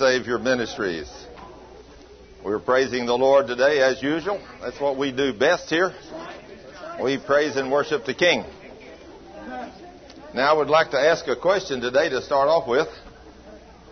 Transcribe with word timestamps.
Savior 0.00 0.40
Ministries. 0.40 1.08
We're 2.44 2.58
praising 2.58 3.06
the 3.06 3.16
Lord 3.16 3.46
today 3.46 3.80
as 3.80 4.02
usual. 4.02 4.44
That's 4.60 4.80
what 4.80 4.98
we 4.98 5.12
do 5.12 5.32
best 5.32 5.70
here. 5.70 5.94
We 7.00 7.16
praise 7.24 7.54
and 7.54 7.70
worship 7.70 8.04
the 8.04 8.12
King. 8.12 8.44
Now 10.34 10.52
I 10.52 10.58
would 10.58 10.66
like 10.66 10.90
to 10.90 10.98
ask 10.98 11.28
a 11.28 11.36
question 11.36 11.80
today 11.80 12.08
to 12.08 12.22
start 12.22 12.48
off 12.48 12.66
with. 12.66 12.88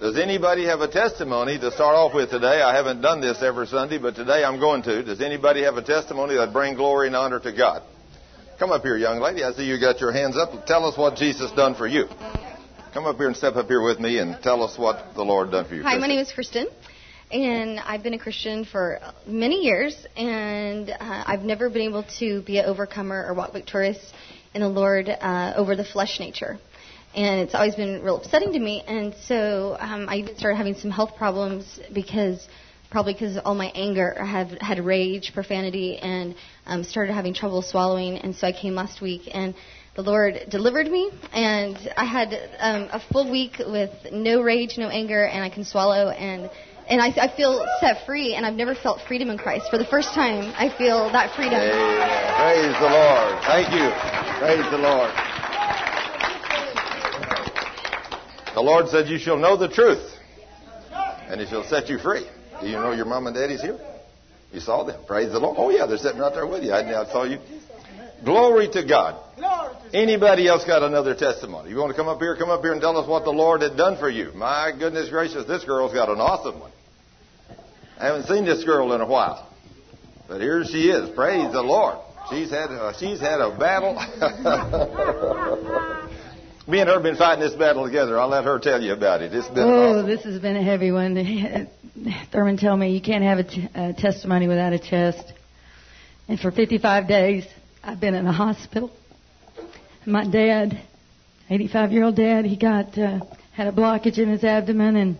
Does 0.00 0.18
anybody 0.18 0.64
have 0.64 0.80
a 0.80 0.88
testimony 0.88 1.56
to 1.60 1.70
start 1.70 1.94
off 1.94 2.12
with 2.12 2.30
today? 2.30 2.60
I 2.62 2.74
haven't 2.74 3.00
done 3.00 3.20
this 3.20 3.40
every 3.40 3.68
Sunday, 3.68 3.98
but 3.98 4.16
today 4.16 4.42
I'm 4.42 4.58
going 4.58 4.82
to. 4.82 5.04
Does 5.04 5.20
anybody 5.20 5.62
have 5.62 5.76
a 5.76 5.84
testimony 5.84 6.34
that 6.34 6.52
bring 6.52 6.74
glory 6.74 7.06
and 7.06 7.14
honor 7.14 7.38
to 7.38 7.52
God? 7.52 7.84
Come 8.58 8.72
up 8.72 8.82
here, 8.82 8.96
young 8.96 9.20
lady. 9.20 9.44
I 9.44 9.52
see 9.52 9.66
you 9.66 9.78
got 9.78 10.00
your 10.00 10.10
hands 10.10 10.36
up. 10.36 10.66
Tell 10.66 10.84
us 10.84 10.98
what 10.98 11.14
Jesus 11.14 11.52
done 11.52 11.76
for 11.76 11.86
you. 11.86 12.08
Come 12.92 13.06
up 13.06 13.16
here 13.16 13.26
and 13.26 13.34
step 13.34 13.56
up 13.56 13.68
here 13.68 13.80
with 13.80 14.00
me 14.00 14.18
and 14.18 14.36
tell 14.42 14.62
us 14.62 14.76
what 14.76 15.14
the 15.14 15.22
Lord 15.22 15.50
done 15.50 15.64
for 15.66 15.74
you. 15.74 15.82
Hi, 15.82 15.92
Kristen. 15.92 16.00
my 16.02 16.06
name 16.08 16.18
is 16.18 16.30
Kristen, 16.30 16.66
and 17.30 17.80
I've 17.80 18.02
been 18.02 18.12
a 18.12 18.18
Christian 18.18 18.66
for 18.66 19.00
many 19.26 19.62
years, 19.62 19.96
and 20.14 20.90
uh, 20.90 20.96
I've 21.00 21.40
never 21.40 21.70
been 21.70 21.88
able 21.88 22.04
to 22.18 22.42
be 22.42 22.58
an 22.58 22.66
overcomer 22.66 23.24
or 23.26 23.32
walk 23.32 23.54
victorious 23.54 23.96
in 24.52 24.60
the 24.60 24.68
Lord 24.68 25.08
uh, 25.08 25.54
over 25.56 25.74
the 25.74 25.84
flesh 25.84 26.20
nature. 26.20 26.58
And 27.14 27.40
it's 27.40 27.54
always 27.54 27.74
been 27.76 28.02
real 28.02 28.18
upsetting 28.18 28.52
to 28.52 28.58
me, 28.58 28.82
and 28.86 29.14
so 29.26 29.74
um, 29.80 30.06
I 30.10 30.16
even 30.16 30.36
started 30.36 30.58
having 30.58 30.74
some 30.74 30.90
health 30.90 31.16
problems 31.16 31.80
because 31.94 32.46
probably 32.90 33.14
because 33.14 33.36
of 33.36 33.46
all 33.46 33.54
my 33.54 33.72
anger, 33.74 34.14
I 34.20 34.26
have 34.26 34.50
had 34.60 34.78
rage, 34.84 35.32
profanity, 35.32 35.96
and 35.96 36.34
um, 36.66 36.84
started 36.84 37.14
having 37.14 37.32
trouble 37.32 37.62
swallowing. 37.62 38.18
And 38.18 38.36
so 38.36 38.46
I 38.46 38.52
came 38.52 38.74
last 38.74 39.00
week, 39.00 39.30
and 39.32 39.54
the 39.94 40.02
Lord 40.02 40.46
delivered 40.48 40.86
me, 40.86 41.10
and 41.32 41.76
I 41.96 42.04
had 42.04 42.32
um, 42.58 42.88
a 42.92 43.00
full 43.12 43.30
week 43.30 43.58
with 43.58 43.90
no 44.10 44.40
rage, 44.40 44.78
no 44.78 44.88
anger, 44.88 45.24
and 45.24 45.44
I 45.44 45.50
can 45.50 45.64
swallow, 45.64 46.08
and 46.08 46.50
and 46.88 47.00
I, 47.00 47.08
I 47.08 47.36
feel 47.36 47.64
set 47.80 48.06
free, 48.06 48.34
and 48.34 48.44
I've 48.44 48.54
never 48.54 48.74
felt 48.74 49.00
freedom 49.06 49.30
in 49.30 49.38
Christ. 49.38 49.66
For 49.70 49.78
the 49.78 49.84
first 49.84 50.14
time, 50.14 50.52
I 50.56 50.74
feel 50.76 51.12
that 51.12 51.36
freedom. 51.36 51.60
Amen. 51.60 52.32
Praise 52.40 52.74
the 52.80 52.90
Lord. 52.90 53.42
Thank 53.44 53.68
you. 53.72 53.86
Praise 54.40 54.64
the 54.70 54.78
Lord. 54.78 55.10
The 58.54 58.60
Lord 58.60 58.88
said, 58.88 59.08
You 59.08 59.18
shall 59.18 59.36
know 59.36 59.56
the 59.56 59.68
truth, 59.68 60.10
and 61.28 61.40
it 61.40 61.48
shall 61.48 61.64
set 61.64 61.88
you 61.88 61.98
free. 61.98 62.26
Do 62.60 62.66
you 62.66 62.76
know 62.76 62.92
your 62.92 63.06
mom 63.06 63.26
and 63.26 63.36
daddy's 63.36 63.62
here? 63.62 63.78
You 64.52 64.60
saw 64.60 64.84
them. 64.84 65.00
Praise 65.06 65.32
the 65.32 65.38
Lord. 65.38 65.56
Oh, 65.58 65.70
yeah, 65.70 65.86
they're 65.86 65.98
sitting 65.98 66.20
right 66.20 66.32
there 66.32 66.46
with 66.46 66.62
you. 66.62 66.72
I, 66.72 67.02
I 67.02 67.04
saw 67.06 67.24
you. 67.24 67.38
Glory 68.24 68.68
to 68.72 68.84
God. 68.86 69.16
Anybody 69.92 70.48
else 70.48 70.64
got 70.64 70.82
another 70.82 71.14
testimony? 71.14 71.70
You 71.70 71.76
want 71.76 71.90
to 71.90 71.96
come 71.96 72.08
up 72.08 72.18
here? 72.20 72.36
Come 72.36 72.50
up 72.50 72.62
here 72.62 72.72
and 72.72 72.80
tell 72.80 72.96
us 72.96 73.08
what 73.08 73.24
the 73.24 73.30
Lord 73.30 73.62
had 73.62 73.76
done 73.76 73.98
for 73.98 74.08
you. 74.08 74.32
My 74.34 74.72
goodness 74.76 75.10
gracious, 75.10 75.46
this 75.46 75.64
girl's 75.64 75.92
got 75.92 76.08
an 76.08 76.20
awesome 76.20 76.60
one. 76.60 76.72
I 77.98 78.06
haven't 78.06 78.24
seen 78.26 78.44
this 78.44 78.64
girl 78.64 78.92
in 78.94 79.00
a 79.00 79.06
while. 79.06 79.48
But 80.28 80.40
here 80.40 80.64
she 80.64 80.88
is. 80.88 81.10
Praise 81.14 81.52
the 81.52 81.62
Lord. 81.62 81.98
She's 82.30 82.50
had 82.50 82.70
uh, 82.70 82.92
she's 82.98 83.20
had 83.20 83.40
a 83.40 83.56
battle. 83.58 83.94
Me 86.68 86.78
and 86.78 86.88
her 86.88 86.94
have 86.94 87.02
been 87.02 87.16
fighting 87.16 87.42
this 87.44 87.54
battle 87.54 87.84
together. 87.84 88.18
I'll 88.18 88.28
let 88.28 88.44
her 88.44 88.60
tell 88.60 88.80
you 88.80 88.92
about 88.92 89.20
it. 89.20 89.34
It's 89.34 89.48
been 89.48 89.64
Oh, 89.64 89.98
awesome. 89.98 90.06
this 90.06 90.22
has 90.22 90.40
been 90.40 90.56
a 90.56 90.62
heavy 90.62 90.92
one. 90.92 91.16
Thurman 92.32 92.56
told 92.56 92.78
me 92.78 92.94
you 92.94 93.00
can't 93.02 93.24
have 93.24 93.38
a, 93.40 93.44
t- 93.44 93.68
a 93.74 93.92
testimony 93.92 94.46
without 94.46 94.72
a 94.72 94.78
test. 94.78 95.32
And 96.28 96.38
for 96.38 96.52
55 96.52 97.08
days, 97.08 97.44
I've 97.84 97.98
been 97.98 98.14
in 98.14 98.26
a 98.28 98.32
hospital. 98.32 98.92
My 100.06 100.24
dad, 100.24 100.80
85 101.50 101.92
year 101.92 102.04
old 102.04 102.16
dad, 102.16 102.44
he 102.44 102.56
got 102.56 102.96
uh, 102.96 103.20
had 103.52 103.66
a 103.66 103.72
blockage 103.72 104.18
in 104.18 104.28
his 104.28 104.44
abdomen, 104.44 104.94
and 104.94 105.18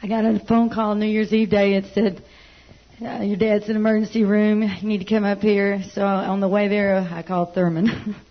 I 0.00 0.06
got 0.06 0.24
a 0.24 0.38
phone 0.46 0.70
call 0.70 0.94
New 0.94 1.06
Year's 1.06 1.32
Eve 1.32 1.50
day. 1.50 1.74
It 1.74 1.86
said, 1.92 2.22
uh, 3.02 3.22
"Your 3.24 3.36
dad's 3.36 3.68
in 3.68 3.74
emergency 3.74 4.22
room. 4.22 4.62
You 4.62 4.88
need 4.88 4.98
to 4.98 5.04
come 5.04 5.24
up 5.24 5.40
here." 5.40 5.82
So 5.92 6.02
on 6.04 6.38
the 6.38 6.48
way 6.48 6.68
there, 6.68 6.98
I 6.98 7.22
called 7.22 7.54
Thurman. 7.54 8.14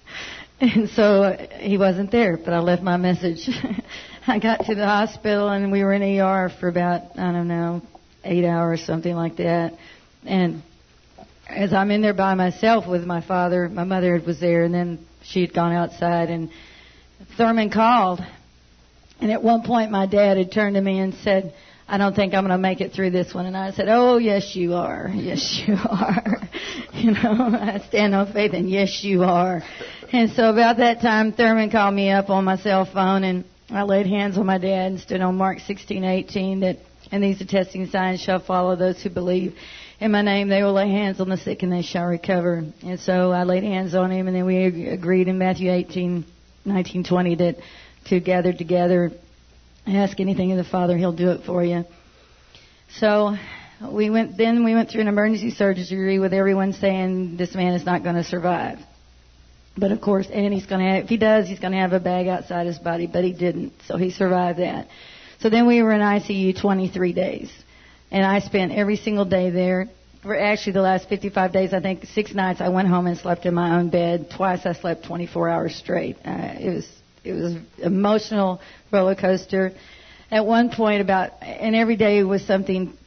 And 0.57 0.89
so 0.91 1.23
uh, 1.23 1.59
he 1.59 1.77
wasn't 1.77 2.11
there, 2.11 2.37
but 2.37 2.53
I 2.53 2.59
left 2.59 2.81
my 2.81 2.95
message. 2.95 3.49
I 4.27 4.39
got 4.39 4.65
to 4.67 4.73
the 4.73 4.85
hospital 4.85 5.49
and 5.49 5.69
we 5.69 5.83
were 5.83 5.91
in 5.91 6.01
ER 6.01 6.49
for 6.61 6.69
about, 6.69 7.19
I 7.19 7.33
don't 7.33 7.49
know, 7.49 7.81
eight 8.23 8.45
hours, 8.45 8.81
something 8.85 9.13
like 9.13 9.35
that. 9.35 9.73
And 10.23 10.63
as 11.47 11.73
I'm 11.73 11.91
in 11.91 12.01
there 12.01 12.13
by 12.13 12.33
myself 12.33 12.87
with 12.87 13.05
my 13.05 13.21
father, 13.21 13.69
my 13.69 13.83
mother 13.83 14.21
was 14.25 14.39
there 14.39 14.63
and 14.63 14.73
then 14.73 15.05
she 15.23 15.41
had 15.41 15.53
gone 15.53 15.73
outside 15.73 16.29
and 16.29 16.49
Thurman 17.37 17.69
called. 17.69 18.21
And 19.21 19.31
at 19.31 19.43
one 19.43 19.63
point 19.63 19.91
my 19.91 20.05
dad 20.05 20.37
had 20.37 20.51
turned 20.51 20.75
to 20.75 20.81
me 20.81 20.99
and 20.99 21.13
said, 21.15 21.53
I 21.87 21.97
don't 21.97 22.15
think 22.15 22.33
I'm 22.33 22.43
going 22.43 22.51
to 22.51 22.57
make 22.57 22.81
it 22.81 22.93
through 22.93 23.11
this 23.11 23.33
one. 23.33 23.45
And 23.45 23.55
I 23.55 23.71
said, 23.71 23.87
Oh, 23.89 24.17
yes, 24.17 24.55
you 24.55 24.73
are. 24.73 25.09
Yes, 25.13 25.63
you 25.65 25.75
are. 25.75 26.37
you 26.93 27.11
know, 27.11 27.49
I 27.53 27.83
stand 27.87 28.15
on 28.15 28.33
faith 28.33 28.53
and 28.53 28.69
yes, 28.69 29.01
you 29.03 29.23
are. 29.23 29.61
And 30.11 30.31
so 30.31 30.49
about 30.49 30.77
that 30.77 31.01
time, 31.01 31.31
Thurman 31.31 31.69
called 31.69 31.93
me 31.93 32.11
up 32.11 32.29
on 32.29 32.43
my 32.43 32.57
cell 32.57 32.85
phone 32.85 33.23
and 33.23 33.45
I 33.69 33.83
laid 33.83 34.07
hands 34.07 34.37
on 34.37 34.45
my 34.45 34.57
dad 34.57 34.91
and 34.91 34.99
stood 34.99 35.21
on 35.21 35.37
Mark 35.37 35.59
16:18 35.59 36.61
that, 36.61 36.77
and 37.11 37.23
these 37.23 37.41
are 37.41 37.45
testing 37.45 37.87
signs 37.87 38.19
shall 38.21 38.39
follow 38.39 38.75
those 38.75 39.01
who 39.01 39.09
believe. 39.09 39.55
In 39.99 40.11
my 40.11 40.21
name, 40.21 40.49
they 40.49 40.61
will 40.61 40.73
lay 40.73 40.89
hands 40.89 41.21
on 41.21 41.29
the 41.29 41.37
sick 41.37 41.63
and 41.63 41.71
they 41.71 41.81
shall 41.81 42.05
recover. 42.05 42.65
And 42.83 42.99
so 42.99 43.31
I 43.31 43.43
laid 43.43 43.63
hands 43.63 43.95
on 43.95 44.11
him 44.11 44.27
and 44.27 44.35
then 44.35 44.45
we 44.45 44.89
agreed 44.89 45.29
in 45.29 45.37
Matthew 45.37 45.71
18, 45.71 46.25
19, 46.65 47.03
20 47.05 47.35
that 47.35 47.55
to 48.07 48.19
gather 48.19 48.51
together, 48.51 49.11
ask 49.87 50.19
anything 50.19 50.51
of 50.51 50.57
the 50.57 50.69
Father, 50.69 50.97
He'll 50.97 51.13
do 51.13 51.31
it 51.31 51.45
for 51.45 51.63
you. 51.63 51.85
So 52.97 53.35
we 53.89 54.09
went, 54.09 54.37
then 54.37 54.65
we 54.65 54.73
went 54.73 54.89
through 54.89 55.01
an 55.01 55.07
emergency 55.07 55.51
surgery 55.51 56.19
with 56.19 56.33
everyone 56.33 56.73
saying 56.73 57.37
this 57.37 57.55
man 57.55 57.73
is 57.73 57.85
not 57.85 58.03
going 58.03 58.15
to 58.15 58.23
survive. 58.23 58.79
But 59.77 59.91
of 59.91 60.01
course, 60.01 60.27
and 60.31 60.53
he's 60.53 60.65
going 60.65 60.81
to 60.81 60.91
have, 60.91 61.03
if 61.03 61.09
he 61.09 61.17
does, 61.17 61.47
he's 61.47 61.59
going 61.59 61.73
to 61.73 61.79
have 61.79 61.93
a 61.93 61.99
bag 61.99 62.27
outside 62.27 62.65
his 62.67 62.79
body, 62.79 63.07
but 63.07 63.23
he 63.23 63.33
didn't. 63.33 63.73
So 63.87 63.97
he 63.97 64.11
survived 64.11 64.59
that. 64.59 64.87
So 65.39 65.49
then 65.49 65.67
we 65.67 65.81
were 65.81 65.91
in 65.91 66.01
ICU 66.01 66.59
23 66.59 67.13
days. 67.13 67.51
And 68.11 68.25
I 68.25 68.39
spent 68.39 68.71
every 68.71 68.97
single 68.97 69.25
day 69.25 69.49
there. 69.49 69.87
For 70.21 70.37
actually 70.37 70.73
the 70.73 70.81
last 70.81 71.07
55 71.07 71.53
days, 71.53 71.73
I 71.73 71.81
think 71.81 72.05
six 72.05 72.33
nights 72.33 72.59
I 72.59 72.69
went 72.69 72.87
home 72.87 73.05
and 73.05 73.17
slept 73.17 73.45
in 73.45 73.53
my 73.53 73.77
own 73.77 73.89
bed. 73.89 74.31
Twice 74.35 74.65
I 74.65 74.73
slept 74.73 75.05
24 75.05 75.49
hours 75.49 75.75
straight. 75.75 76.17
Uh, 76.25 76.55
it 76.59 76.69
was, 76.73 76.89
it 77.23 77.33
was 77.33 77.55
emotional 77.83 78.59
roller 78.91 79.15
coaster. 79.15 79.71
At 80.31 80.45
one 80.45 80.71
point 80.71 81.01
about, 81.01 81.31
and 81.43 81.75
every 81.75 81.95
day 81.95 82.23
was 82.23 82.43
something 82.45 82.97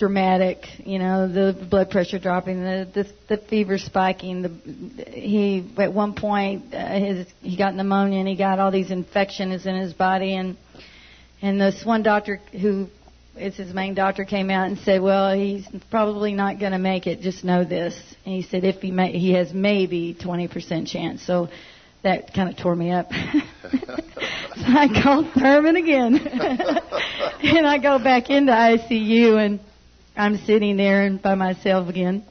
dramatic. 0.00 0.64
You 0.84 0.98
know, 0.98 1.28
the 1.28 1.66
blood 1.68 1.90
pressure 1.90 2.18
dropping, 2.18 2.62
the 2.62 2.88
the, 2.92 3.36
the 3.36 3.42
fever 3.46 3.78
spiking. 3.78 4.42
The 4.42 5.04
he 5.10 5.70
at 5.78 5.92
one 5.92 6.14
point 6.14 6.74
uh, 6.74 6.98
his 6.98 7.26
he 7.40 7.56
got 7.56 7.76
pneumonia 7.76 8.18
and 8.18 8.26
he 8.26 8.34
got 8.34 8.58
all 8.58 8.72
these 8.72 8.90
infections 8.90 9.66
in 9.66 9.76
his 9.76 9.92
body 9.92 10.34
and 10.34 10.56
and 11.42 11.60
this 11.60 11.84
one 11.84 12.02
doctor 12.02 12.40
who 12.52 12.88
is 13.36 13.56
his 13.56 13.72
main 13.72 13.94
doctor 13.94 14.24
came 14.24 14.50
out 14.50 14.68
and 14.68 14.78
said, 14.78 15.00
well, 15.00 15.32
he's 15.34 15.66
probably 15.90 16.34
not 16.34 16.58
going 16.58 16.72
to 16.72 16.78
make 16.78 17.06
it. 17.06 17.20
Just 17.20 17.44
know 17.44 17.64
this. 17.64 17.94
And 18.24 18.34
he 18.34 18.42
said 18.42 18.64
if 18.64 18.76
he 18.76 18.90
may, 18.90 19.12
he 19.12 19.32
has 19.32 19.52
maybe 19.52 20.14
20% 20.14 20.86
chance. 20.86 21.22
So 21.26 21.48
that 22.02 22.34
kind 22.34 22.48
of 22.48 22.56
tore 22.56 22.74
me 22.74 22.90
up. 22.90 23.10
so 23.12 24.64
I 24.66 24.88
called 25.02 25.26
Thurman 25.34 25.76
again. 25.76 26.16
and 27.42 27.66
I 27.66 27.78
go 27.78 27.98
back 27.98 28.30
into 28.30 28.52
ICU 28.52 29.44
and 29.44 29.60
I'm 30.16 30.36
sitting 30.38 30.76
there 30.76 31.02
and 31.02 31.20
by 31.20 31.34
myself 31.34 31.88
again. 31.88 32.24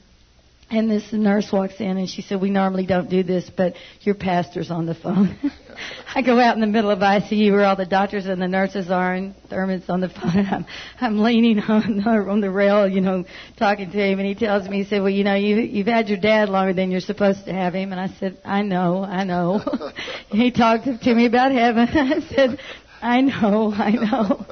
And 0.72 0.90
this 0.90 1.12
nurse 1.12 1.52
walks 1.52 1.80
in 1.80 1.98
and 1.98 2.08
she 2.08 2.22
said, 2.22 2.40
we 2.40 2.52
normally 2.52 2.86
don't 2.86 3.10
do 3.10 3.24
this, 3.24 3.50
but 3.50 3.74
your 4.02 4.14
pastor's 4.14 4.70
on 4.70 4.86
the 4.86 4.94
phone. 4.94 5.36
I 6.16 6.22
go 6.22 6.40
out 6.40 6.54
in 6.54 6.62
the 6.62 6.68
middle 6.68 6.92
of 6.92 7.00
ICU 7.00 7.52
where 7.52 7.66
all 7.66 7.76
the 7.76 7.88
doctors 7.88 8.28
and 8.28 8.40
the 8.40 8.48
nurses 8.48 8.92
are 8.92 9.16
and 9.16 9.34
Thurman's 9.50 9.90
on 9.90 10.02
the 10.02 10.10
phone 10.10 10.46
I'm, 10.52 10.66
I'm 11.02 11.20
leaning 11.24 11.60
on 11.60 11.98
the, 11.98 12.10
on 12.10 12.42
the 12.42 12.52
rail, 12.52 12.88
you 12.88 13.02
know, 13.02 13.26
talking 13.58 13.90
to 13.90 13.98
him 13.98 14.20
and 14.20 14.28
he 14.28 14.36
tells 14.36 14.70
me, 14.70 14.84
he 14.84 14.90
said, 14.90 15.02
well, 15.02 15.10
you 15.10 15.24
know, 15.24 15.34
you, 15.34 15.56
you've 15.56 15.88
had 15.88 16.08
your 16.08 16.20
dad 16.20 16.50
longer 16.50 16.74
than 16.74 16.92
you're 16.92 17.00
supposed 17.00 17.46
to 17.46 17.54
have 17.54 17.74
him. 17.74 17.92
And 17.92 18.00
I 18.00 18.10
said, 18.20 18.38
I 18.46 18.62
know, 18.62 19.04
I 19.04 19.24
know. 19.24 19.62
he 20.32 20.52
talked 20.52 20.86
to 20.86 21.16
me 21.16 21.26
about 21.26 21.52
heaven. 21.52 21.88
I 21.94 22.20
said, 22.36 22.60
I 23.02 23.22
know, 23.22 23.74
I 23.74 23.92
know. 23.92 24.46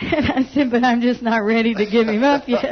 And 0.00 0.26
I 0.26 0.42
said, 0.52 0.70
but 0.70 0.82
I'm 0.82 1.00
just 1.00 1.22
not 1.22 1.38
ready 1.38 1.72
to 1.74 1.86
give 1.86 2.08
him 2.08 2.24
up 2.24 2.48
yet. 2.48 2.62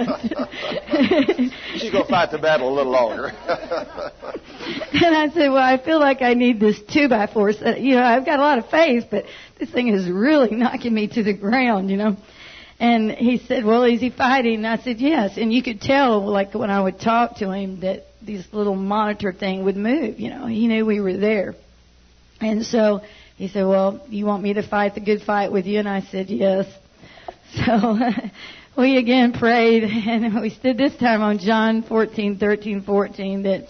She's 1.76 1.90
going 1.90 2.04
to 2.04 2.10
fight 2.10 2.32
the 2.32 2.38
battle 2.38 2.68
a 2.68 2.74
little 2.74 2.92
longer. 2.92 3.26
and 3.26 5.16
I 5.16 5.30
said, 5.32 5.48
well, 5.50 5.62
I 5.62 5.82
feel 5.82 6.00
like 6.00 6.20
I 6.20 6.34
need 6.34 6.58
this 6.58 6.80
two 6.92 7.08
by 7.08 7.28
four. 7.28 7.52
So, 7.52 7.76
you 7.76 7.94
know, 7.94 8.02
I've 8.02 8.26
got 8.26 8.40
a 8.40 8.42
lot 8.42 8.58
of 8.58 8.68
faith, 8.70 9.04
but 9.10 9.24
this 9.58 9.70
thing 9.70 9.88
is 9.88 10.08
really 10.10 10.50
knocking 10.50 10.92
me 10.92 11.08
to 11.08 11.22
the 11.22 11.32
ground, 11.32 11.90
you 11.90 11.96
know. 11.96 12.16
And 12.80 13.12
he 13.12 13.38
said, 13.38 13.64
well, 13.64 13.84
is 13.84 14.00
he 14.00 14.10
fighting? 14.10 14.56
And 14.56 14.66
I 14.66 14.78
said, 14.78 14.98
yes. 14.98 15.36
And 15.36 15.52
you 15.52 15.62
could 15.62 15.80
tell, 15.80 16.28
like, 16.28 16.54
when 16.54 16.70
I 16.70 16.80
would 16.80 16.98
talk 16.98 17.36
to 17.36 17.52
him, 17.52 17.80
that 17.80 18.06
this 18.20 18.44
little 18.52 18.74
monitor 18.74 19.32
thing 19.32 19.64
would 19.64 19.76
move, 19.76 20.18
you 20.18 20.30
know. 20.30 20.46
He 20.46 20.66
knew 20.66 20.84
we 20.84 21.00
were 21.00 21.16
there. 21.16 21.54
And 22.40 22.66
so 22.66 23.02
he 23.36 23.46
said, 23.46 23.66
well, 23.66 24.04
you 24.08 24.26
want 24.26 24.42
me 24.42 24.54
to 24.54 24.66
fight 24.66 24.94
the 24.94 25.00
good 25.00 25.22
fight 25.22 25.52
with 25.52 25.66
you? 25.66 25.78
And 25.78 25.88
I 25.88 26.00
said, 26.00 26.28
yes. 26.28 26.66
So 27.54 27.98
we 28.76 28.96
again 28.96 29.32
prayed, 29.32 29.84
and 29.84 30.40
we 30.40 30.50
stood 30.50 30.78
this 30.78 30.96
time 30.96 31.22
on 31.22 31.38
John 31.38 31.82
14, 31.82 32.38
13, 32.38 32.82
14, 32.82 33.42
that 33.42 33.68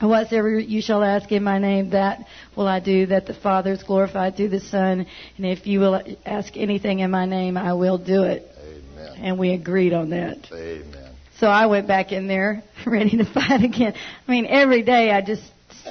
whatsoever 0.00 0.58
you 0.58 0.82
shall 0.82 1.02
ask 1.02 1.30
in 1.32 1.42
my 1.42 1.58
name, 1.58 1.90
that 1.90 2.26
will 2.56 2.68
I 2.68 2.80
do, 2.80 3.06
that 3.06 3.26
the 3.26 3.34
Father 3.34 3.72
is 3.72 3.82
glorified 3.82 4.36
through 4.36 4.50
the 4.50 4.60
Son. 4.60 5.06
And 5.36 5.46
if 5.46 5.66
you 5.66 5.80
will 5.80 6.00
ask 6.24 6.56
anything 6.56 7.00
in 7.00 7.10
my 7.10 7.26
name, 7.26 7.56
I 7.56 7.72
will 7.74 7.98
do 7.98 8.24
it. 8.24 8.48
Amen. 8.58 9.16
And 9.18 9.38
we 9.38 9.52
agreed 9.52 9.92
on 9.92 10.10
that. 10.10 10.46
Amen. 10.52 11.10
So 11.38 11.48
I 11.48 11.66
went 11.66 11.88
back 11.88 12.12
in 12.12 12.28
there 12.28 12.62
ready 12.86 13.16
to 13.16 13.24
fight 13.24 13.64
again. 13.64 13.94
I 13.96 14.30
mean, 14.30 14.46
every 14.46 14.82
day 14.82 15.10
I 15.10 15.22
just 15.22 15.42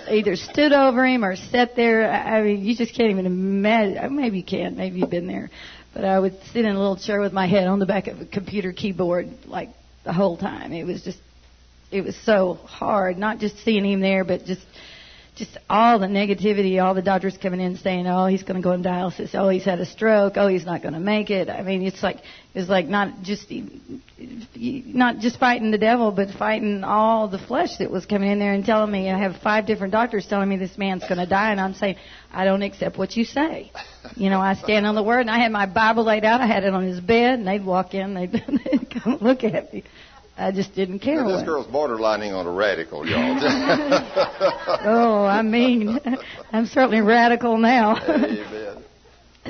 either 0.09 0.37
stood 0.37 0.71
over 0.71 1.05
him 1.05 1.25
or 1.25 1.35
sat 1.35 1.75
there. 1.75 2.09
I 2.09 2.41
mean, 2.41 2.63
you 2.63 2.75
just 2.75 2.95
can't 2.95 3.11
even 3.11 3.25
imagine. 3.25 4.15
Maybe 4.15 4.37
you 4.37 4.45
can. 4.45 4.77
Maybe 4.77 4.99
you've 4.99 5.09
been 5.09 5.27
there. 5.27 5.49
But 5.93 6.05
I 6.05 6.19
would 6.19 6.37
sit 6.53 6.65
in 6.65 6.75
a 6.75 6.79
little 6.79 6.97
chair 6.97 7.19
with 7.19 7.33
my 7.33 7.47
head 7.47 7.67
on 7.67 7.79
the 7.79 7.85
back 7.85 8.07
of 8.07 8.21
a 8.21 8.25
computer 8.25 8.71
keyboard 8.71 9.29
like 9.45 9.69
the 10.03 10.13
whole 10.13 10.37
time. 10.37 10.71
It 10.71 10.85
was 10.85 11.03
just, 11.03 11.19
it 11.91 12.03
was 12.03 12.15
so 12.25 12.55
hard. 12.65 13.17
Not 13.17 13.39
just 13.39 13.57
seeing 13.63 13.85
him 13.85 13.99
there, 13.99 14.23
but 14.23 14.45
just 14.45 14.61
just 15.41 15.57
all 15.71 15.97
the 15.97 16.05
negativity, 16.05 16.81
all 16.81 16.93
the 16.93 17.01
doctors 17.01 17.35
coming 17.35 17.59
in 17.59 17.75
saying, 17.75 18.05
"Oh, 18.05 18.27
he's 18.27 18.43
going 18.43 18.57
to 18.57 18.61
go 18.61 18.73
on 18.73 18.83
dialysis. 18.83 19.33
Oh, 19.33 19.49
he's 19.49 19.65
had 19.65 19.79
a 19.79 19.87
stroke. 19.87 20.33
Oh, 20.35 20.47
he's 20.47 20.65
not 20.65 20.83
going 20.83 20.93
to 20.93 20.99
make 20.99 21.31
it." 21.31 21.49
I 21.49 21.63
mean, 21.63 21.81
it's 21.81 22.03
like 22.03 22.17
it's 22.53 22.69
like 22.69 22.85
not 22.85 23.23
just 23.23 23.51
not 24.59 25.17
just 25.17 25.39
fighting 25.39 25.71
the 25.71 25.79
devil, 25.79 26.11
but 26.11 26.29
fighting 26.29 26.83
all 26.83 27.27
the 27.27 27.39
flesh 27.39 27.77
that 27.79 27.89
was 27.89 28.05
coming 28.05 28.29
in 28.29 28.37
there 28.37 28.53
and 28.53 28.63
telling 28.63 28.91
me. 28.91 29.09
I 29.09 29.17
have 29.17 29.37
five 29.37 29.65
different 29.65 29.93
doctors 29.93 30.27
telling 30.27 30.47
me 30.47 30.57
this 30.57 30.77
man's 30.77 31.01
going 31.01 31.17
to 31.17 31.25
die, 31.25 31.51
and 31.51 31.59
I'm 31.59 31.73
saying, 31.73 31.95
"I 32.31 32.45
don't 32.45 32.61
accept 32.61 32.99
what 32.99 33.15
you 33.17 33.25
say." 33.25 33.71
You 34.15 34.29
know, 34.29 34.39
I 34.39 34.53
stand 34.53 34.85
on 34.85 34.93
the 34.93 35.03
word, 35.03 35.21
and 35.21 35.31
I 35.31 35.39
had 35.39 35.51
my 35.51 35.65
Bible 35.65 36.03
laid 36.03 36.23
out. 36.23 36.39
I 36.39 36.45
had 36.45 36.63
it 36.63 36.73
on 36.73 36.83
his 36.83 36.99
bed, 36.99 37.39
and 37.39 37.47
they'd 37.47 37.65
walk 37.65 37.95
in, 37.95 38.13
they'd, 38.13 38.31
they'd 38.65 38.89
come 38.91 39.17
look 39.21 39.43
at 39.43 39.73
me. 39.73 39.83
I 40.37 40.51
just 40.51 40.73
didn't 40.73 40.99
care. 40.99 41.23
This 41.27 41.43
girl's 41.43 41.67
borderlining 41.67 42.33
on 42.33 42.47
a 42.47 42.51
radical, 42.51 43.05
y'all. 43.05 43.37
oh, 44.83 45.25
I 45.25 45.41
mean, 45.41 45.99
I'm 46.51 46.65
certainly 46.65 47.01
radical 47.01 47.57
now. 47.57 47.97
Amen. 47.97 48.83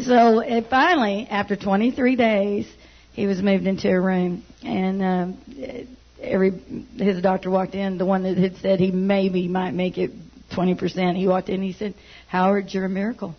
so 0.04 0.40
it 0.40 0.70
finally, 0.70 1.28
after 1.30 1.56
23 1.56 2.16
days, 2.16 2.68
he 3.14 3.28
was 3.28 3.42
moved 3.42 3.68
into 3.68 3.90
a 3.90 4.00
room, 4.00 4.44
and 4.64 5.02
um, 5.02 5.88
every 6.22 6.52
his 6.98 7.22
doctor 7.22 7.50
walked 7.50 7.76
in. 7.76 7.98
The 7.98 8.06
one 8.06 8.24
that 8.24 8.38
had 8.38 8.56
said 8.58 8.80
he 8.80 8.92
maybe 8.92 9.48
might 9.48 9.74
make 9.74 9.98
it 9.98 10.12
20%. 10.52 11.16
He 11.16 11.28
walked 11.28 11.50
in. 11.50 11.56
and 11.56 11.64
He 11.64 11.74
said, 11.74 11.94
"Howard, 12.28 12.74
you're 12.74 12.86
a 12.86 12.90
miracle." 12.90 13.36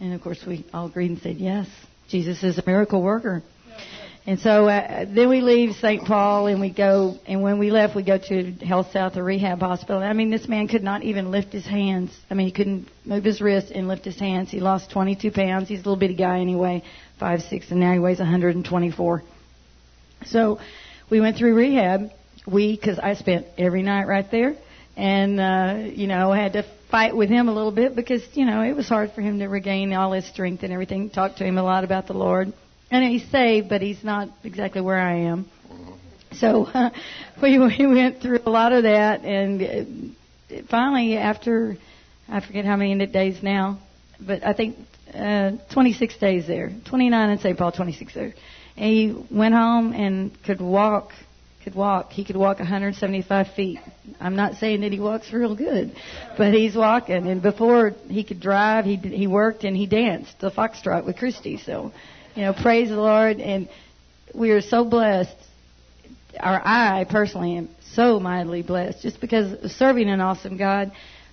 And 0.00 0.14
of 0.14 0.22
course, 0.22 0.42
we 0.46 0.64
all 0.72 0.86
agreed 0.86 1.10
and 1.10 1.20
said, 1.20 1.36
"Yes, 1.36 1.68
Jesus 2.08 2.42
is 2.42 2.58
a 2.58 2.62
miracle 2.66 3.02
worker." 3.02 3.42
And 4.26 4.38
so 4.38 4.68
uh, 4.68 5.06
then 5.08 5.30
we 5.30 5.40
leave 5.40 5.74
St. 5.76 6.04
Paul 6.04 6.46
and 6.46 6.60
we 6.60 6.70
go, 6.70 7.16
and 7.26 7.42
when 7.42 7.58
we 7.58 7.70
left, 7.70 7.96
we 7.96 8.02
go 8.02 8.18
to 8.18 8.52
Health 8.52 8.88
South 8.92 9.16
or 9.16 9.24
Rehab 9.24 9.60
Hospital. 9.60 10.02
I 10.02 10.12
mean, 10.12 10.30
this 10.30 10.46
man 10.46 10.68
could 10.68 10.82
not 10.82 11.02
even 11.02 11.30
lift 11.30 11.52
his 11.52 11.66
hands. 11.66 12.14
I 12.30 12.34
mean, 12.34 12.46
he 12.46 12.52
couldn't 12.52 12.88
move 13.04 13.24
his 13.24 13.40
wrist 13.40 13.70
and 13.70 13.88
lift 13.88 14.04
his 14.04 14.18
hands. 14.18 14.50
He 14.50 14.60
lost 14.60 14.90
22 14.90 15.30
pounds. 15.30 15.68
He's 15.68 15.78
a 15.78 15.82
little 15.82 15.96
bitty 15.96 16.16
guy 16.16 16.40
anyway, 16.40 16.82
five 17.18 17.40
six, 17.40 17.70
and 17.70 17.80
now 17.80 17.92
he 17.94 17.98
weighs 17.98 18.18
124. 18.18 19.22
So 20.26 20.60
we 21.08 21.20
went 21.20 21.38
through 21.38 21.54
rehab. 21.54 22.10
We, 22.46 22.76
because 22.76 22.98
I 22.98 23.14
spent 23.14 23.46
every 23.56 23.82
night 23.82 24.06
right 24.06 24.30
there, 24.30 24.56
and 24.96 25.40
uh, 25.40 25.90
you 25.94 26.06
know, 26.06 26.30
I 26.32 26.38
had 26.38 26.52
to 26.54 26.64
fight 26.90 27.16
with 27.16 27.30
him 27.30 27.48
a 27.48 27.54
little 27.54 27.72
bit 27.72 27.94
because 27.96 28.22
you 28.34 28.44
know 28.44 28.62
it 28.62 28.74
was 28.74 28.88
hard 28.88 29.12
for 29.12 29.22
him 29.22 29.38
to 29.38 29.46
regain 29.46 29.92
all 29.94 30.12
his 30.12 30.26
strength 30.26 30.62
and 30.62 30.72
everything. 30.72 31.10
Talked 31.10 31.38
to 31.38 31.44
him 31.44 31.58
a 31.58 31.62
lot 31.62 31.84
about 31.84 32.06
the 32.06 32.14
Lord. 32.14 32.52
And 32.90 33.04
he's 33.04 33.28
saved, 33.30 33.68
but 33.68 33.82
he's 33.82 34.02
not 34.02 34.28
exactly 34.42 34.80
where 34.80 34.98
I 34.98 35.16
am. 35.20 35.48
So 36.32 36.64
uh, 36.64 36.90
we 37.42 37.58
we 37.58 37.86
went 37.86 38.20
through 38.20 38.40
a 38.44 38.50
lot 38.50 38.72
of 38.72 38.84
that, 38.84 39.22
and 39.22 40.16
finally, 40.68 41.16
after 41.16 41.76
I 42.28 42.40
forget 42.40 42.64
how 42.64 42.76
many 42.76 43.06
days 43.06 43.42
now, 43.42 43.78
but 44.24 44.44
I 44.44 44.52
think 44.52 44.76
uh, 45.14 45.52
26 45.72 46.16
days 46.18 46.46
there, 46.46 46.70
29 46.88 47.30
in 47.30 47.38
St. 47.38 47.58
Paul, 47.58 47.72
26 47.72 48.14
there. 48.14 48.34
And 48.76 48.84
he 48.84 49.24
went 49.30 49.54
home 49.54 49.92
and 49.92 50.30
could 50.44 50.60
walk, 50.60 51.10
could 51.64 51.74
walk. 51.74 52.12
He 52.12 52.24
could 52.24 52.36
walk 52.36 52.60
175 52.60 53.48
feet. 53.54 53.80
I'm 54.20 54.36
not 54.36 54.54
saying 54.54 54.82
that 54.82 54.92
he 54.92 55.00
walks 55.00 55.32
real 55.32 55.56
good, 55.56 55.92
but 56.38 56.54
he's 56.54 56.76
walking. 56.76 57.26
And 57.26 57.42
before 57.42 57.90
he 58.08 58.22
could 58.22 58.40
drive, 58.40 58.84
he 58.84 58.96
he 58.96 59.26
worked 59.26 59.64
and 59.64 59.76
he 59.76 59.86
danced 59.86 60.38
the 60.40 60.50
foxtrot 60.50 61.04
with 61.04 61.16
Christy. 61.16 61.58
So 61.58 61.92
you 62.34 62.42
know, 62.42 62.52
praise 62.52 62.88
the 62.88 62.96
Lord. 62.96 63.40
And 63.40 63.68
we 64.34 64.50
are 64.50 64.60
so 64.60 64.84
blessed, 64.84 65.36
or 66.34 66.66
I 66.66 67.06
personally 67.10 67.56
am 67.56 67.68
so 67.94 68.20
mightily 68.20 68.62
blessed, 68.62 69.02
just 69.02 69.20
because 69.20 69.64
of 69.64 69.70
serving 69.72 70.08
an 70.08 70.20
awesome 70.20 70.56
God. 70.56 70.92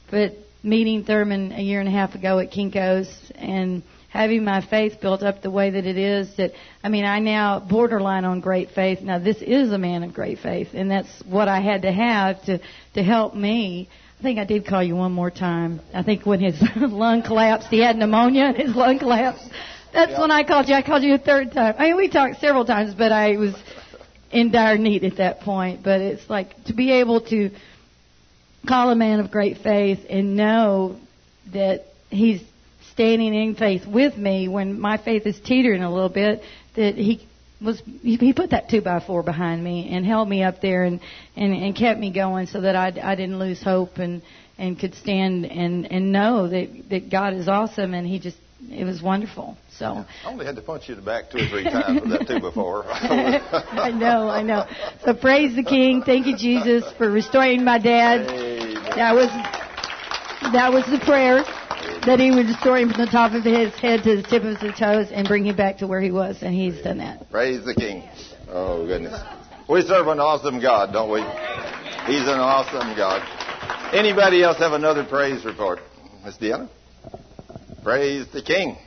But 0.10 0.34
meeting 0.64 1.04
Thurman 1.04 1.52
a 1.52 1.62
year 1.62 1.80
and 1.80 1.88
a 1.88 1.92
half 1.92 2.16
ago 2.16 2.40
at 2.40 2.52
Kinko's 2.52 3.08
and 3.36 3.84
having 4.10 4.44
my 4.44 4.66
faith 4.66 5.00
built 5.02 5.22
up 5.22 5.42
the 5.42 5.52
way 5.52 5.70
that 5.70 5.86
it 5.86 5.98
is 5.98 6.36
that 6.38 6.52
I 6.84 6.90
mean 6.90 7.06
I 7.06 7.20
now 7.20 7.60
borderline 7.60 8.26
on 8.26 8.40
great 8.40 8.72
faith. 8.72 9.02
Now 9.02 9.20
this 9.20 9.42
is 9.42 9.72
a 9.72 9.78
man 9.78 10.04
of 10.04 10.14
great 10.14 10.40
faith 10.40 10.70
and 10.74 10.90
that's 10.90 11.24
what 11.26 11.48
I 11.48 11.62
had 11.62 11.84
to 11.84 11.92
have 11.92 12.44
to 12.46 12.60
to 12.96 13.04
help 13.04 13.36
me. 13.36 13.90
I 14.20 14.24
think 14.24 14.40
I 14.40 14.46
did 14.46 14.66
call 14.66 14.82
you 14.82 14.96
one 14.96 15.12
more 15.12 15.30
time. 15.30 15.80
I 15.94 16.02
think 16.02 16.26
when 16.26 16.40
his 16.40 16.62
lung 16.76 17.22
collapsed, 17.22 17.68
he 17.68 17.80
had 17.80 17.96
pneumonia 17.96 18.46
and 18.46 18.58
his 18.58 18.76
lung 18.76 18.98
collapsed. 18.98 19.48
That's 19.94 20.12
yep. 20.12 20.20
when 20.20 20.32
I 20.32 20.44
called 20.44 20.68
you. 20.68 20.76
I 20.76 20.82
called 20.82 21.04
you 21.04 21.14
a 21.14 21.18
third 21.18 21.52
time. 21.52 21.76
I 21.78 21.88
mean, 21.88 21.98
we 21.98 22.10
talked 22.10 22.40
several 22.40 22.66
times, 22.66 22.94
but 22.94 23.12
I 23.12 23.38
was 23.38 23.56
in 24.32 24.52
dire 24.52 24.78
need 24.78 25.04
at 25.04 25.18
that 25.18 25.42
point. 25.42 25.84
But 25.84 26.02
it's 26.02 26.30
like 26.30 26.64
to 26.66 26.74
be 26.74 26.92
able 26.92 27.22
to 27.28 27.52
call 28.68 28.90
a 28.90 28.96
man 28.96 29.20
of 29.20 29.32
great 29.32 29.58
faith 29.60 30.00
and 30.10 30.36
know 30.36 30.98
that 31.54 31.86
he's 32.10 32.42
standing 32.92 33.34
in 33.34 33.56
faith 33.56 33.86
with 33.86 34.18
me 34.18 34.48
when 34.48 34.80
my 34.80 34.98
faith 34.98 35.26
is 35.26 35.40
teetering 35.40 35.84
a 35.84 35.94
little 35.94 36.10
bit, 36.10 36.42
that 36.76 36.96
he 36.96 37.28
was 37.62 37.82
he 38.02 38.34
put 38.34 38.52
that 38.52 38.70
two 38.70 38.82
by 38.82 39.00
four 39.00 39.24
behind 39.24 39.64
me 39.64 39.90
and 39.92 40.06
held 40.06 40.30
me 40.30 40.44
up 40.44 40.62
there 40.62 40.84
and 40.84 41.00
and, 41.36 41.54
and 41.54 41.76
kept 41.76 42.00
me 42.00 42.12
going 42.12 42.48
so 42.48 42.62
that 42.62 42.76
I, 42.76 42.88
I 43.02 43.16
didn't 43.16 43.40
lose 43.40 43.62
hope 43.62 43.98
and 43.98 44.22
and 44.58 44.80
could 44.80 44.96
stand 44.96 45.46
and 45.46 45.92
and 45.92 46.12
know 46.12 46.48
that 46.48 46.90
that 46.90 47.10
God 47.10 47.34
is 47.34 47.48
awesome 47.48 47.94
and 47.94 48.06
he 48.06 48.20
just 48.20 48.38
it 48.70 48.84
was 48.84 49.02
wonderful. 49.02 49.58
So 49.78 49.86
I 49.86 50.06
only 50.26 50.46
had 50.46 50.56
to 50.56 50.62
punch 50.62 50.88
you 50.88 50.96
in 50.96 51.00
the 51.02 51.06
back 51.06 51.30
two 51.30 51.40
or 51.40 51.48
three 51.48 51.64
times 51.70 52.02
with 52.02 52.10
that 52.12 52.28
two 52.28 52.40
before. 52.40 52.86
I 52.88 53.92
know, 53.92 54.28
I 54.28 54.42
know. 54.42 54.66
So 55.06 55.14
praise 55.14 55.56
the 55.56 55.64
King. 55.64 56.02
Thank 56.04 56.26
you, 56.26 56.36
Jesus, 56.36 56.84
for 56.98 57.10
restoring 57.10 57.64
my 57.64 57.78
dad. 57.78 58.28
Amen. 58.30 58.84
That 58.96 59.14
was 59.14 59.30
that 60.54 60.72
was 60.72 60.86
the 60.86 61.00
prayer 61.06 61.44
that 62.06 62.20
he 62.20 62.32
would 62.32 62.48
restore 62.48 62.78
him 62.78 62.90
from 62.90 63.06
the 63.06 63.12
top 63.12 63.34
of 63.34 63.44
his 63.44 63.74
head 63.76 64.04
to 64.04 64.16
the 64.16 64.24
tip 64.24 64.44
of 64.44 64.58
his 64.60 64.78
toes 64.78 65.08
and 65.12 65.28
bring 65.28 65.46
him 65.46 65.56
back 65.56 65.78
to 65.80 65.88
where 65.88 66.02
he 66.02 66.12
was, 66.12 66.38
and 66.42 66.54
he's 66.54 66.82
done 66.82 67.00
that. 67.00 67.30
Praise 67.30 67.64
the 67.66 67.76
King. 67.76 68.08
Oh 68.50 68.86
goodness, 68.88 69.20
we 69.70 69.82
serve 69.82 70.08
an 70.08 70.20
awesome 70.20 70.62
God, 70.62 70.94
don't 70.94 71.12
we? 71.12 71.20
He's 71.22 72.24
an 72.28 72.40
awesome 72.40 72.96
God. 72.96 73.22
Anybody 73.94 74.42
else 74.44 74.58
have 74.58 74.74
another 74.74 75.06
praise 75.06 75.46
report, 75.46 75.80
Miss 76.24 76.38
Deanna? 76.38 76.70
Praise 77.84 78.26
the 78.34 78.42
King. 78.42 78.78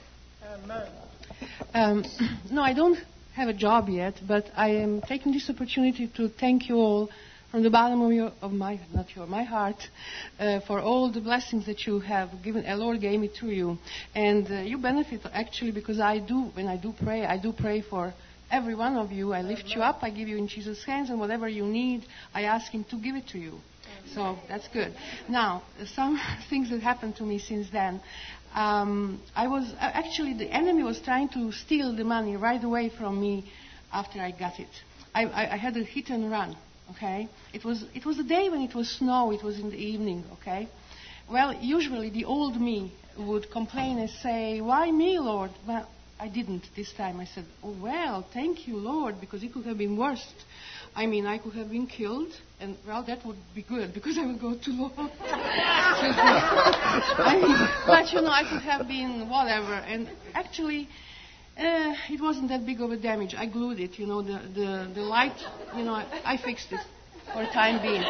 Um, 1.74 2.04
no, 2.50 2.62
I 2.62 2.72
don't 2.72 2.98
have 3.34 3.48
a 3.48 3.52
job 3.52 3.88
yet, 3.88 4.14
but 4.26 4.46
I 4.56 4.70
am 4.70 5.00
taking 5.02 5.32
this 5.32 5.48
opportunity 5.48 6.08
to 6.16 6.28
thank 6.28 6.68
you 6.68 6.76
all 6.76 7.10
from 7.50 7.62
the 7.62 7.70
bottom 7.70 8.00
of, 8.02 8.12
your, 8.12 8.32
of 8.42 8.52
my, 8.52 8.78
not 8.94 9.14
your, 9.16 9.26
my 9.26 9.42
heart, 9.42 9.76
uh, 10.38 10.60
for 10.66 10.80
all 10.80 11.10
the 11.10 11.20
blessings 11.20 11.66
that 11.66 11.86
you 11.86 11.98
have 12.00 12.30
given. 12.44 12.64
The 12.64 12.76
Lord 12.76 13.00
gave 13.00 13.22
it 13.22 13.34
to 13.36 13.50
you, 13.50 13.78
and 14.14 14.48
uh, 14.50 14.54
you 14.60 14.78
benefit 14.78 15.22
actually 15.32 15.72
because 15.72 15.98
I 15.98 16.18
do. 16.18 16.50
When 16.54 16.68
I 16.68 16.76
do 16.76 16.94
pray, 17.02 17.24
I 17.24 17.38
do 17.38 17.52
pray 17.52 17.82
for 17.82 18.14
every 18.50 18.74
one 18.74 18.96
of 18.96 19.10
you. 19.10 19.32
I 19.32 19.42
lift 19.42 19.64
you 19.68 19.82
up. 19.82 19.98
I 20.02 20.10
give 20.10 20.28
you 20.28 20.36
in 20.36 20.46
Jesus' 20.46 20.84
hands, 20.84 21.10
and 21.10 21.18
whatever 21.18 21.48
you 21.48 21.64
need, 21.64 22.04
I 22.32 22.42
ask 22.42 22.70
Him 22.70 22.84
to 22.90 22.96
give 22.96 23.16
it 23.16 23.26
to 23.28 23.38
you. 23.38 23.60
So 24.14 24.38
that's 24.48 24.68
good. 24.68 24.94
Now, 25.28 25.62
some 25.94 26.20
things 26.50 26.70
that 26.70 26.80
happened 26.80 27.16
to 27.16 27.24
me 27.24 27.38
since 27.38 27.68
then 27.70 28.00
um, 28.54 29.20
I 29.34 29.46
was 29.48 29.72
uh, 29.72 29.76
actually 29.80 30.34
the 30.34 30.50
enemy 30.50 30.82
was 30.82 31.00
trying 31.00 31.28
to 31.30 31.52
steal 31.52 31.94
the 31.94 32.04
money 32.04 32.36
right 32.36 32.62
away 32.62 32.88
from 32.88 33.20
me 33.20 33.50
after 33.92 34.20
I 34.20 34.30
got 34.32 34.58
it. 34.58 34.68
I, 35.14 35.24
I, 35.26 35.54
I 35.54 35.56
had 35.56 35.76
a 35.76 35.82
hit 35.84 36.10
and 36.10 36.30
run. 36.30 36.56
Okay, 36.92 37.28
it 37.54 37.64
was 37.64 37.84
it 37.94 38.04
was 38.04 38.18
a 38.18 38.24
day 38.24 38.48
when 38.48 38.62
it 38.62 38.74
was 38.74 38.88
snow. 38.90 39.30
It 39.30 39.44
was 39.44 39.58
in 39.60 39.70
the 39.70 39.76
evening. 39.76 40.24
Okay, 40.40 40.68
well 41.30 41.54
usually 41.54 42.10
the 42.10 42.24
old 42.24 42.60
me 42.60 42.92
would 43.16 43.50
complain 43.50 43.98
and 43.98 44.10
say, 44.10 44.60
"Why 44.60 44.90
me, 44.90 45.18
Lord?" 45.20 45.52
Well, 45.66 45.88
I 46.18 46.28
didn't 46.28 46.64
this 46.74 46.92
time. 46.92 47.20
I 47.20 47.26
said, 47.26 47.44
"Oh 47.62 47.76
well, 47.80 48.26
thank 48.32 48.66
you, 48.66 48.76
Lord, 48.76 49.20
because 49.20 49.44
it 49.44 49.52
could 49.52 49.66
have 49.66 49.78
been 49.78 49.96
worse." 49.96 50.26
I 50.94 51.06
mean, 51.06 51.26
I 51.26 51.38
could 51.38 51.54
have 51.54 51.70
been 51.70 51.86
killed, 51.86 52.32
and 52.60 52.76
well, 52.86 53.02
that 53.04 53.24
would 53.24 53.38
be 53.54 53.62
good 53.62 53.94
because 53.94 54.18
I 54.18 54.26
would 54.26 54.40
go 54.40 54.54
to 54.54 54.70
law. 54.72 54.90
I 57.28 57.36
mean, 57.40 57.68
but 57.86 58.12
you 58.12 58.20
know, 58.20 58.30
I 58.30 58.42
could 58.48 58.62
have 58.62 58.86
been 58.88 59.28
whatever. 59.28 59.74
And 59.74 60.08
actually, 60.34 60.88
Uh, 61.60 61.94
it 62.08 62.20
wasn't 62.20 62.48
that 62.48 62.64
big 62.64 62.80
of 62.80 62.90
a 62.90 62.96
damage. 62.96 63.34
I 63.34 63.44
glued 63.46 63.80
it, 63.80 63.98
you 63.98 64.06
know, 64.06 64.22
the, 64.22 64.38
the, 64.54 64.88
the 64.94 65.02
light, 65.02 65.36
you 65.76 65.84
know, 65.84 65.92
I, 65.92 66.06
I 66.24 66.36
fixed 66.38 66.72
it 66.72 66.80
for 67.32 67.40
the 67.44 67.50
time 67.52 67.82
being. 67.82 68.04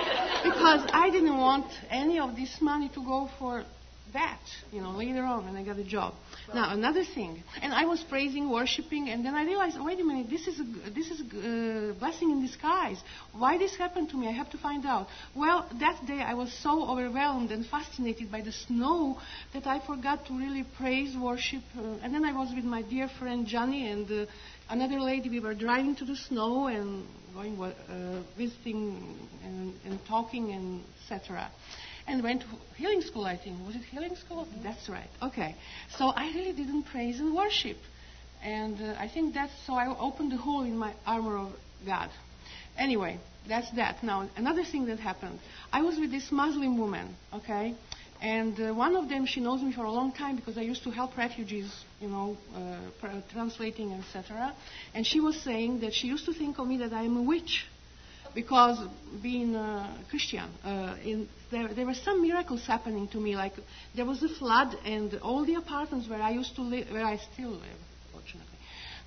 Because 0.44 0.82
I 0.92 1.10
didn't 1.10 1.36
want 1.36 1.66
any 1.90 2.20
of 2.20 2.36
this 2.36 2.60
money 2.60 2.88
to 2.90 3.02
go 3.02 3.28
for 3.38 3.64
that, 4.12 4.40
you 4.72 4.80
know, 4.80 4.90
later 4.90 5.22
on 5.22 5.44
when 5.44 5.56
I 5.56 5.64
got 5.64 5.78
a 5.78 5.84
job. 5.84 6.14
Now, 6.54 6.72
another 6.72 7.04
thing, 7.04 7.42
and 7.62 7.72
I 7.72 7.84
was 7.84 8.02
praising, 8.02 8.50
worshiping, 8.50 9.08
and 9.08 9.24
then 9.24 9.34
I 9.34 9.44
realized, 9.44 9.76
wait 9.80 10.00
a 10.00 10.04
minute, 10.04 10.28
this 10.30 10.46
is 10.46 10.60
a, 10.60 10.90
this 10.90 11.10
is 11.10 11.20
a 11.20 11.90
uh, 11.90 11.92
blessing 11.98 12.30
in 12.30 12.40
disguise. 12.40 13.00
Why 13.32 13.58
this 13.58 13.76
happened 13.76 14.10
to 14.10 14.16
me? 14.16 14.28
I 14.28 14.32
have 14.32 14.50
to 14.50 14.58
find 14.58 14.84
out. 14.86 15.08
Well, 15.34 15.68
that 15.80 16.04
day 16.06 16.20
I 16.20 16.34
was 16.34 16.52
so 16.62 16.88
overwhelmed 16.88 17.50
and 17.50 17.66
fascinated 17.66 18.30
by 18.30 18.40
the 18.40 18.52
snow 18.52 19.18
that 19.52 19.66
I 19.66 19.84
forgot 19.86 20.26
to 20.26 20.38
really 20.38 20.64
praise, 20.76 21.16
worship, 21.16 21.62
uh, 21.78 21.98
and 22.02 22.14
then 22.14 22.24
I 22.24 22.32
was 22.32 22.52
with 22.54 22.64
my 22.64 22.82
dear 22.82 23.08
friend 23.18 23.46
Johnny 23.46 23.90
and 23.90 24.10
uh, 24.10 24.26
another 24.68 25.00
lady. 25.00 25.28
We 25.28 25.40
were 25.40 25.54
driving 25.54 25.96
to 25.96 26.04
the 26.04 26.16
snow 26.16 26.66
and 26.66 27.06
going 27.34 27.60
uh, 27.60 28.22
visiting 28.36 29.18
and, 29.44 29.74
and 29.84 29.98
talking 30.06 30.52
and 30.52 30.82
etc 31.04 31.50
and 32.06 32.22
went 32.22 32.42
to 32.42 32.46
healing 32.76 33.02
school, 33.02 33.24
I 33.24 33.36
think. 33.36 33.64
Was 33.66 33.76
it 33.76 33.82
healing 33.82 34.16
school? 34.16 34.46
That's 34.62 34.88
right. 34.88 35.08
Okay. 35.22 35.54
So 35.96 36.06
I 36.08 36.32
really 36.34 36.52
didn't 36.52 36.84
praise 36.84 37.20
and 37.20 37.34
worship. 37.34 37.76
And 38.42 38.80
uh, 38.80 38.94
I 38.98 39.08
think 39.08 39.34
that's 39.34 39.52
so 39.66 39.74
I 39.74 39.94
opened 39.98 40.32
the 40.32 40.36
hole 40.36 40.62
in 40.62 40.76
my 40.76 40.94
armor 41.06 41.36
of 41.36 41.52
God. 41.84 42.10
Anyway, 42.78 43.18
that's 43.46 43.70
that. 43.72 44.02
Now, 44.02 44.28
another 44.36 44.64
thing 44.64 44.86
that 44.86 44.98
happened. 44.98 45.38
I 45.72 45.82
was 45.82 45.98
with 45.98 46.10
this 46.10 46.32
Muslim 46.32 46.78
woman, 46.78 47.14
okay? 47.34 47.74
And 48.22 48.58
uh, 48.60 48.74
one 48.74 48.96
of 48.96 49.08
them, 49.08 49.26
she 49.26 49.40
knows 49.40 49.62
me 49.62 49.72
for 49.72 49.84
a 49.84 49.90
long 49.90 50.12
time 50.12 50.36
because 50.36 50.58
I 50.58 50.62
used 50.62 50.84
to 50.84 50.90
help 50.90 51.16
refugees, 51.16 51.70
you 52.00 52.08
know, 52.08 52.36
uh, 52.54 53.20
translating, 53.32 53.92
etc. 53.92 54.54
And 54.94 55.06
she 55.06 55.20
was 55.20 55.40
saying 55.42 55.80
that 55.80 55.94
she 55.94 56.06
used 56.06 56.26
to 56.26 56.34
think 56.34 56.58
of 56.58 56.66
me 56.66 56.78
that 56.78 56.92
I 56.92 57.02
am 57.02 57.16
a 57.16 57.22
witch 57.22 57.66
because 58.34 58.78
being 59.22 59.54
a 59.54 59.96
Christian, 60.08 60.48
uh, 60.64 60.96
in, 61.04 61.28
there, 61.50 61.68
there 61.68 61.86
were 61.86 61.94
some 61.94 62.22
miracles 62.22 62.66
happening 62.66 63.08
to 63.08 63.18
me. 63.18 63.36
Like 63.36 63.54
there 63.94 64.06
was 64.06 64.22
a 64.22 64.28
flood, 64.28 64.74
and 64.84 65.14
all 65.22 65.44
the 65.44 65.54
apartments 65.54 66.08
where 66.08 66.22
I 66.22 66.30
used 66.30 66.54
to 66.56 66.62
live, 66.62 66.90
where 66.90 67.04
I 67.04 67.18
still 67.32 67.50
live, 67.50 67.80
fortunately. 68.12 68.46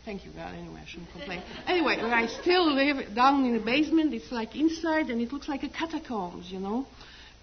Thank 0.05 0.25
you, 0.25 0.31
God. 0.31 0.53
Anyway, 0.53 0.81
I 0.81 0.85
shouldn't 0.85 1.11
complain. 1.11 1.41
Anyway, 1.67 1.95
where 1.97 2.13
I 2.13 2.27
still 2.27 2.73
live 2.73 3.15
down 3.15 3.45
in 3.45 3.53
the 3.53 3.63
basement, 3.63 4.13
it's 4.13 4.31
like 4.31 4.55
inside, 4.55 5.09
and 5.09 5.21
it 5.21 5.31
looks 5.31 5.47
like 5.47 5.63
a 5.63 5.69
catacombs, 5.69 6.51
you 6.51 6.59
know. 6.59 6.85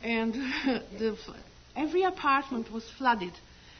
And 0.02 0.34
the, 0.98 1.16
every 1.74 2.02
apartment 2.02 2.70
was 2.70 2.84
flooded, 2.98 3.32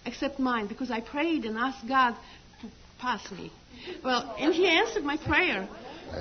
except 0.07 0.38
mine, 0.38 0.66
because 0.66 0.90
I 0.90 1.00
prayed 1.00 1.45
and 1.45 1.59
asked 1.59 1.87
God 1.87 2.14
to 2.62 2.69
pass 2.99 3.30
me. 3.33 3.52
Well, 4.02 4.35
and 4.38 4.54
He 4.54 4.66
answered 4.66 5.04
my 5.04 5.19
prayer. 5.19 5.69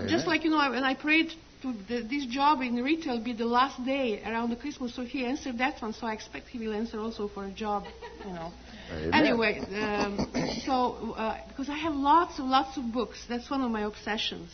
Just 0.08 0.28
like, 0.28 0.44
you 0.44 0.52
know, 0.52 0.70
when 0.70 0.84
I 0.84 0.94
prayed 0.94 1.32
to 1.62 1.74
the, 1.88 2.02
this 2.02 2.26
job 2.26 2.62
in 2.62 2.76
retail 2.76 3.20
be 3.20 3.34
the 3.34 3.46
last 3.46 3.84
day 3.86 4.22
around 4.24 4.50
the 4.50 4.56
Christmas, 4.56 4.96
so 4.96 5.04
he 5.04 5.26
answered 5.26 5.58
that 5.58 5.82
one. 5.82 5.94
So 5.94 6.08
I 6.08 6.14
expect 6.14 6.48
he 6.48 6.60
will 6.60 6.74
answer 6.74 7.00
also 7.00 7.28
for 7.28 7.46
a 7.46 7.52
job, 7.52 7.86
you 8.26 8.32
know. 8.32 8.52
Amen. 8.92 9.14
Anyway, 9.14 9.60
um, 9.76 10.18
so 10.66 11.14
uh, 11.14 11.38
because 11.48 11.70
I 11.70 11.76
have 11.76 11.94
lots 11.94 12.40
and 12.40 12.50
lots 12.50 12.78
of 12.78 12.92
books, 12.92 13.24
that's 13.28 13.50
one 13.50 13.62
of 13.62 13.72
my 13.72 13.82
obsessions, 13.82 14.50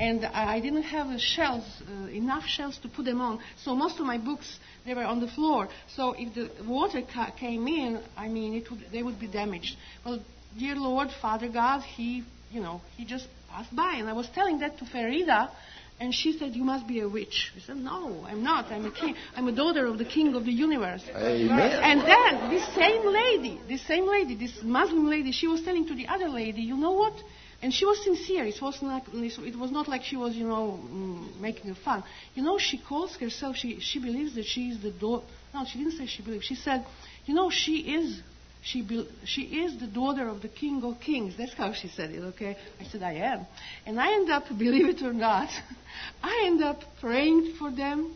and 0.00 0.24
I, 0.24 0.56
I 0.56 0.60
didn't 0.60 0.82
have 0.84 1.20
shelves 1.20 1.82
uh, 1.88 2.08
enough 2.08 2.44
shelves 2.46 2.78
to 2.78 2.88
put 2.88 3.04
them 3.04 3.20
on. 3.20 3.38
So 3.62 3.74
most 3.74 4.00
of 4.00 4.06
my 4.06 4.18
books 4.18 4.58
they 4.84 4.94
were 4.94 5.04
on 5.04 5.20
the 5.20 5.28
floor. 5.28 5.68
So 5.94 6.14
if 6.16 6.34
the 6.34 6.64
water 6.64 7.02
ca- 7.02 7.32
came 7.32 7.68
in, 7.68 8.02
I 8.16 8.28
mean, 8.28 8.54
it 8.54 8.70
would, 8.70 8.86
they 8.90 9.02
would 9.02 9.20
be 9.20 9.28
damaged. 9.28 9.76
Well, 10.04 10.20
dear 10.58 10.76
Lord, 10.76 11.08
Father 11.20 11.48
God, 11.48 11.82
he, 11.82 12.24
you 12.50 12.60
know, 12.60 12.80
he 12.96 13.04
just 13.04 13.28
passed 13.50 13.74
by, 13.74 13.96
and 13.98 14.08
I 14.08 14.12
was 14.14 14.28
telling 14.34 14.60
that 14.60 14.78
to 14.78 14.84
Farida 14.84 15.50
and 15.98 16.14
she 16.14 16.36
said, 16.38 16.54
You 16.54 16.64
must 16.64 16.86
be 16.86 17.00
a 17.00 17.08
witch. 17.08 17.52
I 17.56 17.60
said, 17.60 17.76
No, 17.76 18.24
I'm 18.26 18.42
not. 18.42 18.66
I'm 18.66 18.84
a 18.84 18.90
king. 18.90 19.14
I'm 19.34 19.48
a 19.48 19.52
daughter 19.52 19.86
of 19.86 19.98
the 19.98 20.04
king 20.04 20.34
of 20.34 20.44
the 20.44 20.52
universe. 20.52 21.02
Amen. 21.14 21.50
And 21.82 22.00
then 22.00 22.50
this 22.50 22.66
same 22.74 23.06
lady, 23.06 23.60
this 23.68 23.86
same 23.86 24.06
lady, 24.06 24.36
this 24.36 24.62
Muslim 24.62 25.08
lady, 25.08 25.32
she 25.32 25.46
was 25.46 25.62
telling 25.62 25.86
to 25.86 25.94
the 25.94 26.08
other 26.08 26.28
lady, 26.28 26.62
You 26.62 26.76
know 26.76 26.92
what? 26.92 27.14
And 27.62 27.72
she 27.72 27.86
was 27.86 28.02
sincere. 28.04 28.44
It 28.44 28.60
was 28.60 28.82
not, 28.82 29.04
it 29.14 29.58
was 29.58 29.70
not 29.70 29.88
like 29.88 30.02
she 30.02 30.16
was, 30.16 30.34
you 30.34 30.46
know, 30.46 30.78
mm, 30.84 31.40
making 31.40 31.74
fun. 31.76 32.04
You 32.34 32.42
know, 32.42 32.58
she 32.58 32.78
calls 32.78 33.16
herself, 33.16 33.56
she, 33.56 33.80
she 33.80 33.98
believes 33.98 34.34
that 34.34 34.44
she 34.44 34.68
is 34.68 34.82
the 34.82 34.90
daughter. 34.90 35.24
No, 35.54 35.64
she 35.64 35.78
didn't 35.78 35.96
say 35.96 36.06
she 36.06 36.22
believes. 36.22 36.44
She 36.44 36.54
said, 36.54 36.84
You 37.24 37.34
know, 37.34 37.50
she 37.50 37.78
is 37.78 38.20
she, 38.66 38.82
be, 38.82 39.08
she 39.24 39.42
is 39.42 39.78
the 39.78 39.86
daughter 39.86 40.28
of 40.28 40.42
the 40.42 40.48
King 40.48 40.82
of 40.82 41.00
Kings. 41.00 41.34
That's 41.38 41.54
how 41.54 41.72
she 41.72 41.88
said 41.88 42.10
it, 42.10 42.20
okay? 42.20 42.56
I 42.80 42.84
said, 42.84 43.02
I 43.02 43.12
am. 43.14 43.46
And 43.86 44.00
I 44.00 44.12
end 44.12 44.30
up, 44.30 44.44
believe 44.58 44.88
it 44.88 45.02
or 45.02 45.12
not, 45.12 45.48
I 46.22 46.44
end 46.46 46.62
up 46.62 46.80
praying 47.00 47.54
for 47.58 47.70
them. 47.70 48.14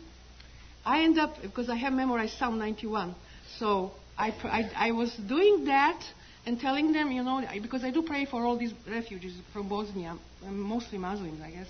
I 0.85 1.03
end 1.03 1.17
up, 1.19 1.41
because 1.41 1.69
I 1.69 1.75
have 1.75 1.93
memorized 1.93 2.37
Psalm 2.37 2.59
91. 2.59 3.15
So 3.59 3.91
I, 4.17 4.29
I, 4.43 4.89
I 4.89 4.91
was 4.91 5.15
doing 5.27 5.65
that 5.65 6.01
and 6.45 6.59
telling 6.59 6.91
them, 6.91 7.11
you 7.11 7.23
know, 7.23 7.41
because 7.61 7.83
I 7.83 7.91
do 7.91 8.01
pray 8.01 8.25
for 8.25 8.43
all 8.43 8.57
these 8.57 8.73
refugees 8.89 9.37
from 9.53 9.69
Bosnia, 9.69 10.17
mostly 10.49 10.97
Muslims, 10.97 11.39
I 11.41 11.51
guess. 11.51 11.67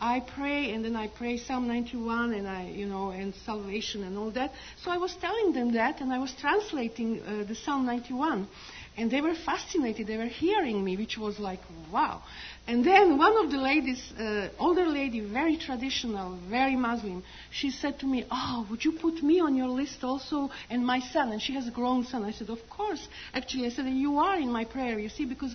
I 0.00 0.20
pray 0.20 0.72
and 0.72 0.84
then 0.84 0.96
I 0.96 1.08
pray 1.08 1.36
Psalm 1.36 1.68
91 1.68 2.32
and 2.32 2.48
I, 2.48 2.68
you 2.68 2.86
know, 2.86 3.10
and 3.10 3.34
salvation 3.44 4.02
and 4.02 4.16
all 4.16 4.30
that. 4.30 4.52
So 4.82 4.90
I 4.90 4.96
was 4.96 5.14
telling 5.20 5.52
them 5.52 5.74
that 5.74 6.00
and 6.00 6.10
I 6.12 6.18
was 6.18 6.34
translating 6.40 7.20
uh, 7.20 7.44
the 7.46 7.54
Psalm 7.54 7.84
91. 7.84 8.48
And 8.96 9.10
they 9.10 9.20
were 9.20 9.34
fascinated. 9.34 10.08
They 10.08 10.16
were 10.16 10.24
hearing 10.26 10.84
me, 10.84 10.96
which 10.96 11.16
was 11.16 11.38
like, 11.38 11.60
wow. 11.92 12.22
And 12.66 12.84
then 12.84 13.18
one 13.18 13.36
of 13.44 13.50
the 13.50 13.56
ladies, 13.56 14.12
uh, 14.18 14.48
older 14.58 14.86
lady, 14.86 15.20
very 15.20 15.56
traditional, 15.56 16.38
very 16.48 16.76
Muslim, 16.76 17.22
she 17.50 17.70
said 17.70 17.98
to 18.00 18.06
me, 18.06 18.26
oh, 18.30 18.66
would 18.68 18.84
you 18.84 18.92
put 18.92 19.22
me 19.22 19.40
on 19.40 19.56
your 19.56 19.68
list 19.68 20.02
also 20.02 20.50
and 20.68 20.84
my 20.84 21.00
son? 21.00 21.32
And 21.32 21.40
she 21.40 21.54
has 21.54 21.66
a 21.68 21.70
grown 21.70 22.04
son. 22.04 22.24
I 22.24 22.32
said, 22.32 22.50
of 22.50 22.58
course. 22.68 23.06
Actually, 23.32 23.66
I 23.66 23.70
said, 23.70 23.86
you 23.86 24.18
are 24.18 24.38
in 24.38 24.50
my 24.50 24.64
prayer, 24.64 24.98
you 24.98 25.08
see, 25.08 25.24
because 25.24 25.54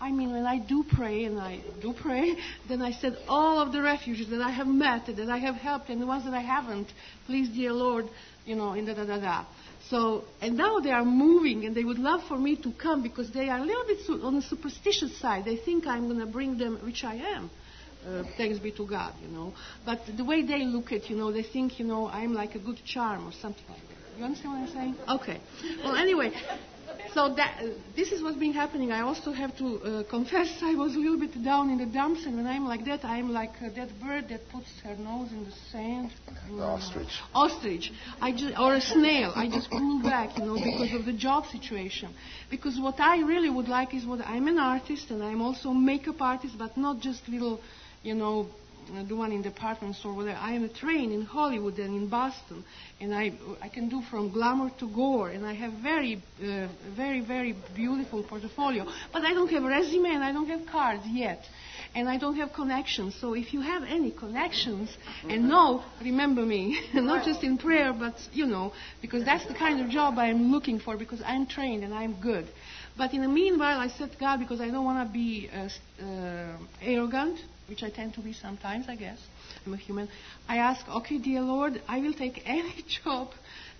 I 0.00 0.10
mean, 0.10 0.32
when 0.32 0.46
I 0.46 0.58
do 0.58 0.84
pray, 0.96 1.24
and 1.24 1.38
I 1.38 1.60
do 1.82 1.92
pray, 1.92 2.34
then 2.68 2.80
I 2.80 2.92
said, 2.92 3.18
all 3.28 3.60
of 3.60 3.70
the 3.72 3.82
refugees 3.82 4.30
that 4.30 4.40
I 4.40 4.50
have 4.50 4.66
met, 4.66 5.06
that 5.06 5.28
I 5.28 5.38
have 5.38 5.56
helped, 5.56 5.90
and 5.90 6.00
the 6.00 6.06
ones 6.06 6.24
that 6.24 6.32
I 6.32 6.40
haven't, 6.40 6.88
please, 7.26 7.50
dear 7.50 7.72
Lord, 7.72 8.06
you 8.46 8.56
know, 8.56 8.72
in 8.72 8.86
da 8.86 8.94
da 8.94 9.04
da 9.04 9.18
da. 9.18 9.44
So, 9.90 10.24
and 10.40 10.56
now 10.56 10.78
they 10.78 10.90
are 10.90 11.04
moving, 11.04 11.66
and 11.66 11.74
they 11.74 11.84
would 11.84 11.98
love 11.98 12.22
for 12.28 12.38
me 12.38 12.56
to 12.56 12.72
come 12.72 13.02
because 13.02 13.30
they 13.32 13.48
are 13.48 13.58
a 13.58 13.64
little 13.64 13.84
bit 13.86 13.98
on 14.22 14.36
the 14.36 14.42
superstitious 14.42 15.18
side. 15.20 15.44
They 15.44 15.56
think 15.56 15.86
I'm 15.86 16.06
going 16.06 16.20
to 16.20 16.26
bring 16.26 16.56
them, 16.56 16.78
which 16.84 17.04
I 17.04 17.16
am. 17.16 17.50
Uh, 18.06 18.22
thanks 18.38 18.58
be 18.58 18.72
to 18.72 18.86
God, 18.86 19.12
you 19.20 19.28
know. 19.28 19.52
But 19.84 20.00
the 20.16 20.24
way 20.24 20.46
they 20.46 20.64
look 20.64 20.92
at, 20.92 21.10
you 21.10 21.16
know, 21.16 21.32
they 21.32 21.42
think, 21.42 21.78
you 21.78 21.84
know, 21.84 22.08
I'm 22.08 22.32
like 22.32 22.54
a 22.54 22.58
good 22.58 22.80
charm 22.86 23.26
or 23.26 23.32
something 23.32 23.64
like 23.68 23.80
that. 23.88 24.18
You 24.18 24.24
understand 24.24 24.52
what 24.52 24.68
I'm 24.68 24.74
saying? 24.74 24.96
Okay. 25.08 25.40
Well, 25.84 25.96
anyway, 25.96 26.32
so 27.14 27.34
that, 27.34 27.62
this 27.96 28.12
is 28.12 28.22
what's 28.22 28.36
been 28.36 28.52
happening. 28.52 28.92
I 28.92 29.00
also 29.00 29.32
have 29.32 29.56
to 29.58 29.80
uh, 29.80 30.02
confess 30.08 30.48
I 30.62 30.74
was 30.74 30.94
a 30.94 30.98
little 30.98 31.18
bit 31.18 31.42
down 31.42 31.70
in 31.70 31.78
the 31.78 31.86
dumps, 31.86 32.26
and 32.26 32.36
when 32.36 32.46
I'm 32.46 32.66
like 32.66 32.84
that, 32.84 33.04
I'm 33.04 33.30
like 33.32 33.52
uh, 33.62 33.68
that 33.76 33.88
bird 34.00 34.28
that 34.28 34.48
puts 34.50 34.68
her 34.84 34.94
nose 34.96 35.30
in 35.32 35.44
the 35.44 35.52
sand. 35.72 36.10
The 36.50 36.62
ostrich. 36.62 37.08
Ostrich. 37.34 37.92
I 38.20 38.32
just, 38.32 38.58
or 38.58 38.74
a 38.74 38.80
snail. 38.80 39.32
I 39.34 39.48
just 39.48 39.70
pull 39.70 40.02
back, 40.02 40.38
you 40.38 40.44
know, 40.44 40.54
because 40.54 40.92
of 40.94 41.04
the 41.04 41.12
job 41.12 41.46
situation. 41.46 42.14
Because 42.50 42.78
what 42.80 43.00
I 43.00 43.18
really 43.20 43.50
would 43.50 43.68
like 43.68 43.94
is 43.94 44.04
what 44.04 44.20
I'm 44.26 44.48
an 44.48 44.58
artist, 44.58 45.10
and 45.10 45.22
I'm 45.22 45.42
also 45.42 45.70
a 45.70 45.74
makeup 45.74 46.20
artist, 46.20 46.54
but 46.58 46.76
not 46.76 47.00
just 47.00 47.28
little, 47.28 47.60
you 48.02 48.14
know, 48.14 48.48
uh, 48.94 49.02
the 49.04 49.16
one 49.16 49.32
in 49.32 49.42
department 49.42 49.96
store 49.96 50.14
where 50.14 50.36
I 50.36 50.52
am 50.52 50.68
trained 50.70 51.12
in 51.12 51.22
Hollywood 51.22 51.78
and 51.78 51.94
in 51.94 52.08
Boston, 52.08 52.64
and 53.00 53.14
I 53.14 53.32
I 53.60 53.68
can 53.68 53.88
do 53.88 54.02
from 54.10 54.30
glamour 54.32 54.70
to 54.78 54.88
gore, 54.88 55.30
and 55.30 55.46
I 55.46 55.54
have 55.54 55.72
very 55.74 56.22
uh, 56.42 56.68
very 56.96 57.20
very 57.20 57.54
beautiful 57.74 58.22
portfolio. 58.22 58.86
But 59.12 59.22
I 59.22 59.32
don't 59.34 59.50
have 59.50 59.64
a 59.64 59.68
resume 59.68 60.10
and 60.10 60.24
I 60.24 60.32
don't 60.32 60.48
have 60.48 60.66
cards 60.66 61.04
yet, 61.06 61.44
and 61.94 62.08
I 62.08 62.18
don't 62.18 62.36
have 62.36 62.52
connections. 62.52 63.16
So 63.20 63.34
if 63.34 63.52
you 63.52 63.60
have 63.60 63.82
any 63.84 64.10
connections, 64.10 64.96
and 65.28 65.48
no, 65.48 65.82
remember 66.02 66.42
me, 66.42 66.80
not 66.94 67.24
just 67.24 67.42
in 67.42 67.58
prayer, 67.58 67.92
but 67.92 68.14
you 68.32 68.46
know, 68.46 68.72
because 69.00 69.24
that's 69.24 69.46
the 69.46 69.54
kind 69.54 69.80
of 69.80 69.90
job 69.90 70.18
I 70.18 70.26
am 70.26 70.52
looking 70.52 70.78
for 70.78 70.96
because 70.96 71.22
I'm 71.24 71.46
trained 71.46 71.84
and 71.84 71.94
I'm 71.94 72.20
good. 72.20 72.46
But 72.96 73.14
in 73.14 73.22
the 73.22 73.28
meanwhile, 73.28 73.78
I 73.78 73.88
said 73.88 74.10
God 74.18 74.40
because 74.40 74.60
I 74.60 74.70
don't 74.70 74.84
want 74.84 75.06
to 75.06 75.12
be 75.12 75.48
uh, 75.52 75.68
uh, 76.04 76.56
arrogant 76.82 77.38
which 77.70 77.84
I 77.84 77.88
tend 77.88 78.14
to 78.14 78.20
be 78.20 78.32
sometimes, 78.32 78.86
I 78.88 78.96
guess. 78.96 79.18
I'm 79.64 79.72
a 79.72 79.76
human. 79.76 80.08
I 80.48 80.56
ask, 80.56 80.86
okay, 80.88 81.18
dear 81.18 81.40
Lord, 81.40 81.80
I 81.88 82.00
will 82.00 82.12
take 82.12 82.42
any 82.46 82.84
job 83.04 83.30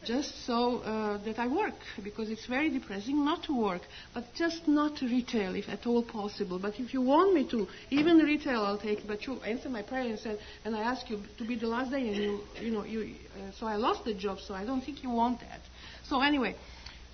just 0.05 0.47
so 0.47 0.79
uh, 0.79 1.19
that 1.25 1.39
I 1.39 1.47
work, 1.47 1.75
because 2.03 2.31
it's 2.31 2.47
very 2.47 2.71
depressing 2.71 3.23
not 3.23 3.43
to 3.45 3.61
work, 3.61 3.83
but 4.15 4.25
just 4.35 4.67
not 4.67 5.01
retail 5.03 5.55
if 5.55 5.69
at 5.69 5.87
all 5.87 6.03
possible. 6.03 6.59
But 6.59 6.79
if 6.79 6.95
you 6.95 7.03
want 7.03 7.35
me 7.35 7.47
to, 7.51 7.67
even 7.91 8.19
retail 8.19 8.63
I'll 8.63 8.79
take. 8.79 9.07
But 9.07 9.27
you 9.27 9.41
answered 9.41 9.73
my 9.73 9.83
prayer 9.83 10.09
and 10.09 10.19
said, 10.19 10.39
and 10.65 10.75
I 10.75 10.81
asked 10.81 11.11
you 11.11 11.21
to 11.37 11.45
be 11.45 11.57
the 11.57 11.67
last 11.67 11.91
day, 11.91 12.09
and 12.09 12.17
you, 12.17 12.41
you 12.61 12.71
know, 12.71 12.85
you. 12.85 13.15
Uh, 13.35 13.51
so 13.59 13.67
I 13.67 13.77
lost 13.77 14.05
the 14.05 14.15
job. 14.15 14.39
So 14.41 14.55
I 14.55 14.65
don't 14.65 14.81
think 14.81 15.03
you 15.03 15.11
want 15.11 15.41
that. 15.41 15.61
So 16.05 16.23
anyway, 16.23 16.55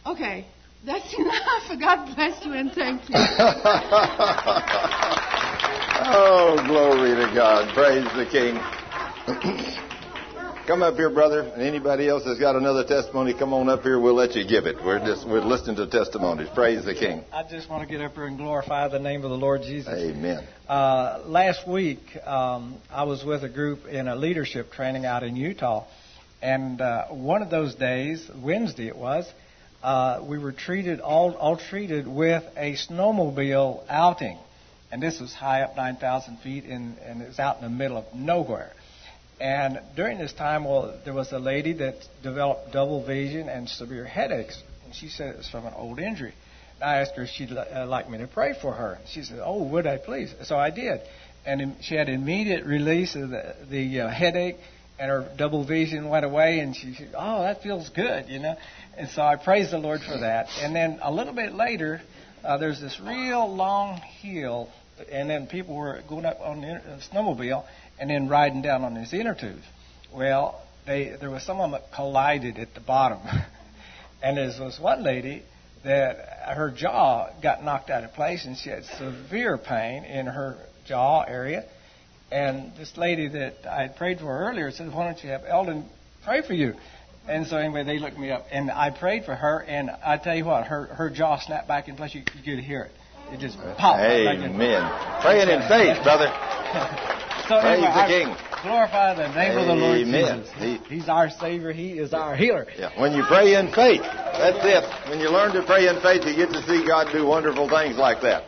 okay. 0.05 0.47
That's 0.85 1.15
enough. 1.19 1.81
God 1.81 2.15
bless 2.15 2.45
you 2.45 2.53
and 2.53 2.73
thank 2.73 3.09
you. 3.09 3.15
oh, 6.09 6.63
glory 6.67 7.15
to 7.15 7.33
God. 7.35 7.75
Praise 7.75 8.05
the 8.15 8.27
King. 8.31 8.61
come 10.67 10.83
up 10.83 10.95
here, 10.95 11.11
brother. 11.11 11.41
And 11.41 11.63
anybody 11.63 12.09
else 12.09 12.25
that's 12.25 12.39
got 12.41 12.57
another 12.57 12.85
testimony, 12.85 13.35
come 13.35 13.53
on 13.53 13.69
up 13.69 13.83
here. 13.83 13.99
We'll 13.99 14.15
let 14.15 14.35
you 14.35 14.47
give 14.47 14.67
it. 14.67 14.77
We're 14.85 14.99
just 14.99 15.27
we're 15.27 15.41
listening 15.41 15.77
to 15.77 15.87
testimonies. 15.87 16.49
Praise 16.55 16.85
the 16.85 16.95
King. 16.95 17.25
I 17.33 17.45
just 17.45 17.71
want 17.71 17.83
to 17.83 17.89
get 17.89 18.05
up 18.05 18.15
here 18.15 18.27
and 18.27 18.37
glorify 18.37 18.89
the 18.89 18.99
name 18.99 19.25
of 19.25 19.31
the 19.31 19.37
Lord 19.37 19.63
Jesus. 19.63 19.93
Amen. 19.93 20.47
Uh, 20.69 21.23
last 21.27 21.67
week, 21.69 22.01
um, 22.25 22.79
I 22.91 23.05
was 23.05 23.25
with 23.25 23.45
a 23.45 23.49
group 23.49 23.87
in 23.87 24.09
a 24.09 24.17
leadership 24.17 24.73
training 24.73 25.05
out 25.05 25.23
in 25.23 25.37
Utah, 25.37 25.87
and 26.43 26.81
uh, 26.81 27.07
one 27.09 27.43
of 27.43 27.51
those 27.51 27.75
days, 27.75 28.29
Wednesday 28.43 28.89
it 28.89 28.97
was, 28.97 29.27
uh, 29.87 30.21
we 30.29 30.37
were 30.37 30.51
treated 30.51 30.99
all 30.99 31.35
all 31.35 31.57
treated 31.57 32.09
with 32.09 32.43
a 32.57 32.75
snowmobile 32.75 33.85
outing, 33.89 34.37
and 34.91 35.01
this 35.01 35.21
was 35.21 35.33
high 35.33 35.63
up 35.63 35.77
9,000 35.77 36.39
feet, 36.39 36.65
and 36.65 36.99
and 36.99 37.23
it 37.23 37.39
out 37.39 37.59
in 37.59 37.63
the 37.63 37.71
middle 37.71 37.97
of 37.97 38.13
nowhere. 38.13 38.73
And 39.41 39.79
during 39.95 40.19
this 40.19 40.33
time, 40.33 40.65
well, 40.65 40.99
there 41.05 41.15
was 41.15 41.31
a 41.31 41.39
lady 41.39 41.73
that 41.75 41.95
developed 42.25 42.73
double 42.73 43.07
vision 43.07 43.49
and 43.49 43.69
severe 43.69 44.05
headaches, 44.05 44.61
and 44.85 44.93
she 44.93 45.09
said 45.09 45.29
it 45.29 45.37
was 45.37 45.49
from 45.49 45.67
an 45.67 45.75
old 45.77 46.01
injury. 46.01 46.35
I 46.83 46.97
asked 46.97 47.15
her 47.15 47.23
if 47.23 47.31
she'd 47.31 47.53
uh, 47.53 47.87
like 47.87 48.11
me 48.11 48.19
to 48.19 48.27
pray 48.27 48.55
for 48.61 48.73
her. 48.73 48.99
She 49.07 49.23
said, 49.23 49.39
"Oh, 49.41 49.63
would 49.63 49.87
I 49.87 49.99
please?" 49.99 50.35
So 50.43 50.59
I 50.59 50.71
did, 50.71 51.01
and 51.47 51.77
she 51.81 51.95
had 51.95 52.09
immediate 52.09 52.65
release 52.65 53.15
of 53.15 53.31
the, 53.31 53.55
the 53.71 54.01
uh, 54.01 54.09
headache, 54.09 54.57
and 54.99 55.11
her 55.11 55.31
double 55.37 55.65
vision 55.65 56.09
went 56.09 56.25
away, 56.25 56.59
and 56.59 56.75
she 56.75 56.93
said, 56.95 57.15
"Oh, 57.17 57.43
that 57.43 57.63
feels 57.63 57.89
good," 57.91 58.29
you 58.29 58.41
know. 58.41 58.57
And 58.97 59.09
so 59.11 59.23
I 59.23 59.37
praised 59.37 59.73
the 59.73 59.79
Lord 59.79 60.01
for 60.01 60.19
that. 60.19 60.47
And 60.61 60.75
then 60.75 60.99
a 61.03 61.13
little 61.13 61.35
bit 61.35 61.53
later, 61.53 62.01
uh, 62.43 62.57
there's 62.57 62.81
this 62.81 62.99
real 63.01 63.55
long 63.55 63.97
hill, 63.99 64.71
and 65.11 65.29
then 65.29 65.47
people 65.47 65.77
were 65.77 66.01
going 66.09 66.25
up 66.25 66.41
on 66.41 66.63
the 66.63 66.81
snowmobile 67.13 67.65
and 67.99 68.09
then 68.09 68.29
riding 68.29 68.63
down 68.63 68.85
on 68.85 68.95
this 68.95 69.13
inner 69.13 69.35
tube. 69.35 69.61
Well, 70.15 70.63
they, 70.87 71.17
there 71.21 71.31
was 71.31 71.43
some 71.43 71.61
of 71.61 71.71
them 71.71 71.81
that 71.81 71.95
collided 71.95 72.59
at 72.59 72.75
the 72.75 72.81
bottom. 72.81 73.21
and 74.23 74.39
there 74.39 74.65
was 74.65 74.81
one 74.81 75.03
lady 75.03 75.43
that 75.85 76.17
her 76.57 76.71
jaw 76.71 77.29
got 77.43 77.63
knocked 77.63 77.91
out 77.91 78.03
of 78.03 78.13
place 78.15 78.47
and 78.47 78.57
she 78.57 78.71
had 78.71 78.85
severe 78.85 79.59
pain 79.59 80.05
in 80.05 80.27
her 80.27 80.57
jaw 80.87 81.23
area. 81.23 81.65
And 82.31 82.73
this 82.77 82.97
lady 82.97 83.29
that 83.29 83.67
I 83.71 83.83
had 83.83 83.97
prayed 83.97 84.21
for 84.21 84.49
earlier 84.49 84.71
said, 84.71 84.93
Why 84.93 85.05
don't 85.05 85.23
you 85.23 85.31
have 85.31 85.45
Eldon 85.47 85.89
pray 86.25 86.43
for 86.43 86.55
you? 86.55 86.75
And 87.29 87.47
so 87.47 87.57
anyway, 87.57 87.83
they 87.85 87.99
looked 87.99 88.19
me 88.19 88.31
up, 88.31 88.47
and 88.53 88.71
I 88.71 88.91
prayed 88.91 89.25
for 89.25 89.35
her, 89.35 89.59
and 89.61 89.91
I 89.91 90.17
tell 90.17 90.37
you 90.37 90.45
what, 90.45 90.65
her 90.67 90.87
her 90.87 91.11
jaw 91.11 91.39
snapped 91.39 91.67
back 91.69 91.89
in 91.89 91.97
place. 91.97 92.15
You, 92.15 92.23
you 92.43 92.57
could 92.57 92.63
hear 92.65 92.83
it. 92.83 92.93
It 93.33 93.41
just 93.41 93.59
popped. 93.77 94.01
Amen. 94.01 95.21
Praying 95.23 95.49
in 95.49 95.61
faith, 95.69 96.03
brother. 96.05 96.31
so 97.49 97.61
Praise 97.61 97.83
anyway, 97.83 97.91
the 97.91 98.07
King. 98.07 98.37
Glorify 98.63 99.15
the 99.15 99.29
name 99.35 99.59
of 99.59 99.67
the 99.67 99.75
Lord 99.75 99.99
Jesus. 99.99 100.51
He- 100.59 100.95
He's 100.95 101.09
our 101.09 101.31
Savior. 101.31 101.73
He 101.73 101.99
is 101.99 102.13
our 102.15 102.37
healer. 102.37 102.67
Yeah, 102.79 102.91
when 103.01 103.13
you 103.13 103.25
pray 103.27 103.55
in 103.55 103.73
faith, 103.73 104.03
that's 104.03 104.59
it. 104.63 105.11
When 105.11 105.19
you 105.21 105.31
learn 105.31 105.53
to 105.55 105.63
pray 105.65 105.89
in 105.89 106.01
faith, 106.01 106.23
you 106.27 106.35
get 106.37 106.51
to 106.51 106.63
see 106.63 106.87
God 106.87 107.13
do 107.13 107.27
wonderful 107.27 107.69
things 107.69 107.97
like 107.97 108.23
that. 108.23 108.45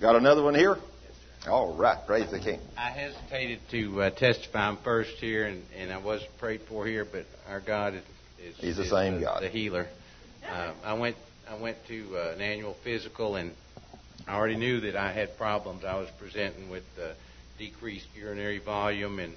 Got 0.00 0.16
another 0.16 0.42
one 0.42 0.54
here? 0.54 0.76
All 1.46 1.74
right, 1.74 1.98
praise 2.06 2.30
the 2.30 2.38
King. 2.38 2.58
I 2.78 2.88
hesitated 2.88 3.60
to 3.70 4.02
uh, 4.02 4.10
testify. 4.10 4.66
I'm 4.66 4.78
first 4.78 5.18
here, 5.18 5.44
and, 5.44 5.62
and 5.76 5.92
I 5.92 5.98
was 5.98 6.22
prayed 6.38 6.62
for 6.62 6.86
here, 6.86 7.04
but 7.04 7.26
our 7.46 7.60
God 7.60 7.92
is, 7.92 8.02
is 8.42 8.56
He's 8.56 8.76
the 8.78 8.84
is 8.84 8.90
same 8.90 9.16
the, 9.16 9.26
God. 9.26 9.42
the 9.42 9.50
healer. 9.50 9.86
Uh, 10.48 10.72
I 10.82 10.94
went 10.94 11.16
I 11.46 11.56
went 11.56 11.76
to 11.88 12.16
uh, 12.16 12.32
an 12.34 12.40
annual 12.40 12.72
physical, 12.82 13.36
and 13.36 13.52
I 14.26 14.36
already 14.36 14.56
knew 14.56 14.80
that 14.80 14.96
I 14.96 15.12
had 15.12 15.36
problems. 15.36 15.84
I 15.84 15.96
was 15.96 16.08
presenting 16.18 16.70
with 16.70 16.84
uh, 16.98 17.12
decreased 17.58 18.08
urinary 18.16 18.58
volume 18.58 19.18
and 19.18 19.34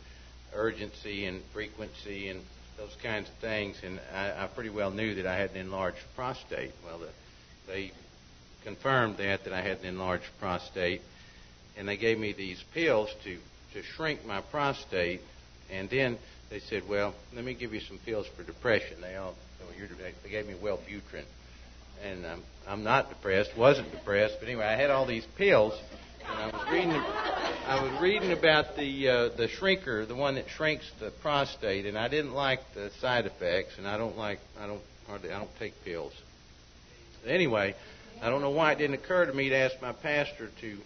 urgency 0.55 1.25
and 1.25 1.43
frequency 1.51 2.29
and 2.29 2.41
those 2.77 2.95
kinds 3.03 3.27
of 3.27 3.35
things, 3.35 3.81
and 3.83 3.99
I, 4.13 4.45
I 4.45 4.47
pretty 4.47 4.69
well 4.69 4.91
knew 4.91 5.15
that 5.15 5.27
I 5.27 5.35
had 5.35 5.51
an 5.51 5.57
enlarged 5.57 5.97
prostate. 6.15 6.71
Well, 6.85 6.99
the, 6.99 7.09
they 7.67 7.91
confirmed 8.63 9.17
that 9.17 9.43
that 9.43 9.51
I 9.51 9.61
had 9.61 9.79
an 9.79 9.87
enlarged 9.87 10.29
prostate 10.39 11.01
and 11.77 11.87
they 11.87 11.97
gave 11.97 12.19
me 12.19 12.33
these 12.33 12.61
pills 12.73 13.09
to 13.23 13.37
to 13.73 13.83
shrink 13.83 14.25
my 14.25 14.41
prostate, 14.41 15.21
and 15.71 15.89
then 15.89 16.17
they 16.49 16.59
said, 16.59 16.87
"Well, 16.87 17.13
let 17.35 17.43
me 17.43 17.53
give 17.53 17.73
you 17.73 17.81
some 17.81 17.99
pills 17.99 18.27
for 18.27 18.43
depression." 18.43 19.01
They 19.01 19.15
all 19.15 19.35
they 20.23 20.29
gave 20.29 20.47
me 20.47 20.53
Wellbutrin, 20.55 21.25
and 22.03 22.25
I'm 22.25 22.43
I'm 22.67 22.83
not 22.83 23.09
depressed, 23.09 23.55
wasn't 23.57 23.91
depressed, 23.91 24.37
but 24.39 24.47
anyway, 24.47 24.65
I 24.65 24.75
had 24.75 24.89
all 24.89 25.05
these 25.05 25.25
pills, 25.37 25.73
and 26.29 26.39
I 26.39 26.57
was 26.57 26.71
reading 26.71 26.91
I 26.91 27.83
was 27.83 28.01
reading 28.01 28.31
about 28.31 28.75
the 28.75 29.09
uh, 29.09 29.29
the 29.29 29.47
shrinker, 29.47 30.07
the 30.07 30.15
one 30.15 30.35
that 30.35 30.49
shrinks 30.49 30.89
the 30.99 31.11
prostate, 31.11 31.85
and 31.85 31.97
I 31.97 32.07
didn't 32.07 32.33
like 32.33 32.61
the 32.73 32.91
side 33.01 33.25
effects, 33.25 33.77
and 33.77 33.87
I 33.87 33.97
don't 33.97 34.17
like 34.17 34.39
I 34.59 34.67
don't 34.67 34.81
hardly 35.07 35.31
I 35.31 35.39
don't 35.39 35.59
take 35.59 35.83
pills. 35.83 36.13
Anyway, 37.25 37.75
I 38.21 38.29
don't 38.29 38.41
know 38.41 38.51
why 38.51 38.71
it 38.71 38.77
didn't 38.77 38.95
occur 38.95 39.25
to 39.25 39.33
me 39.33 39.49
to 39.49 39.55
ask 39.55 39.81
my 39.81 39.91
pastor 39.91 40.49
to 40.61 40.77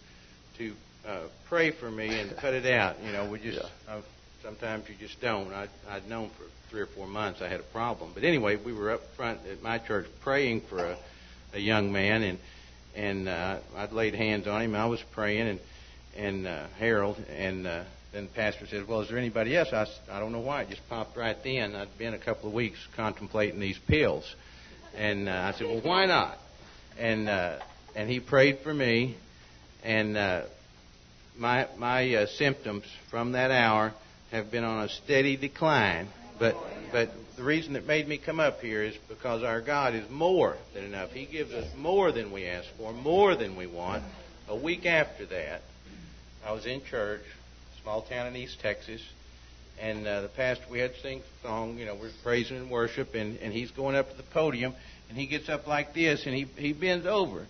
to 0.61 0.73
uh, 1.09 1.19
pray 1.45 1.71
for 1.71 1.89
me 1.89 2.19
and 2.19 2.35
cut 2.37 2.53
it 2.53 2.65
out. 2.65 3.01
You 3.03 3.11
know, 3.11 3.25
we 3.25 3.39
just 3.39 3.59
uh, 3.87 4.01
sometimes 4.43 4.87
you 4.89 4.95
just 4.99 5.19
don't. 5.21 5.51
I, 5.53 5.67
I'd 5.89 6.07
known 6.07 6.29
for 6.29 6.43
three 6.69 6.81
or 6.81 6.85
four 6.85 7.07
months 7.07 7.41
I 7.41 7.47
had 7.47 7.59
a 7.59 7.63
problem, 7.63 8.11
but 8.13 8.23
anyway, 8.23 8.55
we 8.55 8.73
were 8.73 8.91
up 8.91 9.01
front 9.15 9.39
at 9.49 9.61
my 9.61 9.77
church 9.77 10.05
praying 10.21 10.61
for 10.61 10.83
a, 10.83 10.97
a 11.53 11.59
young 11.59 11.91
man, 11.91 12.23
and 12.23 12.39
and 12.95 13.27
uh, 13.27 13.57
I'd 13.75 13.91
laid 13.91 14.15
hands 14.15 14.47
on 14.47 14.61
him. 14.61 14.75
I 14.75 14.85
was 14.85 15.01
praying, 15.11 15.47
and 15.47 15.59
and 16.15 16.47
uh, 16.47 16.67
Harold, 16.77 17.17
and 17.29 17.65
uh, 17.65 17.83
then 18.13 18.25
the 18.25 18.33
pastor 18.33 18.67
said, 18.67 18.87
"Well, 18.87 19.01
is 19.01 19.09
there 19.09 19.17
anybody 19.17 19.57
else?" 19.57 19.69
I 19.73 19.87
I 20.11 20.19
don't 20.19 20.31
know 20.31 20.41
why 20.41 20.61
it 20.61 20.69
just 20.69 20.87
popped 20.89 21.17
right 21.17 21.37
then. 21.43 21.75
I'd 21.75 21.97
been 21.97 22.13
a 22.13 22.19
couple 22.19 22.49
of 22.49 22.53
weeks 22.53 22.77
contemplating 22.95 23.59
these 23.59 23.79
pills, 23.79 24.35
and 24.95 25.27
uh, 25.27 25.31
I 25.31 25.57
said, 25.57 25.67
"Well, 25.67 25.81
why 25.81 26.05
not?" 26.05 26.37
And 26.99 27.27
uh, 27.27 27.57
and 27.95 28.09
he 28.09 28.19
prayed 28.19 28.59
for 28.59 28.73
me, 28.73 29.15
and 29.83 30.17
uh, 30.17 30.43
my 31.37 31.67
my 31.77 32.13
uh, 32.13 32.25
symptoms 32.27 32.85
from 33.09 33.33
that 33.33 33.51
hour 33.51 33.93
have 34.31 34.51
been 34.51 34.63
on 34.63 34.85
a 34.85 34.89
steady 34.89 35.37
decline. 35.37 36.07
But 36.39 36.55
but 36.91 37.09
the 37.35 37.43
reason 37.43 37.75
it 37.75 37.85
made 37.85 38.07
me 38.07 38.17
come 38.17 38.39
up 38.39 38.61
here 38.61 38.83
is 38.83 38.95
because 39.07 39.43
our 39.43 39.61
God 39.61 39.95
is 39.95 40.09
more 40.09 40.57
than 40.73 40.83
enough. 40.83 41.11
He 41.11 41.25
gives 41.25 41.51
us 41.53 41.67
more 41.77 42.11
than 42.11 42.31
we 42.31 42.45
ask 42.45 42.67
for, 42.77 42.93
more 42.93 43.35
than 43.35 43.55
we 43.55 43.67
want. 43.67 44.03
A 44.47 44.55
week 44.55 44.85
after 44.85 45.25
that, 45.27 45.61
I 46.45 46.51
was 46.51 46.65
in 46.65 46.83
church, 46.83 47.21
small 47.81 48.01
town 48.01 48.27
in 48.27 48.35
East 48.35 48.59
Texas, 48.59 49.01
and 49.79 50.05
uh, 50.05 50.21
the 50.21 50.29
pastor 50.29 50.65
we 50.69 50.79
had 50.79 50.93
to 50.93 50.99
sing 50.99 51.19
a 51.19 51.47
song. 51.47 51.77
You 51.77 51.85
know, 51.85 51.95
we're 51.95 52.11
praising 52.23 52.57
and 52.57 52.69
worship, 52.69 53.15
and 53.15 53.37
and 53.37 53.53
he's 53.53 53.71
going 53.71 53.95
up 53.95 54.09
to 54.11 54.17
the 54.17 54.23
podium, 54.23 54.73
and 55.09 55.17
he 55.17 55.27
gets 55.27 55.49
up 55.49 55.67
like 55.67 55.93
this, 55.93 56.25
and 56.25 56.35
he 56.35 56.45
he 56.57 56.73
bends 56.73 57.05
over, 57.05 57.45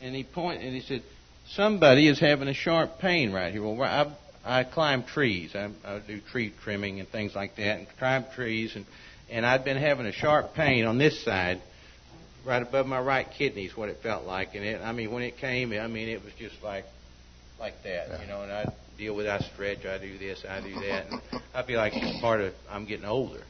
and 0.00 0.14
he 0.14 0.22
point 0.22 0.62
and 0.62 0.74
he 0.74 0.80
said, 0.80 1.02
somebody 1.50 2.08
is 2.08 2.18
having 2.18 2.48
a 2.48 2.54
sharp 2.54 2.98
pain 2.98 3.32
right 3.32 3.52
here. 3.52 3.62
Well, 3.62 3.82
I 3.82 4.14
I 4.44 4.64
climb 4.64 5.04
trees. 5.04 5.54
I, 5.54 5.70
I 5.84 6.00
do 6.00 6.20
tree 6.20 6.52
trimming 6.62 7.00
and 7.00 7.08
things 7.08 7.34
like 7.34 7.56
that, 7.56 7.78
and 7.78 7.86
climb 7.98 8.24
trees, 8.34 8.76
and 8.76 8.84
and 9.30 9.46
I'd 9.46 9.64
been 9.64 9.76
having 9.76 10.06
a 10.06 10.12
sharp 10.12 10.54
pain 10.54 10.84
on 10.84 10.98
this 10.98 11.24
side, 11.24 11.60
right 12.44 12.62
above 12.62 12.86
my 12.86 13.00
right 13.00 13.26
kidney, 13.30 13.64
is 13.64 13.76
what 13.76 13.88
it 13.88 13.98
felt 14.02 14.24
like. 14.24 14.54
And 14.54 14.64
it, 14.64 14.80
I 14.82 14.92
mean, 14.92 15.10
when 15.10 15.22
it 15.22 15.38
came, 15.38 15.72
I 15.72 15.86
mean, 15.86 16.08
it 16.08 16.22
was 16.22 16.32
just 16.38 16.62
like 16.62 16.84
like 17.58 17.82
that, 17.84 18.20
you 18.20 18.26
know. 18.26 18.42
And 18.42 18.52
I 18.52 18.72
deal 18.98 19.14
with, 19.14 19.26
I 19.26 19.38
stretch, 19.38 19.86
I 19.86 19.98
do 19.98 20.18
this, 20.18 20.44
I 20.48 20.60
do 20.60 20.74
that, 20.74 21.10
and 21.10 21.20
I 21.54 21.62
feel 21.62 21.78
like 21.78 21.94
it's 21.96 22.20
part 22.20 22.40
of 22.40 22.54
I'm 22.70 22.84
getting 22.84 23.06
older. 23.06 23.42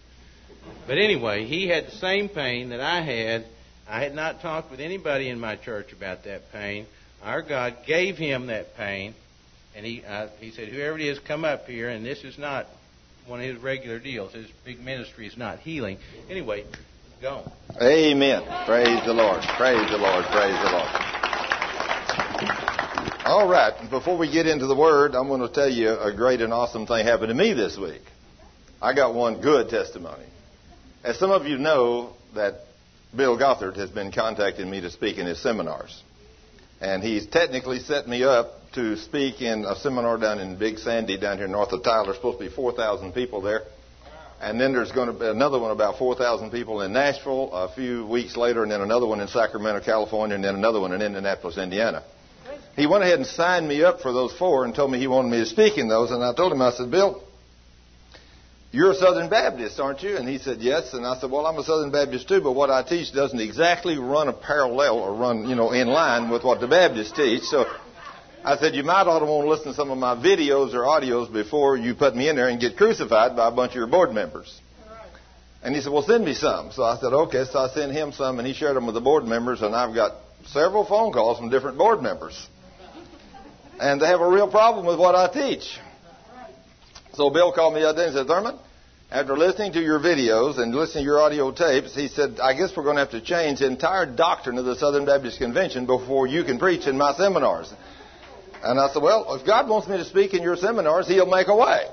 But 0.86 0.98
anyway, 0.98 1.44
he 1.44 1.68
had 1.68 1.86
the 1.86 1.96
same 1.96 2.28
pain 2.28 2.70
that 2.70 2.80
I 2.80 3.02
had. 3.02 3.46
I 3.86 4.02
had 4.02 4.14
not 4.14 4.40
talked 4.40 4.70
with 4.70 4.80
anybody 4.80 5.28
in 5.28 5.38
my 5.38 5.56
church 5.56 5.92
about 5.92 6.24
that 6.24 6.50
pain. 6.52 6.86
Our 7.24 7.40
God 7.40 7.78
gave 7.86 8.18
him 8.18 8.46
that 8.48 8.76
pain, 8.76 9.14
and 9.74 9.86
he 9.86 10.04
uh, 10.04 10.28
he 10.40 10.50
said, 10.50 10.68
"Whoever 10.68 10.98
it 10.98 11.04
is, 11.04 11.18
come 11.18 11.44
up 11.44 11.66
here." 11.66 11.88
And 11.88 12.04
this 12.04 12.22
is 12.22 12.38
not 12.38 12.66
one 13.26 13.40
of 13.40 13.46
his 13.46 13.56
regular 13.58 13.98
deals. 13.98 14.34
His 14.34 14.46
big 14.64 14.80
ministry 14.80 15.26
is 15.26 15.36
not 15.36 15.58
healing. 15.58 15.98
Anyway, 16.28 16.64
go. 17.22 17.50
Amen. 17.80 18.42
Praise 18.66 19.02
the 19.06 19.14
Lord. 19.14 19.42
Praise 19.56 19.90
the 19.90 19.96
Lord. 19.96 20.24
Praise 20.26 20.54
the 20.62 20.70
Lord. 20.70 21.14
All 23.24 23.48
right. 23.48 23.88
Before 23.88 24.18
we 24.18 24.30
get 24.30 24.46
into 24.46 24.66
the 24.66 24.76
Word, 24.76 25.14
I'm 25.14 25.28
going 25.28 25.40
to 25.40 25.48
tell 25.48 25.70
you 25.70 25.98
a 25.98 26.12
great 26.14 26.42
and 26.42 26.52
awesome 26.52 26.86
thing 26.86 27.06
happened 27.06 27.28
to 27.28 27.34
me 27.34 27.54
this 27.54 27.78
week. 27.78 28.02
I 28.82 28.92
got 28.94 29.14
one 29.14 29.40
good 29.40 29.70
testimony. 29.70 30.26
As 31.02 31.18
some 31.18 31.30
of 31.30 31.46
you 31.46 31.56
know, 31.56 32.12
that 32.34 32.66
Bill 33.16 33.38
Gothard 33.38 33.76
has 33.76 33.88
been 33.88 34.12
contacting 34.12 34.68
me 34.68 34.82
to 34.82 34.90
speak 34.90 35.16
in 35.16 35.24
his 35.24 35.40
seminars. 35.40 36.02
And 36.80 37.02
he's 37.02 37.26
technically 37.26 37.78
set 37.80 38.08
me 38.08 38.24
up 38.24 38.72
to 38.74 38.96
speak 38.96 39.40
in 39.40 39.64
a 39.64 39.76
seminar 39.76 40.18
down 40.18 40.40
in 40.40 40.58
Big 40.58 40.78
Sandy 40.78 41.16
down 41.16 41.38
here 41.38 41.48
north 41.48 41.72
of 41.72 41.82
Tyler. 41.82 42.14
Supposed 42.14 42.38
to 42.38 42.44
be 42.44 42.54
4,000 42.54 43.12
people 43.12 43.40
there. 43.40 43.62
And 44.40 44.60
then 44.60 44.72
there's 44.72 44.92
going 44.92 45.06
to 45.06 45.18
be 45.18 45.26
another 45.26 45.58
one 45.58 45.70
about 45.70 45.96
4,000 45.98 46.50
people 46.50 46.82
in 46.82 46.92
Nashville 46.92 47.50
a 47.52 47.72
few 47.72 48.06
weeks 48.06 48.36
later, 48.36 48.62
and 48.62 48.70
then 48.70 48.82
another 48.82 49.06
one 49.06 49.20
in 49.20 49.28
Sacramento, 49.28 49.82
California, 49.84 50.34
and 50.34 50.44
then 50.44 50.54
another 50.54 50.80
one 50.80 50.92
in 50.92 51.00
Indianapolis, 51.00 51.56
Indiana. 51.56 52.02
He 52.76 52.86
went 52.86 53.04
ahead 53.04 53.18
and 53.18 53.26
signed 53.26 53.66
me 53.66 53.82
up 53.84 54.00
for 54.00 54.12
those 54.12 54.32
four 54.36 54.64
and 54.64 54.74
told 54.74 54.90
me 54.90 54.98
he 54.98 55.06
wanted 55.06 55.30
me 55.30 55.38
to 55.38 55.46
speak 55.46 55.78
in 55.78 55.88
those. 55.88 56.10
And 56.10 56.22
I 56.22 56.34
told 56.34 56.52
him, 56.52 56.60
I 56.60 56.72
said, 56.72 56.90
Bill, 56.90 57.22
you're 58.74 58.90
a 58.90 58.94
Southern 58.96 59.30
Baptist, 59.30 59.78
aren't 59.78 60.02
you? 60.02 60.16
And 60.16 60.28
he 60.28 60.38
said, 60.38 60.60
yes. 60.60 60.94
And 60.94 61.06
I 61.06 61.16
said, 61.20 61.30
well, 61.30 61.46
I'm 61.46 61.56
a 61.56 61.62
Southern 61.62 61.92
Baptist 61.92 62.26
too, 62.26 62.40
but 62.40 62.52
what 62.52 62.70
I 62.70 62.82
teach 62.82 63.12
doesn't 63.12 63.38
exactly 63.38 63.98
run 63.98 64.26
a 64.26 64.32
parallel 64.32 64.98
or 64.98 65.14
run, 65.14 65.48
you 65.48 65.54
know, 65.54 65.70
in 65.70 65.86
line 65.86 66.28
with 66.28 66.42
what 66.42 66.60
the 66.60 66.66
Baptists 66.66 67.12
teach. 67.12 67.42
So 67.44 67.66
I 68.44 68.56
said, 68.56 68.74
you 68.74 68.82
might 68.82 69.06
ought 69.06 69.20
to 69.20 69.26
want 69.26 69.46
to 69.46 69.48
listen 69.48 69.66
to 69.66 69.74
some 69.74 69.92
of 69.92 69.98
my 69.98 70.16
videos 70.16 70.74
or 70.74 70.80
audios 70.80 71.32
before 71.32 71.76
you 71.76 71.94
put 71.94 72.16
me 72.16 72.28
in 72.28 72.34
there 72.34 72.48
and 72.48 72.60
get 72.60 72.76
crucified 72.76 73.36
by 73.36 73.46
a 73.46 73.52
bunch 73.52 73.70
of 73.70 73.76
your 73.76 73.86
board 73.86 74.12
members. 74.12 74.60
And 75.62 75.72
he 75.72 75.80
said, 75.80 75.92
well, 75.92 76.02
send 76.02 76.24
me 76.24 76.34
some. 76.34 76.72
So 76.72 76.82
I 76.82 76.98
said, 76.98 77.12
okay. 77.12 77.44
So 77.44 77.60
I 77.60 77.68
sent 77.68 77.92
him 77.92 78.10
some, 78.10 78.40
and 78.40 78.46
he 78.46 78.54
shared 78.54 78.76
them 78.76 78.86
with 78.86 78.96
the 78.96 79.00
board 79.00 79.24
members, 79.24 79.62
and 79.62 79.72
I've 79.72 79.94
got 79.94 80.16
several 80.46 80.84
phone 80.84 81.12
calls 81.12 81.38
from 81.38 81.48
different 81.48 81.78
board 81.78 82.02
members. 82.02 82.48
And 83.78 84.02
they 84.02 84.06
have 84.06 84.20
a 84.20 84.28
real 84.28 84.50
problem 84.50 84.84
with 84.84 84.98
what 84.98 85.14
I 85.14 85.32
teach. 85.32 85.78
So 87.14 87.30
Bill 87.30 87.52
called 87.52 87.74
me 87.74 87.80
the 87.80 87.90
other 87.90 87.98
day 87.98 88.06
and 88.06 88.14
said, 88.14 88.26
Thurman, 88.26 88.58
after 89.14 89.38
listening 89.38 89.72
to 89.72 89.80
your 89.80 90.00
videos 90.00 90.58
and 90.58 90.74
listening 90.74 91.04
to 91.04 91.06
your 91.06 91.20
audio 91.20 91.52
tapes, 91.52 91.94
he 91.94 92.08
said, 92.08 92.40
I 92.40 92.52
guess 92.52 92.76
we're 92.76 92.82
going 92.82 92.96
to 92.96 93.02
have 93.02 93.12
to 93.12 93.20
change 93.20 93.60
the 93.60 93.66
entire 93.68 94.06
doctrine 94.06 94.58
of 94.58 94.64
the 94.64 94.74
Southern 94.74 95.06
Baptist 95.06 95.38
Convention 95.38 95.86
before 95.86 96.26
you 96.26 96.42
can 96.42 96.58
preach 96.58 96.88
in 96.88 96.98
my 96.98 97.14
seminars. 97.14 97.72
And 98.64 98.80
I 98.80 98.92
said, 98.92 99.04
well, 99.04 99.32
if 99.36 99.46
God 99.46 99.68
wants 99.68 99.86
me 99.86 99.98
to 99.98 100.04
speak 100.04 100.34
in 100.34 100.42
your 100.42 100.56
seminars, 100.56 101.06
he'll 101.06 101.30
make 101.30 101.46
a 101.46 101.54
way. 101.54 101.86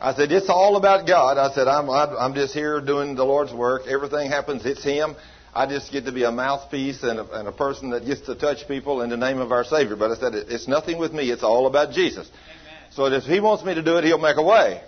I 0.00 0.14
said, 0.14 0.32
it's 0.32 0.48
all 0.48 0.76
about 0.76 1.06
God. 1.06 1.36
I 1.36 1.52
said, 1.52 1.68
I'm, 1.68 1.90
I'm 1.90 2.32
just 2.32 2.54
here 2.54 2.80
doing 2.80 3.16
the 3.16 3.24
Lord's 3.24 3.52
work. 3.52 3.82
Everything 3.86 4.30
happens. 4.30 4.64
It's 4.64 4.82
Him. 4.82 5.16
I 5.54 5.66
just 5.66 5.92
get 5.92 6.06
to 6.06 6.12
be 6.12 6.24
a 6.24 6.32
mouthpiece 6.32 7.02
and 7.02 7.18
a, 7.18 7.38
and 7.38 7.48
a 7.48 7.52
person 7.52 7.90
that 7.90 8.06
gets 8.06 8.22
to 8.22 8.34
touch 8.34 8.66
people 8.66 9.02
in 9.02 9.10
the 9.10 9.16
name 9.18 9.40
of 9.40 9.52
our 9.52 9.64
Savior. 9.64 9.96
But 9.96 10.12
I 10.12 10.14
said, 10.14 10.32
it's 10.32 10.66
nothing 10.66 10.96
with 10.96 11.12
me. 11.12 11.30
It's 11.30 11.42
all 11.42 11.66
about 11.66 11.92
Jesus. 11.92 12.30
Amen. 12.30 12.92
So 12.92 13.04
if 13.06 13.24
He 13.24 13.40
wants 13.40 13.62
me 13.62 13.74
to 13.74 13.82
do 13.82 13.98
it, 13.98 14.04
He'll 14.04 14.16
make 14.16 14.38
a 14.38 14.42
way. 14.42 14.80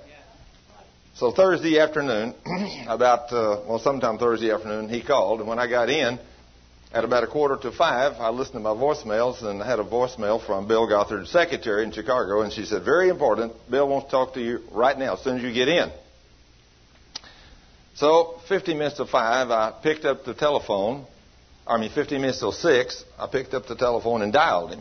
So 1.15 1.31
Thursday 1.31 1.79
afternoon, 1.79 2.35
about, 2.89 3.31
uh, 3.33 3.61
well, 3.69 3.79
sometime 3.79 4.17
Thursday 4.17 4.51
afternoon, 4.51 4.89
he 4.89 5.03
called. 5.03 5.41
And 5.41 5.49
when 5.49 5.59
I 5.59 5.69
got 5.69 5.91
in, 5.91 6.19
at 6.91 7.05
about 7.05 7.23
a 7.23 7.27
quarter 7.27 7.57
to 7.59 7.71
five, 7.71 8.15
I 8.19 8.31
listened 8.31 8.55
to 8.55 8.61
my 8.61 8.71
voicemails 8.71 9.43
and 9.43 9.63
I 9.63 9.67
had 9.67 9.79
a 9.79 9.85
voicemail 9.85 10.45
from 10.45 10.67
Bill 10.67 10.89
Gothard's 10.89 11.31
secretary 11.31 11.85
in 11.85 11.93
Chicago. 11.93 12.41
And 12.41 12.53
she 12.53 12.65
said, 12.65 12.83
very 12.85 13.11
important, 13.11 13.53
Bill 13.71 13.89
wants 13.89 14.07
to 14.07 14.11
talk 14.11 14.35
to 14.35 14.41
you 14.41 14.61
right 14.73 14.99
now, 14.99 15.15
as 15.15 15.23
soon 15.23 15.37
as 15.37 15.43
you 15.43 15.53
get 15.53 15.69
in. 15.69 15.91
So, 17.95 18.41
50 18.49 18.73
minutes 18.73 18.97
to 18.97 19.05
5, 19.05 19.51
I 19.51 19.73
picked 19.83 20.07
up 20.07 20.25
the 20.25 20.33
telephone. 20.33 21.07
I 21.67 21.79
mean, 21.79 21.91
50 21.91 22.17
minutes 22.17 22.39
till 22.39 22.53
6, 22.53 23.05
I 23.19 23.27
picked 23.27 23.53
up 23.53 23.67
the 23.67 23.77
telephone 23.77 24.23
and 24.23 24.33
dialed 24.33 24.71
him. 24.71 24.81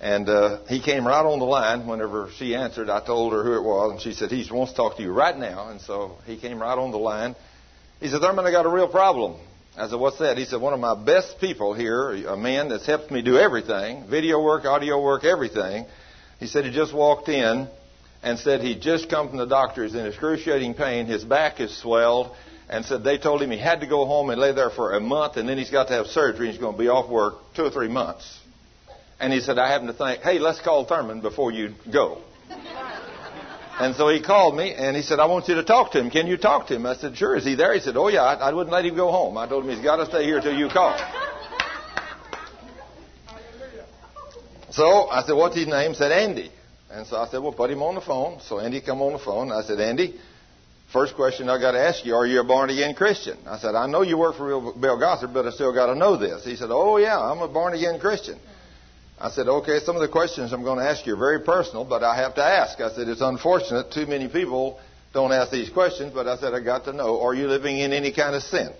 And 0.00 0.30
uh, 0.30 0.64
he 0.66 0.80
came 0.80 1.06
right 1.06 1.24
on 1.24 1.38
the 1.38 1.44
line. 1.44 1.86
Whenever 1.86 2.30
she 2.38 2.54
answered, 2.54 2.88
I 2.88 3.04
told 3.04 3.34
her 3.34 3.44
who 3.44 3.54
it 3.54 3.62
was, 3.62 3.92
and 3.92 4.00
she 4.00 4.12
said, 4.14 4.30
He 4.30 4.50
wants 4.50 4.72
to 4.72 4.76
talk 4.76 4.96
to 4.96 5.02
you 5.02 5.12
right 5.12 5.36
now. 5.36 5.68
And 5.68 5.80
so 5.80 6.16
he 6.24 6.38
came 6.38 6.60
right 6.60 6.76
on 6.76 6.90
the 6.90 6.98
line. 6.98 7.36
He 8.00 8.08
said, 8.08 8.22
Thurman, 8.22 8.46
I 8.46 8.50
got 8.50 8.64
a 8.64 8.70
real 8.70 8.88
problem. 8.88 9.38
I 9.76 9.88
said, 9.88 10.00
What's 10.00 10.18
that? 10.18 10.38
He 10.38 10.46
said, 10.46 10.60
One 10.62 10.72
of 10.72 10.80
my 10.80 10.94
best 11.04 11.38
people 11.38 11.74
here, 11.74 12.12
a 12.26 12.36
man 12.36 12.70
that's 12.70 12.86
helped 12.86 13.10
me 13.10 13.20
do 13.20 13.36
everything 13.36 14.06
video 14.08 14.42
work, 14.42 14.64
audio 14.64 15.02
work, 15.02 15.24
everything. 15.24 15.84
He 16.38 16.46
said 16.46 16.64
he 16.64 16.70
just 16.70 16.94
walked 16.94 17.28
in 17.28 17.68
and 18.22 18.38
said 18.38 18.62
he'd 18.62 18.80
just 18.80 19.10
come 19.10 19.28
from 19.28 19.36
the 19.36 19.46
doctor. 19.46 19.84
He's 19.84 19.94
in 19.94 20.06
excruciating 20.06 20.74
pain. 20.74 21.06
His 21.06 21.24
back 21.24 21.60
is 21.60 21.76
swelled. 21.76 22.34
And 22.70 22.84
said 22.84 23.02
they 23.02 23.18
told 23.18 23.42
him 23.42 23.50
he 23.50 23.58
had 23.58 23.80
to 23.80 23.86
go 23.88 24.06
home 24.06 24.30
and 24.30 24.40
lay 24.40 24.52
there 24.52 24.70
for 24.70 24.94
a 24.94 25.00
month, 25.00 25.36
and 25.36 25.48
then 25.48 25.58
he's 25.58 25.70
got 25.70 25.88
to 25.88 25.94
have 25.94 26.06
surgery. 26.06 26.48
He's 26.48 26.58
going 26.58 26.74
to 26.74 26.78
be 26.78 26.88
off 26.88 27.10
work 27.10 27.34
two 27.56 27.64
or 27.64 27.70
three 27.70 27.88
months. 27.88 28.39
And 29.20 29.32
he 29.32 29.40
said, 29.40 29.58
I 29.58 29.70
happen 29.70 29.86
to 29.86 29.92
think, 29.92 30.22
hey, 30.22 30.38
let's 30.38 30.60
call 30.60 30.86
Thurman 30.86 31.20
before 31.20 31.52
you 31.52 31.74
go. 31.92 32.22
And 33.78 33.94
so 33.94 34.08
he 34.08 34.22
called 34.22 34.56
me 34.56 34.74
and 34.74 34.96
he 34.96 35.02
said, 35.02 35.20
I 35.20 35.26
want 35.26 35.48
you 35.48 35.54
to 35.54 35.64
talk 35.64 35.92
to 35.92 36.00
him. 36.00 36.10
Can 36.10 36.26
you 36.26 36.36
talk 36.36 36.66
to 36.68 36.76
him? 36.76 36.84
I 36.84 36.96
said, 36.96 37.16
sure. 37.16 37.36
Is 37.36 37.44
he 37.44 37.54
there? 37.54 37.72
He 37.72 37.80
said, 37.80 37.96
oh, 37.96 38.08
yeah, 38.08 38.22
I, 38.22 38.50
I 38.50 38.52
wouldn't 38.52 38.72
let 38.72 38.84
him 38.84 38.94
go 38.94 39.10
home. 39.10 39.38
I 39.38 39.48
told 39.48 39.64
him 39.64 39.70
he's 39.70 39.84
got 39.84 39.96
to 39.96 40.06
stay 40.06 40.24
here 40.24 40.40
till 40.40 40.54
you 40.54 40.68
call. 40.68 40.98
So 44.70 45.08
I 45.08 45.22
said, 45.26 45.32
what's 45.32 45.56
his 45.56 45.66
name? 45.66 45.92
He 45.92 45.96
said, 45.96 46.12
Andy. 46.12 46.50
And 46.90 47.06
so 47.06 47.16
I 47.16 47.28
said, 47.28 47.38
well, 47.38 47.52
put 47.52 47.70
him 47.70 47.82
on 47.82 47.94
the 47.94 48.00
phone. 48.00 48.40
So 48.42 48.58
Andy 48.58 48.80
come 48.80 49.00
on 49.00 49.12
the 49.12 49.18
phone. 49.18 49.50
I 49.50 49.62
said, 49.62 49.80
Andy, 49.80 50.18
first 50.92 51.14
question 51.14 51.48
I 51.48 51.58
got 51.58 51.72
to 51.72 51.80
ask 51.80 52.04
you, 52.04 52.14
are 52.14 52.26
you 52.26 52.40
a 52.40 52.44
born 52.44 52.68
again 52.68 52.94
Christian? 52.94 53.38
I 53.46 53.58
said, 53.58 53.74
I 53.74 53.86
know 53.86 54.02
you 54.02 54.18
work 54.18 54.36
for 54.36 54.74
Bill 54.74 54.98
Gothard, 54.98 55.32
but 55.32 55.46
I 55.46 55.50
still 55.50 55.72
got 55.72 55.86
to 55.86 55.94
know 55.94 56.16
this. 56.16 56.44
He 56.44 56.56
said, 56.56 56.68
oh 56.70 56.98
yeah, 56.98 57.18
I'm 57.18 57.40
a 57.40 57.48
born 57.48 57.74
again 57.74 57.98
Christian. 57.98 58.38
I 59.20 59.30
said, 59.30 59.48
okay, 59.48 59.80
some 59.80 59.96
of 59.96 60.02
the 60.02 60.08
questions 60.08 60.52
I'm 60.52 60.64
going 60.64 60.78
to 60.78 60.84
ask 60.84 61.06
you 61.06 61.14
are 61.14 61.18
very 61.18 61.40
personal, 61.40 61.84
but 61.84 62.02
I 62.02 62.16
have 62.16 62.34
to 62.36 62.44
ask. 62.44 62.80
I 62.80 62.90
said, 62.90 63.06
it's 63.08 63.20
unfortunate 63.20 63.92
too 63.92 64.06
many 64.06 64.28
people 64.28 64.80
don't 65.12 65.32
ask 65.32 65.50
these 65.50 65.68
questions, 65.68 66.12
but 66.14 66.26
I 66.26 66.36
said, 66.36 66.54
I 66.54 66.60
got 66.60 66.84
to 66.84 66.92
know, 66.92 67.20
are 67.20 67.34
you 67.34 67.46
living 67.48 67.78
in 67.78 67.92
any 67.92 68.12
kind 68.12 68.34
of 68.34 68.42
sin? 68.42 68.70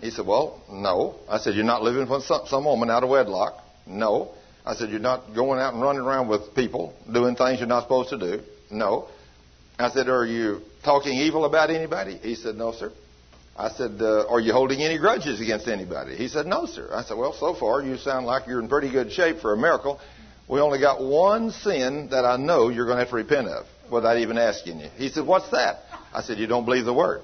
He 0.00 0.10
said, 0.10 0.26
well, 0.26 0.62
no. 0.70 1.16
I 1.28 1.38
said, 1.38 1.54
you're 1.54 1.64
not 1.64 1.82
living 1.82 2.08
with 2.08 2.24
some, 2.24 2.42
some 2.46 2.64
woman 2.64 2.90
out 2.90 3.02
of 3.02 3.08
wedlock? 3.08 3.62
No. 3.86 4.34
I 4.64 4.74
said, 4.74 4.90
You're 4.90 5.00
not 5.00 5.34
going 5.34 5.58
out 5.58 5.74
and 5.74 5.82
running 5.82 6.02
around 6.02 6.28
with 6.28 6.54
people 6.54 6.94
doing 7.10 7.34
things 7.34 7.58
you're 7.58 7.68
not 7.68 7.82
supposed 7.82 8.10
to 8.10 8.18
do? 8.18 8.42
No. 8.70 9.08
I 9.78 9.90
said, 9.90 10.08
Are 10.08 10.24
you 10.24 10.60
talking 10.84 11.12
evil 11.14 11.44
about 11.44 11.70
anybody? 11.70 12.16
He 12.18 12.34
said, 12.36 12.54
No, 12.54 12.72
sir. 12.72 12.92
I 13.56 13.70
said, 13.70 14.00
uh, 14.00 14.26
Are 14.28 14.40
you 14.40 14.52
holding 14.52 14.82
any 14.82 14.98
grudges 14.98 15.40
against 15.40 15.68
anybody? 15.68 16.16
He 16.16 16.28
said, 16.28 16.46
No, 16.46 16.66
sir. 16.66 16.88
I 16.92 17.02
said, 17.02 17.16
Well, 17.16 17.34
so 17.34 17.54
far 17.54 17.82
you 17.82 17.96
sound 17.98 18.26
like 18.26 18.46
you're 18.46 18.60
in 18.60 18.68
pretty 18.68 18.90
good 18.90 19.12
shape 19.12 19.40
for 19.40 19.52
a 19.52 19.56
miracle. 19.56 20.00
We 20.48 20.60
only 20.60 20.80
got 20.80 21.02
one 21.02 21.50
sin 21.50 22.08
that 22.10 22.24
I 22.24 22.36
know 22.36 22.68
you're 22.68 22.86
going 22.86 22.96
to 22.96 23.04
have 23.04 23.10
to 23.10 23.16
repent 23.16 23.48
of 23.48 23.66
without 23.90 24.18
even 24.18 24.38
asking 24.38 24.80
you. 24.80 24.88
He 24.96 25.08
said, 25.08 25.26
What's 25.26 25.50
that? 25.50 25.82
I 26.14 26.22
said, 26.22 26.38
You 26.38 26.46
don't 26.46 26.64
believe 26.64 26.84
the 26.84 26.94
word. 26.94 27.22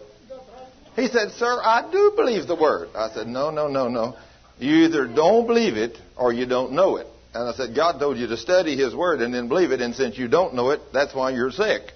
He 0.97 1.07
said, 1.09 1.31
Sir, 1.33 1.61
I 1.63 1.89
do 1.91 2.13
believe 2.17 2.47
the 2.47 2.57
word. 2.57 2.89
I 2.95 3.11
said, 3.11 3.27
No, 3.27 3.51
no, 3.51 3.69
no, 3.69 3.89
no. 3.89 4.17
You 4.59 4.87
either 4.87 5.07
don't 5.07 5.47
believe 5.47 5.77
it 5.77 5.99
or 6.17 6.33
you 6.33 6.45
don't 6.45 6.73
know 6.73 6.97
it. 6.97 7.07
And 7.35 7.49
I 7.49 7.53
said, 7.53 7.75
God 7.75 7.99
told 7.99 8.19
you 8.19 8.27
to 8.27 8.37
study 8.37 8.77
His 8.77 8.95
Word 8.95 9.21
and 9.21 9.33
then 9.33 9.49
believe 9.49 9.71
it, 9.71 9.81
and 9.81 9.95
since 9.95 10.19
you 10.19 10.29
don't 10.29 10.55
know 10.55 10.71
it, 10.71 10.81
that's 10.93 11.15
why 11.15 11.31
you're 11.31 11.53
sick. 11.53 11.93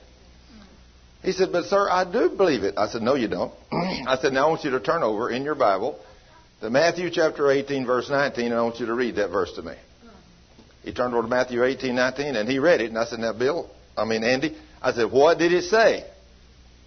He 1.22 1.32
said, 1.32 1.52
But 1.52 1.66
sir, 1.66 1.88
I 1.88 2.04
do 2.10 2.30
believe 2.30 2.64
it. 2.64 2.74
I 2.76 2.88
said, 2.88 3.02
No, 3.02 3.14
you 3.14 3.28
don't. 3.28 3.52
I 3.72 4.18
said, 4.20 4.32
Now 4.32 4.46
I 4.46 4.50
want 4.50 4.64
you 4.64 4.70
to 4.72 4.80
turn 4.80 5.02
over 5.02 5.30
in 5.30 5.44
your 5.44 5.54
Bible 5.54 5.98
to 6.60 6.70
Matthew 6.70 7.10
chapter 7.10 7.50
18, 7.50 7.86
verse 7.86 8.10
19, 8.10 8.46
and 8.46 8.54
I 8.54 8.62
want 8.62 8.80
you 8.80 8.86
to 8.86 8.94
read 8.94 9.16
that 9.16 9.30
verse 9.30 9.52
to 9.54 9.62
me. 9.62 9.74
He 10.82 10.92
turned 10.92 11.14
over 11.14 11.22
to 11.22 11.28
Matthew 11.28 11.62
18, 11.62 11.94
19, 11.94 12.36
and 12.36 12.48
he 12.48 12.58
read 12.58 12.80
it. 12.80 12.88
And 12.88 12.98
I 12.98 13.04
said, 13.04 13.20
Now, 13.20 13.32
Bill, 13.32 13.70
I 13.96 14.04
mean, 14.04 14.24
Andy, 14.24 14.56
I 14.80 14.92
said, 14.92 15.12
What 15.12 15.38
did 15.38 15.52
it 15.52 15.64
say? 15.64 16.04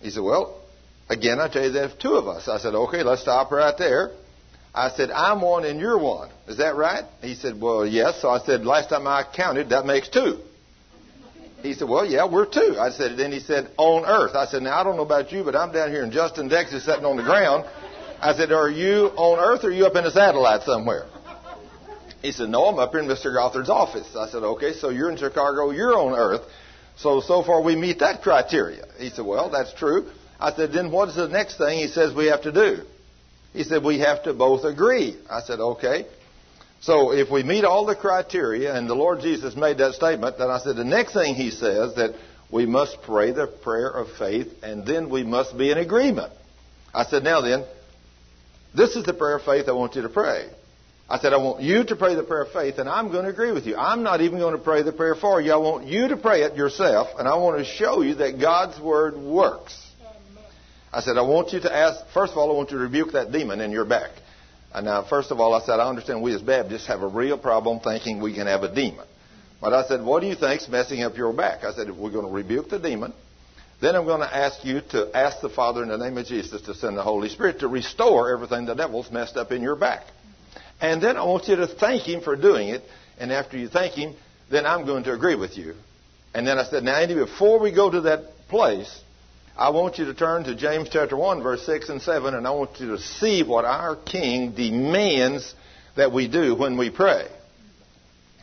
He 0.02 0.10
said, 0.10 0.24
Well, 0.24 0.62
again, 1.10 1.40
I 1.40 1.48
tell 1.48 1.64
you, 1.64 1.72
there's 1.72 1.94
two 1.96 2.16
of 2.16 2.28
us. 2.28 2.50
I 2.50 2.58
said, 2.58 2.76
Okay, 2.76 3.04
let's 3.04 3.22
stop 3.22 3.52
right 3.52 3.76
there. 3.78 4.12
I 4.74 4.90
said, 4.90 5.10
I'm 5.12 5.40
one 5.42 5.64
and 5.64 5.80
you're 5.80 5.98
one. 5.98 6.30
Is 6.50 6.58
that 6.58 6.76
right? 6.76 7.06
He 7.22 7.36
said, 7.36 7.60
Well, 7.62 7.86
yes. 7.86 8.22
So 8.22 8.30
I 8.30 8.40
said, 8.40 8.66
Last 8.66 8.90
time 8.90 9.08
I 9.08 9.24
counted, 9.34 9.70
that 9.70 9.86
makes 9.86 10.10
two. 10.10 10.40
He 11.66 11.74
said, 11.74 11.90
Well, 11.90 12.06
yeah, 12.06 12.26
we're 12.26 12.46
two. 12.46 12.78
I 12.80 12.92
said, 12.92 13.18
Then 13.18 13.32
he 13.32 13.40
said, 13.40 13.72
On 13.78 14.06
earth. 14.06 14.36
I 14.36 14.46
said, 14.46 14.62
Now, 14.62 14.80
I 14.80 14.84
don't 14.84 14.96
know 14.96 15.04
about 15.04 15.32
you, 15.32 15.44
but 15.44 15.56
I'm 15.56 15.72
down 15.72 15.90
here 15.90 16.04
in 16.04 16.12
Justin, 16.12 16.50
Texas, 16.50 16.86
sitting 16.86 17.06
on 17.06 17.18
the 17.18 17.24
ground. 17.24 17.66
I 18.22 18.34
said, 18.36 18.52
Are 18.52 18.70
you 18.70 19.08
on 19.16 19.40
earth 19.40 19.64
or 19.64 19.70
are 19.70 19.72
you 19.72 19.86
up 19.86 19.96
in 19.96 20.06
a 20.06 20.12
satellite 20.12 20.64
somewhere? 20.64 21.06
He 22.22 22.32
said, 22.32 22.50
No, 22.50 22.66
I'm 22.66 22.78
up 22.80 22.92
here 22.92 23.02
in 23.02 23.08
Mr. 23.08 23.34
Gothard's 23.34 23.70
office. 23.70 24.16
I 24.16 24.30
said, 24.30 24.44
Okay, 24.44 24.74
so 24.74 24.90
you're 24.90 25.12
in 25.12 25.18
Chicago, 25.18 25.72
you're 25.72 25.98
on 25.98 26.14
earth. 26.14 26.42
So, 26.98 27.20
so 27.20 27.44
far 27.44 27.62
we 27.62 27.76
meet 27.76 28.00
that 28.00 28.22
criteria. 28.22 28.86
He 28.98 29.10
said, 29.10 29.26
Well, 29.26 29.50
that's 29.50 29.74
true. 29.74 30.10
I 30.40 30.54
said, 30.54 30.72
Then 30.72 30.92
what's 30.92 31.16
the 31.16 31.28
next 31.28 31.58
thing 31.58 31.80
he 31.80 31.88
says 31.88 32.14
we 32.14 32.28
have 32.28 32.44
to 32.44 32.52
do? 32.52 32.84
He 33.56 33.64
said, 33.64 33.84
we 33.84 34.00
have 34.00 34.24
to 34.24 34.34
both 34.34 34.66
agree. 34.66 35.16
I 35.30 35.40
said, 35.40 35.62
okay. 35.62 36.06
So 36.86 37.14
if 37.14 37.32
we 37.32 37.42
meet 37.42 37.66
all 37.66 37.88
the 37.88 37.96
criteria, 37.96 38.76
and 38.76 38.88
the 38.88 38.94
Lord 38.94 39.20
Jesus 39.20 39.56
made 39.56 39.80
that 39.80 39.96
statement, 39.96 40.38
then 40.38 40.52
I 40.52 40.60
said, 40.60 40.76
the 40.76 40.84
next 40.84 41.14
thing 41.14 41.34
he 41.34 41.50
says 41.50 41.96
that 41.96 42.14
we 42.52 42.68
must 42.68 43.02
pray 43.02 43.32
the 43.32 43.48
prayer 43.48 43.90
of 43.90 44.08
faith, 44.20 44.50
and 44.62 44.86
then 44.86 45.10
we 45.10 45.24
must 45.24 45.58
be 45.58 45.72
in 45.72 45.80
agreement. 45.80 46.32
I 46.94 47.06
said, 47.06 47.24
now 47.24 47.42
then, 47.42 47.66
this 48.76 48.96
is 48.96 49.04
the 49.04 49.16
prayer 49.16 49.38
of 49.38 49.46
faith 49.46 49.68
I 49.68 49.72
want 49.72 49.96
you 49.96 50.04
to 50.04 50.10
pray. 50.10 50.48
I 51.10 51.18
said, 51.18 51.34
I 51.34 51.38
want 51.38 51.64
you 51.64 51.84
to 51.86 51.96
pray 51.96 52.14
the 52.14 52.22
prayer 52.22 52.44
of 52.44 52.52
faith, 52.52 52.78
and 52.78 52.88
I'm 52.88 53.12
going 53.12 53.24
to 53.24 53.32
agree 53.32 53.52
with 53.52 53.66
you. 53.66 53.76
I'm 53.76 54.04
not 54.04 54.22
even 54.22 54.38
going 54.38 54.56
to 54.56 54.64
pray 54.64 54.84
the 54.84 54.94
prayer 54.94 55.16
for 55.16 55.42
you. 55.42 55.54
I 55.54 55.58
want 55.58 55.88
you 55.88 56.10
to 56.10 56.18
pray 56.18 56.44
it 56.44 56.56
yourself, 56.56 57.08
and 57.18 57.28
I 57.28 57.36
want 57.38 57.58
to 57.58 57.66
show 57.66 58.04
you 58.04 58.14
that 58.16 58.40
God's 58.40 58.80
Word 58.80 59.18
works. 59.18 59.76
I 60.94 61.02
said, 61.02 61.18
I 61.18 61.24
want 61.24 61.52
you 61.52 61.62
to 61.62 61.76
ask, 61.76 62.06
first 62.14 62.34
of 62.34 62.38
all, 62.38 62.52
I 62.52 62.56
want 62.56 62.70
you 62.70 62.78
to 62.78 62.84
rebuke 62.84 63.14
that 63.14 63.32
demon 63.32 63.60
in 63.60 63.72
your 63.72 63.86
back. 63.86 64.12
Now, 64.82 65.00
uh, 65.00 65.08
first 65.08 65.32
of 65.32 65.40
all, 65.40 65.54
I 65.54 65.62
said, 65.62 65.80
I 65.80 65.88
understand 65.88 66.22
we 66.22 66.34
as 66.34 66.42
Baptists 66.42 66.88
have 66.88 67.02
a 67.02 67.08
real 67.08 67.38
problem 67.38 67.80
thinking 67.80 68.22
we 68.22 68.34
can 68.34 68.48
have 68.48 68.64
a 68.64 68.74
demon. 68.74 69.06
But 69.62 69.74
I 69.74 69.88
said, 69.88 70.04
what 70.04 70.20
do 70.20 70.28
you 70.28 70.36
think's 70.36 70.68
messing 70.68 71.02
up 71.02 71.16
your 71.16 71.32
back? 71.32 71.64
I 71.64 71.74
said, 71.74 71.90
we're 71.90 72.12
going 72.12 72.26
to 72.26 72.32
rebuke 72.32 72.70
the 72.70 72.80
demon. 72.80 73.14
Then 73.82 73.96
I'm 73.96 74.06
going 74.06 74.22
to 74.22 74.36
ask 74.36 74.64
you 74.66 74.82
to 74.92 75.16
ask 75.16 75.42
the 75.42 75.50
Father 75.50 75.82
in 75.82 75.90
the 75.90 75.98
name 75.98 76.18
of 76.18 76.26
Jesus 76.26 76.62
to 76.64 76.74
send 76.74 76.98
the 76.98 77.04
Holy 77.04 77.30
Spirit 77.30 77.60
to 77.60 77.68
restore 77.68 78.34
everything 78.34 78.66
the 78.66 78.74
devil's 78.74 79.10
messed 79.12 79.38
up 79.38 79.52
in 79.52 79.62
your 79.62 79.76
back. 79.76 80.04
And 80.82 81.02
then 81.02 81.18
I 81.18 81.24
want 81.24 81.48
you 81.48 81.56
to 81.58 81.68
thank 81.68 82.04
Him 82.04 82.22
for 82.22 82.36
doing 82.36 82.70
it. 82.70 82.84
And 83.18 83.32
after 83.32 83.58
you 83.58 83.70
thank 83.70 83.94
Him, 83.94 84.16
then 84.52 84.66
I'm 84.66 84.86
going 84.86 85.04
to 85.06 85.14
agree 85.14 85.36
with 85.36 85.58
you. 85.58 85.76
And 86.34 86.46
then 86.46 86.58
I 86.58 86.66
said, 86.66 86.84
now, 86.84 86.98
Andy, 86.98 87.16
before 87.16 87.60
we 87.60 87.74
go 87.74 87.90
to 87.90 88.02
that 88.02 88.48
place, 88.50 89.02
I 89.58 89.70
want 89.70 89.98
you 89.98 90.06
to 90.06 90.14
turn 90.14 90.44
to 90.46 90.56
James 90.56 90.90
chapter 90.92 91.16
1, 91.16 91.42
verse 91.42 91.66
6 91.66 91.88
and 91.88 92.02
7, 92.02 92.34
and 92.34 92.46
I 92.46 92.52
want 92.52 92.78
you 92.80 92.90
to 92.90 93.00
see 93.00 93.42
what 93.42 93.64
our 93.64 93.96
King 93.96 94.52
demands 94.52 95.56
that 95.96 96.12
we 96.12 96.28
do 96.28 96.56
when 96.56 96.78
we 96.78 96.90
pray. 96.90 97.26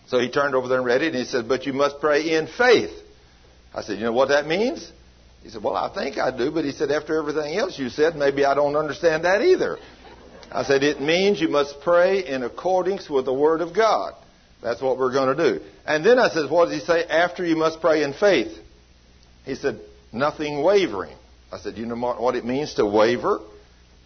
So 0.07 0.19
he 0.19 0.31
turned 0.31 0.55
over 0.55 0.69
there 0.69 0.79
and 0.79 0.87
read 0.87 1.03
it, 1.03 1.09
and 1.09 1.17
he 1.17 1.25
said, 1.25 1.49
But 1.49 1.67
you 1.67 1.75
must 1.75 2.01
pray 2.01 2.35
in 2.35 2.47
faith. 2.47 2.93
I 3.75 3.83
said, 3.83 3.99
You 3.99 4.05
know 4.05 4.13
what 4.13 4.29
that 4.29 4.47
means? 4.47 4.91
He 5.43 5.51
said, 5.51 5.63
Well, 5.63 5.77
I 5.77 5.93
think 5.93 6.17
I 6.17 6.35
do, 6.35 6.51
but 6.51 6.65
he 6.65 6.73
said, 6.73 6.91
After 6.91 7.19
everything 7.19 7.57
else 7.57 7.79
you 7.79 7.91
said, 7.91 8.17
maybe 8.17 8.47
I 8.47 8.55
don't 8.55 8.77
understand 8.77 9.27
that 9.27 9.43
either. 9.43 9.77
I 10.51 10.65
said, 10.65 10.83
It 10.83 11.03
means 11.03 11.43
you 11.43 11.49
must 11.49 11.81
pray 11.83 12.27
in 12.27 12.43
accordance 12.43 13.11
with 13.11 13.27
the 13.27 13.35
Word 13.35 13.61
of 13.61 13.75
God. 13.77 14.15
That's 14.63 14.81
what 14.81 14.97
we're 14.97 15.13
going 15.13 15.37
to 15.37 15.51
do. 15.59 15.65
And 15.87 16.07
then 16.07 16.19
I 16.19 16.31
said, 16.31 16.51
What 16.51 16.71
does 16.71 16.81
he 16.81 16.81
say? 16.81 17.05
After 17.05 17.45
you 17.45 17.57
must 17.57 17.83
pray 17.83 18.03
in 18.03 18.15
faith. 18.15 18.57
He 19.45 19.57
said, 19.57 19.81
Nothing 20.13 20.63
wavering. 20.63 21.17
I 21.51 21.59
said, 21.59 21.79
You 21.79 21.87
know 21.87 21.97
what 21.97 22.35
it 22.35 22.45
means 22.45 22.75
to 22.75 22.87
waver? 22.87 23.41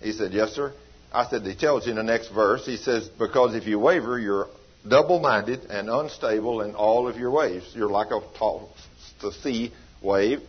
He 0.01 0.12
said, 0.12 0.33
Yes, 0.33 0.53
sir. 0.53 0.73
I 1.12 1.29
said, 1.29 1.42
He 1.42 1.55
tells 1.55 1.87
you 1.87 1.90
in 1.90 1.97
the 1.97 2.03
next 2.03 2.29
verse. 2.29 2.64
He 2.64 2.77
says, 2.77 3.09
Because 3.09 3.55
if 3.55 3.66
you 3.66 3.79
waver, 3.79 4.19
you're 4.19 4.49
double 4.88 5.19
minded 5.21 5.64
and 5.64 5.88
unstable 5.90 6.61
in 6.62 6.75
all 6.75 7.09
of 7.09 7.16
your 7.16 7.31
ways. 7.31 7.62
You're 7.75 7.90
like 7.90 8.11
a 8.11 8.21
tossed 8.38 8.73
to 9.21 9.33
sea 9.33 9.73
wave. 10.03 10.40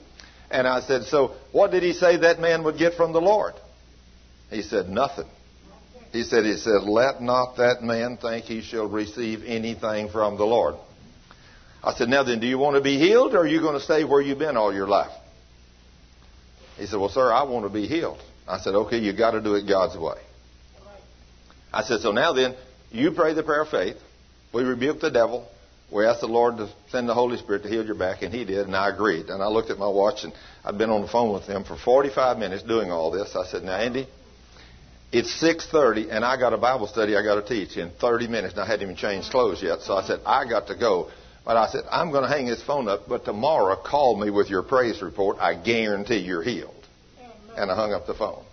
And 0.52 0.68
I 0.68 0.82
said, 0.82 1.04
So 1.04 1.36
what 1.52 1.72
did 1.72 1.84
he 1.84 1.94
say 1.94 2.18
that 2.18 2.40
man 2.40 2.64
would 2.64 2.78
get 2.78 2.94
from 2.94 3.14
the 3.14 3.22
Lord? 3.22 3.54
He 4.50 4.62
said, 4.62 4.90
Nothing. 4.90 5.28
He 6.12 6.24
said, 6.24 6.46
He 6.46 6.58
said, 6.58 6.84
Let 6.84 7.22
not 7.22 7.58
that 7.58 7.82
man 7.82 8.18
think 8.18 8.46
he 8.46 8.62
shall 8.62 8.88
receive 8.88 9.44
anything 9.46 10.10
from 10.10 10.38
the 10.38 10.46
Lord. 10.46 10.76
I 11.84 11.94
said, 11.94 12.10
Now 12.10 12.24
then, 12.24 12.40
do 12.40 12.48
you 12.48 12.58
want 12.58 12.76
to 12.76 12.82
be 12.82 12.98
healed 12.98 13.34
or 13.34 13.40
are 13.40 13.48
you 13.48 13.62
going 13.62 13.78
to 13.78 13.84
stay 13.84 14.04
where 14.04 14.22
you've 14.22 14.40
been 14.40 14.58
all 14.58 14.74
your 14.74 14.88
life? 14.88 15.12
He 16.78 16.86
said, 16.86 17.00
Well, 17.00 17.10
sir, 17.10 17.32
I 17.32 17.44
want 17.44 17.66
to 17.66 17.70
be 17.70 17.88
healed. 17.88 18.20
I 18.48 18.60
said, 18.60 18.76
Okay, 18.76 19.00
you 19.00 19.14
got 19.14 19.32
to 19.32 19.42
do 19.42 19.56
it 19.56 19.68
God's 19.68 19.98
way. 19.98 20.20
I 21.74 21.84
said, 21.84 22.00
So 22.00 22.12
now 22.12 22.34
then, 22.34 22.56
you 22.92 23.12
pray 23.12 23.34
the 23.34 23.44
prayer 23.44 23.64
of 23.64 23.70
faith. 23.70 23.98
We 24.54 24.64
rebuke 24.64 25.02
the 25.02 25.12
devil. 25.12 25.48
We 25.92 26.06
asked 26.06 26.22
the 26.22 26.28
Lord 26.28 26.58
to 26.58 26.70
send 26.90 27.08
the 27.08 27.14
Holy 27.14 27.38
Spirit 27.38 27.64
to 27.64 27.70
heal 27.70 27.86
your 27.86 27.96
back, 27.96 28.22
and 28.22 28.34
He 28.34 28.44
did, 28.44 28.66
and 28.66 28.76
I 28.76 28.90
agreed. 28.90 29.28
And 29.30 29.42
I 29.42 29.48
looked 29.48 29.70
at 29.70 29.78
my 29.78 29.88
watch, 29.88 30.24
and 30.24 30.34
I'd 30.66 30.78
been 30.78 30.90
on 30.90 31.02
the 31.02 31.08
phone 31.08 31.34
with 31.34 31.44
him 31.44 31.64
for 31.64 31.78
45 31.78 32.38
minutes 32.38 32.64
doing 32.64 32.92
all 32.92 33.10
this. 33.10 33.36
I 33.36 33.46
said, 33.46 33.64
"Now, 33.64 33.78
Andy, 33.78 34.08
it's 35.12 35.32
6:30, 35.42 36.10
and 36.12 36.26
I 36.26 36.38
got 36.38 36.54
a 36.54 36.58
Bible 36.58 36.88
study 36.88 37.16
I 37.16 37.24
got 37.24 37.36
to 37.36 37.42
teach 37.42 37.78
in 37.78 37.92
30 37.92 38.28
minutes, 38.28 38.54
and 38.54 38.62
I 38.62 38.66
hadn't 38.66 38.84
even 38.84 38.96
changed 38.98 39.32
clothes 39.32 39.64
yet. 39.64 39.82
So 39.82 39.96
I 39.96 40.04
said, 40.04 40.20
I 40.26 40.46
got 40.46 40.68
to 40.68 40.76
go. 40.76 41.10
But 41.48 41.56
I 41.56 41.70
said, 41.70 41.86
I'm 41.90 42.12
going 42.12 42.24
to 42.24 42.30
hang 42.30 42.46
this 42.48 42.62
phone 42.62 42.90
up, 42.90 43.08
but 43.08 43.24
tomorrow 43.24 43.78
call 43.78 44.18
me 44.18 44.30
with 44.30 44.50
your 44.50 44.64
praise 44.64 45.02
report. 45.02 45.38
I 45.40 45.56
guarantee 45.56 46.18
you're 46.18 46.44
healed. 46.44 46.76
And 47.56 47.72
I 47.72 47.76
hung 47.76 47.94
up 47.94 48.06
the 48.06 48.14
phone. 48.14 48.44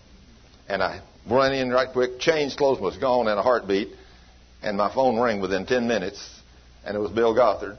And 0.69 0.81
I 0.81 1.01
ran 1.29 1.55
in 1.55 1.71
right 1.71 1.89
quick, 1.93 2.21
changed 2.21 2.57
clothes, 2.57 2.79
was 2.79 2.97
gone 2.97 3.27
in 3.27 3.37
a 3.37 3.43
heartbeat, 3.43 3.89
and 4.63 4.77
my 4.77 4.95
phone 4.95 5.19
rang 5.19 5.41
within 5.41 5.67
10 5.67 5.89
minutes 5.89 6.41
and 6.85 6.97
it 6.97 7.01
was 7.01 7.11
Bill 7.11 7.35
Gothard. 7.35 7.79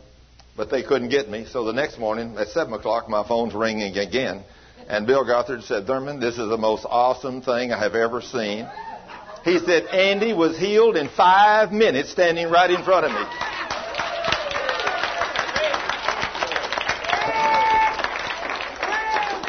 But 0.58 0.70
they 0.70 0.84
couldn't 0.84 1.10
get 1.10 1.30
me, 1.30 1.46
so 1.46 1.64
the 1.64 1.72
next 1.72 1.98
morning 1.98 2.36
at 2.38 2.50
7 2.50 2.74
o'clock, 2.74 3.08
my 3.08 3.26
phone's 3.26 3.54
ringing 3.54 3.98
again. 3.98 4.44
And 4.90 5.08
Bill 5.08 5.26
Gothard 5.26 5.64
said, 5.64 5.88
Thurman, 5.88 6.20
this 6.20 6.38
is 6.38 6.50
the 6.50 6.58
most 6.58 6.86
awesome 6.86 7.42
thing 7.42 7.72
I 7.72 7.80
have 7.80 7.96
ever 7.96 8.22
seen. 8.22 8.68
He 9.46 9.60
said, 9.60 9.86
Andy 9.86 10.34
was 10.34 10.58
healed 10.58 10.98
in 10.98 11.08
five 11.08 11.72
minutes 11.72 12.12
standing 12.12 12.50
right 12.50 12.70
in 12.70 12.84
front 12.84 13.06
of 13.06 13.14
me. 13.14 13.55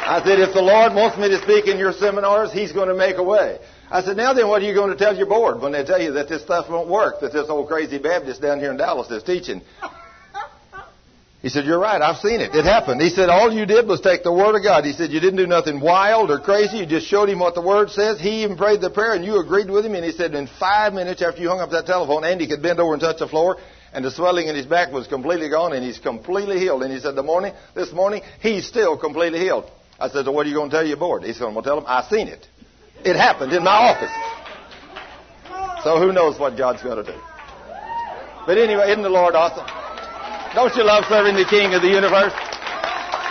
I 0.07 0.23
said, 0.23 0.39
if 0.39 0.53
the 0.53 0.61
Lord 0.61 0.93
wants 0.93 1.17
me 1.17 1.27
to 1.29 1.41
speak 1.41 1.67
in 1.67 1.77
your 1.77 1.91
seminars, 1.91 2.53
He's 2.53 2.71
going 2.71 2.87
to 2.87 2.95
make 2.95 3.17
a 3.17 3.23
way. 3.23 3.59
I 3.91 4.01
said, 4.01 4.17
now 4.17 4.33
then, 4.33 4.47
what 4.47 4.61
are 4.61 4.65
you 4.65 4.73
going 4.73 4.91
to 4.91 4.97
tell 4.97 5.15
your 5.15 5.27
board 5.27 5.61
when 5.61 5.71
they 5.71 5.83
tell 5.83 6.01
you 6.01 6.13
that 6.13 6.29
this 6.29 6.41
stuff 6.41 6.69
won't 6.69 6.89
work, 6.89 7.21
that 7.21 7.33
this 7.33 7.49
old 7.49 7.67
crazy 7.67 7.97
Baptist 7.97 8.41
down 8.41 8.59
here 8.59 8.71
in 8.71 8.77
Dallas 8.77 9.09
is 9.11 9.23
teaching? 9.23 9.61
He 11.39 11.49
said, 11.49 11.65
you're 11.65 11.79
right, 11.79 12.01
I've 12.01 12.17
seen 12.17 12.41
it. 12.41 12.55
It 12.55 12.65
happened. 12.65 12.99
He 12.99 13.09
said, 13.09 13.29
all 13.29 13.53
you 13.53 13.67
did 13.67 13.87
was 13.87 14.01
take 14.01 14.23
the 14.23 14.33
Word 14.33 14.55
of 14.55 14.63
God. 14.63 14.85
He 14.85 14.91
said, 14.91 15.11
you 15.11 15.19
didn't 15.19 15.37
do 15.37 15.45
nothing 15.45 15.79
wild 15.79 16.31
or 16.31 16.39
crazy. 16.39 16.77
You 16.77 16.87
just 16.87 17.05
showed 17.05 17.29
him 17.29 17.39
what 17.39 17.53
the 17.53 17.61
Word 17.61 17.91
says. 17.91 18.19
He 18.19 18.43
even 18.43 18.57
prayed 18.57 18.81
the 18.81 18.89
prayer 18.89 19.13
and 19.13 19.23
you 19.23 19.39
agreed 19.39 19.69
with 19.69 19.85
him. 19.85 19.93
And 19.93 20.03
he 20.03 20.11
said, 20.11 20.33
in 20.33 20.47
five 20.59 20.93
minutes 20.93 21.21
after 21.21 21.39
you 21.39 21.47
hung 21.47 21.59
up 21.59 21.69
that 21.69 21.85
telephone, 21.85 22.25
Andy 22.25 22.47
could 22.47 22.63
bend 22.63 22.79
over 22.79 22.91
and 22.91 22.99
touch 22.99 23.19
the 23.19 23.27
floor 23.27 23.57
and 23.93 24.03
the 24.03 24.11
swelling 24.11 24.47
in 24.47 24.55
his 24.55 24.65
back 24.65 24.91
was 24.91 25.07
completely 25.07 25.49
gone 25.49 25.73
and 25.73 25.85
he's 25.85 25.99
completely 25.99 26.59
healed. 26.59 26.81
And 26.81 26.91
he 26.91 26.99
said, 26.99 27.15
the 27.15 27.23
morning, 27.23 27.53
this 27.75 27.93
morning, 27.93 28.23
he's 28.41 28.67
still 28.67 28.97
completely 28.97 29.39
healed. 29.39 29.71
I 29.99 30.09
said, 30.09 30.25
so 30.25 30.31
what 30.31 30.45
are 30.45 30.49
you 30.49 30.55
going 30.55 30.69
to 30.69 30.75
tell 30.75 30.85
your 30.85 30.97
board? 30.97 31.23
He 31.23 31.33
said, 31.33 31.45
I'm 31.45 31.53
going 31.53 31.63
to 31.63 31.69
tell 31.69 31.75
them 31.77 31.85
I 31.87 32.07
seen 32.09 32.27
it. 32.27 32.47
It 33.03 33.15
happened 33.15 33.53
in 33.53 33.63
my 33.63 33.71
office. 33.71 34.11
So 35.83 35.99
who 35.99 36.11
knows 36.11 36.39
what 36.39 36.57
God's 36.57 36.83
going 36.83 37.03
to 37.03 37.11
do. 37.11 37.17
But 38.45 38.57
anyway, 38.57 38.91
isn't 38.91 39.03
the 39.03 39.09
Lord 39.09 39.35
awesome? 39.35 39.65
Don't 40.55 40.75
you 40.75 40.83
love 40.83 41.05
serving 41.09 41.35
the 41.35 41.45
King 41.45 41.73
of 41.73 41.81
the 41.81 41.89
universe? 41.89 42.33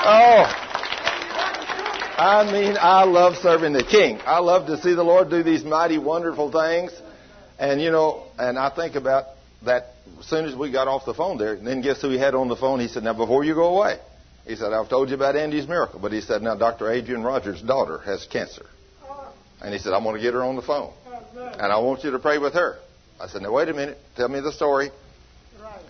Oh. 0.08 0.44
I 2.18 2.48
mean, 2.50 2.76
I 2.80 3.04
love 3.04 3.36
serving 3.36 3.72
the 3.72 3.84
King. 3.84 4.20
I 4.24 4.38
love 4.38 4.66
to 4.68 4.80
see 4.80 4.94
the 4.94 5.02
Lord 5.02 5.30
do 5.30 5.42
these 5.42 5.64
mighty, 5.64 5.98
wonderful 5.98 6.50
things. 6.50 6.92
And, 7.58 7.80
you 7.80 7.90
know, 7.90 8.24
and 8.38 8.58
I 8.58 8.70
think 8.70 8.94
about 8.94 9.26
that 9.64 9.94
as 10.20 10.26
soon 10.26 10.44
as 10.44 10.54
we 10.54 10.70
got 10.70 10.88
off 10.88 11.04
the 11.04 11.14
phone 11.14 11.38
there. 11.38 11.54
And 11.54 11.66
then 11.66 11.80
guess 11.80 12.00
who 12.00 12.10
he 12.10 12.18
had 12.18 12.34
on 12.34 12.48
the 12.48 12.56
phone? 12.56 12.80
He 12.80 12.88
said, 12.88 13.02
Now, 13.02 13.14
before 13.14 13.44
you 13.44 13.54
go 13.54 13.76
away, 13.76 13.98
he 14.46 14.54
said, 14.54 14.72
I've 14.72 14.88
told 14.88 15.08
you 15.08 15.16
about 15.16 15.34
Andy's 15.34 15.66
miracle. 15.66 15.98
But 15.98 16.12
he 16.12 16.20
said, 16.20 16.40
Now, 16.40 16.54
Dr. 16.54 16.90
Adrian 16.90 17.24
Rogers' 17.24 17.60
daughter 17.60 17.98
has 17.98 18.24
cancer. 18.26 18.66
And 19.60 19.72
he 19.72 19.80
said, 19.80 19.92
I'm 19.92 20.04
going 20.04 20.16
to 20.16 20.22
get 20.22 20.34
her 20.34 20.44
on 20.44 20.54
the 20.54 20.62
phone. 20.62 20.92
And 21.34 21.72
I 21.72 21.78
want 21.78 22.04
you 22.04 22.12
to 22.12 22.18
pray 22.18 22.38
with 22.38 22.54
her. 22.54 22.78
I 23.20 23.26
said, 23.26 23.42
Now, 23.42 23.52
wait 23.52 23.68
a 23.68 23.74
minute. 23.74 23.98
Tell 24.16 24.28
me 24.28 24.40
the 24.40 24.52
story. 24.52 24.90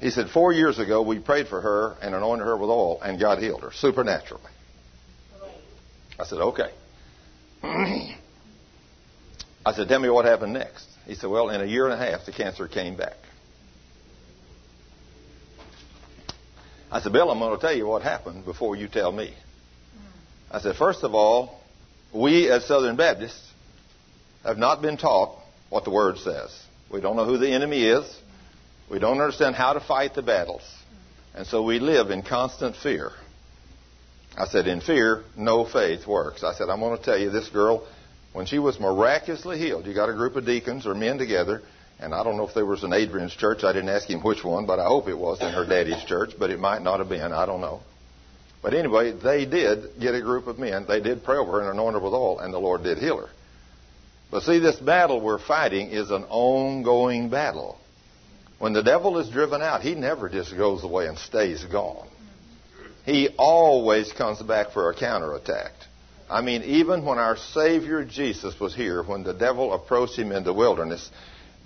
He 0.00 0.10
said, 0.10 0.30
Four 0.30 0.52
years 0.52 0.78
ago, 0.78 1.02
we 1.02 1.18
prayed 1.18 1.48
for 1.48 1.60
her 1.60 1.96
and 2.00 2.14
anointed 2.14 2.46
her 2.46 2.56
with 2.56 2.70
oil, 2.70 3.00
and 3.02 3.20
God 3.20 3.40
healed 3.40 3.62
her 3.62 3.72
supernaturally. 3.72 4.42
I 6.18 6.24
said, 6.24 6.38
Okay. 6.38 6.70
I 7.62 8.16
said, 9.74 9.88
Tell 9.88 10.00
me 10.00 10.08
what 10.08 10.24
happened 10.24 10.54
next. 10.54 10.86
He 11.06 11.14
said, 11.14 11.28
Well, 11.28 11.50
in 11.50 11.60
a 11.60 11.66
year 11.66 11.88
and 11.88 11.92
a 11.92 11.98
half, 11.98 12.24
the 12.24 12.32
cancer 12.32 12.68
came 12.68 12.96
back. 12.96 13.16
I 16.96 17.00
said, 17.02 17.12
Bill, 17.12 17.30
I'm 17.30 17.38
going 17.38 17.54
to 17.54 17.60
tell 17.60 17.76
you 17.76 17.86
what 17.86 18.00
happened 18.00 18.46
before 18.46 18.74
you 18.74 18.88
tell 18.88 19.12
me. 19.12 19.34
I 20.50 20.60
said, 20.60 20.76
First 20.76 21.04
of 21.04 21.14
all, 21.14 21.60
we 22.10 22.50
as 22.50 22.64
Southern 22.64 22.96
Baptists 22.96 23.52
have 24.44 24.56
not 24.56 24.80
been 24.80 24.96
taught 24.96 25.38
what 25.68 25.84
the 25.84 25.90
Word 25.90 26.16
says. 26.16 26.58
We 26.90 27.02
don't 27.02 27.16
know 27.16 27.26
who 27.26 27.36
the 27.36 27.52
enemy 27.52 27.84
is. 27.84 28.10
We 28.90 28.98
don't 28.98 29.20
understand 29.20 29.56
how 29.56 29.74
to 29.74 29.80
fight 29.80 30.14
the 30.14 30.22
battles. 30.22 30.62
And 31.34 31.46
so 31.46 31.62
we 31.62 31.80
live 31.80 32.10
in 32.10 32.22
constant 32.22 32.76
fear. 32.76 33.10
I 34.34 34.46
said, 34.46 34.66
in 34.66 34.80
fear, 34.80 35.22
no 35.36 35.66
faith 35.66 36.06
works. 36.06 36.42
I 36.42 36.54
said, 36.54 36.70
I'm 36.70 36.80
going 36.80 36.96
to 36.96 37.04
tell 37.04 37.18
you, 37.18 37.28
this 37.28 37.50
girl, 37.50 37.86
when 38.32 38.46
she 38.46 38.58
was 38.58 38.80
miraculously 38.80 39.58
healed, 39.58 39.84
you 39.84 39.92
got 39.92 40.08
a 40.08 40.14
group 40.14 40.34
of 40.36 40.46
deacons 40.46 40.86
or 40.86 40.94
men 40.94 41.18
together, 41.18 41.60
and 41.98 42.14
I 42.14 42.22
don't 42.22 42.36
know 42.36 42.46
if 42.46 42.54
there 42.54 42.66
was 42.66 42.84
an 42.84 42.92
Adrian's 42.92 43.34
church. 43.34 43.64
I 43.64 43.72
didn't 43.72 43.88
ask 43.88 44.08
him 44.08 44.20
which 44.20 44.44
one, 44.44 44.66
but 44.66 44.78
I 44.78 44.86
hope 44.86 45.08
it 45.08 45.18
was 45.18 45.40
in 45.40 45.52
her 45.52 45.64
daddy's 45.66 46.04
church, 46.04 46.32
but 46.38 46.50
it 46.50 46.60
might 46.60 46.82
not 46.82 46.98
have 46.98 47.08
been. 47.08 47.32
I 47.32 47.46
don't 47.46 47.60
know. 47.60 47.80
But 48.62 48.74
anyway, 48.74 49.12
they 49.12 49.46
did 49.46 49.98
get 50.00 50.14
a 50.14 50.20
group 50.20 50.46
of 50.46 50.58
men. 50.58 50.84
They 50.86 51.00
did 51.00 51.24
pray 51.24 51.36
over 51.36 51.52
her 51.52 51.60
and 51.60 51.70
anoint 51.70 51.94
her 51.94 52.00
with 52.00 52.12
oil, 52.12 52.40
and 52.40 52.52
the 52.52 52.58
Lord 52.58 52.82
did 52.82 52.98
heal 52.98 53.18
her. 53.18 53.30
But 54.30 54.42
see, 54.42 54.58
this 54.58 54.76
battle 54.76 55.20
we're 55.20 55.38
fighting 55.38 55.90
is 55.90 56.10
an 56.10 56.24
ongoing 56.24 57.30
battle. 57.30 57.78
When 58.58 58.72
the 58.72 58.82
devil 58.82 59.18
is 59.18 59.28
driven 59.28 59.62
out, 59.62 59.82
he 59.82 59.94
never 59.94 60.28
just 60.28 60.56
goes 60.56 60.82
away 60.82 61.06
and 61.06 61.18
stays 61.18 61.64
gone. 61.64 62.08
He 63.04 63.28
always 63.38 64.12
comes 64.12 64.42
back 64.42 64.72
for 64.72 64.90
a 64.90 64.94
counterattack. 64.94 65.72
I 66.28 66.40
mean, 66.40 66.62
even 66.64 67.04
when 67.04 67.18
our 67.18 67.36
Savior 67.36 68.04
Jesus 68.04 68.58
was 68.58 68.74
here, 68.74 69.02
when 69.02 69.22
the 69.22 69.32
devil 69.32 69.72
approached 69.72 70.18
him 70.18 70.32
in 70.32 70.42
the 70.42 70.52
wilderness, 70.52 71.08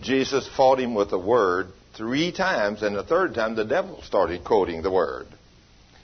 Jesus 0.00 0.48
fought 0.56 0.80
him 0.80 0.94
with 0.94 1.10
the 1.10 1.18
word 1.18 1.68
three 1.94 2.32
times, 2.32 2.82
and 2.82 2.96
the 2.96 3.02
third 3.02 3.34
time 3.34 3.54
the 3.54 3.64
devil 3.64 4.02
started 4.02 4.44
quoting 4.44 4.82
the 4.82 4.90
word. 4.90 5.26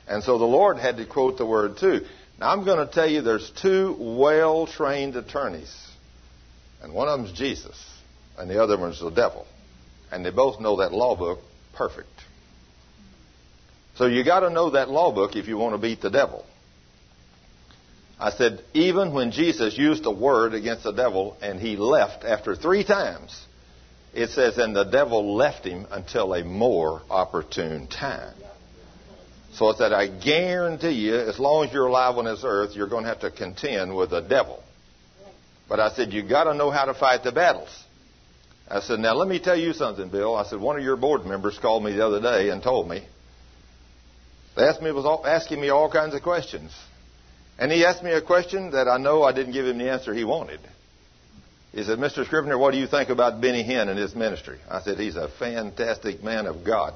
And 0.06 0.22
so 0.22 0.38
the 0.38 0.44
Lord 0.44 0.78
had 0.78 0.98
to 0.98 1.06
quote 1.06 1.38
the 1.38 1.46
word 1.46 1.78
too. 1.78 2.06
Now 2.38 2.52
I'm 2.52 2.64
going 2.64 2.86
to 2.86 2.92
tell 2.92 3.08
you 3.08 3.22
there's 3.22 3.50
two 3.62 3.96
well 3.98 4.66
trained 4.66 5.16
attorneys. 5.16 5.74
And 6.82 6.92
one 6.92 7.08
of 7.08 7.18
them's 7.18 7.32
Jesus, 7.32 7.82
and 8.38 8.50
the 8.50 8.62
other 8.62 8.78
one's 8.78 9.00
the 9.00 9.10
devil. 9.10 9.46
And 10.12 10.24
they 10.24 10.30
both 10.30 10.60
know 10.60 10.76
that 10.76 10.92
law 10.92 11.16
book 11.16 11.40
perfect. 11.74 12.08
So 13.96 14.06
you 14.06 14.24
got 14.24 14.40
to 14.40 14.50
know 14.50 14.70
that 14.70 14.90
law 14.90 15.12
book 15.12 15.36
if 15.36 15.48
you 15.48 15.56
want 15.56 15.74
to 15.74 15.78
beat 15.78 16.02
the 16.02 16.10
devil. 16.10 16.44
I 18.20 18.30
said, 18.30 18.62
even 18.72 19.12
when 19.12 19.30
Jesus 19.30 19.76
used 19.76 20.06
a 20.06 20.10
word 20.10 20.54
against 20.54 20.84
the 20.84 20.92
devil 20.92 21.36
and 21.42 21.58
he 21.60 21.76
left 21.76 22.24
after 22.24 22.54
three 22.54 22.84
times, 22.84 23.46
it 24.16 24.30
says, 24.30 24.56
and 24.56 24.74
the 24.74 24.84
devil 24.84 25.36
left 25.36 25.64
him 25.64 25.86
until 25.90 26.32
a 26.34 26.42
more 26.42 27.02
opportune 27.10 27.86
time. 27.86 28.34
So 29.52 29.70
it's 29.70 29.78
that 29.78 29.92
I 29.92 30.08
guarantee 30.08 30.92
you, 30.92 31.16
as 31.16 31.38
long 31.38 31.66
as 31.66 31.72
you're 31.72 31.86
alive 31.86 32.16
on 32.16 32.24
this 32.24 32.42
earth, 32.44 32.74
you're 32.74 32.88
going 32.88 33.04
to 33.04 33.08
have 33.08 33.20
to 33.20 33.30
contend 33.30 33.94
with 33.94 34.10
the 34.10 34.20
devil. 34.20 34.62
But 35.68 35.80
I 35.80 35.90
said, 35.90 36.12
you've 36.12 36.28
got 36.28 36.44
to 36.44 36.54
know 36.54 36.70
how 36.70 36.86
to 36.86 36.94
fight 36.94 37.24
the 37.24 37.32
battles. 37.32 37.68
I 38.68 38.80
said, 38.80 39.00
now 39.00 39.14
let 39.14 39.28
me 39.28 39.38
tell 39.38 39.56
you 39.56 39.72
something, 39.72 40.08
Bill. 40.08 40.34
I 40.34 40.44
said, 40.44 40.60
one 40.60 40.76
of 40.76 40.82
your 40.82 40.96
board 40.96 41.24
members 41.24 41.58
called 41.58 41.84
me 41.84 41.92
the 41.92 42.06
other 42.06 42.20
day 42.20 42.50
and 42.50 42.62
told 42.62 42.88
me. 42.88 43.06
They 44.56 44.62
asked 44.62 44.80
me, 44.80 44.90
was 44.92 45.20
asking 45.26 45.60
me 45.60 45.68
all 45.68 45.90
kinds 45.90 46.14
of 46.14 46.22
questions. 46.22 46.72
And 47.58 47.70
he 47.70 47.84
asked 47.84 48.02
me 48.02 48.12
a 48.12 48.22
question 48.22 48.70
that 48.72 48.88
I 48.88 48.98
know 48.98 49.22
I 49.22 49.32
didn't 49.32 49.52
give 49.52 49.66
him 49.66 49.78
the 49.78 49.90
answer 49.90 50.12
he 50.14 50.24
wanted. 50.24 50.60
He 51.76 51.84
said, 51.84 51.98
Mr. 51.98 52.24
Scrivener, 52.24 52.56
what 52.56 52.72
do 52.72 52.78
you 52.78 52.86
think 52.86 53.10
about 53.10 53.42
Benny 53.42 53.62
Hinn 53.62 53.90
and 53.90 53.98
his 53.98 54.14
ministry? 54.14 54.58
I 54.66 54.80
said, 54.80 54.98
he's 54.98 55.16
a 55.16 55.28
fantastic 55.28 56.22
man 56.22 56.46
of 56.46 56.64
God. 56.64 56.94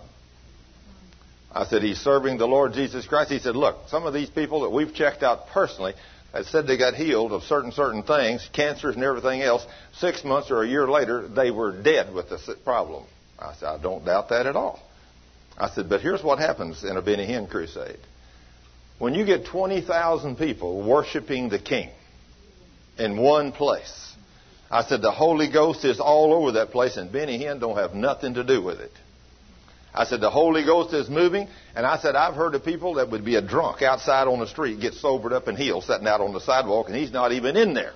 I 1.53 1.67
said, 1.67 1.83
he's 1.83 1.99
serving 1.99 2.39
the 2.39 2.47
Lord 2.47 2.73
Jesus 2.73 3.07
Christ. 3.07 3.31
He 3.31 3.41
said, 3.41 3.57
look, 3.57 3.77
some 3.89 4.07
of 4.07 4.15
these 4.15 4.31
people 4.31 4.63
that 4.63 4.71
we've 4.71 4.95
checked 4.95 5.23
out 5.23 5.49
personally 5.49 5.93
had 6.33 6.47
said 6.47 6.67
they 6.67 6.79
got 6.79 6.95
healed 6.95 7.33
of 7.33 7.43
certain, 7.43 7.73
certain 7.73 8.05
things, 8.05 8.49
cancers 8.55 8.95
and 8.95 9.05
everything 9.05 9.43
else. 9.43 9.67
Six 9.99 10.25
months 10.25 10.51
or 10.51 10.63
a 10.63 10.67
year 10.67 10.89
later, 10.89 11.29
they 11.29 11.51
were 11.51 11.73
dead 11.83 12.15
with 12.15 12.31
the 12.31 12.39
problem. 12.65 13.05
I 13.39 13.53
said, 13.57 13.67
I 13.67 13.83
don't 13.83 14.03
doubt 14.07 14.31
that 14.31 14.47
at 14.47 14.57
all. 14.57 14.81
I 15.59 15.69
said, 15.69 15.91
but 15.91 16.01
here's 16.01 16.25
what 16.25 16.39
happens 16.39 16.85
in 16.85 16.97
a 16.97 17.03
Benny 17.03 17.27
Hinn 17.27 17.51
crusade. 17.51 17.99
When 18.99 19.13
you 19.13 19.27
get 19.27 19.45
20,000 19.45 20.39
people 20.39 20.83
worshiping 20.89 21.51
the 21.51 21.59
King 21.59 21.91
in 22.97 23.19
one 23.19 23.53
place, 23.53 24.10
I 24.71 24.85
said 24.85 25.03
the 25.03 25.11
Holy 25.11 25.51
Ghost 25.51 25.85
is 25.85 25.99
all 25.99 26.33
over 26.33 26.53
that 26.53 26.71
place, 26.71 26.97
and 26.97 27.11
Benny 27.11 27.39
Hinn 27.39 27.59
don't 27.59 27.77
have 27.77 27.95
nothing 27.95 28.35
to 28.35 28.45
do 28.45 28.63
with 28.63 28.81
it. 28.81 28.93
I 29.93 30.05
said 30.05 30.21
the 30.21 30.31
Holy 30.31 30.65
Ghost 30.65 30.95
is 30.95 31.11
moving, 31.11 31.49
and 31.75 31.85
I 31.85 31.99
said 31.99 32.15
I've 32.15 32.35
heard 32.35 32.55
of 32.55 32.65
people 32.65 32.95
that 32.95 33.11
would 33.11 33.25
be 33.25 33.35
a 33.35 33.43
drunk 33.43 33.83
outside 33.83 34.29
on 34.29 34.39
the 34.39 34.47
street, 34.47 34.81
get 34.81 34.95
sobered 34.95 35.33
up 35.33 35.49
and 35.49 35.59
healed, 35.59 35.83
sitting 35.83 36.07
out 36.07 36.21
on 36.21 36.33
the 36.33 36.41
sidewalk, 36.41 36.87
and 36.87 36.97
he's 36.97 37.11
not 37.11 37.33
even 37.33 37.57
in 37.57 37.75
there. 37.75 37.93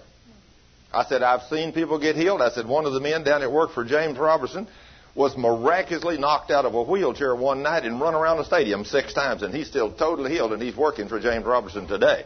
I 0.93 1.05
said 1.05 1.23
I've 1.23 1.43
seen 1.43 1.73
people 1.73 2.01
get 2.01 2.17
healed. 2.17 2.43
I 2.43 2.51
said 2.51 2.67
one 2.67 2.87
of 2.87 2.93
the 2.93 3.01
men 3.01 3.23
down 3.23 3.43
at 3.43 3.53
work 3.53 3.73
for 3.73 3.85
James 3.85 4.19
Robertson 4.19 4.67
was 5.15 5.37
miraculously 5.37 6.19
knocked 6.19 6.51
out 6.51 6.65
of 6.65 6.75
a 6.75 6.83
wheelchair 6.83 7.37
one 7.37 7.63
night 7.63 7.85
and 7.85 8.01
run 8.01 8.15
around 8.15 8.39
the 8.39 8.45
stadium 8.45 8.85
six 8.85 9.15
times, 9.15 9.43
and 9.43 9.55
he's 9.55 9.69
still 9.69 9.93
totally 9.93 10.33
healed, 10.33 10.53
and 10.53 10.61
he's 10.61 10.77
working 10.77 11.09
for 11.09 11.21
James 11.21 11.45
Robertson 11.45 11.87
today. 11.87 12.25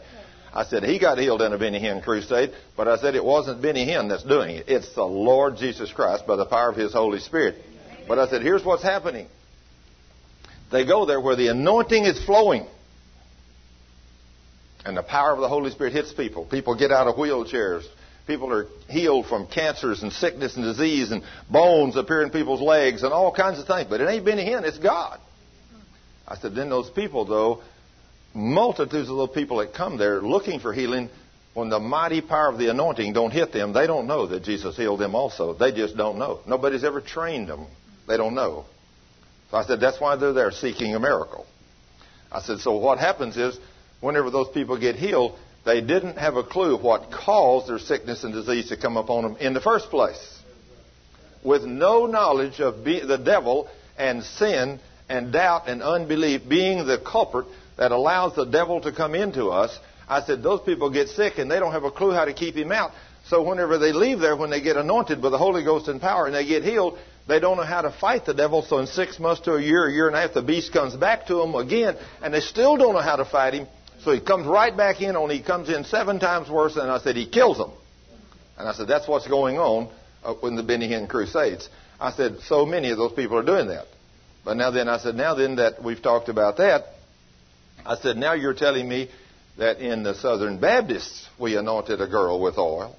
I 0.53 0.65
said 0.65 0.83
he 0.83 0.99
got 0.99 1.17
healed 1.17 1.41
in 1.41 1.53
a 1.53 1.57
Benny 1.57 1.79
Hinn 1.79 2.03
crusade, 2.03 2.53
but 2.75 2.87
I 2.87 2.97
said 2.97 3.15
it 3.15 3.23
wasn't 3.23 3.61
Benny 3.61 3.85
Hinn 3.85 4.09
that's 4.09 4.23
doing 4.23 4.55
it. 4.55 4.65
It's 4.67 4.93
the 4.95 5.05
Lord 5.05 5.57
Jesus 5.57 5.91
Christ 5.91 6.25
by 6.25 6.35
the 6.35 6.45
power 6.45 6.69
of 6.69 6.75
His 6.75 6.93
Holy 6.93 7.19
Spirit. 7.19 7.55
But 8.07 8.17
I 8.17 8.27
said, 8.27 8.41
here's 8.41 8.65
what's 8.65 8.81
happening. 8.81 9.27
They 10.71 10.85
go 10.85 11.05
there 11.05 11.21
where 11.21 11.35
the 11.35 11.47
anointing 11.47 12.05
is 12.05 12.23
flowing. 12.25 12.65
And 14.85 14.97
the 14.97 15.03
power 15.03 15.33
of 15.33 15.39
the 15.39 15.49
Holy 15.49 15.69
Spirit 15.71 15.93
hits 15.93 16.13
people. 16.13 16.45
People 16.45 16.75
get 16.75 16.91
out 16.91 17.07
of 17.07 17.15
wheelchairs. 17.15 17.83
People 18.25 18.51
are 18.53 18.67
healed 18.87 19.27
from 19.27 19.47
cancers 19.47 20.03
and 20.03 20.11
sickness 20.13 20.55
and 20.55 20.63
disease 20.63 21.11
and 21.11 21.23
bones 21.49 21.95
appear 21.95 22.21
in 22.21 22.29
people's 22.29 22.61
legs 22.61 23.03
and 23.03 23.11
all 23.11 23.33
kinds 23.33 23.59
of 23.59 23.67
things. 23.67 23.87
But 23.89 24.01
it 24.01 24.09
ain't 24.09 24.25
Benny 24.25 24.45
Hinn, 24.45 24.63
it's 24.63 24.77
God. 24.77 25.19
I 26.27 26.37
said, 26.37 26.55
then 26.55 26.69
those 26.69 26.89
people, 26.91 27.25
though, 27.25 27.61
multitudes 28.33 29.09
of 29.09 29.17
those 29.17 29.29
people 29.33 29.57
that 29.57 29.73
come 29.73 29.97
there 29.97 30.21
looking 30.21 30.59
for 30.59 30.73
healing, 30.73 31.09
when 31.53 31.69
the 31.69 31.79
mighty 31.79 32.21
power 32.21 32.47
of 32.47 32.57
the 32.57 32.69
anointing 32.69 33.13
don't 33.13 33.31
hit 33.31 33.51
them, 33.51 33.73
they 33.73 33.87
don't 33.87 34.07
know 34.07 34.27
that 34.27 34.43
Jesus 34.43 34.77
healed 34.77 34.99
them 34.99 35.15
also. 35.15 35.53
They 35.53 35.71
just 35.71 35.97
don't 35.97 36.17
know. 36.19 36.39
Nobody's 36.47 36.83
ever 36.83 37.01
trained 37.01 37.49
them. 37.49 37.65
They 38.07 38.17
don't 38.17 38.35
know. 38.35 38.65
So 39.51 39.57
I 39.57 39.65
said, 39.65 39.79
that's 39.79 39.99
why 39.99 40.15
they're 40.15 40.33
there 40.33 40.51
seeking 40.51 40.93
a 40.95 40.99
miracle. 40.99 41.45
I 42.31 42.41
said, 42.41 42.59
so 42.59 42.77
what 42.77 42.99
happens 42.99 43.35
is, 43.35 43.57
whenever 43.99 44.29
those 44.29 44.49
people 44.49 44.79
get 44.79 44.95
healed, 44.95 45.37
they 45.65 45.81
didn't 45.81 46.17
have 46.17 46.35
a 46.35 46.43
clue 46.43 46.77
what 46.77 47.11
caused 47.11 47.67
their 47.67 47.79
sickness 47.79 48.23
and 48.23 48.33
disease 48.33 48.69
to 48.69 48.77
come 48.77 48.95
upon 48.95 49.23
them 49.23 49.37
in 49.37 49.53
the 49.53 49.61
first 49.61 49.89
place. 49.89 50.37
With 51.43 51.63
no 51.63 52.05
knowledge 52.05 52.59
of 52.61 52.83
the 52.83 53.21
devil 53.23 53.67
and 53.97 54.23
sin 54.23 54.79
and 55.09 55.33
doubt 55.33 55.67
and 55.67 55.81
unbelief 55.81 56.47
being 56.47 56.85
the 56.85 56.99
culprit 56.99 57.47
that 57.79 57.93
allows 57.93 58.35
the 58.35 58.43
devil 58.43 58.81
to 58.81 58.91
come 58.91 59.15
into 59.15 59.47
us, 59.47 59.79
I 60.07 60.21
said, 60.21 60.43
those 60.43 60.59
people 60.61 60.89
get 60.89 61.07
sick 61.07 61.37
and 61.37 61.49
they 61.49 61.59
don't 61.59 61.71
have 61.71 61.85
a 61.85 61.91
clue 61.91 62.11
how 62.11 62.25
to 62.25 62.33
keep 62.33 62.55
him 62.55 62.73
out. 62.73 62.91
So 63.27 63.41
whenever 63.41 63.77
they 63.77 63.93
leave 63.93 64.19
there, 64.19 64.35
when 64.35 64.49
they 64.49 64.59
get 64.59 64.75
anointed 64.75 65.23
with 65.23 65.31
the 65.31 65.37
Holy 65.37 65.63
Ghost 65.63 65.87
and 65.87 66.01
power 66.01 66.25
and 66.25 66.35
they 66.35 66.45
get 66.45 66.63
healed, 66.63 66.99
they 67.25 67.39
don't 67.39 67.55
know 67.55 67.63
how 67.63 67.81
to 67.81 67.89
fight 67.89 68.25
the 68.25 68.33
devil. 68.33 68.63
So 68.63 68.79
in 68.79 68.87
six 68.87 69.17
months 69.17 69.43
to 69.43 69.53
a 69.53 69.61
year, 69.61 69.87
a 69.87 69.93
year 69.93 70.07
and 70.07 70.15
a 70.15 70.19
half, 70.19 70.33
the 70.33 70.41
beast 70.41 70.73
comes 70.73 70.93
back 70.93 71.27
to 71.27 71.35
them 71.35 71.55
again 71.55 71.95
and 72.21 72.33
they 72.33 72.41
still 72.41 72.75
don't 72.75 72.93
know 72.93 73.01
how 73.01 73.15
to 73.15 73.23
fight 73.23 73.53
him. 73.53 73.67
So 74.03 74.11
he 74.11 74.19
comes 74.19 74.45
right 74.45 74.75
back 74.75 75.01
in, 75.01 75.15
only 75.15 75.37
he 75.37 75.43
comes 75.43 75.69
in 75.69 75.85
seven 75.85 76.19
times 76.19 76.49
worse, 76.49 76.75
and 76.75 76.91
I 76.91 76.99
said, 76.99 77.15
he 77.15 77.29
kills 77.29 77.57
them. 77.57 77.71
And 78.57 78.67
I 78.67 78.73
said, 78.73 78.89
that's 78.89 79.07
what's 79.07 79.27
going 79.27 79.57
on 79.57 79.89
uh, 80.23 80.35
in 80.43 80.57
the 80.57 80.63
Benny 80.63 80.89
Hinn 80.89 81.07
Crusades. 81.07 81.69
I 81.97 82.11
said, 82.11 82.39
so 82.41 82.65
many 82.65 82.91
of 82.91 82.97
those 82.97 83.13
people 83.13 83.37
are 83.37 83.43
doing 83.43 83.67
that. 83.67 83.85
But 84.43 84.55
now 84.55 84.71
then, 84.71 84.89
I 84.89 84.97
said, 84.97 85.15
now 85.15 85.35
then 85.35 85.57
that 85.57 85.81
we've 85.83 86.01
talked 86.01 86.27
about 86.27 86.57
that, 86.57 86.85
I 87.85 87.95
said, 87.97 88.17
now 88.17 88.33
you're 88.33 88.53
telling 88.53 88.87
me 88.87 89.09
that 89.57 89.79
in 89.79 90.03
the 90.03 90.15
Southern 90.15 90.59
Baptists 90.59 91.27
we 91.37 91.57
anointed 91.57 92.01
a 92.01 92.07
girl 92.07 92.41
with 92.41 92.57
oil. 92.57 92.95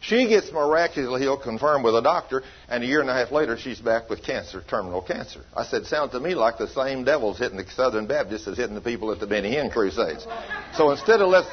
She 0.00 0.26
gets 0.26 0.50
miraculously 0.50 1.20
healed, 1.20 1.42
confirmed 1.42 1.84
with 1.84 1.94
a 1.94 2.02
doctor, 2.02 2.42
and 2.68 2.82
a 2.82 2.86
year 2.86 3.00
and 3.00 3.08
a 3.08 3.14
half 3.14 3.30
later 3.30 3.56
she's 3.56 3.78
back 3.78 4.10
with 4.10 4.24
cancer, 4.24 4.62
terminal 4.68 5.00
cancer. 5.00 5.42
I 5.56 5.64
said, 5.64 5.86
sounds 5.86 6.10
to 6.10 6.20
me 6.20 6.34
like 6.34 6.58
the 6.58 6.66
same 6.66 7.04
devil's 7.04 7.38
hitting 7.38 7.56
the 7.56 7.64
Southern 7.70 8.06
Baptists 8.06 8.48
as 8.48 8.56
hitting 8.56 8.74
the 8.74 8.80
people 8.80 9.12
at 9.12 9.20
the 9.20 9.28
Benny 9.28 9.54
Hinn 9.54 9.70
Crusades. 9.70 10.26
So 10.74 10.90
instead 10.90 11.20
of 11.20 11.28
let's 11.28 11.48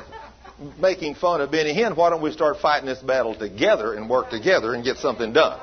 making 0.79 1.15
fun 1.15 1.41
of 1.41 1.51
Benny 1.51 1.75
Hinn, 1.75 1.95
why 1.95 2.09
don't 2.09 2.23
we 2.23 2.31
start 2.31 2.57
fighting 2.59 2.87
this 2.87 2.99
battle 2.99 3.35
together 3.35 3.93
and 3.93 4.09
work 4.09 4.31
together 4.31 4.73
and 4.73 4.83
get 4.83 4.97
something 4.97 5.31
done? 5.31 5.59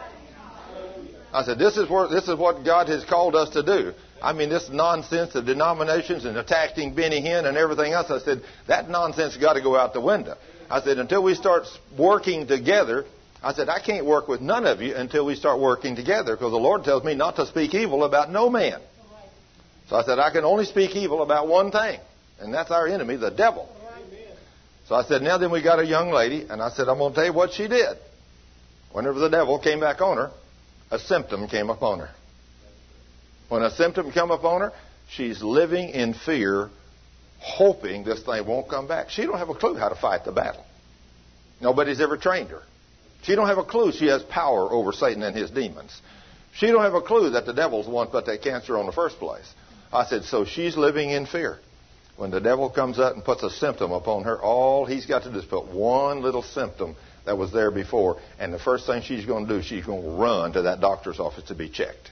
I 1.32 1.44
said, 1.44 1.58
this 1.58 1.76
is, 1.76 1.88
this 2.10 2.28
is 2.28 2.38
what 2.38 2.64
God 2.64 2.88
has 2.88 3.04
called 3.04 3.34
us 3.34 3.50
to 3.50 3.62
do. 3.64 3.94
I 4.22 4.32
mean, 4.32 4.48
this 4.48 4.68
nonsense 4.70 5.34
of 5.34 5.44
denominations 5.44 6.24
and 6.24 6.36
attacking 6.36 6.94
Benny 6.94 7.20
Hinn 7.20 7.46
and 7.46 7.56
everything 7.56 7.92
else, 7.92 8.10
I 8.10 8.18
said, 8.20 8.42
that 8.66 8.88
nonsense 8.88 9.34
has 9.34 9.40
got 9.40 9.54
to 9.54 9.60
go 9.60 9.76
out 9.76 9.92
the 9.92 10.00
window. 10.00 10.36
I 10.70 10.80
said, 10.82 10.98
until 10.98 11.22
we 11.22 11.34
start 11.34 11.64
working 11.96 12.46
together, 12.46 13.04
I 13.42 13.52
said, 13.52 13.68
I 13.68 13.80
can't 13.80 14.06
work 14.06 14.26
with 14.26 14.40
none 14.40 14.66
of 14.66 14.80
you 14.80 14.94
until 14.96 15.26
we 15.26 15.36
start 15.36 15.60
working 15.60 15.94
together 15.94 16.34
because 16.34 16.50
the 16.50 16.58
Lord 16.58 16.84
tells 16.84 17.04
me 17.04 17.14
not 17.14 17.36
to 17.36 17.46
speak 17.46 17.74
evil 17.74 18.04
about 18.04 18.30
no 18.30 18.50
man. 18.50 18.80
So 19.88 19.96
I 19.96 20.02
said, 20.04 20.18
I 20.18 20.30
can 20.30 20.44
only 20.44 20.64
speak 20.64 20.96
evil 20.96 21.22
about 21.22 21.46
one 21.46 21.70
thing, 21.70 22.00
and 22.40 22.52
that's 22.52 22.70
our 22.70 22.88
enemy, 22.88 23.16
the 23.16 23.30
devil. 23.30 23.68
So 24.88 24.94
I 24.94 25.04
said, 25.04 25.22
now 25.22 25.38
then 25.38 25.50
we 25.50 25.62
got 25.62 25.78
a 25.78 25.86
young 25.86 26.10
lady, 26.10 26.46
and 26.48 26.62
I 26.62 26.70
said, 26.70 26.88
I'm 26.88 26.98
going 26.98 27.12
to 27.12 27.16
tell 27.16 27.26
you 27.26 27.32
what 27.32 27.52
she 27.52 27.68
did. 27.68 27.96
Whenever 28.92 29.18
the 29.18 29.28
devil 29.28 29.58
came 29.58 29.80
back 29.80 30.00
on 30.00 30.16
her, 30.16 30.30
a 30.90 30.98
symptom 30.98 31.46
came 31.48 31.70
upon 31.70 32.00
her. 32.00 32.10
When 33.48 33.62
a 33.62 33.70
symptom 33.70 34.10
came 34.12 34.30
upon 34.30 34.60
her, 34.62 34.72
she's 35.08 35.42
living 35.42 35.90
in 35.90 36.14
fear 36.14 36.70
hoping 37.38 38.04
this 38.04 38.22
thing 38.22 38.46
won't 38.46 38.68
come 38.68 38.88
back. 38.88 39.10
She 39.10 39.22
don't 39.24 39.38
have 39.38 39.50
a 39.50 39.54
clue 39.54 39.76
how 39.76 39.88
to 39.88 39.94
fight 39.94 40.24
the 40.24 40.32
battle. 40.32 40.64
Nobody's 41.60 42.00
ever 42.00 42.16
trained 42.16 42.50
her. 42.50 42.62
She 43.22 43.34
don't 43.34 43.46
have 43.46 43.58
a 43.58 43.64
clue 43.64 43.92
she 43.92 44.06
has 44.06 44.22
power 44.22 44.70
over 44.70 44.92
Satan 44.92 45.22
and 45.22 45.36
his 45.36 45.50
demons. 45.50 46.00
She 46.54 46.66
don't 46.66 46.82
have 46.82 46.94
a 46.94 47.02
clue 47.02 47.30
that 47.30 47.46
the 47.46 47.52
devil's 47.52 47.86
the 47.86 47.92
one 47.92 48.08
put 48.08 48.26
that 48.26 48.42
cancer 48.42 48.78
on 48.78 48.86
the 48.86 48.92
first 48.92 49.18
place. 49.18 49.52
I 49.92 50.04
said, 50.06 50.24
so 50.24 50.44
she's 50.44 50.76
living 50.76 51.10
in 51.10 51.26
fear. 51.26 51.58
When 52.16 52.30
the 52.30 52.40
devil 52.40 52.70
comes 52.70 52.98
up 52.98 53.14
and 53.14 53.24
puts 53.24 53.42
a 53.42 53.50
symptom 53.50 53.92
upon 53.92 54.24
her, 54.24 54.40
all 54.40 54.86
he's 54.86 55.06
got 55.06 55.24
to 55.24 55.30
do 55.30 55.38
is 55.38 55.44
put 55.44 55.66
one 55.66 56.22
little 56.22 56.42
symptom 56.42 56.96
that 57.26 57.36
was 57.36 57.52
there 57.52 57.70
before, 57.70 58.18
and 58.38 58.54
the 58.54 58.58
first 58.58 58.86
thing 58.86 59.02
she's 59.02 59.26
going 59.26 59.46
to 59.46 59.56
do, 59.56 59.62
she's 59.62 59.84
going 59.84 60.02
to 60.02 60.10
run 60.10 60.52
to 60.52 60.62
that 60.62 60.80
doctor's 60.80 61.18
office 61.18 61.44
to 61.44 61.54
be 61.54 61.68
checked. 61.68 62.10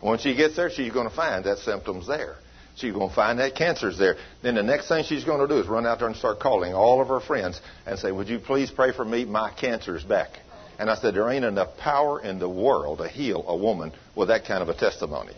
When 0.00 0.18
she 0.18 0.34
gets 0.34 0.56
there, 0.56 0.70
she's 0.70 0.92
going 0.92 1.08
to 1.08 1.14
find 1.14 1.44
that 1.44 1.58
symptom's 1.58 2.06
there. 2.06 2.36
She's 2.76 2.92
going 2.92 3.08
to 3.08 3.14
find 3.14 3.40
that 3.40 3.56
cancer's 3.56 3.98
there. 3.98 4.16
Then 4.42 4.54
the 4.54 4.62
next 4.62 4.88
thing 4.88 5.02
she's 5.04 5.24
going 5.24 5.40
to 5.40 5.48
do 5.48 5.60
is 5.60 5.66
run 5.66 5.84
out 5.84 5.98
there 5.98 6.06
and 6.06 6.16
start 6.16 6.38
calling 6.38 6.74
all 6.74 7.02
of 7.02 7.08
her 7.08 7.18
friends 7.18 7.60
and 7.86 7.98
say, 7.98 8.12
Would 8.12 8.28
you 8.28 8.38
please 8.38 8.70
pray 8.70 8.92
for 8.92 9.04
me? 9.04 9.24
My 9.24 9.50
cancer's 9.50 10.04
back. 10.04 10.30
And 10.78 10.88
I 10.88 10.94
said, 10.94 11.14
There 11.14 11.28
ain't 11.28 11.44
enough 11.44 11.76
power 11.76 12.20
in 12.20 12.38
the 12.38 12.48
world 12.48 12.98
to 12.98 13.08
heal 13.08 13.44
a 13.48 13.56
woman 13.56 13.92
with 14.14 14.28
that 14.28 14.44
kind 14.44 14.62
of 14.62 14.68
a 14.68 14.74
testimony. 14.74 15.34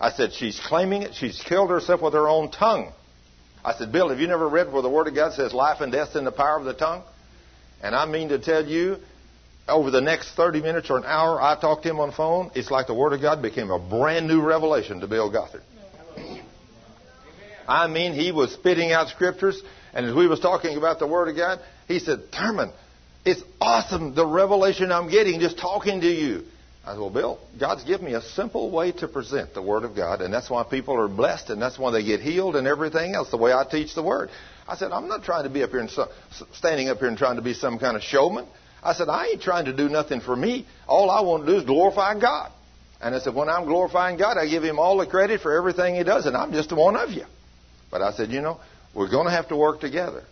I 0.00 0.10
said, 0.10 0.32
She's 0.32 0.58
claiming 0.58 1.02
it. 1.02 1.14
She's 1.14 1.40
killed 1.40 1.70
herself 1.70 2.02
with 2.02 2.14
her 2.14 2.28
own 2.28 2.50
tongue. 2.50 2.92
I 3.64 3.74
said, 3.74 3.92
Bill, 3.92 4.08
have 4.08 4.18
you 4.18 4.26
never 4.26 4.48
read 4.48 4.72
where 4.72 4.82
the 4.82 4.90
Word 4.90 5.06
of 5.06 5.14
God 5.14 5.34
says 5.34 5.52
life 5.52 5.80
and 5.80 5.92
death's 5.92 6.16
in 6.16 6.24
the 6.24 6.32
power 6.32 6.58
of 6.58 6.64
the 6.64 6.74
tongue? 6.74 7.04
And 7.82 7.94
I 7.94 8.06
mean 8.06 8.30
to 8.30 8.38
tell 8.38 8.66
you, 8.66 8.96
over 9.70 9.90
the 9.90 10.00
next 10.00 10.34
30 10.34 10.60
minutes 10.60 10.90
or 10.90 10.98
an 10.98 11.04
hour, 11.04 11.40
I 11.40 11.58
talked 11.58 11.84
to 11.84 11.90
him 11.90 12.00
on 12.00 12.10
the 12.10 12.16
phone. 12.16 12.50
It's 12.54 12.70
like 12.70 12.86
the 12.86 12.94
Word 12.94 13.12
of 13.12 13.20
God 13.20 13.42
became 13.42 13.70
a 13.70 13.78
brand 13.78 14.26
new 14.26 14.42
revelation 14.42 15.00
to 15.00 15.06
Bill 15.06 15.30
Gothard. 15.30 15.62
I 17.66 17.86
mean, 17.86 18.12
he 18.12 18.32
was 18.32 18.52
spitting 18.52 18.92
out 18.92 19.08
scriptures, 19.08 19.62
and 19.94 20.04
as 20.04 20.14
we 20.14 20.26
was 20.26 20.40
talking 20.40 20.76
about 20.76 20.98
the 20.98 21.06
Word 21.06 21.28
of 21.28 21.36
God, 21.36 21.60
he 21.86 22.00
said, 22.00 22.32
Thurman, 22.32 22.72
it's 23.24 23.42
awesome 23.60 24.14
the 24.14 24.26
revelation 24.26 24.90
I'm 24.90 25.08
getting 25.08 25.40
just 25.40 25.58
talking 25.58 26.00
to 26.00 26.08
you. 26.08 26.44
I 26.84 26.92
said, 26.92 27.00
Well, 27.00 27.10
Bill, 27.10 27.38
God's 27.58 27.84
given 27.84 28.06
me 28.06 28.14
a 28.14 28.22
simple 28.22 28.70
way 28.70 28.92
to 28.92 29.08
present 29.08 29.54
the 29.54 29.62
Word 29.62 29.84
of 29.84 29.94
God, 29.94 30.22
and 30.22 30.32
that's 30.32 30.50
why 30.50 30.64
people 30.64 30.98
are 30.98 31.08
blessed, 31.08 31.50
and 31.50 31.60
that's 31.60 31.78
why 31.78 31.92
they 31.92 32.02
get 32.02 32.20
healed 32.20 32.56
and 32.56 32.66
everything 32.66 33.14
else, 33.14 33.30
the 33.30 33.36
way 33.36 33.52
I 33.52 33.64
teach 33.70 33.94
the 33.94 34.02
Word. 34.02 34.30
I 34.66 34.76
said, 34.76 34.90
I'm 34.90 35.06
not 35.06 35.22
trying 35.22 35.44
to 35.44 35.50
be 35.50 35.62
up 35.62 35.70
here 35.70 35.80
and 35.80 35.90
so, 35.90 36.08
standing 36.54 36.88
up 36.88 36.98
here 36.98 37.08
and 37.08 37.18
trying 37.18 37.36
to 37.36 37.42
be 37.42 37.54
some 37.54 37.78
kind 37.78 37.96
of 37.96 38.02
showman. 38.02 38.46
I 38.82 38.94
said, 38.94 39.08
I 39.08 39.26
ain't 39.26 39.42
trying 39.42 39.66
to 39.66 39.72
do 39.72 39.88
nothing 39.88 40.20
for 40.20 40.34
me. 40.34 40.66
All 40.86 41.10
I 41.10 41.20
want 41.20 41.46
to 41.46 41.52
do 41.52 41.58
is 41.58 41.64
glorify 41.64 42.18
God. 42.18 42.50
And 43.00 43.14
I 43.14 43.18
said, 43.18 43.34
when 43.34 43.48
I'm 43.48 43.64
glorifying 43.64 44.18
God, 44.18 44.36
I 44.36 44.46
give 44.46 44.62
Him 44.62 44.78
all 44.78 44.98
the 44.98 45.06
credit 45.06 45.40
for 45.40 45.56
everything 45.56 45.94
He 45.94 46.04
does, 46.04 46.26
and 46.26 46.36
I'm 46.36 46.52
just 46.52 46.72
one 46.72 46.96
of 46.96 47.10
you. 47.10 47.24
But 47.90 48.02
I 48.02 48.12
said, 48.12 48.30
you 48.30 48.40
know, 48.40 48.60
we're 48.94 49.10
going 49.10 49.26
to 49.26 49.32
have 49.32 49.48
to 49.48 49.56
work 49.56 49.80
together. 49.80 50.24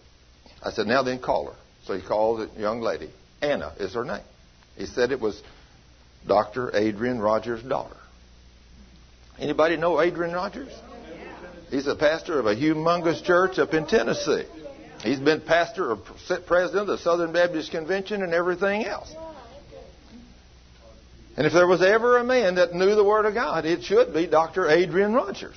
I 0.63 0.71
said, 0.71 0.87
now 0.87 1.03
then 1.03 1.21
call 1.21 1.47
her. 1.47 1.57
So 1.85 1.95
he 1.95 2.07
called 2.07 2.41
the 2.55 2.61
young 2.61 2.81
lady. 2.81 3.11
Anna 3.41 3.73
is 3.79 3.95
her 3.95 4.05
name. 4.05 4.25
He 4.77 4.87
said 4.87 5.13
it 5.13 5.21
was 5.21 5.41
Dr. 6.27 6.75
Adrian 6.77 7.19
Rogers' 7.19 7.63
daughter. 7.63 7.97
Anybody 9.39 9.77
know 9.77 10.01
Adrian 10.01 10.35
Rogers? 10.35 10.73
He's 11.71 11.87
a 11.87 11.95
pastor 11.95 12.39
of 12.39 12.47
a 12.47 12.55
humongous 12.55 13.23
church 13.23 13.59
up 13.59 13.73
in 13.75 13.87
Tennessee. 13.87 14.45
He's 15.03 15.21
been 15.21 15.41
pastor 15.41 15.93
or 15.93 15.97
president 16.47 16.83
of 16.83 16.87
the 16.87 16.99
Southern 16.99 17.33
Baptist 17.33 17.71
Convention 17.71 18.23
and 18.23 18.35
everything 18.35 18.85
else. 18.85 19.13
And 21.37 21.47
if 21.47 21.53
there 21.53 21.69
was 21.69 21.83
ever 21.83 22.19
a 22.19 22.25
man 22.25 22.57
that 22.57 22.75
knew 22.75 22.97
the 22.97 23.05
Word 23.05 23.25
of 23.25 23.35
God, 23.35 23.65
it 23.65 23.85
should 23.85 24.13
be 24.13 24.27
Dr. 24.27 24.69
Adrian 24.69 25.15
Rogers. 25.15 25.57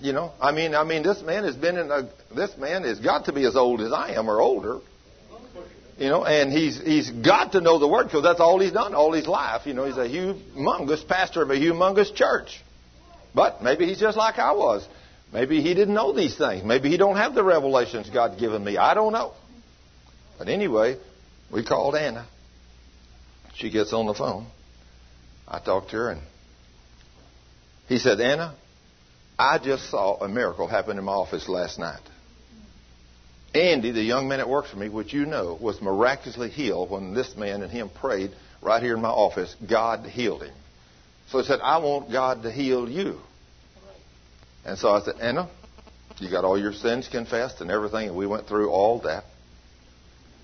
You 0.00 0.12
know, 0.12 0.32
I 0.40 0.52
mean, 0.52 0.74
I 0.74 0.84
mean, 0.84 1.02
this 1.02 1.20
man 1.22 1.44
has 1.44 1.56
been 1.56 1.76
in 1.78 1.90
a, 1.90 2.08
this 2.34 2.56
man 2.58 2.84
has 2.84 3.00
got 3.00 3.24
to 3.24 3.32
be 3.32 3.44
as 3.44 3.56
old 3.56 3.80
as 3.80 3.92
I 3.92 4.10
am 4.10 4.28
or 4.28 4.40
older. 4.40 4.80
You 5.98 6.08
know, 6.08 6.24
and 6.24 6.52
he's 6.52 6.80
he's 6.80 7.10
got 7.10 7.52
to 7.52 7.60
know 7.60 7.78
the 7.78 7.88
word 7.88 8.04
because 8.04 8.22
that's 8.22 8.40
all 8.40 8.60
he's 8.60 8.72
done 8.72 8.94
all 8.94 9.12
his 9.12 9.26
life. 9.26 9.66
You 9.66 9.74
know, 9.74 9.84
he's 9.84 9.96
a 9.96 10.08
humongous 10.08 11.06
pastor 11.06 11.42
of 11.42 11.50
a 11.50 11.54
humongous 11.54 12.14
church. 12.14 12.62
But 13.34 13.62
maybe 13.62 13.86
he's 13.86 13.98
just 13.98 14.16
like 14.16 14.38
I 14.38 14.52
was. 14.52 14.86
Maybe 15.34 15.60
he 15.60 15.74
didn't 15.74 15.94
know 15.94 16.12
these 16.12 16.38
things. 16.38 16.62
Maybe 16.64 16.88
he 16.88 16.96
don't 16.96 17.16
have 17.16 17.34
the 17.34 17.42
revelations 17.42 18.08
God's 18.08 18.38
given 18.38 18.62
me. 18.62 18.76
I 18.76 18.94
don't 18.94 19.12
know. 19.12 19.32
But 20.38 20.48
anyway, 20.48 20.96
we 21.52 21.64
called 21.64 21.96
Anna. 21.96 22.24
She 23.56 23.68
gets 23.68 23.92
on 23.92 24.06
the 24.06 24.14
phone. 24.14 24.46
I 25.48 25.58
talked 25.58 25.90
to 25.90 25.96
her 25.96 26.10
and 26.12 26.22
he 27.88 27.98
said, 27.98 28.20
Anna, 28.20 28.54
I 29.36 29.58
just 29.58 29.90
saw 29.90 30.22
a 30.22 30.28
miracle 30.28 30.68
happen 30.68 30.98
in 30.98 31.04
my 31.04 31.12
office 31.12 31.48
last 31.48 31.80
night. 31.80 32.00
Andy, 33.56 33.90
the 33.90 34.02
young 34.02 34.28
man 34.28 34.38
that 34.38 34.48
works 34.48 34.70
for 34.70 34.76
me, 34.76 34.88
which 34.88 35.12
you 35.12 35.26
know, 35.26 35.58
was 35.60 35.82
miraculously 35.82 36.48
healed 36.48 36.90
when 36.90 37.12
this 37.12 37.34
man 37.36 37.62
and 37.62 37.72
him 37.72 37.88
prayed 37.88 38.30
right 38.62 38.82
here 38.82 38.94
in 38.94 39.02
my 39.02 39.10
office. 39.10 39.54
God 39.68 40.06
healed 40.06 40.44
him. 40.44 40.54
So 41.30 41.38
he 41.38 41.44
said, 41.44 41.58
I 41.60 41.78
want 41.78 42.12
God 42.12 42.44
to 42.44 42.52
heal 42.52 42.88
you. 42.88 43.18
And 44.64 44.78
so 44.78 44.90
I 44.90 45.00
said, 45.02 45.16
Anna, 45.20 45.48
you 46.18 46.30
got 46.30 46.44
all 46.44 46.58
your 46.58 46.72
sins 46.72 47.08
confessed 47.08 47.60
and 47.60 47.70
everything, 47.70 48.08
and 48.08 48.16
we 48.16 48.26
went 48.26 48.46
through 48.46 48.70
all 48.70 49.00
that. 49.00 49.24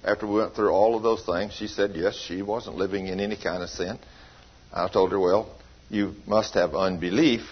After 0.05 0.27
we 0.27 0.37
went 0.37 0.55
through 0.55 0.71
all 0.71 0.97
of 0.97 1.03
those 1.03 1.25
things, 1.25 1.53
she 1.53 1.67
said, 1.67 1.93
yes, 1.95 2.17
she 2.17 2.43
wasn't 2.43 2.77
living 2.77 3.07
in 3.07 3.21
any 3.21 3.37
kind 3.37 3.63
of 3.63 3.69
sin. 3.69 3.99
I 4.73 4.89
told 4.89 5.13
her, 5.13 5.21
well, 5.21 5.55
you 5.91 6.15
must 6.27 6.55
have 6.55 6.75
unbelief, 6.75 7.43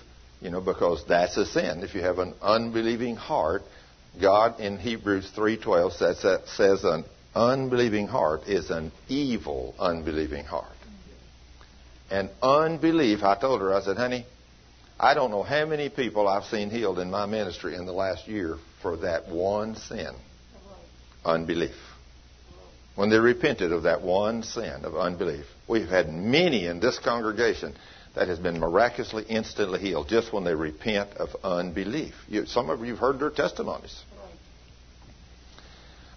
you 0.41 0.51
know, 0.51 0.61
because 0.61 1.05
that's 1.07 1.37
a 1.37 1.45
sin. 1.47 1.83
If 1.83 1.95
you 1.95 2.01
have 2.03 2.19
an 2.19 2.35
unbelieving 2.41 3.16
heart, 3.16 3.62
God 4.21 4.61
in 4.61 4.79
Hebrews 4.79 5.31
3:12 5.37 5.93
says, 5.93 6.23
that 6.23 6.49
says 6.49 6.85
an 6.85 7.05
unbelieving 7.35 8.07
heart 8.07 8.43
is 8.47 8.71
an 8.71 8.93
evil 9.09 9.75
unbelieving 9.79 10.45
heart. 10.45 10.66
And 12.11 12.31
unbelief, 12.43 13.23
I 13.23 13.39
told 13.39 13.61
her, 13.61 13.75
I 13.75 13.83
said, 13.83 13.97
honey, 13.97 14.25
I 15.01 15.14
don't 15.14 15.30
know 15.30 15.42
how 15.42 15.64
many 15.64 15.90
people 15.90 16.26
I've 16.26 16.44
seen 16.44 16.70
healed 16.70 16.99
in 16.99 17.11
my 17.11 17.26
ministry 17.26 17.76
in 17.76 17.86
the 17.86 17.92
last 17.92 18.26
year 18.26 18.57
for 18.82 18.96
that 18.99 19.28
one 19.28 19.76
sin 19.76 20.14
unbelief. 21.24 21.76
When 22.96 23.11
they 23.11 23.18
repented 23.18 23.70
of 23.72 23.84
that 23.84 24.03
one 24.03 24.42
sin 24.42 24.84
of 24.84 24.96
unbelief. 24.96 25.46
We've 25.68 25.88
had 25.88 26.12
many 26.12 26.66
in 26.66 26.80
this 26.80 26.99
congregation 26.99 27.76
that 28.16 28.26
has 28.26 28.40
been 28.40 28.59
miraculously 28.59 29.24
instantly 29.28 29.78
healed 29.78 30.09
just 30.09 30.32
when 30.32 30.42
they 30.42 30.55
repent 30.55 31.11
of 31.14 31.28
unbelief. 31.44 32.14
You, 32.26 32.46
some 32.46 32.68
of 32.70 32.80
you 32.80 32.94
have 32.94 32.99
heard 32.99 33.20
their 33.20 33.30
testimonies. 33.30 34.03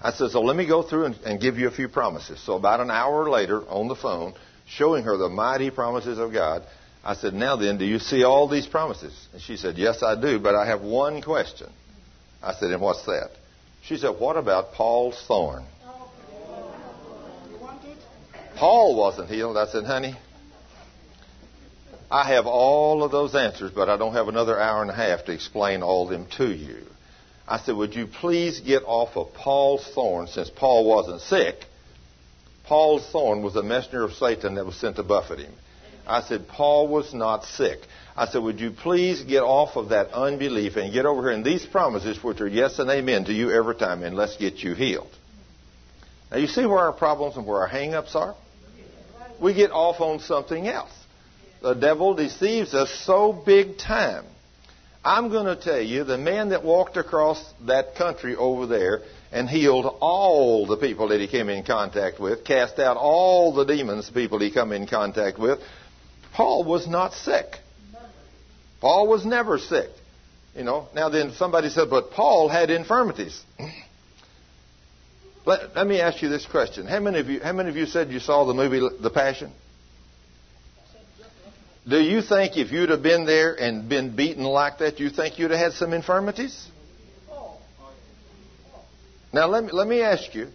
I 0.01 0.11
said, 0.11 0.32
so 0.32 0.41
let 0.41 0.55
me 0.55 0.65
go 0.65 0.82
through 0.82 1.05
and, 1.05 1.15
and 1.23 1.39
give 1.39 1.59
you 1.59 1.67
a 1.67 1.71
few 1.71 1.88
promises. 1.88 2.41
So 2.43 2.55
about 2.55 2.79
an 2.79 2.89
hour 2.89 3.29
later 3.29 3.61
on 3.69 3.88
the 3.88 3.95
phone, 3.95 4.34
showing 4.67 5.03
her 5.03 5.17
the 5.17 5.29
mighty 5.29 5.69
promises 5.69 6.17
of 6.17 6.34
God, 6.34 6.63
I 7.04 7.16
said, 7.16 7.34
now 7.34 7.56
then, 7.56 7.78
do 7.78 7.86
you 7.86 7.99
see 7.99 8.24
all 8.24 8.47
these 8.47 8.68
promises? 8.68 9.14
And 9.34 9.41
she 9.41 9.58
said, 9.58 9.78
yes, 9.78 10.04
I 10.04 10.20
do, 10.20 10.39
but 10.39 10.54
I 10.54 10.68
have 10.68 10.82
one 10.82 11.22
question. 11.22 11.70
I 12.43 12.54
said, 12.54 12.72
and 12.72 12.82
what's 12.82 13.06
that? 13.06 13.32
She 13.84 13.97
said, 13.97 14.20
what 14.20 14.38
about 14.38 14.74
Paul's 14.74 15.22
thorn? 15.28 15.66
Paul 18.56 18.95
wasn't 18.95 19.30
healed. 19.30 19.58
I 19.58 19.66
said, 19.66 19.86
honey, 19.86 20.16
I 22.12 22.28
have 22.28 22.45
all 22.45 23.04
of 23.04 23.12
those 23.12 23.34
answers, 23.34 23.72
but 23.72 23.89
I 23.89 23.97
don't 23.97 24.14
have 24.14 24.28
another 24.28 24.60
hour 24.60 24.82
and 24.82 24.91
a 24.91 24.93
half 24.93 25.26
to 25.26 25.32
explain 25.32 25.82
all 25.82 26.04
of 26.04 26.10
them 26.12 26.28
to 26.38 26.54
you. 26.54 26.86
I 27.47 27.58
said, 27.60 27.76
Would 27.76 27.95
you 27.95 28.06
please 28.06 28.60
get 28.60 28.84
off 28.86 29.16
of 29.16 29.34
Paul's 29.34 29.89
thorn 29.95 30.28
since 30.28 30.49
Paul 30.49 30.86
wasn't 30.86 31.22
sick? 31.22 31.66
Paul's 32.66 33.10
thorn 33.12 33.41
was 33.41 33.56
a 33.56 33.64
messenger 33.64 34.04
of 34.04 34.14
Satan 34.14 34.56
that 34.56 34.66
was 34.66 34.76
sent 34.76 34.97
to 34.97 35.04
buffet 35.04 35.39
him. 35.39 35.54
I 36.08 36.22
said, 36.22 36.47
Paul 36.47 36.88
was 36.88 37.14
not 37.14 37.45
sick. 37.45 37.80
I 38.16 38.28
said, 38.28 38.43
Would 38.43 38.60
you 38.60 38.72
please 38.72 39.22
get 39.24 39.41
off 39.41 39.76
of 39.76 39.89
that 39.89 40.12
unbelief 40.14 40.76
and 40.76 40.93
get 40.93 41.06
over 41.06 41.22
here 41.22 41.32
in 41.32 41.43
these 41.43 41.66
promises, 41.66 42.24
which 42.24 42.41
are 42.41 42.47
yes 42.47 42.80
and 42.80 42.89
amen 42.89 43.26
to 43.26 43.34
you 43.34 43.52
every 43.52 43.76
time, 43.76 44.04
and 44.04 44.16
let's 44.16 44.38
get 44.38 44.60
you 44.60 44.74
healed. 44.74 45.12
Now, 46.32 46.38
you 46.38 46.47
see 46.47 46.66
where 46.66 46.80
our 46.80 46.93
problems 46.93 47.38
and 47.38 47.45
where 47.45 47.60
our 47.60 47.68
hang 47.68 47.93
ups 47.93 48.16
are? 48.16 48.36
We 49.41 49.54
get 49.54 49.72
off 49.72 49.99
on 50.02 50.20
something 50.20 50.68
else. 50.68 50.91
The 51.62 51.74
devil 51.74 52.14
deceives 52.14 52.74
us 52.74 52.89
so 53.06 53.34
big 53.34 53.78
time. 53.78 54.26
I'm 55.04 55.30
going 55.30 55.45
to 55.45 55.56
tell 55.56 55.82
you, 55.82 56.04
the 56.04 56.18
man 56.18 56.49
that 56.49 56.64
walked 56.64 56.95
across 56.95 57.43
that 57.66 57.95
country 57.95 58.36
over 58.36 58.68
there 58.68 59.02
and 59.32 59.49
healed 59.49 59.86
all 59.99 60.68
the 60.68 60.78
people 60.78 61.08
that 61.08 61.20
he 61.20 61.28
came 61.28 61.49
in 61.49 61.64
contact 61.64 62.20
with, 62.20 62.43
cast 62.45 62.78
out 62.78 62.97
all 62.97 63.54
the 63.54 63.66
demons, 63.66 64.10
people 64.12 64.39
he 64.39 64.52
come 64.52 64.72
in 64.72 64.86
contact 64.86 65.39
with, 65.39 65.60
Paul 66.34 66.63
was 66.63 66.88
not 66.88 67.13
sick. 67.13 67.57
Paul 68.79 69.07
was 69.07 69.25
never 69.25 69.57
sick. 69.57 69.89
You 70.55 70.63
know, 70.63 70.88
now 70.93 71.09
then 71.09 71.32
somebody 71.34 71.69
said, 71.69 71.89
but 71.89 72.11
Paul 72.11 72.49
had 72.49 72.69
infirmities. 72.69 73.41
let, 75.45 75.75
let, 75.75 75.88
me 75.88 76.01
ask 76.01 76.21
you 76.21 76.29
this 76.29 76.45
question. 76.45 76.88
How 76.88 76.99
many 76.99 77.19
of 77.19 77.29
you, 77.29 77.39
how 77.39 77.53
many 77.53 77.69
of 77.69 77.77
you 77.77 77.86
said 77.86 78.09
you 78.11 78.19
saw 78.19 78.45
the 78.45 78.53
movie 78.53 78.82
The 79.01 79.09
Passion? 79.09 79.51
Do 81.88 81.99
you 81.99 82.21
think 82.21 82.57
if 82.57 82.71
you'd 82.71 82.89
have 82.89 83.01
been 83.01 83.25
there 83.25 83.53
and 83.53 83.89
been 83.89 84.15
beaten 84.15 84.43
like 84.43 84.79
that, 84.79 84.99
you 84.99 85.09
think 85.09 85.39
you'd 85.39 85.51
have 85.51 85.59
had 85.59 85.73
some 85.73 85.93
infirmities? 85.93 86.67
Now 89.34 89.47
let 89.47 89.63
me 89.63 89.69
let 89.71 89.88
me 89.88 90.01
ask 90.01 90.36
you. 90.36 90.49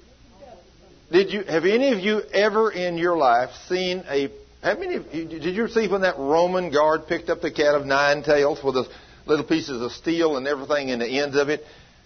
Did 1.10 1.32
you 1.32 1.42
have 1.44 1.64
any 1.64 1.92
of 1.92 2.00
you 2.00 2.20
ever 2.32 2.70
in 2.70 2.98
your 2.98 3.16
life 3.16 3.50
seen 3.68 4.04
a 4.08 4.30
how 4.62 4.76
many 4.76 4.98
did 4.98 5.54
you 5.56 5.68
see 5.68 5.88
when 5.88 6.00
that 6.02 6.18
Roman 6.18 6.70
guard 6.72 7.06
picked 7.06 7.30
up 7.30 7.40
the 7.40 7.50
cat 7.50 7.74
of 7.74 7.86
nine 7.86 8.22
tails 8.22 8.62
with 8.62 8.74
the 8.74 8.88
little 9.26 9.44
pieces 9.44 9.80
of 9.82 9.92
steel 9.92 10.36
and 10.36 10.46
everything 10.46 10.88
in 10.88 10.98
the 10.98 11.20
ends 11.20 11.36
of 11.36 11.48
it? 11.48 11.64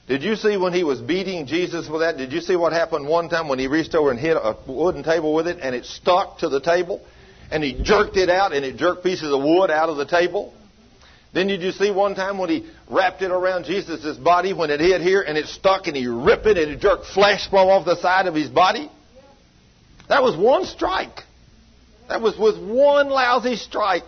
Did 0.08 0.22
you 0.22 0.34
see 0.36 0.56
when 0.56 0.72
he 0.72 0.82
was 0.82 1.00
beating 1.00 1.46
Jesus 1.46 1.88
with 1.88 2.00
that? 2.00 2.16
Did 2.16 2.32
you 2.32 2.40
see 2.40 2.56
what 2.56 2.72
happened 2.72 3.06
one 3.06 3.28
time 3.28 3.48
when 3.48 3.58
he 3.58 3.68
reached 3.68 3.94
over 3.94 4.10
and 4.10 4.18
hit 4.18 4.36
a 4.36 4.56
wooden 4.66 5.04
table 5.04 5.34
with 5.34 5.46
it 5.46 5.58
and 5.60 5.74
it 5.74 5.84
stuck 5.84 6.38
to 6.38 6.48
the 6.48 6.60
table? 6.60 7.00
and 7.50 7.64
he 7.64 7.82
jerked 7.82 8.16
it 8.16 8.30
out 8.30 8.52
and 8.52 8.64
it 8.64 8.76
jerked 8.76 9.02
pieces 9.02 9.32
of 9.32 9.42
wood 9.42 9.70
out 9.70 9.88
of 9.88 9.96
the 9.96 10.06
table. 10.06 10.54
Then 11.32 11.46
did 11.46 11.62
you 11.62 11.72
see 11.72 11.90
one 11.90 12.14
time 12.14 12.38
when 12.38 12.50
he 12.50 12.68
wrapped 12.88 13.22
it 13.22 13.30
around 13.30 13.64
Jesus' 13.64 14.16
body 14.16 14.52
when 14.52 14.70
it 14.70 14.80
hit 14.80 15.00
here 15.00 15.22
and 15.22 15.38
it 15.38 15.46
stuck 15.46 15.86
and 15.86 15.96
he 15.96 16.06
ripped 16.06 16.46
it 16.46 16.58
and 16.58 16.72
it 16.72 16.80
jerked 16.80 17.06
flesh 17.06 17.48
from 17.48 17.68
off 17.68 17.84
the 17.84 17.96
side 17.96 18.26
of 18.26 18.34
his 18.34 18.48
body? 18.48 18.90
That 20.08 20.22
was 20.22 20.36
one 20.36 20.64
strike. 20.64 21.22
That 22.10 22.20
was 22.20 22.36
with 22.36 22.58
one 22.58 23.08
lousy 23.08 23.54
strike. 23.54 24.02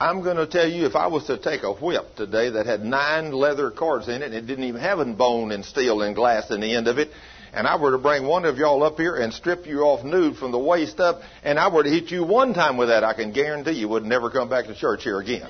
I'm 0.00 0.24
going 0.24 0.36
to 0.36 0.48
tell 0.48 0.68
you, 0.68 0.86
if 0.86 0.96
I 0.96 1.06
was 1.06 1.26
to 1.26 1.38
take 1.38 1.62
a 1.62 1.72
whip 1.72 2.16
today 2.16 2.50
that 2.50 2.66
had 2.66 2.84
nine 2.84 3.30
leather 3.30 3.70
cords 3.70 4.08
in 4.08 4.22
it 4.22 4.24
and 4.24 4.34
it 4.34 4.48
didn't 4.48 4.64
even 4.64 4.80
have 4.80 4.98
a 4.98 5.04
bone 5.04 5.52
and 5.52 5.64
steel 5.64 6.02
and 6.02 6.16
glass 6.16 6.50
in 6.50 6.60
the 6.60 6.74
end 6.74 6.88
of 6.88 6.98
it, 6.98 7.10
and 7.52 7.64
I 7.64 7.80
were 7.80 7.92
to 7.92 7.98
bring 7.98 8.26
one 8.26 8.44
of 8.44 8.58
y'all 8.58 8.82
up 8.82 8.96
here 8.96 9.14
and 9.14 9.32
strip 9.32 9.68
you 9.68 9.82
off 9.82 10.04
nude 10.04 10.36
from 10.36 10.50
the 10.50 10.58
waist 10.58 10.98
up, 10.98 11.20
and 11.44 11.60
I 11.60 11.72
were 11.72 11.84
to 11.84 11.90
hit 11.90 12.10
you 12.10 12.24
one 12.24 12.54
time 12.54 12.76
with 12.76 12.88
that, 12.88 13.04
I 13.04 13.14
can 13.14 13.32
guarantee 13.32 13.78
you 13.78 13.86
would 13.86 14.04
never 14.04 14.30
come 14.30 14.48
back 14.48 14.66
to 14.66 14.74
church 14.74 15.04
here 15.04 15.20
again. 15.20 15.48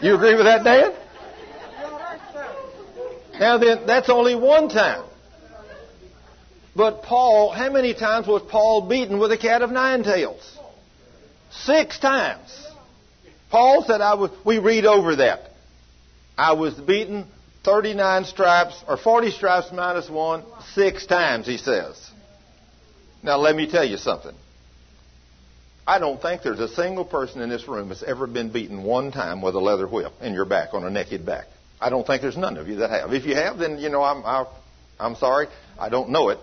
You 0.00 0.14
agree 0.14 0.36
with 0.36 0.46
that, 0.46 0.62
Dad? 0.62 0.96
Now 3.40 3.58
then, 3.58 3.84
that's 3.84 4.08
only 4.08 4.36
one 4.36 4.68
time. 4.68 5.08
But 6.74 7.02
Paul, 7.02 7.50
how 7.50 7.70
many 7.70 7.94
times 7.94 8.26
was 8.26 8.42
Paul 8.42 8.88
beaten 8.88 9.18
with 9.18 9.30
a 9.30 9.38
cat 9.38 9.62
of 9.62 9.70
nine 9.70 10.04
tails? 10.04 10.58
Six 11.50 11.98
times. 11.98 12.66
Paul 13.50 13.84
said, 13.86 14.00
I 14.00 14.14
was, 14.14 14.30
we 14.46 14.58
read 14.58 14.86
over 14.86 15.16
that. 15.16 15.50
I 16.38 16.54
was 16.54 16.74
beaten 16.74 17.26
39 17.64 18.24
stripes, 18.24 18.82
or 18.88 18.96
40 18.96 19.30
stripes 19.30 19.68
minus 19.72 20.08
one, 20.08 20.44
six 20.74 21.06
times, 21.06 21.46
he 21.46 21.58
says. 21.58 22.10
Now 23.22 23.36
let 23.36 23.54
me 23.54 23.70
tell 23.70 23.84
you 23.84 23.98
something. 23.98 24.34
I 25.86 25.98
don't 25.98 26.20
think 26.22 26.42
there's 26.42 26.60
a 26.60 26.68
single 26.68 27.04
person 27.04 27.42
in 27.42 27.50
this 27.50 27.68
room 27.68 27.88
that's 27.88 28.02
ever 28.02 28.26
been 28.26 28.50
beaten 28.50 28.82
one 28.82 29.12
time 29.12 29.42
with 29.42 29.54
a 29.54 29.60
leather 29.60 29.86
whip 29.86 30.12
in 30.22 30.32
your 30.32 30.46
back, 30.46 30.72
on 30.72 30.84
a 30.84 30.90
naked 30.90 31.26
back. 31.26 31.46
I 31.80 31.90
don't 31.90 32.06
think 32.06 32.22
there's 32.22 32.36
none 32.36 32.56
of 32.56 32.68
you 32.68 32.76
that 32.76 32.90
have. 32.90 33.12
If 33.12 33.26
you 33.26 33.34
have, 33.34 33.58
then, 33.58 33.78
you 33.78 33.90
know, 33.90 34.02
I'm, 34.02 34.46
I'm 34.98 35.16
sorry. 35.16 35.48
I 35.78 35.88
don't 35.88 36.10
know 36.10 36.30
it. 36.30 36.38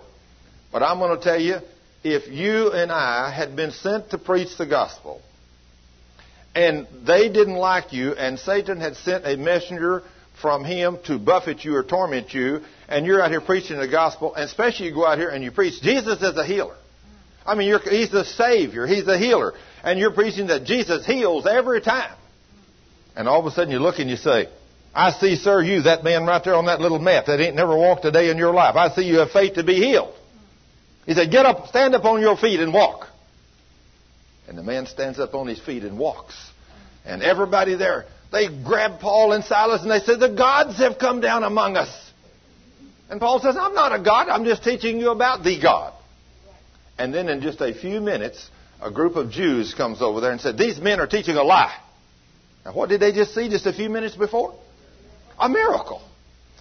But 0.72 0.82
I'm 0.82 0.98
going 0.98 1.16
to 1.16 1.22
tell 1.22 1.40
you, 1.40 1.58
if 2.02 2.28
you 2.28 2.72
and 2.72 2.90
I 2.90 3.30
had 3.30 3.56
been 3.56 3.72
sent 3.72 4.10
to 4.10 4.18
preach 4.18 4.56
the 4.56 4.66
gospel, 4.66 5.20
and 6.54 6.86
they 7.06 7.28
didn't 7.28 7.56
like 7.56 7.92
you, 7.92 8.12
and 8.12 8.38
Satan 8.38 8.80
had 8.80 8.96
sent 8.96 9.26
a 9.26 9.36
messenger 9.36 10.02
from 10.40 10.64
him 10.64 10.98
to 11.06 11.18
buffet 11.18 11.64
you 11.64 11.74
or 11.74 11.84
torment 11.84 12.32
you, 12.32 12.60
and 12.88 13.06
you're 13.06 13.22
out 13.22 13.30
here 13.30 13.40
preaching 13.40 13.78
the 13.78 13.88
gospel, 13.88 14.34
and 14.34 14.44
especially 14.44 14.86
you 14.86 14.94
go 14.94 15.06
out 15.06 15.18
here 15.18 15.28
and 15.28 15.44
you 15.44 15.50
preach, 15.50 15.80
Jesus 15.82 16.22
is 16.22 16.36
a 16.36 16.44
healer. 16.44 16.76
I 17.44 17.54
mean, 17.54 17.78
he's 17.88 18.10
the 18.10 18.24
Savior, 18.24 18.86
he's 18.86 19.04
the 19.04 19.18
healer, 19.18 19.54
and 19.82 19.98
you're 19.98 20.12
preaching 20.12 20.48
that 20.48 20.64
Jesus 20.64 21.06
heals 21.06 21.46
every 21.46 21.80
time. 21.80 22.16
And 23.16 23.28
all 23.28 23.40
of 23.40 23.46
a 23.46 23.50
sudden 23.50 23.72
you 23.72 23.80
look 23.80 23.98
and 23.98 24.08
you 24.08 24.16
say, 24.16 24.48
I 24.94 25.12
see, 25.12 25.36
sir, 25.36 25.62
you, 25.62 25.82
that 25.82 26.02
man 26.04 26.24
right 26.26 26.42
there 26.42 26.54
on 26.54 26.66
that 26.66 26.80
little 26.80 26.98
mat 26.98 27.26
that 27.26 27.40
ain't 27.40 27.54
never 27.54 27.76
walked 27.76 28.04
a 28.04 28.10
day 28.10 28.30
in 28.30 28.38
your 28.38 28.52
life. 28.52 28.76
I 28.76 28.88
see 28.90 29.02
you 29.02 29.18
have 29.18 29.30
faith 29.30 29.54
to 29.54 29.64
be 29.64 29.76
healed. 29.76 30.14
He 31.10 31.16
said, 31.16 31.32
Get 31.32 31.44
up, 31.44 31.66
stand 31.66 31.96
up 31.96 32.04
on 32.04 32.20
your 32.20 32.36
feet 32.36 32.60
and 32.60 32.72
walk. 32.72 33.08
And 34.46 34.56
the 34.56 34.62
man 34.62 34.86
stands 34.86 35.18
up 35.18 35.34
on 35.34 35.48
his 35.48 35.58
feet 35.58 35.82
and 35.82 35.98
walks. 35.98 36.36
And 37.04 37.20
everybody 37.20 37.74
there, 37.74 38.04
they 38.30 38.46
grab 38.62 39.00
Paul 39.00 39.32
and 39.32 39.42
Silas 39.42 39.82
and 39.82 39.90
they 39.90 39.98
said, 39.98 40.20
The 40.20 40.28
gods 40.28 40.78
have 40.78 41.00
come 41.00 41.20
down 41.20 41.42
among 41.42 41.76
us. 41.76 42.12
And 43.10 43.18
Paul 43.18 43.40
says, 43.40 43.56
I'm 43.58 43.74
not 43.74 43.92
a 43.92 44.00
God, 44.00 44.28
I'm 44.28 44.44
just 44.44 44.62
teaching 44.62 45.00
you 45.00 45.10
about 45.10 45.42
the 45.42 45.60
God. 45.60 45.94
And 46.96 47.12
then 47.12 47.28
in 47.28 47.40
just 47.40 47.60
a 47.60 47.74
few 47.74 48.00
minutes, 48.00 48.48
a 48.80 48.92
group 48.92 49.16
of 49.16 49.32
Jews 49.32 49.74
comes 49.74 50.00
over 50.00 50.20
there 50.20 50.30
and 50.30 50.40
said, 50.40 50.56
These 50.56 50.78
men 50.78 51.00
are 51.00 51.08
teaching 51.08 51.34
a 51.34 51.42
lie. 51.42 51.76
Now, 52.64 52.72
what 52.72 52.88
did 52.88 53.00
they 53.00 53.10
just 53.10 53.34
see 53.34 53.48
just 53.48 53.66
a 53.66 53.72
few 53.72 53.90
minutes 53.90 54.14
before? 54.14 54.54
A 55.40 55.48
miracle. 55.48 56.02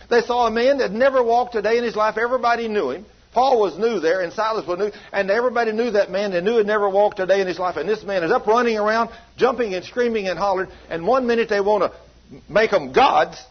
They 0.09 0.21
saw 0.21 0.47
a 0.47 0.51
man 0.51 0.79
that 0.79 0.91
never 0.91 1.21
walked 1.21 1.53
a 1.53 1.61
day 1.61 1.77
in 1.77 1.83
his 1.83 1.95
life. 1.95 2.17
Everybody 2.17 2.67
knew 2.67 2.89
him. 2.89 3.05
Paul 3.39 3.61
was 3.61 3.77
new 3.77 4.01
there, 4.01 4.19
and 4.19 4.33
Silas 4.33 4.67
was 4.67 4.79
new, 4.79 4.91
and 5.13 5.31
everybody 5.31 5.71
knew 5.71 5.91
that 5.91 6.11
man. 6.11 6.31
They 6.31 6.41
knew 6.41 6.57
he'd 6.57 6.67
never 6.67 6.89
walked 6.89 7.21
a 7.21 7.25
day 7.25 7.39
in 7.39 7.47
his 7.47 7.57
life. 7.57 7.77
And 7.77 7.87
this 7.87 8.03
man 8.03 8.21
is 8.25 8.31
up 8.31 8.45
running 8.47 8.77
around, 8.77 9.11
jumping 9.37 9.73
and 9.75 9.85
screaming 9.85 10.27
and 10.27 10.37
hollering. 10.37 10.69
And 10.89 11.07
one 11.07 11.25
minute 11.25 11.47
they 11.47 11.61
want 11.61 11.89
to 11.89 12.41
make 12.49 12.71
them 12.71 12.91
gods, 12.91 13.41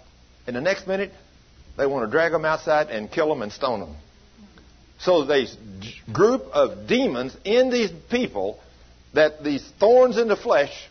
and 0.47 0.55
the 0.55 0.61
next 0.61 0.87
minute 0.87 1.11
they 1.79 1.87
want 1.87 2.07
to 2.07 2.11
drag 2.11 2.33
them 2.33 2.45
outside 2.45 2.89
and 2.89 3.11
kill 3.11 3.31
them 3.31 3.41
and 3.41 3.51
stone 3.51 3.81
them. 3.81 3.97
So 4.99 5.25
this 5.25 5.57
group 6.13 6.43
of 6.53 6.87
demons 6.87 7.35
in 7.47 7.71
these 7.71 7.91
people, 8.11 8.61
that 9.15 9.43
these 9.43 9.67
thorns 9.81 10.19
in 10.19 10.29
the 10.29 10.37
flesh, 10.37 10.87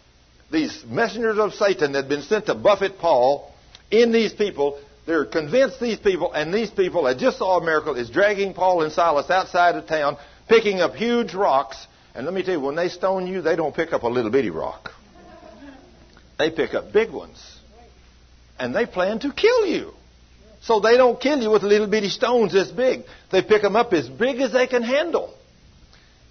these 0.52 0.84
messengers 0.88 1.38
of 1.38 1.54
Satan 1.54 1.92
that 1.92 2.06
had 2.06 2.10
been 2.10 2.24
sent 2.24 2.48
to 2.48 2.56
buffet 2.56 2.98
Paul, 2.98 3.54
in 3.92 4.12
these 4.12 4.34
people, 4.34 4.82
they're 5.08 5.26
convinced 5.26 5.80
these 5.80 5.98
people, 5.98 6.34
and 6.34 6.54
these 6.54 6.70
people 6.70 7.04
that 7.04 7.18
just 7.18 7.38
saw 7.38 7.58
a 7.58 7.64
miracle, 7.64 7.96
is 7.96 8.10
dragging 8.10 8.54
Paul 8.54 8.84
and 8.84 8.92
Silas 8.92 9.30
outside 9.30 9.76
of 9.76 9.88
town, 9.88 10.18
picking 10.50 10.82
up 10.82 10.96
huge 10.96 11.34
rocks. 11.34 11.88
And 12.14 12.26
let 12.26 12.36
me 12.36 12.44
tell 12.44 12.56
you, 12.56 12.60
when 12.60 12.76
they 12.76 12.90
stone 12.90 13.26
you, 13.26 13.42
they 13.42 13.56
don't 13.56 13.74
pick 13.74 13.94
up 13.94 14.04
a 14.04 14.08
little 14.08 14.30
bitty 14.30 14.50
rock. 14.50 14.92
They 16.38 16.52
pick 16.52 16.74
up 16.74 16.92
big 16.92 17.10
ones. 17.10 17.42
And 18.60 18.76
they 18.76 18.86
plan 18.86 19.20
to 19.20 19.32
kill 19.32 19.66
you. 19.66 19.94
So 20.62 20.82
they 20.82 20.98
don't 20.98 21.20
kill 21.22 21.40
you 21.40 21.52
with 21.52 21.64
little 21.64 21.88
bitty 21.88 22.10
stones 22.10 22.52
this 22.52 22.70
big. 22.70 23.04
They 23.32 23.42
pick 23.42 23.62
them 23.62 23.78
up 23.78 23.94
as 23.94 24.10
big 24.10 24.42
as 24.42 24.52
they 24.52 24.68
can 24.68 24.84
handle. 24.84 25.34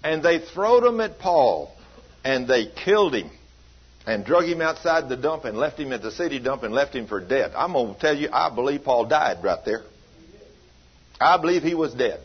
And 0.03 0.21
they 0.21 0.37
throw 0.39 0.81
them 0.81 1.01
at 1.01 1.17
Paul. 1.17 1.73
And 2.23 2.47
they 2.47 2.67
killed 2.67 3.15
him 3.15 3.31
and 4.07 4.25
drug 4.25 4.45
him 4.45 4.61
outside 4.61 5.09
the 5.09 5.17
dump 5.17 5.43
and 5.43 5.57
left 5.57 5.77
him 5.77 5.91
at 5.91 6.01
the 6.01 6.11
city 6.11 6.39
dump 6.39 6.63
and 6.63 6.73
left 6.73 6.95
him 6.95 7.07
for 7.07 7.19
dead. 7.19 7.51
I'm 7.55 7.73
going 7.73 7.93
to 7.93 7.99
tell 7.99 8.15
you, 8.15 8.29
I 8.31 8.49
believe 8.55 8.85
Paul 8.85 9.05
died 9.05 9.43
right 9.43 9.59
there. 9.65 9.83
I 11.19 11.37
believe 11.37 11.61
he 11.61 11.75
was 11.75 11.93
dead. 11.93 12.21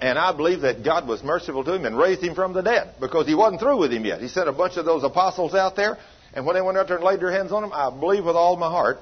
And 0.00 0.16
I 0.16 0.32
believe 0.32 0.60
that 0.60 0.84
God 0.84 1.08
was 1.08 1.24
merciful 1.24 1.64
to 1.64 1.74
him 1.74 1.84
and 1.84 1.98
raised 1.98 2.22
him 2.22 2.36
from 2.36 2.52
the 2.52 2.62
dead 2.62 2.94
because 3.00 3.26
he 3.26 3.34
wasn't 3.34 3.60
through 3.60 3.78
with 3.78 3.92
him 3.92 4.04
yet. 4.04 4.20
He 4.20 4.28
sent 4.28 4.48
a 4.48 4.52
bunch 4.52 4.76
of 4.76 4.84
those 4.84 5.02
apostles 5.02 5.52
out 5.52 5.74
there, 5.74 5.98
and 6.32 6.46
when 6.46 6.54
they 6.54 6.62
went 6.62 6.78
out 6.78 6.86
there 6.86 6.98
and 6.98 7.04
laid 7.04 7.18
their 7.18 7.32
hands 7.32 7.50
on 7.50 7.64
him, 7.64 7.72
I 7.72 7.90
believe 7.90 8.24
with 8.24 8.36
all 8.36 8.56
my 8.56 8.70
heart 8.70 8.98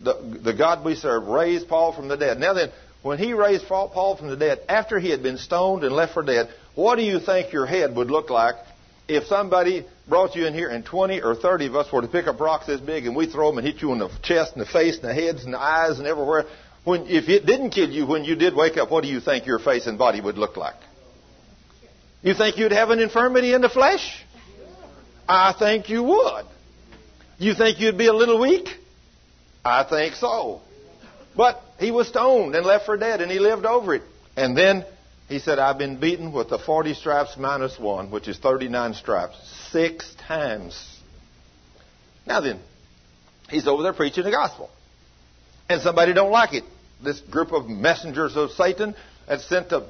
the, 0.00 0.40
the 0.42 0.54
God 0.54 0.82
we 0.82 0.94
serve 0.94 1.24
raised 1.24 1.68
Paul 1.68 1.92
from 1.92 2.08
the 2.08 2.16
dead. 2.16 2.38
Now 2.38 2.54
then, 2.54 2.70
when 3.02 3.18
he 3.18 3.34
raised 3.34 3.66
Paul 3.66 4.16
from 4.16 4.28
the 4.28 4.36
dead, 4.36 4.60
after 4.68 4.98
he 4.98 5.10
had 5.10 5.22
been 5.22 5.36
stoned 5.36 5.84
and 5.84 5.94
left 5.94 6.14
for 6.14 6.22
dead, 6.22 6.48
what 6.74 6.96
do 6.96 7.02
you 7.02 7.20
think 7.20 7.52
your 7.52 7.66
head 7.66 7.94
would 7.94 8.10
look 8.10 8.30
like 8.30 8.54
if 9.08 9.24
somebody 9.24 9.84
brought 10.08 10.34
you 10.34 10.46
in 10.46 10.54
here 10.54 10.68
and 10.68 10.84
20 10.84 11.20
or 11.22 11.34
30 11.34 11.66
of 11.66 11.76
us 11.76 11.92
were 11.92 12.00
to 12.00 12.08
pick 12.08 12.26
up 12.26 12.40
rocks 12.40 12.66
this 12.66 12.80
big 12.80 13.06
and 13.06 13.14
we 13.14 13.26
throw 13.26 13.48
them 13.50 13.58
and 13.58 13.66
hit 13.66 13.82
you 13.82 13.92
in 13.92 13.98
the 13.98 14.08
chest 14.22 14.52
and 14.54 14.62
the 14.62 14.66
face 14.66 14.98
and 14.98 15.04
the 15.04 15.14
heads 15.14 15.44
and 15.44 15.54
the 15.54 15.60
eyes 15.60 15.98
and 15.98 16.06
everywhere, 16.06 16.46
when, 16.84 17.06
if 17.06 17.28
it 17.28 17.44
didn't 17.44 17.70
kill 17.70 17.90
you 17.90 18.06
when 18.06 18.24
you 18.24 18.34
did 18.34 18.54
wake 18.54 18.76
up, 18.76 18.90
what 18.90 19.02
do 19.02 19.08
you 19.08 19.20
think 19.20 19.46
your 19.46 19.58
face 19.58 19.86
and 19.86 19.98
body 19.98 20.20
would 20.20 20.38
look 20.38 20.56
like? 20.56 20.76
You 22.22 22.34
think 22.34 22.56
you'd 22.56 22.72
have 22.72 22.90
an 22.90 22.98
infirmity 22.98 23.52
in 23.52 23.60
the 23.60 23.68
flesh? 23.68 24.24
I 25.28 25.54
think 25.58 25.88
you 25.90 26.02
would. 26.02 26.46
You 27.38 27.54
think 27.54 27.78
you'd 27.78 27.98
be 27.98 28.06
a 28.06 28.12
little 28.12 28.40
weak? 28.40 28.68
I 29.64 29.84
think 29.84 30.14
so. 30.14 30.62
But 31.36 31.62
he 31.78 31.90
was 31.90 32.08
stoned 32.08 32.54
and 32.54 32.66
left 32.66 32.86
for 32.86 32.96
dead 32.96 33.20
and 33.20 33.30
he 33.30 33.38
lived 33.38 33.66
over 33.66 33.94
it. 33.94 34.02
And 34.36 34.56
then 34.56 34.84
he 35.28 35.38
said, 35.38 35.58
I've 35.58 35.76
been 35.76 36.00
beaten 36.00 36.32
with 36.32 36.48
the 36.48 36.58
40 36.58 36.94
stripes 36.94 37.36
minus 37.36 37.78
one, 37.78 38.10
which 38.10 38.28
is 38.28 38.38
39 38.38 38.94
stripes, 38.94 39.36
six 39.70 40.14
times. 40.26 41.00
Now 42.26 42.40
then, 42.40 42.60
he's 43.50 43.66
over 43.66 43.82
there 43.82 43.92
preaching 43.92 44.24
the 44.24 44.30
gospel. 44.30 44.70
And 45.68 45.82
somebody 45.82 46.14
don't 46.14 46.30
like 46.30 46.54
it. 46.54 46.64
This 47.04 47.20
group 47.20 47.52
of 47.52 47.68
messengers 47.68 48.36
of 48.36 48.52
Satan 48.52 48.94
that's 49.28 49.46
sent 49.46 49.68
to 49.68 49.80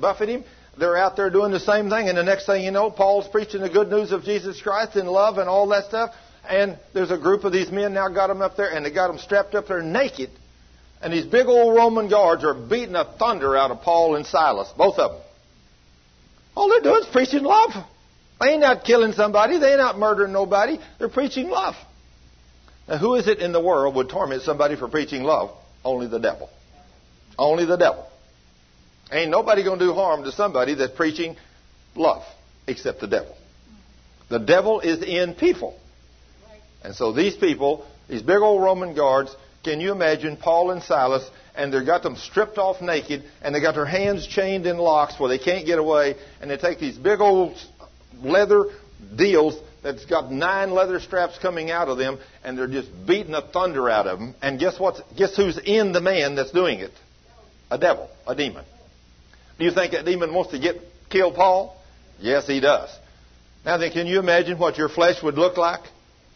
buffet 0.00 0.28
him, 0.28 0.44
they're 0.78 0.96
out 0.96 1.16
there 1.16 1.28
doing 1.28 1.50
the 1.50 1.60
same 1.60 1.90
thing. 1.90 2.08
And 2.08 2.16
the 2.16 2.22
next 2.22 2.46
thing 2.46 2.62
you 2.62 2.70
know, 2.70 2.90
Paul's 2.90 3.26
preaching 3.26 3.62
the 3.62 3.68
good 3.68 3.88
news 3.88 4.12
of 4.12 4.22
Jesus 4.22 4.62
Christ 4.62 4.94
and 4.94 5.08
love 5.08 5.38
and 5.38 5.48
all 5.48 5.66
that 5.68 5.86
stuff. 5.86 6.14
And 6.48 6.78
there's 6.92 7.10
a 7.10 7.18
group 7.18 7.42
of 7.42 7.52
these 7.52 7.70
men 7.70 7.94
now 7.94 8.08
got 8.08 8.28
them 8.28 8.42
up 8.42 8.56
there, 8.56 8.70
and 8.70 8.86
they 8.86 8.92
got 8.92 9.08
them 9.08 9.18
strapped 9.18 9.54
up 9.54 9.66
there 9.66 9.82
naked 9.82 10.30
and 11.04 11.12
these 11.12 11.26
big 11.26 11.46
old 11.46 11.76
Roman 11.76 12.08
guards 12.08 12.44
are 12.44 12.54
beating 12.54 12.94
the 12.94 13.04
thunder 13.18 13.54
out 13.54 13.70
of 13.70 13.82
Paul 13.82 14.16
and 14.16 14.26
Silas, 14.26 14.72
both 14.74 14.98
of 14.98 15.12
them. 15.12 15.20
All 16.56 16.70
they're 16.70 16.80
doing 16.80 17.02
is 17.02 17.08
preaching 17.12 17.42
love. 17.42 17.72
They 18.40 18.48
ain't 18.48 18.62
not 18.62 18.84
killing 18.84 19.12
somebody. 19.12 19.58
They 19.58 19.72
ain't 19.72 19.78
not 19.78 19.98
murdering 19.98 20.32
nobody. 20.32 20.78
They're 20.98 21.10
preaching 21.10 21.50
love. 21.50 21.74
Now, 22.88 22.96
who 22.96 23.16
is 23.16 23.28
it 23.28 23.40
in 23.40 23.52
the 23.52 23.60
world 23.60 23.94
would 23.96 24.08
torment 24.08 24.42
somebody 24.42 24.76
for 24.76 24.88
preaching 24.88 25.24
love? 25.24 25.50
Only 25.84 26.06
the 26.06 26.18
devil. 26.18 26.48
Only 27.38 27.66
the 27.66 27.76
devil. 27.76 28.08
Ain't 29.12 29.30
nobody 29.30 29.62
going 29.62 29.78
to 29.78 29.84
do 29.84 29.92
harm 29.92 30.24
to 30.24 30.32
somebody 30.32 30.74
that's 30.74 30.96
preaching 30.96 31.36
love 31.94 32.22
except 32.66 33.00
the 33.00 33.08
devil. 33.08 33.36
The 34.30 34.38
devil 34.38 34.80
is 34.80 35.02
in 35.02 35.34
people. 35.34 35.78
And 36.82 36.94
so 36.94 37.12
these 37.12 37.36
people, 37.36 37.86
these 38.08 38.22
big 38.22 38.38
old 38.38 38.62
Roman 38.62 38.94
guards, 38.94 39.34
can 39.64 39.80
you 39.80 39.92
imagine 39.92 40.36
Paul 40.36 40.70
and 40.70 40.82
Silas 40.82 41.28
and 41.54 41.72
they've 41.72 41.84
got 41.84 42.02
them 42.02 42.16
stripped 42.16 42.58
off 42.58 42.80
naked 42.80 43.24
and 43.42 43.54
they've 43.54 43.62
got 43.62 43.74
their 43.74 43.86
hands 43.86 44.26
chained 44.26 44.66
in 44.66 44.76
locks 44.76 45.18
where 45.18 45.28
they 45.28 45.38
can't 45.38 45.66
get 45.66 45.78
away 45.78 46.16
and 46.40 46.50
they 46.50 46.56
take 46.56 46.78
these 46.78 46.96
big 46.96 47.20
old 47.20 47.56
leather 48.22 48.66
deals 49.16 49.58
that's 49.82 50.04
got 50.06 50.30
nine 50.30 50.70
leather 50.70 51.00
straps 51.00 51.38
coming 51.38 51.70
out 51.70 51.88
of 51.88 51.98
them 51.98 52.18
and 52.42 52.58
they're 52.58 52.68
just 52.68 52.88
beating 53.06 53.32
the 53.32 53.42
thunder 53.42 53.88
out 53.88 54.06
of 54.06 54.18
them 54.18 54.34
and 54.42 54.60
guess 54.60 54.78
what 54.78 54.96
guess 55.16 55.34
who's 55.36 55.58
in 55.58 55.92
the 55.92 56.00
man 56.00 56.34
that's 56.34 56.52
doing 56.52 56.80
it? 56.80 56.92
A 57.70 57.78
devil 57.78 58.08
a 58.26 58.34
demon. 58.34 58.64
Do 59.58 59.64
you 59.64 59.70
think 59.70 59.92
that 59.92 60.04
demon 60.04 60.34
wants 60.34 60.52
to 60.52 60.58
get 60.58 60.76
kill 61.10 61.32
Paul? 61.32 61.76
Yes 62.20 62.46
he 62.46 62.60
does. 62.60 62.90
Now 63.64 63.78
then 63.78 63.92
can 63.92 64.06
you 64.06 64.18
imagine 64.18 64.58
what 64.58 64.76
your 64.76 64.88
flesh 64.88 65.22
would 65.22 65.36
look 65.36 65.56
like 65.56 65.82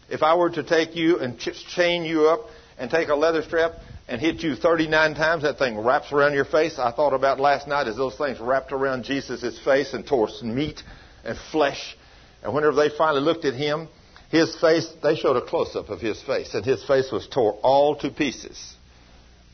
if 0.09 0.23
I 0.23 0.35
were 0.35 0.49
to 0.49 0.63
take 0.63 0.95
you 0.95 1.19
and 1.19 1.39
chain 1.39 2.03
you 2.03 2.27
up 2.27 2.41
and 2.79 2.89
take 2.89 3.09
a 3.09 3.15
leather 3.15 3.43
strap 3.43 3.73
and 4.07 4.19
hit 4.19 4.41
you 4.41 4.55
39 4.55 5.13
times, 5.13 5.43
that 5.43 5.59
thing 5.59 5.77
wraps 5.77 6.11
around 6.11 6.33
your 6.33 6.45
face. 6.45 6.79
I 6.79 6.91
thought 6.91 7.13
about 7.13 7.39
last 7.39 7.67
night 7.67 7.87
as 7.87 7.97
those 7.97 8.15
things 8.15 8.39
wrapped 8.39 8.71
around 8.71 9.03
Jesus' 9.03 9.59
face 9.63 9.93
and 9.93 10.07
tore 10.07 10.29
meat 10.41 10.81
and 11.23 11.37
flesh. 11.51 11.95
And 12.41 12.53
whenever 12.53 12.75
they 12.75 12.89
finally 12.89 13.21
looked 13.21 13.45
at 13.45 13.53
him 13.53 13.89
His 14.31 14.55
face, 14.59 14.87
they 15.03 15.15
showed 15.15 15.35
a 15.35 15.41
close 15.41 15.75
up 15.75 15.89
of 15.89 15.99
his 15.99 16.21
face, 16.21 16.53
and 16.53 16.63
his 16.63 16.83
face 16.83 17.11
was 17.11 17.27
tore 17.27 17.53
all 17.63 17.95
to 17.97 18.11
pieces. 18.11 18.75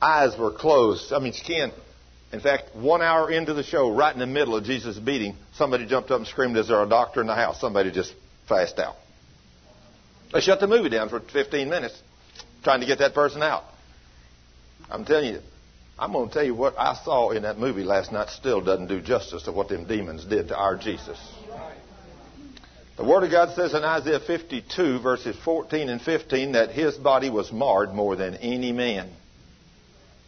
Eyes 0.01 0.37
were 0.37 0.51
closed. 0.51 1.13
I 1.13 1.19
mean, 1.19 1.33
skin. 1.33 1.71
In 2.33 2.41
fact, 2.41 2.75
one 2.75 3.01
hour 3.01 3.31
into 3.31 3.53
the 3.53 3.63
show, 3.63 3.89
right 3.89 4.13
in 4.13 4.19
the 4.19 4.27
middle 4.27 4.55
of 4.55 4.65
Jesus' 4.65 4.99
beating, 4.99 5.37
somebody 5.53 5.85
jumped 5.85 6.11
up 6.11 6.17
and 6.17 6.27
screamed, 6.27 6.57
Is 6.57 6.67
there 6.67 6.83
a 6.83 6.89
doctor 6.89 7.21
in 7.21 7.27
the 7.27 7.35
house? 7.35 7.61
Somebody 7.61 7.91
just 7.91 8.13
passed 8.47 8.77
out. 8.77 8.95
They 10.33 10.41
shut 10.41 10.59
the 10.59 10.67
movie 10.67 10.89
down 10.89 11.07
for 11.07 11.21
15 11.21 11.69
minutes 11.69 12.01
trying 12.65 12.81
to 12.81 12.85
get 12.85 12.99
that 12.99 13.13
person 13.13 13.41
out. 13.41 13.63
I'm 14.89 15.05
telling 15.05 15.33
you, 15.33 15.39
I'm 15.97 16.11
going 16.11 16.27
to 16.27 16.33
tell 16.33 16.43
you 16.43 16.55
what 16.55 16.77
I 16.77 16.95
saw 17.05 17.29
in 17.29 17.43
that 17.43 17.57
movie 17.57 17.83
last 17.83 18.11
night 18.11 18.29
still 18.29 18.59
doesn't 18.59 18.87
do 18.87 18.99
justice 18.99 19.43
to 19.43 19.53
what 19.53 19.69
them 19.69 19.85
demons 19.85 20.25
did 20.25 20.49
to 20.49 20.57
our 20.57 20.75
Jesus. 20.75 21.17
The 22.97 23.03
Word 23.03 23.23
of 23.23 23.31
God 23.31 23.55
says 23.55 23.73
in 23.73 23.83
Isaiah 23.83 24.19
52, 24.19 24.99
verses 24.99 25.37
14 25.43 25.89
and 25.89 26.01
15, 26.01 26.53
that 26.53 26.71
his 26.71 26.95
body 26.95 27.29
was 27.29 27.51
marred 27.51 27.93
more 27.93 28.15
than 28.15 28.35
any 28.35 28.71
man. 28.71 29.09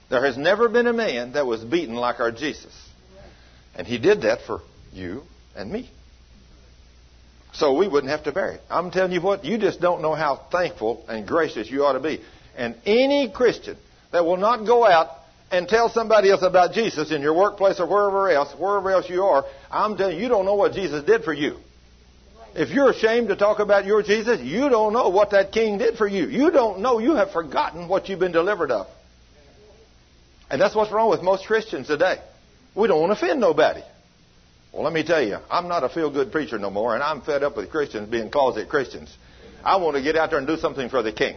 There 0.10 0.24
has 0.24 0.38
never 0.38 0.70
been 0.70 0.88
a 0.88 0.94
man 0.94 1.34
that 1.34 1.46
was 1.46 1.64
beaten 1.64 1.96
like 1.96 2.20
our 2.20 2.32
Jesus. 2.32 2.74
And 3.76 3.88
he 3.88 3.98
did 3.98 4.22
that 4.22 4.42
for 4.42 4.62
you 4.94 5.24
and 5.56 5.72
me. 5.72 5.90
So 7.54 7.74
we 7.74 7.88
wouldn't 7.88 8.12
have 8.12 8.24
to 8.24 8.32
bear 8.32 8.52
it. 8.52 8.62
I'm 8.70 8.92
telling 8.92 9.12
you 9.12 9.22
what, 9.22 9.46
you 9.46 9.58
just 9.58 9.82
don't 9.82 10.02
know 10.02 10.14
how 10.14 10.36
thankful 10.52 11.04
and 11.08 11.28
gracious 11.28 11.70
you 11.70 11.86
ought 11.86 11.94
to 11.94 12.00
be. 12.00 12.22
And 12.56 12.76
any 12.86 13.30
Christian 13.30 13.78
that 14.12 14.26
will 14.26 14.38
not 14.38 14.66
go 14.66 14.86
out 14.86 15.10
and 15.50 15.68
tell 15.68 15.90
somebody 15.90 16.30
else 16.30 16.44
about 16.44 16.74
Jesus 16.74 17.12
in 17.12 17.22
your 17.22 17.34
workplace 17.34 17.80
or 17.80 17.88
wherever 17.88 18.30
else, 18.30 18.54
wherever 18.60 18.92
else 18.92 19.10
you 19.10 19.24
are, 19.24 19.46
I'm 19.72 19.96
telling 19.98 20.18
you, 20.18 20.24
you 20.24 20.30
don't 20.30 20.46
know 20.46 20.56
what 20.56 20.74
Jesus 20.74 21.04
did 21.04 21.24
for 21.24 21.34
you. 21.34 21.58
If 22.54 22.70
you're 22.70 22.90
ashamed 22.90 23.28
to 23.30 23.36
talk 23.36 23.60
about 23.60 23.86
your 23.86 24.02
Jesus, 24.02 24.42
you 24.42 24.70
don't 24.70 24.92
know 24.92 25.10
what 25.10 25.32
that 25.32 25.52
king 25.52 25.78
did 25.78 25.98
for 25.98 26.08
you. 26.08 26.28
You 26.28 26.50
don't 26.50 26.80
know. 26.80 27.00
You 27.00 27.16
have 27.16 27.32
forgotten 27.32 27.88
what 27.88 28.10
you've 28.10 28.20
been 28.20 28.32
delivered 28.32 28.72
of. 28.72 28.88
And 30.50 30.60
that's 30.60 30.74
what's 30.74 30.92
wrong 30.92 31.10
with 31.10 31.22
most 31.22 31.46
Christians 31.46 31.88
today. 31.88 32.20
We 32.74 32.88
don't 32.88 33.00
want 33.00 33.18
to 33.18 33.26
offend 33.26 33.40
nobody. 33.40 33.82
Well, 34.72 34.84
let 34.84 34.94
me 34.94 35.04
tell 35.04 35.22
you, 35.22 35.38
I'm 35.50 35.68
not 35.68 35.84
a 35.84 35.90
feel 35.90 36.12
good 36.12 36.32
preacher 36.32 36.60
no 36.60 36.70
more, 36.70 36.94
and 36.94 37.04
I'm 37.04 37.22
fed 37.22 37.44
up 37.44 37.58
with 37.58 37.70
Christians 37.70 38.10
being 38.10 38.30
closet 38.30 38.70
Christians. 38.70 39.16
I 39.64 39.78
want 39.78 39.96
to 39.96 40.04
get 40.04 40.16
out 40.16 40.30
there 40.30 40.40
and 40.40 40.48
do 40.48 40.58
something 40.58 40.90
for 40.90 41.02
the 41.02 41.12
king. 41.12 41.36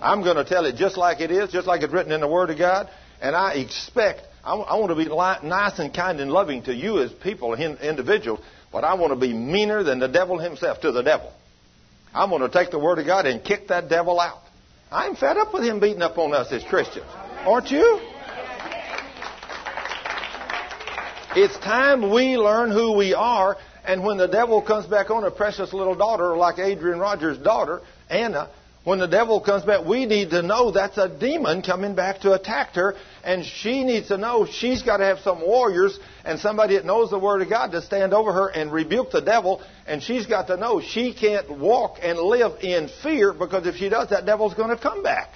I'm 0.00 0.22
going 0.22 0.36
to 0.36 0.44
tell 0.44 0.66
it 0.66 0.76
just 0.76 0.96
like 0.96 1.20
it 1.20 1.30
is, 1.30 1.50
just 1.50 1.66
like 1.66 1.82
it's 1.82 1.92
written 1.92 2.12
in 2.12 2.20
the 2.20 2.28
Word 2.28 2.50
of 2.50 2.58
God, 2.58 2.90
and 3.20 3.36
I 3.36 3.54
expect, 3.54 4.22
I, 4.44 4.54
I 4.54 4.78
want 4.78 4.90
to 4.90 4.96
be 4.96 5.06
nice 5.06 5.78
and 5.78 5.94
kind 5.94 6.20
and 6.20 6.30
loving 6.30 6.64
to 6.64 6.74
you 6.74 7.00
as 7.00 7.12
people, 7.12 7.54
individuals, 7.54 8.40
but 8.72 8.84
I 8.84 8.94
want 8.94 9.12
to 9.12 9.18
be 9.18 9.32
meaner 9.32 9.82
than 9.84 10.00
the 10.00 10.08
devil 10.08 10.38
himself 10.38 10.80
to 10.80 10.92
the 10.92 11.02
devil. 11.02 11.32
I'm 12.12 12.30
going 12.30 12.42
to 12.42 12.50
take 12.50 12.70
the 12.70 12.78
Word 12.78 12.98
of 12.98 13.06
God 13.06 13.26
and 13.26 13.42
kick 13.42 13.68
that 13.68 13.88
devil 13.88 14.20
out. 14.20 14.42
I'm 14.90 15.16
fed 15.16 15.38
up 15.38 15.54
with 15.54 15.62
him 15.62 15.80
beating 15.80 16.02
up 16.02 16.18
on 16.18 16.34
us 16.34 16.52
as 16.52 16.62
Christians. 16.64 17.06
Aren't 17.46 17.70
you? 17.70 18.11
It's 21.34 21.56
time 21.60 22.12
we 22.12 22.36
learn 22.36 22.70
who 22.70 22.92
we 22.92 23.14
are, 23.14 23.56
and 23.86 24.04
when 24.04 24.18
the 24.18 24.28
devil 24.28 24.60
comes 24.60 24.84
back 24.84 25.08
on 25.08 25.24
a 25.24 25.30
precious 25.30 25.72
little 25.72 25.94
daughter 25.94 26.36
like 26.36 26.58
Adrian 26.58 26.98
Rogers' 26.98 27.38
daughter, 27.38 27.80
Anna, 28.10 28.50
when 28.84 28.98
the 28.98 29.06
devil 29.06 29.40
comes 29.40 29.64
back, 29.64 29.86
we 29.86 30.04
need 30.04 30.28
to 30.30 30.42
know 30.42 30.72
that's 30.72 30.98
a 30.98 31.08
demon 31.08 31.62
coming 31.62 31.94
back 31.94 32.20
to 32.20 32.34
attack 32.34 32.74
her, 32.74 32.96
and 33.24 33.46
she 33.46 33.82
needs 33.82 34.08
to 34.08 34.18
know 34.18 34.44
she's 34.44 34.82
got 34.82 34.98
to 34.98 35.04
have 35.04 35.20
some 35.20 35.40
warriors 35.40 35.98
and 36.26 36.38
somebody 36.38 36.74
that 36.74 36.84
knows 36.84 37.08
the 37.08 37.18
Word 37.18 37.40
of 37.40 37.48
God 37.48 37.72
to 37.72 37.80
stand 37.80 38.12
over 38.12 38.30
her 38.30 38.48
and 38.48 38.70
rebuke 38.70 39.10
the 39.10 39.22
devil, 39.22 39.62
and 39.86 40.02
she's 40.02 40.26
got 40.26 40.48
to 40.48 40.58
know 40.58 40.82
she 40.82 41.14
can't 41.14 41.48
walk 41.58 41.96
and 42.02 42.18
live 42.18 42.62
in 42.62 42.90
fear 43.02 43.32
because 43.32 43.66
if 43.66 43.76
she 43.76 43.88
does, 43.88 44.10
that 44.10 44.26
devil's 44.26 44.52
going 44.52 44.68
to 44.68 44.82
come 44.82 45.02
back. 45.02 45.30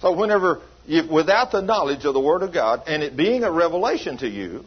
So 0.00 0.12
whenever, 0.16 0.62
without 0.86 1.50
the 1.50 1.62
knowledge 1.62 2.04
of 2.04 2.14
the 2.14 2.20
Word 2.20 2.42
of 2.42 2.52
God 2.52 2.82
and 2.86 3.02
it 3.02 3.16
being 3.16 3.42
a 3.44 3.50
revelation 3.50 4.18
to 4.18 4.28
you, 4.28 4.64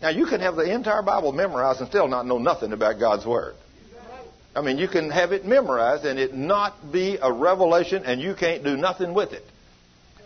now 0.00 0.10
you 0.10 0.26
can 0.26 0.40
have 0.40 0.56
the 0.56 0.72
entire 0.72 1.02
Bible 1.02 1.32
memorized 1.32 1.80
and 1.80 1.88
still 1.88 2.08
not 2.08 2.26
know 2.26 2.38
nothing 2.38 2.72
about 2.72 2.98
God's 2.98 3.26
Word. 3.26 3.54
I 4.54 4.62
mean, 4.62 4.78
you 4.78 4.88
can 4.88 5.10
have 5.10 5.32
it 5.32 5.44
memorized 5.44 6.04
and 6.04 6.18
it 6.18 6.34
not 6.34 6.92
be 6.92 7.18
a 7.20 7.32
revelation 7.32 8.04
and 8.04 8.20
you 8.20 8.34
can't 8.34 8.64
do 8.64 8.76
nothing 8.76 9.14
with 9.14 9.32
it. 9.32 9.44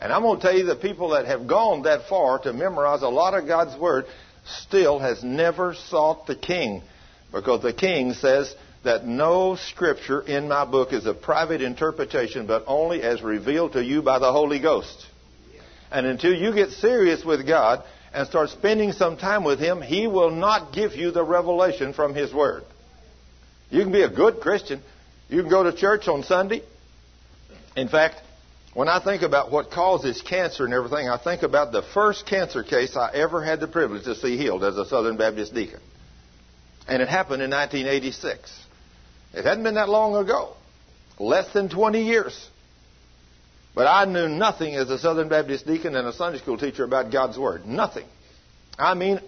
And 0.01 0.12
I'm 0.12 0.22
going 0.22 0.40
to 0.40 0.43
tell 0.43 0.57
you 0.57 0.64
the 0.64 0.76
people 0.76 1.11
that 1.11 1.26
have 1.26 1.47
gone 1.47 1.82
that 1.82 2.09
far 2.09 2.38
to 2.40 2.53
memorize 2.53 3.03
a 3.03 3.09
lot 3.09 3.34
of 3.34 3.47
God's 3.47 3.78
Word 3.78 4.07
still 4.45 4.99
has 4.99 5.22
never 5.22 5.74
sought 5.74 6.26
the 6.26 6.34
King. 6.34 6.82
Because 7.32 7.62
the 7.62 7.72
King 7.72 8.12
says 8.14 8.55
that 8.84 9.07
no 9.07 9.57
scripture 9.57 10.20
in 10.20 10.49
my 10.49 10.64
book 10.64 10.93
is 10.93 11.07
a 11.07 11.14
private 11.14 11.62
interpretation, 11.62 12.47
but 12.47 12.64
only 12.66 13.03
as 13.03 13.22
revealed 13.22 13.72
to 13.72 13.84
you 13.84 14.03
by 14.03 14.18
the 14.18 14.32
Holy 14.32 14.61
Ghost. 14.61 15.07
And 15.93 16.07
until 16.07 16.34
you 16.34 16.55
get 16.55 16.70
serious 16.70 17.24
with 17.24 17.47
God 17.47 17.84
and 18.14 18.26
start 18.26 18.51
spending 18.51 18.93
some 18.93 19.16
time 19.16 19.45
with 19.45 19.59
Him, 19.59 19.82
He 19.82 20.07
will 20.07 20.30
not 20.30 20.72
give 20.72 20.95
you 20.95 21.11
the 21.11 21.22
revelation 21.22 21.93
from 21.93 22.14
His 22.14 22.32
Word. 22.32 22.64
You 23.70 23.82
can 23.82 23.93
be 23.93 24.03
a 24.03 24.11
good 24.11 24.40
Christian. 24.40 24.82
You 25.28 25.43
can 25.43 25.51
go 25.51 25.62
to 25.62 25.72
church 25.74 26.09
on 26.09 26.22
Sunday. 26.22 26.62
In 27.76 27.88
fact, 27.88 28.16
when 28.74 28.88
I 28.88 29.05
think 29.05 29.22
about 29.22 29.53
what 29.53 29.70
causes 29.70 30.22
cancer 30.22 30.64
and 30.64 30.72
everything, 30.72 31.09
I 31.09 31.18
think 31.18 31.43
about 31.43 31.72
the 31.72 31.82
first 31.82 32.26
cancer 32.26 32.62
case 32.62 32.97
I 32.97 33.12
ever 33.12 33.45
had 33.45 33.61
the 33.61 33.68
privilege 33.68 34.05
to 34.05 34.14
see 34.14 34.38
healed 34.38 34.64
as 34.64 34.78
a 34.78 34.86
Southern 34.86 35.18
Baptist 35.18 35.55
deacon. 35.55 35.80
And 36.88 37.03
it 37.03 37.09
happened 37.09 37.43
in 37.43 37.51
1986. 37.51 38.61
It 39.34 39.45
hadn't 39.45 39.62
been 39.62 39.74
that 39.74 39.90
long 39.90 40.16
ago. 40.16 40.55
Less 41.18 41.53
than 41.53 41.68
20 41.68 42.03
years. 42.03 42.49
But 43.74 43.86
I 43.86 44.04
knew 44.04 44.28
nothing 44.28 44.74
as 44.74 44.90
a 44.90 44.98
Southern 44.98 45.28
Baptist 45.28 45.66
deacon 45.66 45.96
and 45.96 46.06
a 46.06 46.12
Sunday 46.12 46.38
school 46.38 46.58
teacher 46.58 46.84
about 46.84 47.10
God's 47.10 47.38
Word. 47.38 47.66
Nothing. 47.66 48.06
I 48.78 48.94
mean, 48.94 49.20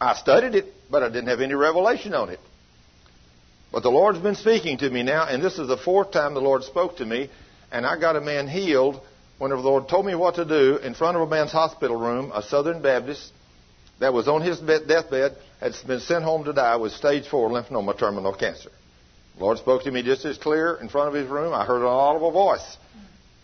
I 0.00 0.14
studied 0.14 0.54
it, 0.54 0.72
but 0.90 1.02
I 1.02 1.08
didn't 1.08 1.28
have 1.28 1.40
any 1.40 1.54
revelation 1.54 2.14
on 2.14 2.30
it. 2.30 2.40
But 3.72 3.82
the 3.82 3.90
Lord's 3.90 4.20
been 4.20 4.36
speaking 4.36 4.78
to 4.78 4.88
me 4.88 5.02
now, 5.02 5.26
and 5.26 5.42
this 5.42 5.58
is 5.58 5.68
the 5.68 5.76
fourth 5.76 6.12
time 6.12 6.34
the 6.34 6.40
Lord 6.40 6.62
spoke 6.62 6.98
to 6.98 7.04
me, 7.04 7.30
and 7.70 7.84
I 7.84 7.98
got 7.98 8.16
a 8.16 8.20
man 8.20 8.48
healed 8.48 9.00
whenever 9.38 9.60
the 9.60 9.68
Lord 9.68 9.88
told 9.88 10.06
me 10.06 10.14
what 10.14 10.36
to 10.36 10.44
do 10.44 10.76
in 10.76 10.94
front 10.94 11.16
of 11.16 11.22
a 11.22 11.26
man's 11.26 11.52
hospital 11.52 11.96
room, 11.96 12.32
a 12.34 12.42
Southern 12.42 12.80
Baptist 12.80 13.32
that 14.00 14.12
was 14.12 14.28
on 14.28 14.42
his 14.42 14.60
deathbed, 14.60 15.36
had 15.60 15.74
been 15.86 16.00
sent 16.00 16.24
home 16.24 16.44
to 16.44 16.52
die 16.52 16.76
with 16.76 16.92
stage 16.92 17.26
four 17.28 17.50
lymphoma 17.50 17.98
terminal 17.98 18.32
cancer. 18.32 18.70
The 19.36 19.44
Lord 19.44 19.58
spoke 19.58 19.82
to 19.84 19.90
me 19.90 20.02
just 20.02 20.24
as 20.24 20.38
clear 20.38 20.74
in 20.80 20.88
front 20.88 21.08
of 21.08 21.14
his 21.14 21.28
room. 21.28 21.52
I 21.52 21.64
heard 21.64 21.80
an 21.80 21.88
audible 21.88 22.30
voice. 22.30 22.76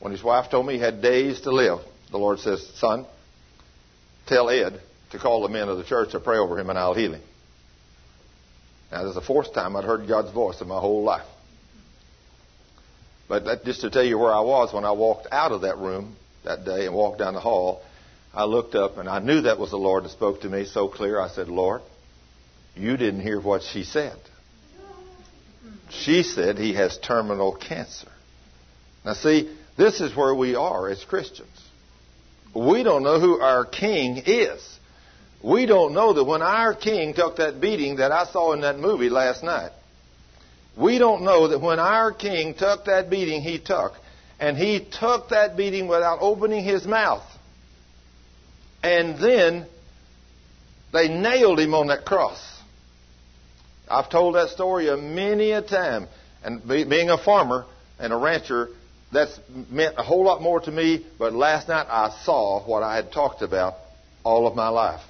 When 0.05 0.13
his 0.13 0.23
wife 0.23 0.51
told 0.51 0.67
me 0.67 0.75
he 0.75 0.81
had 0.81 1.01
days 1.01 1.41
to 1.41 1.51
live, 1.51 1.79
the 2.11 2.19
Lord 2.19 2.39
says, 2.39 2.63
Son, 2.77 3.07
tell 4.27 4.51
Ed 4.51 4.79
to 5.13 5.19
call 5.19 5.41
the 5.41 5.49
men 5.49 5.71
of 5.71 5.79
the 5.79 5.83
church 5.83 6.11
to 6.11 6.21
pray 6.21 6.37
over 6.37 6.59
him 6.59 6.69
and 6.69 6.79
I'll 6.79 6.93
heal 6.93 7.15
him. 7.15 7.23
Now, 8.93 9.05
this 9.05 9.09
is 9.09 9.15
the 9.15 9.23
fourth 9.23 9.55
time 9.55 9.75
I'd 9.75 9.85
heard 9.85 10.07
God's 10.07 10.31
voice 10.31 10.61
in 10.61 10.69
my 10.69 10.79
whole 10.79 11.05
life. 11.05 11.25
But 13.31 13.47
that, 13.47 13.65
just 13.65 13.81
to 13.81 13.89
tell 13.89 14.05
you 14.05 14.19
where 14.19 14.35
I 14.35 14.43
was 14.43 14.75
when 14.75 14.85
I 14.85 14.93
walked 14.93 15.29
out 15.33 15.53
of 15.53 15.63
that 15.63 15.79
room 15.79 16.17
that 16.45 16.67
day 16.67 16.85
and 16.85 16.95
walked 16.95 17.19
down 17.19 17.33
the 17.33 17.41
hall, 17.41 17.83
I 18.35 18.45
looked 18.45 18.75
up 18.75 18.99
and 18.99 19.09
I 19.09 19.21
knew 19.21 19.41
that 19.41 19.59
was 19.59 19.71
the 19.71 19.79
Lord 19.79 20.05
that 20.05 20.11
spoke 20.11 20.43
to 20.43 20.51
me 20.51 20.67
so 20.67 20.87
clear. 20.87 21.19
I 21.19 21.29
said, 21.29 21.49
Lord, 21.49 21.81
you 22.77 22.99
didn't 22.99 23.23
hear 23.23 23.41
what 23.41 23.63
she 23.63 23.85
said. 23.85 24.19
She 25.89 26.25
said 26.25 26.59
he 26.59 26.75
has 26.75 26.99
terminal 26.99 27.57
cancer. 27.57 28.09
Now, 29.03 29.15
see, 29.15 29.51
this 29.77 30.01
is 30.01 30.17
where 30.17 30.35
we 30.35 30.55
are 30.55 30.89
as 30.89 31.03
Christians. 31.05 31.51
We 32.55 32.83
don't 32.83 33.03
know 33.03 33.19
who 33.19 33.41
our 33.41 33.65
king 33.65 34.23
is. 34.25 34.79
We 35.43 35.67
don't 35.67 35.93
know 35.93 36.13
that 36.15 36.25
when 36.25 36.43
our 36.43 36.75
king 36.75 37.13
took 37.15 37.37
that 37.37 37.61
beating 37.61 37.97
that 37.97 38.13
I 38.13 38.25
saw 38.27 38.53
in 38.53 38.61
that 38.63 38.79
movie 38.79 39.11
last 39.11 39.43
night, 39.43 39.73
we 40.77 40.99
don't 40.99 41.23
know 41.23 41.49
that 41.49 41.61
when 41.61 41.79
our 41.79 42.13
king 42.13 42.55
took 42.55 42.87
that 42.87 43.11
beating 43.11 43.43
he 43.43 43.59
took, 43.59 43.93
and 44.41 44.57
he 44.57 44.81
took 45.01 45.29
that 45.29 45.57
beating 45.57 45.87
without 45.87 46.19
opening 46.21 46.65
his 46.65 46.87
mouth, 46.87 47.25
and 48.83 49.19
then 49.19 49.67
they 50.93 51.09
nailed 51.09 51.61
him 51.61 51.75
on 51.75 51.89
that 51.89 52.05
cross. 52.05 52.41
I've 53.89 54.11
told 54.11 54.37
that 54.37 54.49
story 54.51 54.95
many 54.97 55.53
a 55.53 55.63
time, 55.63 56.09
and 56.43 56.67
being 56.67 57.11
a 57.11 57.19
farmer 57.19 57.67
and 57.99 58.13
a 58.13 58.17
rancher, 58.17 58.69
that's 59.15 59.39
meant 59.71 59.95
a 59.99 60.03
whole 60.03 60.25
lot 60.25 60.43
more 60.43 60.61
to 60.61 60.71
me. 60.71 61.07
But 61.19 61.33
last 61.33 61.69
night 61.69 61.87
I 61.89 62.15
saw 62.25 62.65
what 62.67 62.83
I 62.83 62.97
had 62.97 63.13
talked 63.13 63.43
about 63.43 63.75
all 64.25 64.47
of 64.47 64.55
my 64.55 64.69
life. 64.69 65.01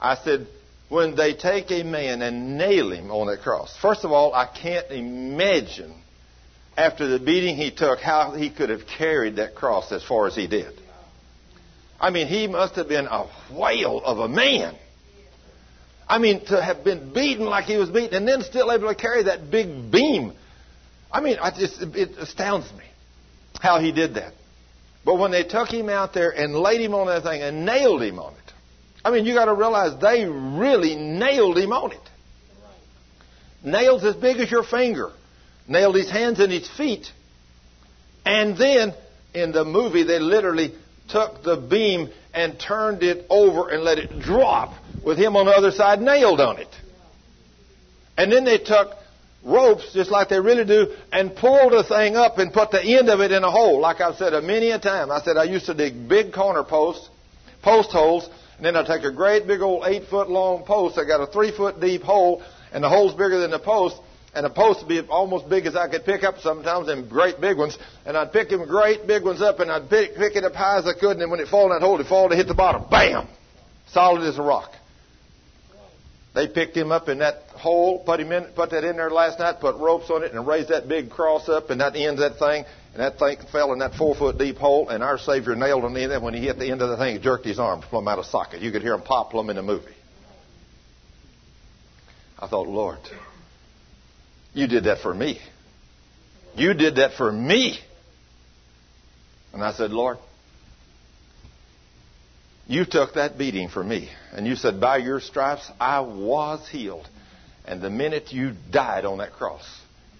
I 0.00 0.16
said, 0.16 0.46
when 0.88 1.16
they 1.16 1.34
take 1.34 1.70
a 1.70 1.82
man 1.82 2.22
and 2.22 2.56
nail 2.56 2.92
him 2.92 3.10
on 3.10 3.26
that 3.26 3.42
cross, 3.42 3.76
first 3.80 4.04
of 4.04 4.12
all, 4.12 4.32
I 4.32 4.46
can't 4.46 4.90
imagine 4.90 5.94
after 6.76 7.08
the 7.08 7.18
beating 7.18 7.56
he 7.56 7.70
took 7.70 7.98
how 7.98 8.32
he 8.32 8.50
could 8.50 8.70
have 8.70 8.86
carried 8.86 9.36
that 9.36 9.54
cross 9.54 9.92
as 9.92 10.02
far 10.02 10.26
as 10.26 10.34
he 10.34 10.46
did. 10.46 10.72
I 12.00 12.10
mean, 12.10 12.28
he 12.28 12.46
must 12.46 12.76
have 12.76 12.88
been 12.88 13.06
a 13.06 13.28
whale 13.52 14.00
of 14.04 14.18
a 14.18 14.28
man. 14.28 14.76
I 16.08 16.18
mean, 16.18 16.46
to 16.46 16.62
have 16.62 16.84
been 16.84 17.12
beaten 17.12 17.44
like 17.44 17.64
he 17.64 17.76
was 17.76 17.90
beaten 17.90 18.14
and 18.14 18.26
then 18.26 18.42
still 18.42 18.72
able 18.72 18.88
to 18.88 18.94
carry 18.94 19.24
that 19.24 19.50
big 19.50 19.90
beam 19.90 20.32
I 21.10 21.20
mean, 21.20 21.38
just, 21.58 21.80
it 21.80 22.18
astounds 22.18 22.70
me 22.72 22.84
how 23.60 23.80
he 23.80 23.92
did 23.92 24.14
that. 24.14 24.34
But 25.04 25.16
when 25.16 25.30
they 25.30 25.44
took 25.44 25.68
him 25.68 25.88
out 25.88 26.12
there 26.12 26.30
and 26.30 26.54
laid 26.54 26.80
him 26.80 26.94
on 26.94 27.06
that 27.06 27.22
thing 27.22 27.42
and 27.42 27.64
nailed 27.64 28.02
him 28.02 28.18
on 28.18 28.34
it, 28.34 28.52
I 29.04 29.10
mean, 29.10 29.24
you 29.26 29.34
got 29.34 29.46
to 29.46 29.54
realize 29.54 30.00
they 30.00 30.26
really 30.26 30.96
nailed 30.96 31.56
him 31.56 31.72
on 31.72 31.92
it. 31.92 32.10
Nails 33.64 34.04
as 34.04 34.16
big 34.16 34.38
as 34.38 34.50
your 34.50 34.64
finger. 34.64 35.10
Nailed 35.66 35.94
his 35.94 36.10
hands 36.10 36.40
and 36.40 36.52
his 36.52 36.68
feet. 36.68 37.10
And 38.24 38.56
then 38.56 38.94
in 39.34 39.52
the 39.52 39.64
movie, 39.64 40.02
they 40.02 40.18
literally 40.18 40.74
took 41.08 41.42
the 41.42 41.56
beam 41.56 42.10
and 42.34 42.58
turned 42.58 43.02
it 43.02 43.26
over 43.30 43.68
and 43.70 43.82
let 43.82 43.98
it 43.98 44.20
drop 44.20 44.74
with 45.04 45.18
him 45.18 45.36
on 45.36 45.46
the 45.46 45.52
other 45.52 45.70
side 45.70 46.00
nailed 46.00 46.40
on 46.40 46.58
it. 46.58 46.68
And 48.16 48.30
then 48.30 48.44
they 48.44 48.58
took 48.58 48.94
ropes, 49.44 49.92
just 49.92 50.10
like 50.10 50.28
they 50.28 50.40
really 50.40 50.64
do, 50.64 50.94
and 51.12 51.34
pulled 51.34 51.72
the 51.72 51.84
thing 51.84 52.16
up 52.16 52.38
and 52.38 52.52
put 52.52 52.70
the 52.70 52.82
end 52.82 53.08
of 53.08 53.20
it 53.20 53.32
in 53.32 53.44
a 53.44 53.50
hole. 53.50 53.80
Like 53.80 54.00
I've 54.00 54.16
said 54.16 54.34
a 54.34 54.42
many 54.42 54.70
a 54.70 54.78
time. 54.78 55.10
I 55.10 55.20
said 55.20 55.36
I 55.36 55.44
used 55.44 55.66
to 55.66 55.74
dig 55.74 56.08
big 56.08 56.32
corner 56.32 56.64
posts, 56.64 57.08
post 57.62 57.90
holes, 57.90 58.28
and 58.56 58.66
then 58.66 58.76
I'd 58.76 58.86
take 58.86 59.04
a 59.04 59.12
great 59.12 59.46
big 59.46 59.60
old 59.60 59.84
eight 59.86 60.08
foot 60.08 60.28
long 60.28 60.64
post. 60.64 60.98
I 60.98 61.04
got 61.04 61.20
a 61.20 61.30
three 61.30 61.56
foot 61.56 61.80
deep 61.80 62.02
hole, 62.02 62.42
and 62.72 62.82
the 62.82 62.88
hole's 62.88 63.12
bigger 63.12 63.38
than 63.38 63.50
the 63.50 63.58
post, 63.58 63.96
and 64.34 64.44
the 64.44 64.50
post 64.50 64.80
would 64.80 64.88
be 64.88 65.00
almost 65.08 65.48
big 65.48 65.66
as 65.66 65.76
I 65.76 65.88
could 65.88 66.04
pick 66.04 66.24
up 66.24 66.38
sometimes, 66.40 66.88
and 66.88 67.08
great 67.08 67.40
big 67.40 67.56
ones. 67.56 67.78
And 68.04 68.16
I'd 68.16 68.32
pick 68.32 68.48
them 68.50 68.66
great 68.66 69.06
big 69.06 69.24
ones 69.24 69.40
up, 69.40 69.60
and 69.60 69.70
I'd 69.70 69.88
pick, 69.88 70.16
pick 70.16 70.36
it 70.36 70.44
up 70.44 70.54
high 70.54 70.78
as 70.78 70.86
I 70.86 70.98
could, 70.98 71.12
and 71.12 71.20
then 71.20 71.30
when 71.30 71.40
it 71.40 71.48
fall 71.48 71.64
in 71.64 71.70
that 71.70 71.84
hole, 71.84 71.94
it'd 71.94 72.06
fall 72.06 72.28
to 72.28 72.36
hit 72.36 72.48
the 72.48 72.54
bottom. 72.54 72.84
Bam! 72.90 73.28
Solid 73.88 74.22
as 74.26 74.38
a 74.38 74.42
rock. 74.42 74.72
They 76.38 76.46
picked 76.46 76.76
him 76.76 76.92
up 76.92 77.08
in 77.08 77.18
that 77.18 77.42
hole, 77.56 77.98
put 77.98 78.20
him 78.20 78.30
in, 78.30 78.44
put 78.54 78.70
that 78.70 78.84
in 78.84 78.96
there 78.96 79.10
last 79.10 79.40
night, 79.40 79.58
put 79.58 79.74
ropes 79.74 80.08
on 80.08 80.22
it, 80.22 80.32
and 80.32 80.46
raised 80.46 80.68
that 80.68 80.86
big 80.86 81.10
cross 81.10 81.48
up, 81.48 81.70
and 81.70 81.80
that 81.80 81.96
ends 81.96 82.20
that 82.20 82.38
thing, 82.38 82.64
and 82.94 83.02
that 83.02 83.18
thing 83.18 83.38
fell 83.50 83.72
in 83.72 83.80
that 83.80 83.94
four 83.94 84.14
foot 84.14 84.38
deep 84.38 84.56
hole, 84.56 84.88
and 84.88 85.02
our 85.02 85.18
Savior 85.18 85.56
nailed 85.56 85.84
on 85.84 85.94
the 85.94 86.02
end. 86.04 86.22
When 86.22 86.34
he 86.34 86.42
hit 86.42 86.56
the 86.60 86.70
end 86.70 86.80
of 86.80 86.90
the 86.90 86.96
thing, 86.96 87.16
he 87.16 87.20
jerked 87.20 87.44
his 87.44 87.58
arm 87.58 87.80
plumb 87.80 88.06
out 88.06 88.20
of 88.20 88.26
socket. 88.26 88.62
You 88.62 88.70
could 88.70 88.82
hear 88.82 88.94
him 88.94 89.02
pop 89.02 89.32
plumb 89.32 89.50
in 89.50 89.56
the 89.56 89.64
movie. 89.64 89.90
I 92.38 92.46
thought, 92.46 92.68
Lord, 92.68 93.00
you 94.54 94.68
did 94.68 94.84
that 94.84 94.98
for 94.98 95.12
me. 95.12 95.40
You 96.54 96.72
did 96.72 96.94
that 96.96 97.14
for 97.14 97.32
me. 97.32 97.80
And 99.52 99.64
I 99.64 99.72
said, 99.72 99.90
Lord, 99.90 100.18
you 102.68 102.84
took 102.84 103.14
that 103.14 103.38
beating 103.38 103.68
for 103.68 103.82
me. 103.82 104.10
And 104.32 104.46
you 104.46 104.54
said, 104.54 104.80
By 104.80 104.98
your 104.98 105.20
stripes, 105.20 105.68
I 105.80 106.00
was 106.00 106.68
healed. 106.68 107.08
And 107.64 107.80
the 107.82 107.90
minute 107.90 108.32
you 108.32 108.52
died 108.70 109.04
on 109.04 109.18
that 109.18 109.32
cross, 109.32 109.64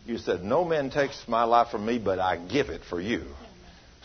you 0.07 0.19
said, 0.19 0.43
No 0.43 0.65
man 0.65 0.91
takes 0.91 1.23
my 1.29 1.45
life 1.45 1.69
from 1.69 1.87
me, 1.87 1.99
but 1.99 2.19
I 2.19 2.37
give 2.39 2.71
it 2.71 2.81
for 2.89 3.01
you. 3.01 3.25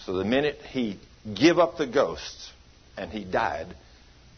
So 0.06 0.14
the 0.14 0.26
minute 0.26 0.58
he 0.70 1.00
give 1.34 1.58
up 1.58 1.78
the 1.78 1.88
ghosts 1.88 2.52
and 2.98 3.10
he 3.10 3.24
died, 3.24 3.68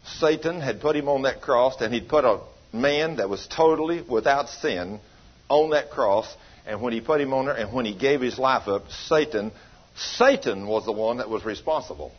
Satan 0.05 0.61
had 0.61 0.81
put 0.81 0.95
him 0.95 1.09
on 1.09 1.23
that 1.23 1.41
cross 1.41 1.81
and 1.81 1.91
he'd 1.91 2.07
put 2.07 2.23
a 2.23 2.41
man 2.71 3.15
that 3.15 3.27
was 3.27 3.47
totally 3.47 4.03
without 4.07 4.49
sin 4.49 4.99
on 5.49 5.71
that 5.71 5.89
cross. 5.89 6.31
And 6.67 6.81
when 6.81 6.93
he 6.93 7.01
put 7.01 7.19
him 7.19 7.33
on 7.33 7.45
there 7.45 7.55
and 7.55 7.73
when 7.73 7.85
he 7.85 7.95
gave 7.95 8.21
his 8.21 8.37
life 8.37 8.67
up, 8.67 8.83
Satan, 9.07 9.51
Satan 9.95 10.67
was 10.67 10.85
the 10.85 10.91
one 10.91 11.17
that 11.17 11.29
was 11.29 11.43
responsible, 11.43 12.11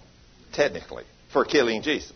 technically, 0.53 1.05
for 1.33 1.45
killing 1.45 1.83
Jesus. 1.83 2.13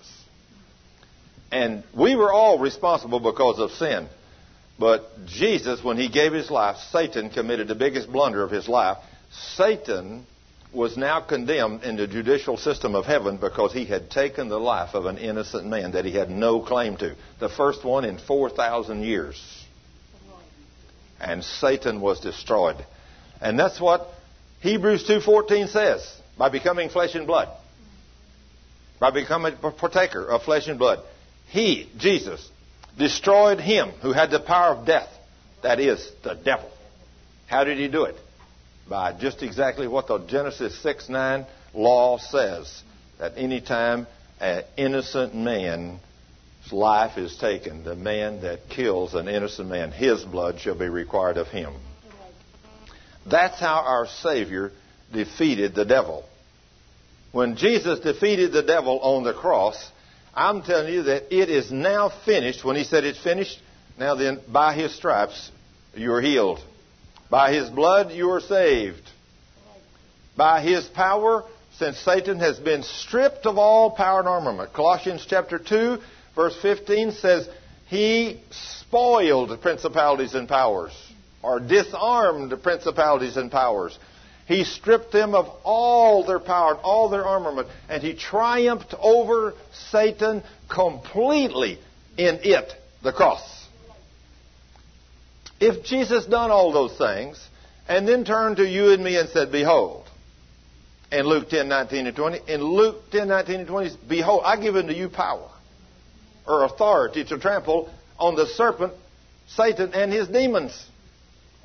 And 1.53 1.83
we 1.97 2.15
were 2.15 2.33
all 2.33 2.59
responsible 2.59 3.21
because 3.21 3.59
of 3.59 3.73
sin. 3.73 4.09
But 4.79 5.27
Jesus, 5.27 5.85
when 5.85 5.99
he 5.99 6.09
gave 6.09 6.33
his 6.33 6.51
life, 6.51 6.77
Satan 6.91 7.31
committed 7.31 7.69
the 7.69 7.75
biggest 7.75 8.11
blunder 8.11 8.43
of 8.43 8.51
his 8.51 8.69
life. 8.69 8.99
Satan 9.57 10.25
was 10.73 10.97
now 10.97 11.21
condemned 11.21 11.83
in 11.83 11.97
the 11.97 12.07
judicial 12.07 12.57
system 12.57 12.95
of 12.95 13.05
heaven 13.05 13.37
because 13.37 13.73
he 13.73 13.85
had 13.85 14.11
taken 14.11 14.49
the 14.49 14.59
life 14.59 14.95
of 14.95 15.07
an 15.07 15.19
innocent 15.19 15.67
man 15.67 15.93
that 15.93 16.05
he 16.05 16.13
had 16.13 16.31
no 16.31 16.61
claim 16.61 16.97
to. 16.97 17.15
The 17.41 17.49
first 17.49 17.85
one 17.85 18.05
in 18.05 18.19
4,000 18.19 19.03
years. 19.03 19.65
And 21.21 21.45
Satan 21.45 22.01
was 22.01 22.21
destroyed. 22.21 22.77
And 23.41 23.59
that's 23.59 23.81
what 23.81 24.09
Hebrews 24.61 25.07
2.14 25.09 25.69
says, 25.69 26.21
by 26.39 26.49
becoming 26.49 26.89
flesh 26.89 27.15
and 27.15 27.27
blood. 27.27 27.49
By 29.01 29.11
becoming 29.11 29.55
a 29.63 29.71
partaker 29.73 30.25
of 30.25 30.43
flesh 30.43 30.69
and 30.69 30.79
blood. 30.79 31.01
He, 31.49 31.91
Jesus, 31.97 32.49
destroyed 32.97 33.59
him 33.59 33.91
who 34.03 34.13
had 34.13 34.31
the 34.31 34.41
power 34.41 34.77
of 34.77 34.87
death. 34.87 35.09
That 35.63 35.81
is, 35.81 36.09
the 36.23 36.35
devil. 36.35 36.71
How 37.47 37.65
did 37.65 37.79
he 37.79 37.89
do 37.89 38.05
it? 38.05 38.17
By 38.89 39.13
just 39.13 39.43
exactly 39.43 39.89
what 39.89 40.07
the 40.07 40.19
Genesis 40.19 40.81
6 40.83 41.09
9 41.09 41.47
law 41.75 42.19
says 42.19 42.83
that 43.19 43.33
any 43.37 43.61
time 43.61 44.07
an 44.41 44.65
innocent 44.77 45.35
man's 45.35 46.01
life 46.73 47.19
is 47.19 47.37
taken, 47.37 47.85
the 47.85 47.97
man 47.97 48.43
that 48.43 48.69
kills 48.69 49.15
an 49.15 49.29
innocent 49.29 49.69
man, 49.69 49.93
his 49.93 50.23
blood 50.25 50.61
shall 50.61 50.79
be 50.79 50.89
required 50.89 51.37
of 51.37 51.49
him. 51.49 51.75
That's 53.27 53.61
how 53.61 53.83
our 53.87 54.07
Savior 54.07 54.73
defeated 55.13 55.75
the 55.75 55.85
devil. 55.85 56.25
When 57.33 57.57
Jesus 57.57 58.01
defeated 58.01 58.53
the 58.53 58.63
devil 58.63 58.99
on 59.01 59.23
the 59.23 59.35
cross, 59.35 59.91
I'm 60.35 60.63
telling 60.63 60.93
you 60.93 61.05
that 61.05 61.35
it 61.35 61.49
is 61.49 61.71
now 61.71 62.13
finished. 62.25 62.65
When 62.65 62.77
he 62.77 62.85
said 62.85 63.05
it's 63.05 63.23
finished, 63.23 63.59
now 63.99 64.15
then, 64.15 64.41
by 64.49 64.75
his 64.75 64.95
stripes, 64.95 65.51
you 65.95 66.13
are 66.13 66.21
healed. 66.21 66.61
By 67.31 67.53
his 67.53 67.69
blood, 67.69 68.11
you 68.11 68.31
are 68.31 68.41
saved. 68.41 69.03
By 70.37 70.63
his 70.63 70.87
power, 70.87 71.45
since 71.77 71.99
Satan 71.99 72.41
has 72.41 72.59
been 72.59 72.83
stripped 72.83 73.47
of 73.47 73.59
all 73.59 73.93
power 73.93 74.21
and 74.21 74.29
armament. 74.29 74.73
Colossians 74.73 75.25
chapter 75.29 75.59
2, 75.59 75.99
verse 76.35 76.57
15 76.61 77.13
says, 77.13 77.49
He 77.89 78.41
spoiled 78.51 79.61
principalities 79.63 80.35
and 80.35 80.49
powers, 80.49 80.93
or 81.43 81.61
disarmed 81.61 82.53
principalities 82.63 83.37
and 83.37 83.51
powers. 83.51 83.99
He 84.51 84.65
stripped 84.65 85.13
them 85.13 85.33
of 85.37 85.47
all 85.63 86.25
their 86.25 86.41
power, 86.41 86.75
all 86.75 87.09
their 87.09 87.25
armament, 87.25 87.69
and 87.89 88.03
he 88.03 88.15
triumphed 88.15 88.93
over 88.99 89.55
Satan 89.93 90.43
completely 90.69 91.79
in 92.19 92.41
it, 92.43 92.73
the 93.01 93.13
cross. 93.13 93.69
If 95.61 95.85
Jesus 95.85 96.27
done 96.27 96.51
all 96.51 96.73
those 96.73 96.99
things, 96.99 97.41
and 97.87 98.09
then 98.09 98.25
turned 98.25 98.57
to 98.57 98.69
you 98.69 98.91
and 98.91 99.05
me 99.05 99.19
and 99.19 99.29
said, 99.29 99.53
Behold, 99.53 100.09
in 101.13 101.27
Luke 101.27 101.49
10, 101.49 101.69
19 101.69 102.09
and 102.09 102.17
20, 102.17 102.41
in 102.49 102.61
Luke 102.61 103.05
10, 103.13 103.29
19 103.29 103.55
and 103.55 103.69
20, 103.69 103.91
Behold, 104.09 104.43
I 104.45 104.61
give 104.61 104.75
unto 104.75 104.93
you 104.93 105.09
power 105.09 105.49
or 106.45 106.65
authority 106.65 107.23
to 107.27 107.39
trample 107.39 107.89
on 108.19 108.35
the 108.35 108.47
serpent, 108.47 108.95
Satan, 109.47 109.95
and 109.95 110.13
his 110.13 110.27
demons. 110.27 110.90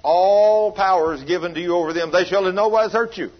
All 0.06 0.72
power 0.72 1.16
is 1.16 1.24
given 1.24 1.56
to 1.56 1.60
you 1.60 1.76
over 1.76 1.92
them. 1.92 2.12
They 2.12 2.26
shall 2.26 2.46
in 2.46 2.54
no 2.54 2.68
wise 2.68 2.92
hurt 2.92 3.18
you. 3.18 3.32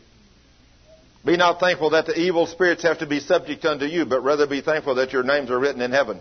Be 1.24 1.38
not 1.38 1.60
thankful 1.60 1.92
that 1.92 2.08
the 2.08 2.20
evil 2.20 2.48
spirits 2.48 2.82
have 2.82 3.00
to 3.00 3.06
be 3.06 3.20
subject 3.20 3.64
unto 3.66 3.86
you, 3.86 4.04
but 4.04 4.24
rather 4.24 4.48
be 4.48 4.62
thankful 4.62 4.96
that 4.96 5.14
your 5.14 5.22
names 5.22 5.52
are 5.52 5.60
written 5.60 5.80
in 5.80 5.92
heaven. 5.92 6.20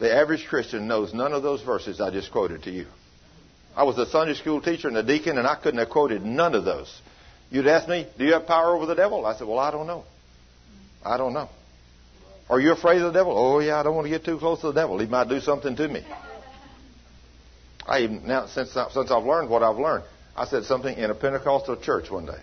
The 0.00 0.12
average 0.12 0.48
Christian 0.48 0.88
knows 0.88 1.14
none 1.14 1.32
of 1.32 1.44
those 1.44 1.62
verses 1.62 2.00
I 2.00 2.10
just 2.10 2.32
quoted 2.32 2.64
to 2.64 2.72
you. 2.72 2.86
I 3.76 3.84
was 3.84 3.98
a 3.98 4.06
Sunday 4.06 4.34
school 4.34 4.60
teacher 4.60 4.88
and 4.88 4.96
a 4.96 5.04
deacon, 5.04 5.38
and 5.38 5.46
I 5.46 5.54
couldn't 5.54 5.78
have 5.78 5.88
quoted 5.88 6.26
none 6.26 6.56
of 6.56 6.64
those. 6.64 6.92
You'd 7.52 7.68
ask 7.68 7.88
me, 7.88 8.08
Do 8.18 8.24
you 8.24 8.32
have 8.32 8.48
power 8.48 8.74
over 8.74 8.86
the 8.86 8.96
devil? 8.96 9.24
I 9.24 9.36
said, 9.36 9.46
Well, 9.46 9.60
I 9.60 9.70
don't 9.70 9.86
know. 9.86 10.02
I 11.06 11.16
don't 11.18 11.34
know. 11.34 11.48
Are 12.50 12.58
you 12.58 12.72
afraid 12.72 13.00
of 13.00 13.12
the 13.12 13.18
devil? 13.20 13.32
Oh, 13.38 13.60
yeah, 13.60 13.78
I 13.78 13.84
don't 13.84 13.94
want 13.94 14.06
to 14.06 14.10
get 14.10 14.24
too 14.24 14.38
close 14.38 14.60
to 14.62 14.66
the 14.66 14.72
devil. 14.72 14.98
He 14.98 15.06
might 15.06 15.28
do 15.28 15.38
something 15.38 15.76
to 15.76 15.86
me. 15.86 16.04
I 17.86 18.00
even 18.00 18.26
now 18.26 18.46
since 18.46 18.72
since 18.72 19.10
I've 19.10 19.24
learned 19.24 19.50
what 19.50 19.62
I've 19.62 19.78
learned, 19.78 20.04
I 20.36 20.46
said 20.46 20.64
something 20.64 20.96
in 20.96 21.10
a 21.10 21.14
Pentecostal 21.14 21.76
church 21.76 22.10
one 22.10 22.26
day. 22.26 22.40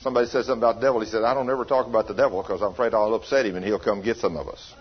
Somebody 0.00 0.28
said 0.28 0.44
something 0.44 0.62
about 0.62 0.76
the 0.76 0.86
devil. 0.86 1.00
He 1.00 1.06
said, 1.06 1.24
"I 1.24 1.34
don't 1.34 1.50
ever 1.50 1.64
talk 1.64 1.86
about 1.86 2.06
the 2.06 2.14
devil 2.14 2.42
because 2.42 2.62
I'm 2.62 2.72
afraid 2.72 2.94
I'll 2.94 3.14
upset 3.14 3.46
him 3.46 3.56
and 3.56 3.64
he'll 3.64 3.78
come 3.78 4.02
get 4.02 4.18
some 4.18 4.36
of 4.36 4.48
us." 4.48 4.74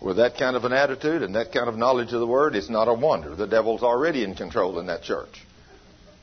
With 0.00 0.18
that 0.18 0.36
kind 0.36 0.56
of 0.56 0.64
an 0.64 0.72
attitude 0.74 1.22
and 1.22 1.34
that 1.36 1.52
kind 1.52 1.68
of 1.68 1.76
knowledge 1.76 2.12
of 2.12 2.20
the 2.20 2.26
word, 2.26 2.54
it's 2.54 2.68
not 2.68 2.86
a 2.86 2.92
wonder 2.92 3.34
the 3.34 3.46
devil's 3.46 3.82
already 3.82 4.24
in 4.24 4.34
control 4.34 4.78
in 4.78 4.86
that 4.86 5.02
church. 5.02 5.42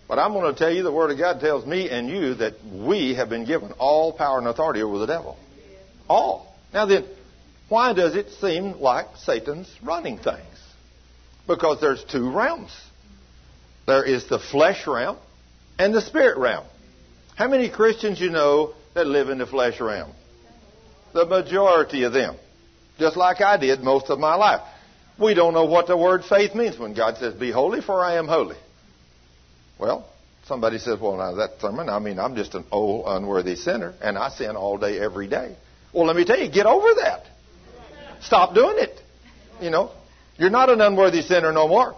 But 0.07 0.19
I'm 0.19 0.33
going 0.33 0.53
to 0.53 0.57
tell 0.57 0.71
you 0.71 0.83
the 0.83 0.91
word 0.91 1.11
of 1.11 1.17
God 1.17 1.39
tells 1.39 1.65
me 1.65 1.89
and 1.89 2.07
you 2.07 2.35
that 2.35 2.53
we 2.63 3.15
have 3.15 3.29
been 3.29 3.45
given 3.45 3.71
all 3.79 4.13
power 4.13 4.37
and 4.37 4.47
authority 4.47 4.83
over 4.83 4.99
the 4.99 5.07
devil. 5.07 5.37
All. 6.07 6.55
Now 6.71 6.85
then, 6.85 7.05
why 7.69 7.93
does 7.93 8.15
it 8.15 8.29
seem 8.33 8.73
like 8.73 9.07
Satan's 9.17 9.73
running 9.81 10.19
things? 10.19 10.52
Because 11.47 11.81
there's 11.81 12.03
two 12.03 12.31
realms. 12.31 12.71
There 13.85 14.03
is 14.03 14.27
the 14.27 14.39
flesh 14.39 14.87
realm 14.87 15.17
and 15.77 15.93
the 15.93 16.01
spirit 16.01 16.37
realm. 16.37 16.65
How 17.35 17.47
many 17.47 17.69
Christians 17.69 18.19
you 18.19 18.29
know 18.29 18.73
that 18.93 19.07
live 19.07 19.29
in 19.29 19.39
the 19.39 19.45
flesh 19.47 19.79
realm? 19.79 20.11
The 21.13 21.25
majority 21.25 22.03
of 22.03 22.13
them. 22.13 22.35
Just 22.99 23.17
like 23.17 23.41
I 23.41 23.57
did 23.57 23.81
most 23.81 24.09
of 24.09 24.19
my 24.19 24.35
life. 24.35 24.61
We 25.19 25.33
don't 25.33 25.53
know 25.53 25.65
what 25.65 25.87
the 25.87 25.97
word 25.97 26.23
faith 26.23 26.55
means 26.55 26.77
when 26.77 26.93
God 26.93 27.17
says, 27.17 27.33
Be 27.33 27.51
holy, 27.51 27.81
for 27.81 28.03
I 28.03 28.17
am 28.17 28.27
holy. 28.27 28.55
Well, 29.79 30.07
somebody 30.45 30.77
says, 30.79 30.99
Well, 30.99 31.17
now 31.17 31.35
that 31.35 31.59
sermon, 31.59 31.89
I 31.89 31.99
mean, 31.99 32.19
I'm 32.19 32.35
just 32.35 32.55
an 32.55 32.65
old, 32.71 33.05
unworthy 33.07 33.55
sinner, 33.55 33.93
and 34.01 34.17
I 34.17 34.29
sin 34.29 34.55
all 34.55 34.77
day, 34.77 34.99
every 34.99 35.27
day. 35.27 35.55
Well, 35.91 36.05
let 36.05 36.15
me 36.15 36.25
tell 36.25 36.39
you, 36.39 36.49
get 36.49 36.65
over 36.65 36.87
that. 37.01 37.25
Stop 38.21 38.55
doing 38.55 38.77
it. 38.77 38.99
You 39.61 39.69
know, 39.69 39.91
you're 40.37 40.49
not 40.49 40.69
an 40.69 40.81
unworthy 40.81 41.21
sinner 41.21 41.51
no 41.51 41.67
more. 41.67 41.95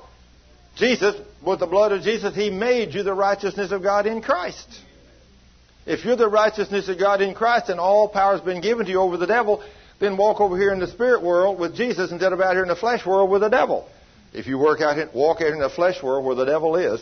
Jesus, 0.76 1.16
with 1.46 1.60
the 1.60 1.68
blood 1.68 1.92
of 1.92 2.02
Jesus, 2.02 2.36
He 2.36 2.50
made 2.50 2.94
you 2.94 3.04
the 3.04 3.14
righteousness 3.14 3.72
of 3.72 3.82
God 3.82 4.06
in 4.06 4.22
Christ. 4.22 4.68
If 5.86 6.04
you're 6.04 6.16
the 6.16 6.28
righteousness 6.28 6.90
of 6.90 7.00
God 7.00 7.22
in 7.22 7.34
Christ 7.34 7.70
and 7.70 7.80
all 7.80 8.10
power 8.10 8.34
has 8.34 8.42
been 8.42 8.62
given 8.62 8.86
to 8.86 8.92
you 8.92 9.00
over 9.00 9.18
the 9.18 9.28
devil, 9.28 9.64
then 10.00 10.18
walk 10.18 10.42
over 10.42 10.58
here 10.58 10.74
in 10.74 10.80
the 10.80 10.88
spirit 10.88 11.22
world 11.22 11.60
with 11.60 11.76
Jesus 11.76 12.12
instead 12.12 12.34
of 12.34 12.42
out 12.42 12.54
here 12.54 12.64
in 12.64 12.68
the 12.68 12.76
flesh 12.76 13.06
world 13.06 13.30
with 13.30 13.42
the 13.42 13.50
devil. 13.50 13.88
If 14.34 14.48
you 14.48 14.58
work 14.58 14.82
out 14.82 14.96
here, 14.98 15.10
walk 15.14 15.42
out 15.42 15.54
in 15.54 15.60
the 15.60 15.70
flesh 15.70 16.04
world 16.04 16.26
where 16.26 16.36
the 16.36 16.46
devil 16.46 16.76
is, 16.76 17.02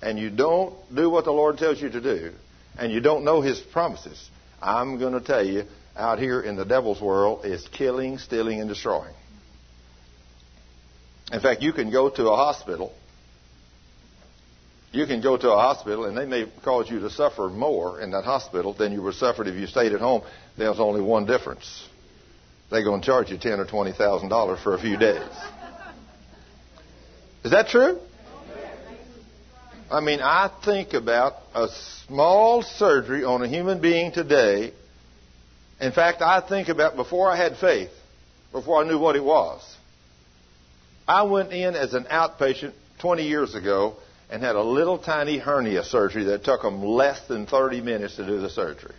and 0.00 0.18
you 0.18 0.30
don't 0.30 0.74
do 0.92 1.08
what 1.08 1.24
the 1.24 1.30
Lord 1.30 1.58
tells 1.58 1.80
you 1.80 1.90
to 1.90 2.00
do, 2.00 2.32
and 2.76 2.90
you 2.90 3.00
don't 3.00 3.24
know 3.24 3.40
His 3.40 3.60
promises, 3.60 4.28
I'm 4.60 4.98
going 4.98 5.12
to 5.12 5.20
tell 5.20 5.46
you, 5.46 5.64
out 5.96 6.18
here 6.18 6.40
in 6.40 6.56
the 6.56 6.64
devil's 6.64 7.00
world 7.00 7.44
is 7.44 7.68
killing, 7.68 8.18
stealing, 8.18 8.60
and 8.60 8.68
destroying. 8.68 9.14
In 11.32 11.40
fact, 11.40 11.62
you 11.62 11.72
can 11.72 11.90
go 11.90 12.10
to 12.10 12.28
a 12.28 12.36
hospital. 12.36 12.92
You 14.92 15.06
can 15.06 15.22
go 15.22 15.38
to 15.38 15.50
a 15.50 15.56
hospital, 15.56 16.04
and 16.04 16.16
they 16.16 16.26
may 16.26 16.46
cause 16.62 16.90
you 16.90 17.00
to 17.00 17.10
suffer 17.10 17.48
more 17.48 18.00
in 18.00 18.10
that 18.10 18.24
hospital 18.24 18.74
than 18.74 18.92
you 18.92 19.00
would 19.02 19.14
suffered 19.14 19.48
if 19.48 19.54
you 19.54 19.66
stayed 19.66 19.92
at 19.92 20.00
home. 20.00 20.22
There's 20.58 20.78
only 20.78 21.00
one 21.00 21.24
difference 21.24 21.88
they're 22.72 22.82
going 22.82 23.02
to 23.02 23.06
charge 23.06 23.30
you 23.30 23.36
ten 23.38 23.60
or 23.60 23.66
twenty 23.66 23.92
thousand 23.92 24.30
dollars 24.30 24.60
for 24.60 24.74
a 24.74 24.80
few 24.80 24.96
days. 24.96 25.22
Is 27.44 27.50
that 27.50 27.68
true? 27.68 27.98
I 29.90 30.00
mean, 30.00 30.20
I 30.22 30.50
think 30.64 30.94
about 30.94 31.34
a 31.54 31.68
small 32.06 32.62
surgery 32.62 33.24
on 33.24 33.42
a 33.42 33.48
human 33.48 33.80
being 33.82 34.10
today. 34.10 34.72
In 35.80 35.92
fact, 35.92 36.22
I 36.22 36.40
think 36.40 36.68
about 36.68 36.96
before 36.96 37.30
I 37.30 37.36
had 37.36 37.58
faith, 37.58 37.90
before 38.52 38.82
I 38.82 38.88
knew 38.88 38.98
what 38.98 39.16
it 39.16 39.24
was. 39.24 39.60
I 41.12 41.24
went 41.24 41.52
in 41.52 41.74
as 41.74 41.92
an 41.92 42.04
outpatient 42.04 42.72
20 43.00 43.24
years 43.24 43.54
ago 43.54 43.96
and 44.30 44.42
had 44.42 44.56
a 44.56 44.62
little 44.62 44.96
tiny 44.96 45.36
hernia 45.36 45.84
surgery 45.84 46.24
that 46.24 46.42
took 46.42 46.62
them 46.62 46.82
less 46.82 47.20
than 47.28 47.46
30 47.46 47.82
minutes 47.82 48.16
to 48.16 48.24
do 48.24 48.40
the 48.40 48.48
surgery. 48.48 48.94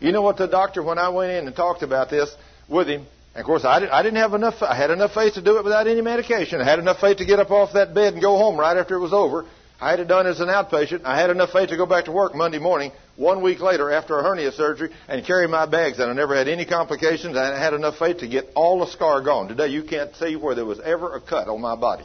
You 0.00 0.12
know 0.12 0.22
what 0.22 0.38
the 0.38 0.46
doctor, 0.46 0.82
when 0.82 0.96
I 0.96 1.10
went 1.10 1.32
in 1.32 1.46
and 1.46 1.54
talked 1.54 1.82
about 1.82 2.08
this 2.08 2.34
with 2.66 2.88
him, 2.88 3.06
and 3.34 3.40
of 3.42 3.44
course 3.44 3.66
I, 3.66 3.80
did, 3.80 3.90
I 3.90 4.02
didn't 4.02 4.20
have 4.20 4.32
enough, 4.32 4.62
I 4.62 4.74
had 4.74 4.90
enough 4.90 5.12
faith 5.12 5.34
to 5.34 5.42
do 5.42 5.58
it 5.58 5.64
without 5.64 5.86
any 5.86 6.00
medication. 6.00 6.62
I 6.62 6.64
had 6.64 6.78
enough 6.78 6.98
faith 6.98 7.18
to 7.18 7.26
get 7.26 7.38
up 7.38 7.50
off 7.50 7.74
that 7.74 7.92
bed 7.92 8.14
and 8.14 8.22
go 8.22 8.38
home 8.38 8.58
right 8.58 8.74
after 8.74 8.94
it 8.94 9.00
was 9.00 9.12
over. 9.12 9.44
I 9.80 9.90
had 9.90 10.00
it 10.00 10.08
done 10.08 10.26
as 10.26 10.40
an 10.40 10.48
outpatient. 10.48 11.04
I 11.04 11.18
had 11.18 11.30
enough 11.30 11.52
faith 11.52 11.70
to 11.70 11.76
go 11.76 11.86
back 11.86 12.04
to 12.04 12.12
work 12.12 12.34
Monday 12.34 12.58
morning, 12.58 12.92
one 13.16 13.42
week 13.42 13.60
later 13.60 13.90
after 13.90 14.18
a 14.18 14.22
hernia 14.22 14.52
surgery, 14.52 14.90
and 15.08 15.24
carry 15.24 15.48
my 15.48 15.64
bags. 15.64 15.98
And 15.98 16.10
I 16.10 16.12
never 16.12 16.36
had 16.36 16.48
any 16.48 16.66
complications. 16.66 17.34
And 17.34 17.38
I 17.38 17.58
had 17.58 17.72
enough 17.72 17.96
faith 17.98 18.18
to 18.18 18.28
get 18.28 18.50
all 18.54 18.80
the 18.80 18.86
scar 18.92 19.22
gone. 19.22 19.48
Today 19.48 19.68
you 19.68 19.82
can't 19.82 20.14
see 20.16 20.36
where 20.36 20.54
there 20.54 20.66
was 20.66 20.80
ever 20.80 21.14
a 21.14 21.20
cut 21.20 21.48
on 21.48 21.62
my 21.62 21.76
body. 21.76 22.04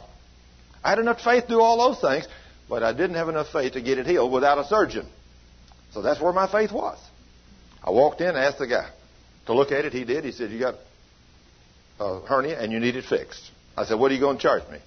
I 0.82 0.90
had 0.90 0.98
enough 0.98 1.20
faith 1.20 1.44
to 1.44 1.48
do 1.50 1.60
all 1.60 1.76
those 1.90 2.00
things, 2.00 2.26
but 2.68 2.82
I 2.82 2.92
didn't 2.92 3.16
have 3.16 3.28
enough 3.28 3.48
faith 3.52 3.74
to 3.74 3.82
get 3.82 3.98
it 3.98 4.06
healed 4.06 4.32
without 4.32 4.56
a 4.58 4.64
surgeon. 4.64 5.06
So 5.92 6.00
that's 6.00 6.20
where 6.20 6.32
my 6.32 6.50
faith 6.50 6.72
was. 6.72 6.98
I 7.84 7.90
walked 7.90 8.22
in, 8.22 8.36
asked 8.36 8.58
the 8.58 8.66
guy 8.66 8.88
to 9.46 9.52
look 9.52 9.70
at 9.70 9.84
it. 9.84 9.92
He 9.92 10.04
did. 10.04 10.24
He 10.24 10.32
said, 10.32 10.50
"You 10.50 10.58
got 10.58 10.76
a 12.00 12.20
hernia 12.20 12.58
and 12.58 12.72
you 12.72 12.80
need 12.80 12.96
it 12.96 13.04
fixed." 13.04 13.50
I 13.76 13.84
said, 13.84 13.98
"What 13.98 14.10
are 14.10 14.14
you 14.14 14.20
going 14.20 14.38
to 14.38 14.42
charge 14.42 14.62
me?" 14.70 14.78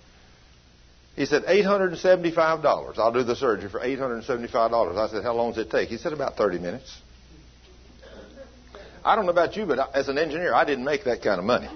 He 1.19 1.25
said, 1.25 1.43
$875. 1.43 2.97
I'll 2.97 3.11
do 3.11 3.23
the 3.23 3.35
surgery 3.35 3.69
for 3.69 3.81
$875. 3.81 4.97
I 4.97 5.11
said, 5.11 5.21
How 5.21 5.33
long 5.33 5.51
does 5.51 5.65
it 5.65 5.69
take? 5.69 5.89
He 5.89 5.97
said, 5.97 6.13
About 6.13 6.37
30 6.37 6.59
minutes. 6.59 6.97
I 9.03 9.17
don't 9.17 9.25
know 9.25 9.33
about 9.33 9.57
you, 9.57 9.65
but 9.65 9.93
as 9.93 10.07
an 10.07 10.17
engineer, 10.17 10.53
I 10.53 10.63
didn't 10.63 10.85
make 10.85 11.03
that 11.03 11.21
kind 11.21 11.37
of 11.37 11.43
money. 11.43 11.67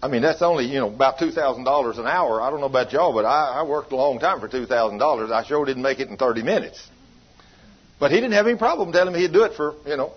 I 0.00 0.06
mean, 0.06 0.22
that's 0.22 0.42
only, 0.42 0.66
you 0.66 0.78
know, 0.78 0.86
about 0.86 1.18
$2,000 1.18 1.98
an 1.98 2.06
hour. 2.06 2.40
I 2.40 2.50
don't 2.50 2.60
know 2.60 2.66
about 2.66 2.92
y'all, 2.92 3.12
but 3.12 3.24
I, 3.24 3.58
I 3.58 3.62
worked 3.64 3.90
a 3.90 3.96
long 3.96 4.20
time 4.20 4.38
for 4.38 4.48
$2,000. 4.48 5.32
I 5.32 5.44
sure 5.44 5.64
didn't 5.64 5.82
make 5.82 5.98
it 5.98 6.08
in 6.08 6.16
30 6.16 6.44
minutes. 6.44 6.88
But 7.98 8.12
he 8.12 8.18
didn't 8.18 8.34
have 8.34 8.46
any 8.46 8.56
problem 8.56 8.92
telling 8.92 9.12
me 9.12 9.22
he'd 9.22 9.32
do 9.32 9.42
it 9.42 9.54
for, 9.54 9.74
you 9.84 9.96
know, 9.96 10.12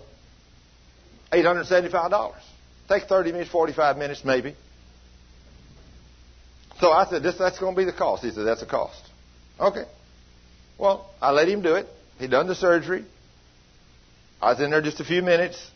$875. 1.32 2.32
Take 2.88 3.08
30 3.08 3.32
minutes, 3.32 3.50
45 3.50 3.96
minutes 3.96 4.24
maybe. 4.24 4.54
So 6.84 6.92
I 6.92 7.06
said, 7.08 7.22
this, 7.22 7.38
that's 7.38 7.58
going 7.58 7.74
to 7.74 7.78
be 7.78 7.86
the 7.86 7.96
cost. 7.96 8.22
He 8.22 8.30
said, 8.30 8.44
that's 8.44 8.60
a 8.60 8.66
cost. 8.66 9.00
Okay. 9.58 9.84
Well, 10.76 11.10
I 11.18 11.30
let 11.30 11.48
him 11.48 11.62
do 11.62 11.76
it. 11.76 11.86
He 12.18 12.26
done 12.26 12.46
the 12.46 12.54
surgery. 12.54 13.06
I 14.42 14.50
was 14.50 14.60
in 14.60 14.70
there 14.70 14.82
just 14.82 15.00
a 15.00 15.04
few 15.04 15.22
minutes. 15.22 15.66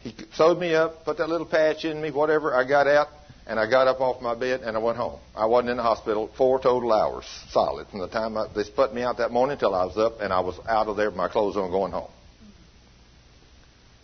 He 0.00 0.12
sewed 0.34 0.58
me 0.58 0.74
up, 0.74 1.04
put 1.04 1.18
that 1.18 1.28
little 1.28 1.46
patch 1.46 1.84
in 1.84 2.02
me, 2.02 2.10
whatever. 2.10 2.52
I 2.52 2.66
got 2.68 2.88
out, 2.88 3.06
and 3.46 3.60
I 3.60 3.70
got 3.70 3.86
up 3.86 4.00
off 4.00 4.20
my 4.20 4.34
bed, 4.34 4.62
and 4.62 4.76
I 4.76 4.80
went 4.80 4.98
home. 4.98 5.20
I 5.36 5.46
wasn't 5.46 5.70
in 5.70 5.76
the 5.76 5.84
hospital 5.84 6.28
four 6.36 6.58
total 6.58 6.92
hours 6.92 7.24
solid 7.50 7.86
from 7.86 8.00
the 8.00 8.08
time 8.08 8.36
I, 8.36 8.48
they 8.52 8.64
put 8.68 8.92
me 8.92 9.02
out 9.02 9.18
that 9.18 9.30
morning 9.30 9.52
until 9.52 9.76
I 9.76 9.84
was 9.84 9.96
up, 9.96 10.20
and 10.20 10.32
I 10.32 10.40
was 10.40 10.58
out 10.68 10.88
of 10.88 10.96
there 10.96 11.10
with 11.10 11.16
my 11.16 11.28
clothes 11.28 11.56
on 11.56 11.70
going 11.70 11.92
home. 11.92 12.10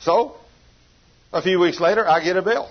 So, 0.03 0.37
a 1.33 1.43
few 1.43 1.59
weeks 1.59 1.81
later, 1.81 2.09
I 2.09 2.23
get 2.23 2.37
a 2.37 2.43
bill. 2.43 2.71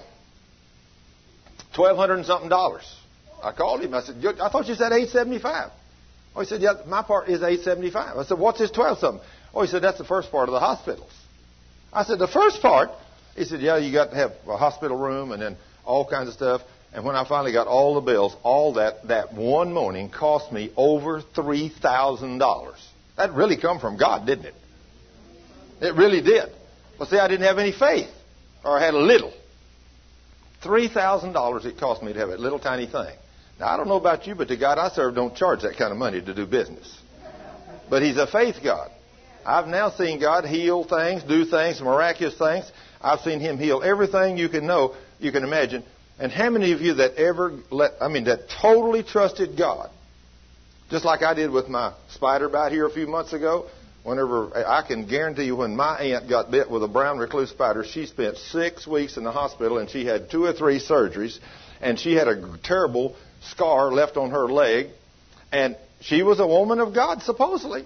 Twelve 1.75 1.97
hundred 1.97 2.19
and 2.19 2.25
something 2.25 2.47
dollars. 2.47 2.85
I 3.43 3.51
called 3.51 3.81
him. 3.81 3.93
I 3.93 4.01
said, 4.01 4.23
I 4.41 4.49
thought 4.49 4.67
you 4.67 4.75
said 4.75 4.91
875. 4.91 5.71
Oh, 6.35 6.39
he 6.39 6.45
said, 6.47 6.61
yeah, 6.61 6.73
my 6.87 7.03
part 7.03 7.29
is 7.29 7.43
875. 7.43 8.17
I 8.17 8.23
said, 8.23 8.39
what's 8.39 8.59
his 8.59 8.71
12 8.71 8.99
something? 8.99 9.23
Oh, 9.53 9.61
he 9.61 9.67
said, 9.67 9.83
that's 9.83 9.97
the 9.97 10.05
first 10.05 10.31
part 10.31 10.49
of 10.49 10.53
the 10.53 10.59
hospitals. 10.59 11.11
I 11.91 12.03
said, 12.03 12.17
the 12.17 12.27
first 12.27 12.61
part? 12.61 12.89
He 13.35 13.45
said, 13.45 13.61
yeah, 13.61 13.77
you 13.77 13.91
got 13.91 14.11
to 14.11 14.15
have 14.15 14.31
a 14.47 14.57
hospital 14.57 14.97
room 14.97 15.31
and 15.31 15.41
then 15.41 15.57
all 15.85 16.07
kinds 16.09 16.29
of 16.29 16.33
stuff. 16.33 16.61
And 16.93 17.05
when 17.05 17.15
I 17.15 17.27
finally 17.27 17.51
got 17.51 17.67
all 17.67 17.95
the 17.95 18.01
bills, 18.01 18.35
all 18.43 18.73
that, 18.73 19.07
that 19.07 19.33
one 19.33 19.73
morning 19.73 20.09
cost 20.09 20.51
me 20.51 20.71
over 20.77 21.21
$3,000. 21.21 22.75
That 23.17 23.33
really 23.33 23.57
come 23.57 23.79
from 23.79 23.97
God, 23.97 24.25
didn't 24.25 24.45
it? 24.45 24.55
It 25.81 25.95
really 25.95 26.21
did. 26.21 26.49
Well, 26.97 27.09
see, 27.09 27.17
I 27.17 27.27
didn't 27.27 27.45
have 27.45 27.57
any 27.57 27.71
faith, 27.71 28.09
or 28.63 28.79
I 28.79 28.85
had 28.85 28.93
a 28.93 28.99
little. 28.99 29.33
$3,000 30.63 31.65
it 31.65 31.79
cost 31.79 32.01
me 32.01 32.13
to 32.13 32.19
have 32.19 32.29
a 32.29 32.37
little 32.37 32.59
tiny 32.59 32.85
thing. 32.85 33.15
Now, 33.59 33.67
I 33.67 33.77
don't 33.77 33.87
know 33.87 33.97
about 33.97 34.27
you, 34.27 34.35
but 34.35 34.47
the 34.47 34.57
God 34.57 34.77
I 34.77 34.89
serve 34.89 35.15
don't 35.15 35.35
charge 35.35 35.61
that 35.61 35.77
kind 35.77 35.91
of 35.91 35.97
money 35.97 36.21
to 36.21 36.33
do 36.33 36.45
business. 36.45 36.99
But 37.89 38.01
He's 38.01 38.17
a 38.17 38.27
faith 38.27 38.57
God. 38.63 38.91
I've 39.45 39.67
now 39.67 39.91
seen 39.91 40.19
God 40.19 40.45
heal 40.45 40.83
things, 40.83 41.23
do 41.23 41.45
things, 41.45 41.81
miraculous 41.81 42.37
things. 42.37 42.71
I've 43.01 43.19
seen 43.19 43.39
Him 43.39 43.57
heal 43.57 43.83
everything 43.83 44.37
you 44.37 44.49
can 44.49 44.65
know, 44.65 44.95
you 45.19 45.31
can 45.31 45.43
imagine. 45.43 45.83
And 46.19 46.31
how 46.31 46.49
many 46.49 46.71
of 46.71 46.81
you 46.81 46.95
that 46.95 47.15
ever 47.15 47.59
let, 47.69 47.93
I 47.99 48.07
mean, 48.07 48.25
that 48.25 48.49
totally 48.61 49.03
trusted 49.03 49.57
God, 49.57 49.89
just 50.89 51.05
like 51.05 51.23
I 51.23 51.33
did 51.33 51.49
with 51.49 51.67
my 51.67 51.93
spider 52.09 52.49
bite 52.49 52.71
here 52.71 52.85
a 52.85 52.91
few 52.91 53.07
months 53.07 53.33
ago, 53.33 53.67
whenever, 54.03 54.55
I 54.55 54.85
can 54.87 55.07
guarantee 55.07 55.45
you 55.45 55.55
when 55.55 55.75
my 55.75 55.97
aunt 55.99 56.29
got 56.29 56.51
bit 56.51 56.69
with 56.69 56.83
a 56.83 56.87
brown 56.87 57.17
recluse 57.17 57.49
spider, 57.49 57.83
she 57.83 58.05
spent 58.05 58.37
six 58.37 58.85
weeks 58.85 59.17
in 59.17 59.23
the 59.23 59.31
hospital 59.31 59.79
and 59.79 59.89
she 59.89 60.05
had 60.05 60.29
two 60.29 60.45
or 60.45 60.53
three 60.53 60.79
surgeries 60.79 61.39
and 61.81 61.99
she 61.99 62.13
had 62.13 62.27
a 62.27 62.57
terrible 62.63 63.15
scar 63.51 63.91
left 63.91 64.17
on 64.17 64.31
her 64.31 64.47
leg. 64.47 64.87
And 65.51 65.77
she 66.01 66.23
was 66.23 66.39
a 66.39 66.47
woman 66.47 66.79
of 66.79 66.93
God, 66.93 67.21
supposedly, 67.21 67.85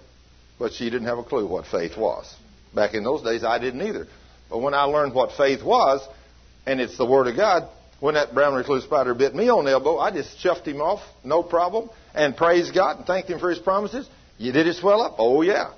but 0.57 0.73
she 0.73 0.89
didn't 0.89 1.07
have 1.07 1.17
a 1.17 1.23
clue 1.23 1.47
what 1.47 1.65
faith 1.65 1.97
was. 1.97 2.33
Back 2.73 2.93
in 2.93 3.03
those 3.03 3.23
days, 3.23 3.43
I 3.43 3.59
didn't 3.59 3.81
either. 3.81 4.07
But 4.49 4.59
when 4.59 4.73
I 4.73 4.83
learned 4.83 5.13
what 5.13 5.31
faith 5.33 5.63
was, 5.63 6.07
and 6.65 6.79
it's 6.79 6.97
the 6.97 7.05
Word 7.05 7.27
of 7.27 7.35
God, 7.35 7.69
when 7.99 8.15
that 8.15 8.33
brown 8.33 8.53
recluse 8.53 8.83
spider 8.83 9.13
bit 9.13 9.33
me 9.33 9.49
on 9.49 9.65
the 9.65 9.71
elbow, 9.71 9.97
I 9.97 10.11
just 10.11 10.37
chuffed 10.39 10.65
him 10.65 10.81
off, 10.81 11.01
no 11.23 11.43
problem, 11.43 11.89
and 12.13 12.35
praised 12.37 12.73
God 12.73 12.97
and 12.97 13.05
thanked 13.05 13.29
Him 13.29 13.39
for 13.39 13.49
His 13.49 13.59
promises. 13.59 14.07
You 14.37 14.51
did 14.51 14.67
it 14.67 14.75
swell 14.75 15.01
up? 15.01 15.15
Oh, 15.17 15.41
yeah. 15.41 15.71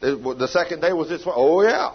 The 0.00 0.48
second 0.48 0.80
day 0.80 0.92
was 0.92 1.08
this 1.08 1.24
one? 1.24 1.34
Oh, 1.36 1.62
yeah. 1.62 1.94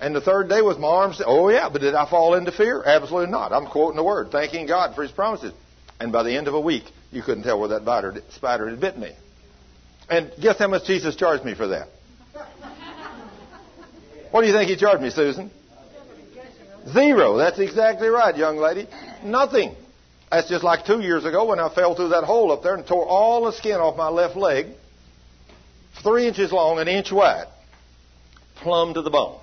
And 0.00 0.14
the 0.14 0.20
third 0.20 0.48
day 0.48 0.60
was 0.62 0.78
my 0.78 0.88
arms? 0.88 1.20
Oh, 1.24 1.48
yeah. 1.48 1.68
But 1.68 1.80
did 1.80 1.94
I 1.94 2.08
fall 2.08 2.34
into 2.34 2.52
fear? 2.52 2.82
Absolutely 2.84 3.30
not. 3.30 3.52
I'm 3.52 3.66
quoting 3.66 3.96
the 3.96 4.04
Word, 4.04 4.30
thanking 4.30 4.66
God 4.66 4.94
for 4.94 5.02
His 5.02 5.10
promises. 5.10 5.52
And 6.00 6.12
by 6.12 6.22
the 6.22 6.36
end 6.36 6.48
of 6.48 6.54
a 6.54 6.60
week, 6.60 6.84
you 7.10 7.22
couldn't 7.22 7.44
tell 7.44 7.58
where 7.58 7.68
that 7.68 8.22
spider 8.30 8.68
had 8.68 8.80
bit 8.80 8.98
me. 8.98 9.12
And 10.08 10.30
guess 10.40 10.58
how 10.58 10.68
much 10.68 10.86
Jesus 10.86 11.16
charged 11.16 11.44
me 11.44 11.54
for 11.54 11.68
that? 11.68 11.88
What 14.30 14.42
do 14.42 14.46
you 14.46 14.52
think 14.52 14.70
he 14.70 14.76
charged 14.76 15.02
me, 15.02 15.10
Susan? 15.10 15.50
Zero. 16.92 17.36
That's 17.36 17.58
exactly 17.58 18.08
right, 18.08 18.36
young 18.36 18.56
lady. 18.56 18.86
Nothing. 19.24 19.74
That's 20.30 20.48
just 20.48 20.62
like 20.62 20.84
two 20.84 21.00
years 21.00 21.24
ago 21.24 21.46
when 21.46 21.58
I 21.58 21.74
fell 21.74 21.94
through 21.94 22.10
that 22.10 22.24
hole 22.24 22.52
up 22.52 22.62
there 22.62 22.74
and 22.74 22.86
tore 22.86 23.06
all 23.06 23.46
the 23.46 23.52
skin 23.52 23.76
off 23.76 23.96
my 23.96 24.08
left 24.08 24.36
leg, 24.36 24.66
three 26.02 26.28
inches 26.28 26.52
long, 26.52 26.78
an 26.78 26.88
inch 26.88 27.10
wide, 27.10 27.46
plumb 28.56 28.94
to 28.94 29.02
the 29.02 29.10
bone. 29.10 29.38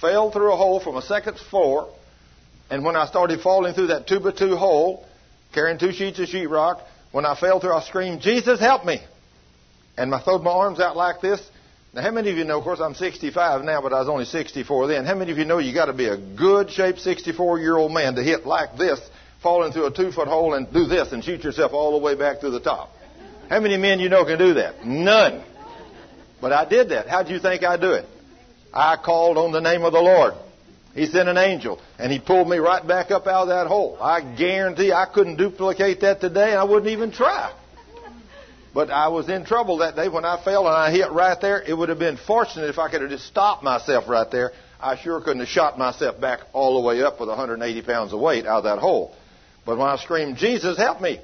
Fell 0.00 0.30
through 0.30 0.52
a 0.52 0.56
hole 0.56 0.80
from 0.80 0.96
a 0.96 1.02
second 1.02 1.38
floor, 1.38 1.92
and 2.70 2.84
when 2.84 2.96
I 2.96 3.06
started 3.06 3.40
falling 3.40 3.74
through 3.74 3.88
that 3.88 4.06
two 4.06 4.20
by 4.20 4.32
two 4.32 4.56
hole, 4.56 5.07
carrying 5.58 5.78
two 5.78 5.92
sheets 5.92 6.20
of 6.20 6.28
sheetrock. 6.28 6.82
When 7.10 7.26
I 7.26 7.34
fell 7.34 7.58
through, 7.58 7.72
I 7.72 7.82
screamed, 7.82 8.20
Jesus, 8.20 8.60
help 8.60 8.84
me. 8.84 9.00
And 9.96 10.14
I 10.14 10.20
throwed 10.20 10.42
my 10.42 10.52
arms 10.52 10.78
out 10.78 10.96
like 10.96 11.20
this. 11.20 11.40
Now, 11.92 12.02
how 12.02 12.12
many 12.12 12.30
of 12.30 12.36
you 12.36 12.44
know, 12.44 12.58
of 12.58 12.64
course, 12.64 12.80
I'm 12.80 12.94
65 12.94 13.64
now, 13.64 13.80
but 13.82 13.92
I 13.92 13.98
was 13.98 14.08
only 14.08 14.24
64 14.24 14.86
then. 14.86 15.04
How 15.04 15.16
many 15.16 15.32
of 15.32 15.38
you 15.38 15.44
know 15.44 15.58
you 15.58 15.74
got 15.74 15.86
to 15.86 15.92
be 15.92 16.06
a 16.06 16.16
good 16.16 16.70
shaped 16.70 17.00
64 17.00 17.58
year 17.58 17.76
old 17.76 17.90
man 17.90 18.14
to 18.14 18.22
hit 18.22 18.46
like 18.46 18.76
this, 18.76 19.00
fall 19.42 19.64
into 19.64 19.84
a 19.84 19.90
two 19.90 20.12
foot 20.12 20.28
hole 20.28 20.54
and 20.54 20.72
do 20.72 20.86
this 20.86 21.10
and 21.10 21.24
shoot 21.24 21.42
yourself 21.42 21.72
all 21.72 21.98
the 21.98 22.04
way 22.04 22.14
back 22.14 22.40
to 22.40 22.50
the 22.50 22.60
top? 22.60 22.90
How 23.48 23.58
many 23.58 23.78
men 23.78 23.98
you 23.98 24.10
know 24.10 24.24
can 24.24 24.38
do 24.38 24.54
that? 24.54 24.86
None. 24.86 25.42
But 26.40 26.52
I 26.52 26.66
did 26.66 26.90
that. 26.90 27.08
How 27.08 27.24
do 27.24 27.32
you 27.32 27.40
think 27.40 27.64
I 27.64 27.76
do 27.76 27.92
it? 27.94 28.04
I 28.72 28.96
called 28.96 29.38
on 29.38 29.50
the 29.50 29.60
name 29.60 29.82
of 29.82 29.92
the 29.92 30.00
Lord. 30.00 30.34
He 30.98 31.06
sent 31.06 31.28
an 31.28 31.38
angel, 31.38 31.80
and 31.96 32.10
he 32.10 32.18
pulled 32.18 32.48
me 32.48 32.56
right 32.56 32.84
back 32.84 33.12
up 33.12 33.28
out 33.28 33.42
of 33.42 33.48
that 33.48 33.68
hole. 33.68 33.96
I 34.00 34.20
guarantee 34.36 34.92
I 34.92 35.06
couldn't 35.06 35.36
duplicate 35.36 36.00
that 36.00 36.20
today. 36.20 36.54
I 36.54 36.64
wouldn't 36.64 36.90
even 36.90 37.12
try. 37.12 37.54
But 38.74 38.90
I 38.90 39.06
was 39.06 39.28
in 39.28 39.44
trouble 39.44 39.78
that 39.78 39.94
day 39.94 40.08
when 40.08 40.24
I 40.24 40.42
fell 40.42 40.66
and 40.66 40.76
I 40.76 40.90
hit 40.90 41.12
right 41.12 41.40
there. 41.40 41.62
It 41.62 41.72
would 41.72 41.88
have 41.88 42.00
been 42.00 42.16
fortunate 42.16 42.68
if 42.68 42.80
I 42.80 42.90
could 42.90 43.00
have 43.00 43.10
just 43.10 43.26
stopped 43.26 43.62
myself 43.62 44.08
right 44.08 44.28
there. 44.28 44.50
I 44.80 44.96
sure 44.96 45.20
couldn't 45.20 45.38
have 45.38 45.48
shot 45.48 45.78
myself 45.78 46.20
back 46.20 46.40
all 46.52 46.80
the 46.80 46.86
way 46.86 47.00
up 47.00 47.20
with 47.20 47.28
180 47.28 47.82
pounds 47.82 48.12
of 48.12 48.18
weight 48.18 48.44
out 48.44 48.58
of 48.58 48.64
that 48.64 48.78
hole. 48.78 49.14
But 49.64 49.78
when 49.78 49.88
I 49.88 49.96
screamed, 49.98 50.36
Jesus, 50.36 50.76
help 50.76 51.00
me, 51.00 51.18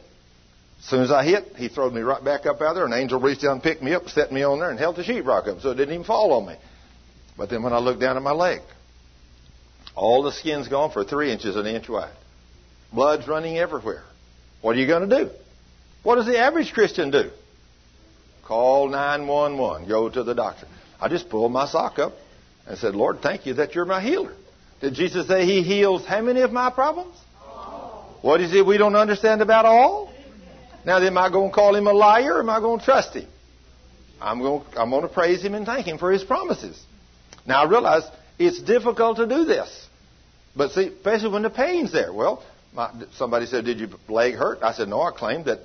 as 0.79 0.85
soon 0.85 1.03
as 1.03 1.11
I 1.11 1.25
hit, 1.25 1.57
he 1.57 1.69
threw 1.69 1.91
me 1.91 2.03
right 2.03 2.23
back 2.23 2.47
up 2.47 2.61
out 2.61 2.75
there. 2.75 2.87
An 2.87 2.93
angel 2.93 3.21
reached 3.21 3.43
down 3.43 3.55
and 3.55 3.63
picked 3.63 3.83
me 3.83 3.93
up, 3.93 4.09
set 4.09 4.31
me 4.31 4.45
on 4.45 4.61
there, 4.61 4.71
and 4.71 4.79
held 4.79 4.95
the 4.95 5.03
sheetrock 5.03 5.49
up 5.49 5.61
so 5.61 5.71
it 5.71 5.75
didn't 5.75 5.95
even 5.95 6.05
fall 6.05 6.33
on 6.33 6.47
me. 6.47 6.55
But 7.37 7.51
then 7.51 7.65
when 7.65 7.73
I 7.73 7.79
looked 7.79 8.01
down 8.01 8.17
at 8.17 8.23
my 8.23 8.33
leg, 8.33 8.61
all 9.95 10.23
the 10.23 10.33
skin's 10.33 10.69
gone 10.69 10.91
for 10.91 11.05
three 11.05 11.33
inches 11.33 11.57
an 11.57 11.67
inch 11.67 11.89
wide. 11.89 12.13
Blood's 12.93 13.27
running 13.29 13.59
everywhere. 13.59 14.03
What 14.61 14.77
are 14.77 14.79
you 14.79 14.87
going 14.87 15.09
to 15.09 15.25
do? 15.25 15.31
What 16.03 16.17
does 16.17 16.27
the 16.27 16.39
average 16.39 16.73
Christian 16.73 17.11
do? 17.11 17.31
Call 18.45 18.89
911. 18.89 19.89
Go 19.89 20.09
to 20.09 20.23
the 20.23 20.35
doctor. 20.35 20.67
I 21.01 21.09
just 21.09 21.29
pulled 21.29 21.53
my 21.53 21.67
sock 21.67 21.99
up 21.99 22.13
and 22.67 22.79
said, 22.79 22.95
Lord, 22.95 23.21
thank 23.21 23.47
you 23.47 23.55
that 23.55 23.75
you're 23.75 23.85
my 23.85 24.03
healer. 24.03 24.35
Did 24.81 24.95
Jesus 24.95 25.27
say 25.29 25.45
he 25.47 25.63
heals 25.63 26.05
how 26.05 26.21
many 26.21 26.43
of 26.43 26.53
my 26.53 26.71
problems? 26.71 27.17
What 28.21 28.41
is 28.41 28.55
it 28.55 28.65
we 28.65 28.79
don't 28.79 28.97
understand 28.97 29.43
about 29.43 29.65
all? 29.65 30.13
Now, 30.87 30.99
am 30.99 31.19
I 31.19 31.31
going 31.31 31.51
to 31.51 31.55
call 31.55 31.75
him 31.75 31.87
a 31.87 31.93
liar 31.93 32.35
or 32.35 32.41
am 32.41 32.51
I 32.51 32.61
going 32.61 32.79
to 32.79 32.85
trust 32.85 33.15
him? 33.15 33.29
I'm 34.21 34.41
going, 34.41 34.65
I'm 34.77 34.91
going 34.91 35.03
to 35.03 35.09
praise 35.09 35.43
him 35.43 35.55
and 35.55 35.67
thank 35.67 35.87
him 35.87 35.99
for 35.99 36.11
his 36.11 36.25
promises. 36.25 36.83
Now, 37.47 37.65
I 37.65 37.69
realize 37.69 38.03
it's 38.39 38.63
difficult 38.63 39.19
to 39.19 39.27
do 39.27 39.45
this. 39.45 39.84
But 40.57 40.73
see, 40.73 40.87
especially 40.89 41.31
when 41.31 41.43
the 41.43 41.51
pain's 41.51 41.93
there. 41.93 42.13
Well, 42.13 42.43
my, 42.75 42.91
somebody 43.17 43.47
said, 43.47 43.65
Did 43.65 43.79
your 43.79 43.89
leg 44.09 44.35
hurt? 44.35 44.63
I 44.63 44.73
said, 44.73 44.89
No, 44.89 45.03
I 45.03 45.11
claimed 45.13 45.47
that 45.47 45.61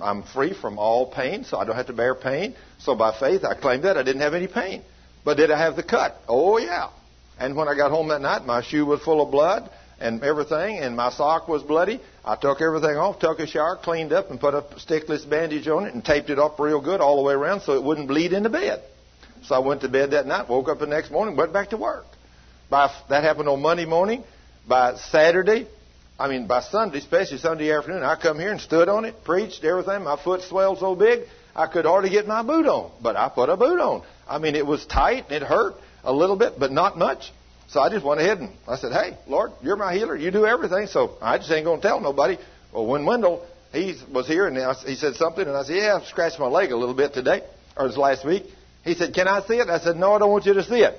I'm 0.00 0.22
free 0.22 0.52
from 0.54 0.78
all 0.78 1.10
pain, 1.10 1.44
so 1.44 1.58
I 1.58 1.64
don't 1.64 1.76
have 1.76 1.86
to 1.86 1.92
bear 1.92 2.14
pain. 2.14 2.54
So 2.78 2.94
by 2.94 3.18
faith, 3.18 3.44
I 3.44 3.54
claimed 3.54 3.84
that 3.84 3.96
I 3.96 4.02
didn't 4.02 4.22
have 4.22 4.34
any 4.34 4.48
pain. 4.48 4.82
But 5.24 5.36
did 5.36 5.50
I 5.50 5.58
have 5.58 5.76
the 5.76 5.82
cut? 5.82 6.16
Oh, 6.28 6.58
yeah. 6.58 6.90
And 7.38 7.56
when 7.56 7.68
I 7.68 7.76
got 7.76 7.90
home 7.90 8.08
that 8.08 8.20
night, 8.20 8.44
my 8.44 8.62
shoe 8.62 8.84
was 8.84 9.00
full 9.00 9.22
of 9.22 9.30
blood 9.30 9.70
and 10.00 10.22
everything, 10.24 10.78
and 10.78 10.96
my 10.96 11.10
sock 11.10 11.46
was 11.46 11.62
bloody. 11.62 12.00
I 12.24 12.34
took 12.34 12.60
everything 12.60 12.96
off, 12.96 13.20
took 13.20 13.38
a 13.38 13.46
shower, 13.46 13.76
cleaned 13.76 14.12
up, 14.12 14.30
and 14.30 14.40
put 14.40 14.54
a 14.54 14.62
stickless 14.76 15.28
bandage 15.28 15.68
on 15.68 15.86
it 15.86 15.94
and 15.94 16.04
taped 16.04 16.28
it 16.28 16.40
up 16.40 16.58
real 16.58 16.80
good 16.80 17.00
all 17.00 17.16
the 17.16 17.22
way 17.22 17.34
around 17.34 17.60
so 17.60 17.74
it 17.74 17.82
wouldn't 17.82 18.08
bleed 18.08 18.32
into 18.32 18.50
bed. 18.50 18.82
So 19.44 19.54
I 19.54 19.60
went 19.60 19.82
to 19.82 19.88
bed 19.88 20.10
that 20.10 20.26
night, 20.26 20.48
woke 20.48 20.68
up 20.68 20.80
the 20.80 20.86
next 20.86 21.10
morning, 21.10 21.36
went 21.36 21.52
back 21.52 21.70
to 21.70 21.76
work. 21.76 22.04
By, 22.68 22.92
that 23.08 23.22
happened 23.22 23.48
on 23.48 23.62
Monday 23.62 23.84
morning. 23.84 24.24
By 24.66 24.96
Saturday, 24.96 25.66
I 26.18 26.28
mean 26.28 26.46
by 26.46 26.60
Sunday, 26.60 26.98
especially 26.98 27.38
Sunday 27.38 27.72
afternoon, 27.72 28.02
I 28.02 28.16
come 28.16 28.38
here 28.38 28.52
and 28.52 28.60
stood 28.60 28.88
on 28.88 29.04
it, 29.04 29.24
preached 29.24 29.64
everything. 29.64 30.04
My 30.04 30.16
foot 30.22 30.42
swelled 30.42 30.78
so 30.78 30.94
big 30.94 31.22
I 31.54 31.66
could 31.66 31.84
hardly 31.84 32.10
get 32.10 32.26
my 32.26 32.42
boot 32.42 32.66
on, 32.66 32.92
but 33.02 33.16
I 33.16 33.28
put 33.28 33.48
a 33.48 33.56
boot 33.56 33.80
on. 33.80 34.02
I 34.28 34.38
mean 34.38 34.54
it 34.54 34.66
was 34.66 34.86
tight, 34.86 35.24
and 35.24 35.32
it 35.32 35.42
hurt 35.42 35.74
a 36.04 36.12
little 36.12 36.36
bit, 36.36 36.58
but 36.58 36.72
not 36.72 36.96
much. 36.96 37.32
So 37.68 37.80
I 37.80 37.88
just 37.88 38.04
went 38.04 38.20
ahead 38.20 38.38
and 38.38 38.50
I 38.68 38.76
said, 38.76 38.92
"Hey, 38.92 39.16
Lord, 39.26 39.52
you're 39.62 39.76
my 39.76 39.94
healer. 39.94 40.16
You 40.16 40.30
do 40.30 40.46
everything." 40.46 40.86
So 40.86 41.16
I 41.20 41.38
just 41.38 41.50
ain't 41.50 41.66
to 41.66 41.78
tell 41.80 42.00
nobody. 42.00 42.38
Well, 42.72 42.86
when 42.86 43.04
Wendell 43.04 43.46
he 43.72 43.94
was 44.12 44.26
here 44.26 44.46
and 44.46 44.56
he 44.86 44.94
said 44.94 45.14
something, 45.16 45.46
and 45.46 45.56
I 45.56 45.64
said, 45.64 45.76
"Yeah, 45.76 45.98
I 46.00 46.04
scratched 46.04 46.38
my 46.38 46.46
leg 46.46 46.72
a 46.72 46.76
little 46.76 46.94
bit 46.94 47.14
today, 47.14 47.42
or 47.76 47.88
last 47.88 48.24
week." 48.24 48.44
He 48.84 48.94
said, 48.94 49.14
Can 49.14 49.28
I 49.28 49.42
see 49.46 49.54
it? 49.54 49.68
I 49.68 49.78
said, 49.78 49.96
No, 49.96 50.14
I 50.14 50.18
don't 50.18 50.30
want 50.30 50.46
you 50.46 50.54
to 50.54 50.64
see 50.64 50.82
it. 50.82 50.94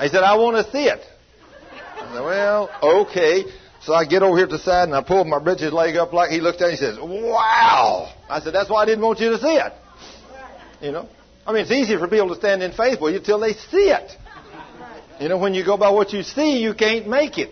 He 0.00 0.08
said, 0.08 0.22
I 0.22 0.36
want 0.36 0.64
to 0.64 0.70
see 0.70 0.84
it. 0.84 1.00
I 2.00 2.12
said, 2.12 2.24
Well, 2.24 2.70
okay. 2.82 3.44
So 3.80 3.94
I 3.94 4.04
get 4.04 4.22
over 4.22 4.36
here 4.36 4.46
to 4.46 4.56
the 4.56 4.62
side 4.62 4.88
and 4.88 4.94
I 4.94 5.02
pull 5.02 5.24
my 5.24 5.38
britches 5.38 5.72
leg 5.72 5.96
up 5.96 6.12
like 6.12 6.30
he 6.30 6.40
looked 6.40 6.60
at 6.60 6.68
it 6.68 6.78
and 6.78 6.78
he 6.78 6.84
says, 6.84 6.98
Wow. 7.00 8.12
I 8.28 8.40
said, 8.40 8.54
That's 8.54 8.70
why 8.70 8.82
I 8.82 8.86
didn't 8.86 9.04
want 9.04 9.20
you 9.20 9.30
to 9.30 9.38
see 9.38 9.56
it. 9.56 9.72
You 10.80 10.92
know? 10.92 11.08
I 11.46 11.52
mean, 11.52 11.62
it's 11.62 11.70
easy 11.70 11.96
for 11.96 12.08
people 12.08 12.28
to 12.28 12.34
stand 12.34 12.62
in 12.62 12.72
faith 12.72 13.00
with 13.00 13.14
you 13.14 13.20
till 13.20 13.40
they 13.40 13.54
see 13.54 13.90
it. 13.90 14.12
You 15.20 15.28
know, 15.28 15.38
when 15.38 15.54
you 15.54 15.64
go 15.64 15.76
by 15.76 15.90
what 15.90 16.12
you 16.12 16.22
see, 16.22 16.58
you 16.58 16.74
can't 16.74 17.08
make 17.08 17.38
it. 17.38 17.50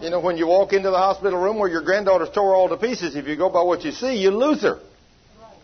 You 0.00 0.10
know, 0.10 0.18
when 0.18 0.36
you 0.36 0.48
walk 0.48 0.72
into 0.72 0.90
the 0.90 0.96
hospital 0.96 1.40
room 1.40 1.58
where 1.58 1.68
your 1.68 1.82
granddaughter's 1.82 2.30
tore 2.30 2.56
all 2.56 2.68
to 2.68 2.76
pieces, 2.76 3.14
if 3.14 3.26
you 3.28 3.36
go 3.36 3.50
by 3.50 3.62
what 3.62 3.84
you 3.84 3.92
see, 3.92 4.16
you 4.16 4.30
lose 4.30 4.62
her. 4.62 4.80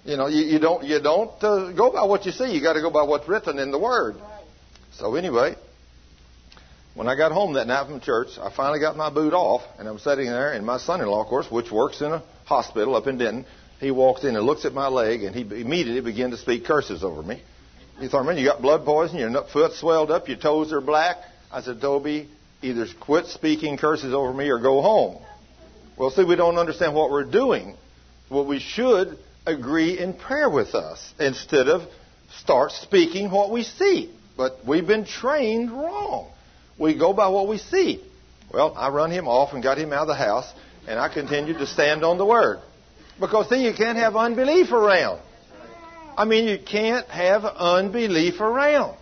You 0.05 0.16
know, 0.16 0.28
you, 0.28 0.44
you 0.44 0.59
don't 0.61 0.84
you 0.84 1.01
don't 1.01 1.42
uh, 1.42 1.72
go 1.72 1.92
by 1.92 2.05
what 2.05 2.24
you 2.24 2.32
see. 2.32 2.53
You 2.53 2.62
got 2.62 2.74
to 2.74 2.80
go 2.80 2.90
by 2.90 3.03
what's 3.03 3.28
written 3.28 3.59
in 3.59 3.72
the 3.72 3.78
Word. 3.78 4.16
So 4.92 5.16
anyway, 5.16 5.57
when 6.99 7.07
I 7.07 7.14
got 7.14 7.30
home 7.30 7.53
that 7.53 7.68
night 7.68 7.86
from 7.86 8.01
church, 8.01 8.26
I 8.42 8.51
finally 8.51 8.80
got 8.80 8.96
my 8.96 9.09
boot 9.09 9.32
off, 9.32 9.62
and 9.78 9.86
I'm 9.86 10.01
sitting 10.01 10.26
there, 10.26 10.53
and 10.53 10.66
my 10.66 10.78
son-in-law, 10.78 11.22
of 11.22 11.28
course, 11.28 11.49
which 11.49 11.70
works 11.70 12.01
in 12.01 12.11
a 12.11 12.24
hospital 12.44 12.96
up 12.96 13.07
in 13.07 13.18
Denton, 13.18 13.46
he 13.78 13.92
walks 13.92 14.24
in 14.24 14.34
and 14.34 14.44
looks 14.44 14.64
at 14.64 14.72
my 14.72 14.88
leg, 14.88 15.22
and 15.22 15.32
he 15.32 15.42
immediately 15.42 16.01
began 16.01 16.32
to 16.32 16.36
speak 16.36 16.64
curses 16.64 17.05
over 17.05 17.22
me. 17.22 17.40
He 18.01 18.09
thought, 18.09 18.26
man, 18.26 18.36
you 18.36 18.44
got 18.44 18.61
blood 18.61 18.84
poison, 18.84 19.18
your 19.18 19.44
foot 19.44 19.74
swelled 19.74 20.11
up, 20.11 20.26
your 20.26 20.38
toes 20.38 20.72
are 20.72 20.80
black. 20.80 21.18
I 21.53 21.62
said, 21.62 21.80
Toby, 21.80 22.28
either 22.62 22.84
quit 22.99 23.26
speaking 23.26 23.78
curses 23.78 24.12
over 24.12 24.32
me 24.32 24.49
or 24.49 24.59
go 24.59 24.82
home. 24.82 25.22
Well, 25.96 26.11
see, 26.11 26.24
we 26.24 26.34
don't 26.34 26.59
understand 26.59 26.96
what 26.96 27.12
we're 27.12 27.30
doing. 27.30 27.76
What 28.28 28.49
we 28.49 28.59
should 28.59 29.16
agree 29.46 29.96
in 29.96 30.14
prayer 30.14 30.51
with 30.51 30.74
us 30.74 31.14
instead 31.20 31.68
of 31.68 31.82
start 32.38 32.72
speaking 32.72 33.30
what 33.30 33.53
we 33.53 33.62
see. 33.62 34.12
But 34.36 34.66
we've 34.66 34.86
been 34.86 35.05
trained 35.07 35.70
wrong. 35.70 36.32
We 36.79 36.97
go 36.97 37.12
by 37.12 37.29
what 37.29 37.49
we 37.49 37.59
see. 37.59 38.05
Well, 38.53 38.74
I 38.76 38.89
run 38.91 39.11
him 39.11 39.29
off 39.29 39.53
and 39.53 39.62
got 39.62 39.79
him 39.79 39.93
out 39.93 40.03
of 40.03 40.09
the 40.09 40.14
house, 40.14 40.51
and 40.87 40.99
I 40.99 41.12
continued 41.12 41.59
to 41.59 41.66
stand 41.66 42.05
on 42.05 42.18
the 42.18 42.24
word. 42.24 42.61
Because 43.20 43.49
see, 43.49 43.64
you 43.64 43.74
can't 43.74 43.99
have 43.99 44.16
unbelief 44.16 44.72
around. 44.72 45.20
I 46.16 46.24
mean, 46.24 46.49
you 46.49 46.59
can't 46.59 47.07
have 47.09 47.45
unbelief 47.45 48.41
around. 48.41 48.97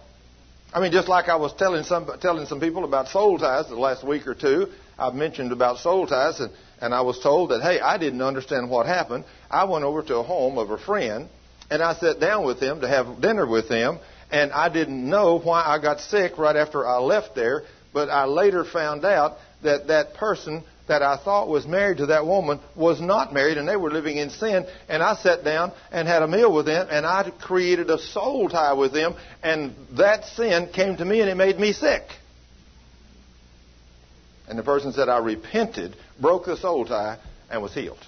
I 0.72 0.80
mean, 0.80 0.92
just 0.92 1.08
like 1.08 1.28
I 1.28 1.36
was 1.36 1.52
telling 1.54 1.84
some 1.84 2.10
telling 2.20 2.46
some 2.46 2.60
people 2.60 2.84
about 2.84 3.08
soul 3.08 3.38
ties 3.38 3.68
the 3.68 3.76
last 3.76 4.06
week 4.06 4.26
or 4.26 4.34
two, 4.34 4.68
I've 4.98 5.14
mentioned 5.14 5.52
about 5.52 5.78
soul 5.78 6.06
ties, 6.06 6.40
and 6.40 6.50
and 6.80 6.94
I 6.94 7.02
was 7.02 7.18
told 7.20 7.50
that, 7.50 7.62
hey, 7.62 7.80
I 7.80 7.98
didn't 7.98 8.20
understand 8.20 8.68
what 8.68 8.86
happened. 8.86 9.24
I 9.50 9.64
went 9.64 9.84
over 9.84 10.02
to 10.02 10.16
a 10.16 10.22
home 10.22 10.58
of 10.58 10.70
a 10.70 10.78
friend, 10.78 11.28
and 11.70 11.82
I 11.82 11.94
sat 11.94 12.20
down 12.20 12.44
with 12.44 12.60
him 12.60 12.80
to 12.80 12.88
have 12.88 13.20
dinner 13.20 13.46
with 13.46 13.68
him, 13.68 13.98
and 14.30 14.52
I 14.52 14.68
didn't 14.68 15.08
know 15.08 15.38
why 15.38 15.62
I 15.64 15.80
got 15.80 16.00
sick 16.00 16.38
right 16.38 16.56
after 16.56 16.86
I 16.86 16.98
left 16.98 17.34
there, 17.34 17.62
but 17.92 18.08
I 18.08 18.24
later 18.24 18.64
found 18.64 19.04
out 19.04 19.38
that 19.62 19.88
that 19.88 20.14
person 20.14 20.64
that 20.88 21.02
I 21.02 21.16
thought 21.16 21.48
was 21.48 21.66
married 21.66 21.98
to 21.98 22.06
that 22.06 22.26
woman 22.26 22.60
was 22.76 23.00
not 23.00 23.32
married, 23.32 23.58
and 23.58 23.68
they 23.68 23.76
were 23.76 23.90
living 23.90 24.18
in 24.18 24.30
sin. 24.30 24.66
And 24.88 25.02
I 25.02 25.16
sat 25.16 25.44
down 25.44 25.72
and 25.90 26.06
had 26.06 26.22
a 26.22 26.28
meal 26.28 26.52
with 26.52 26.66
them, 26.66 26.86
and 26.90 27.04
I 27.04 27.30
created 27.40 27.90
a 27.90 27.98
soul 27.98 28.48
tie 28.48 28.74
with 28.74 28.92
them, 28.92 29.16
and 29.42 29.74
that 29.92 30.24
sin 30.24 30.68
came 30.72 30.96
to 30.96 31.04
me, 31.04 31.20
and 31.20 31.28
it 31.28 31.36
made 31.36 31.58
me 31.58 31.72
sick. 31.72 32.02
And 34.48 34.56
the 34.58 34.62
person 34.62 34.92
said, 34.92 35.08
I 35.08 35.18
repented, 35.18 35.96
broke 36.20 36.46
the 36.46 36.56
soul 36.56 36.84
tie, 36.84 37.18
and 37.50 37.62
was 37.62 37.74
healed. 37.74 37.98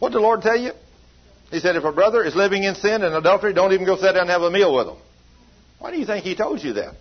What 0.00 0.08
did 0.08 0.18
the 0.18 0.22
Lord 0.22 0.42
tell 0.42 0.56
you? 0.56 0.72
He 1.52 1.60
said, 1.60 1.76
if 1.76 1.84
a 1.84 1.92
brother 1.92 2.24
is 2.24 2.34
living 2.34 2.64
in 2.64 2.74
sin 2.74 3.02
and 3.02 3.14
adultery, 3.14 3.52
don't 3.52 3.74
even 3.74 3.84
go 3.84 3.96
sit 3.96 4.14
down 4.14 4.22
and 4.22 4.30
have 4.30 4.40
a 4.40 4.50
meal 4.50 4.74
with 4.74 4.88
him. 4.88 4.96
Why 5.78 5.90
do 5.90 5.98
you 5.98 6.06
think 6.06 6.24
he 6.24 6.34
told 6.34 6.64
you 6.64 6.72
that? 6.72 6.94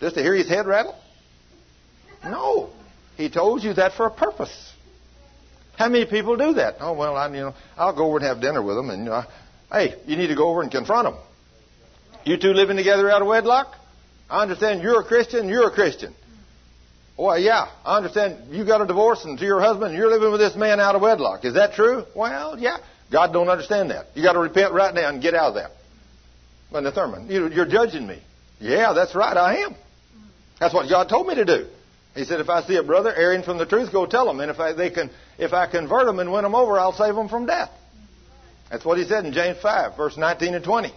Just 0.00 0.16
to 0.16 0.22
hear 0.22 0.34
his 0.34 0.48
head 0.48 0.66
rattle? 0.66 0.98
No. 2.24 2.70
He 3.18 3.28
told 3.28 3.62
you 3.62 3.74
that 3.74 3.92
for 3.92 4.06
a 4.06 4.10
purpose. 4.10 4.72
How 5.76 5.90
many 5.90 6.06
people 6.06 6.36
do 6.36 6.54
that? 6.54 6.76
Oh 6.80 6.94
well, 6.94 7.16
I 7.16 7.26
you 7.28 7.40
know 7.42 7.54
I'll 7.76 7.94
go 7.94 8.06
over 8.06 8.16
and 8.16 8.26
have 8.26 8.40
dinner 8.40 8.62
with 8.62 8.76
them, 8.76 8.88
and 8.88 9.04
know, 9.04 9.24
hey, 9.70 9.94
you 10.06 10.16
need 10.16 10.28
to 10.28 10.34
go 10.34 10.48
over 10.48 10.62
and 10.62 10.70
confront 10.70 11.04
them. 11.04 11.18
You 12.24 12.38
two 12.38 12.54
living 12.54 12.78
together 12.78 13.10
out 13.10 13.20
of 13.20 13.28
wedlock? 13.28 13.74
I 14.30 14.40
understand 14.40 14.82
you're 14.82 15.00
a 15.00 15.04
Christian. 15.04 15.50
You're 15.50 15.68
a 15.68 15.70
Christian. 15.70 16.14
Well, 17.18 17.38
yeah, 17.38 17.68
I 17.84 17.98
understand 17.98 18.54
you 18.54 18.64
got 18.64 18.80
a 18.80 18.86
divorce 18.86 19.24
and 19.24 19.38
to 19.38 19.44
your 19.44 19.60
husband 19.60 19.90
and 19.90 19.98
you're 19.98 20.10
living 20.10 20.30
with 20.30 20.40
this 20.40 20.56
man 20.56 20.80
out 20.80 20.94
of 20.94 21.02
wedlock. 21.02 21.44
Is 21.44 21.54
that 21.54 21.74
true? 21.74 22.04
Well, 22.14 22.58
yeah. 22.58 22.78
God 23.10 23.32
don't 23.32 23.48
understand 23.48 23.90
that. 23.90 24.06
You 24.14 24.22
got 24.22 24.32
to 24.32 24.40
repent 24.40 24.72
right 24.72 24.94
now 24.94 25.08
and 25.08 25.22
get 25.22 25.34
out 25.34 25.48
of 25.50 25.54
that. 25.54 25.70
But 26.72 26.92
Thurman, 26.94 27.28
you're 27.30 27.66
judging 27.66 28.06
me. 28.06 28.20
Yeah, 28.60 28.92
that's 28.92 29.14
right, 29.14 29.36
I 29.36 29.58
am. 29.58 29.74
That's 30.58 30.74
what 30.74 30.88
God 30.88 31.08
told 31.08 31.26
me 31.26 31.34
to 31.36 31.44
do. 31.44 31.66
He 32.14 32.24
said, 32.24 32.40
if 32.40 32.48
I 32.48 32.62
see 32.62 32.76
a 32.76 32.82
brother 32.82 33.14
erring 33.14 33.42
from 33.42 33.58
the 33.58 33.66
truth, 33.66 33.92
go 33.92 34.06
tell 34.06 34.24
them. 34.24 34.40
And 34.40 34.50
if 34.50 34.58
I, 34.58 34.72
they 34.72 34.90
can, 34.90 35.10
if 35.38 35.52
I 35.52 35.70
convert 35.70 36.06
them 36.06 36.18
and 36.18 36.32
win 36.32 36.42
them 36.42 36.54
over, 36.54 36.78
I'll 36.78 36.94
save 36.94 37.14
them 37.14 37.28
from 37.28 37.44
death. 37.44 37.70
That's 38.70 38.84
what 38.84 38.98
he 38.98 39.04
said 39.04 39.24
in 39.26 39.32
James 39.32 39.58
5, 39.60 39.96
verse 39.96 40.16
19 40.16 40.54
and 40.54 40.64
20. 40.64 40.92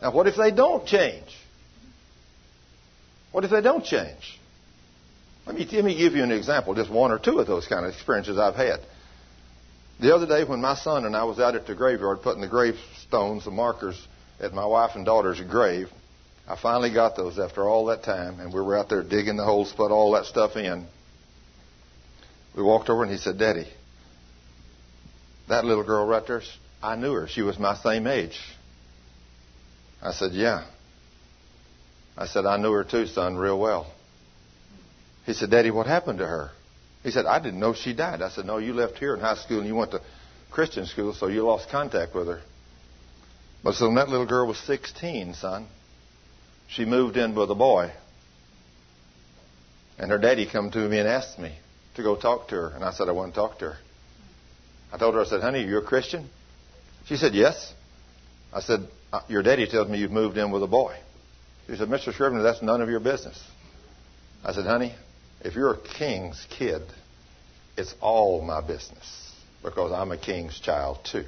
Now, 0.00 0.12
what 0.12 0.26
if 0.26 0.36
they 0.36 0.50
don't 0.50 0.86
change? 0.86 1.26
What 3.30 3.44
if 3.44 3.50
they 3.50 3.60
don't 3.60 3.84
change? 3.84 4.38
Let 5.46 5.54
me, 5.56 5.68
let 5.70 5.84
me 5.84 5.96
give 5.96 6.14
you 6.14 6.22
an 6.22 6.32
example, 6.32 6.74
just 6.74 6.90
one 6.90 7.10
or 7.10 7.18
two 7.18 7.38
of 7.38 7.46
those 7.46 7.66
kind 7.66 7.84
of 7.84 7.92
experiences 7.92 8.38
I've 8.38 8.54
had. 8.54 8.80
The 10.00 10.14
other 10.14 10.26
day, 10.26 10.44
when 10.44 10.60
my 10.60 10.76
son 10.76 11.04
and 11.04 11.16
I 11.16 11.24
was 11.24 11.40
out 11.40 11.56
at 11.56 11.66
the 11.66 11.74
graveyard 11.74 12.22
putting 12.22 12.40
the 12.40 12.48
gravestones, 12.48 13.44
the 13.44 13.50
markers 13.50 14.00
at 14.38 14.52
my 14.52 14.64
wife 14.64 14.92
and 14.94 15.04
daughter's 15.04 15.40
grave, 15.40 15.88
I 16.46 16.56
finally 16.56 16.92
got 16.92 17.16
those 17.16 17.38
after 17.38 17.68
all 17.68 17.86
that 17.86 18.04
time, 18.04 18.38
and 18.38 18.52
we 18.52 18.60
were 18.60 18.76
out 18.76 18.88
there 18.88 19.02
digging 19.02 19.36
the 19.36 19.44
holes, 19.44 19.72
put 19.76 19.90
all 19.90 20.12
that 20.12 20.26
stuff 20.26 20.56
in. 20.56 20.86
We 22.56 22.62
walked 22.62 22.88
over, 22.88 23.02
and 23.02 23.10
he 23.10 23.18
said, 23.18 23.38
Daddy, 23.38 23.66
that 25.48 25.64
little 25.64 25.84
girl 25.84 26.06
right 26.06 26.24
there, 26.26 26.42
I 26.82 26.94
knew 26.94 27.12
her. 27.14 27.26
She 27.28 27.42
was 27.42 27.58
my 27.58 27.76
same 27.76 28.06
age. 28.06 28.38
I 30.00 30.12
said, 30.12 30.32
Yeah. 30.32 30.64
I 32.16 32.26
said, 32.26 32.46
I 32.46 32.56
knew 32.56 32.72
her 32.72 32.84
too, 32.84 33.06
son, 33.06 33.36
real 33.36 33.58
well. 33.58 33.92
He 35.26 35.34
said, 35.34 35.50
Daddy, 35.50 35.70
what 35.70 35.86
happened 35.86 36.18
to 36.18 36.26
her? 36.26 36.50
He 37.08 37.12
said, 37.12 37.24
I 37.24 37.38
didn't 37.38 37.58
know 37.58 37.72
she 37.72 37.94
died. 37.94 38.20
I 38.20 38.28
said, 38.28 38.44
No, 38.44 38.58
you 38.58 38.74
left 38.74 38.98
here 38.98 39.14
in 39.14 39.20
high 39.20 39.36
school 39.36 39.60
and 39.60 39.66
you 39.66 39.74
went 39.74 39.92
to 39.92 40.02
Christian 40.50 40.84
school, 40.84 41.14
so 41.14 41.28
you 41.28 41.40
lost 41.42 41.70
contact 41.70 42.14
with 42.14 42.26
her. 42.26 42.42
But 43.64 43.76
so 43.76 43.86
when 43.86 43.94
that 43.94 44.10
little 44.10 44.26
girl 44.26 44.46
was 44.46 44.58
16, 44.58 45.32
son, 45.32 45.68
she 46.66 46.84
moved 46.84 47.16
in 47.16 47.34
with 47.34 47.50
a 47.50 47.54
boy. 47.54 47.92
And 49.98 50.10
her 50.10 50.18
daddy 50.18 50.46
come 50.46 50.70
to 50.70 50.86
me 50.86 50.98
and 50.98 51.08
asked 51.08 51.38
me 51.38 51.56
to 51.94 52.02
go 52.02 52.14
talk 52.14 52.48
to 52.48 52.56
her. 52.56 52.68
And 52.74 52.84
I 52.84 52.92
said, 52.92 53.08
I 53.08 53.12
want 53.12 53.32
to 53.32 53.40
talk 53.40 53.58
to 53.60 53.70
her. 53.70 53.76
I 54.92 54.98
told 54.98 55.14
her, 55.14 55.22
I 55.22 55.24
said, 55.24 55.40
honey, 55.40 55.64
you're 55.64 55.80
a 55.80 55.86
Christian? 55.86 56.28
She 57.06 57.16
said, 57.16 57.34
yes. 57.34 57.72
I 58.52 58.60
said, 58.60 58.86
uh, 59.14 59.20
your 59.28 59.42
daddy 59.42 59.66
tells 59.66 59.88
me 59.88 59.96
you've 59.96 60.10
moved 60.10 60.36
in 60.36 60.50
with 60.50 60.62
a 60.62 60.66
boy. 60.66 60.94
She 61.68 61.76
said, 61.76 61.88
Mr. 61.88 62.12
Scrivener, 62.12 62.42
that's 62.42 62.60
none 62.60 62.82
of 62.82 62.90
your 62.90 63.00
business. 63.00 63.42
I 64.44 64.52
said, 64.52 64.66
honey, 64.66 64.94
if 65.42 65.54
you're 65.54 65.74
a 65.74 65.78
king's 65.78 66.46
kid, 66.50 66.82
it's 67.76 67.94
all 68.00 68.42
my 68.42 68.60
business 68.60 69.32
because 69.62 69.92
I'm 69.92 70.12
a 70.12 70.18
king's 70.18 70.58
child 70.58 70.98
too. 71.04 71.24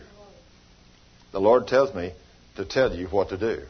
The 1.33 1.41
Lord 1.41 1.69
tells 1.69 1.95
me 1.95 2.13
to 2.57 2.65
tell 2.65 2.95
you 2.95 3.07
what 3.07 3.29
to 3.29 3.39
do. 3.39 3.63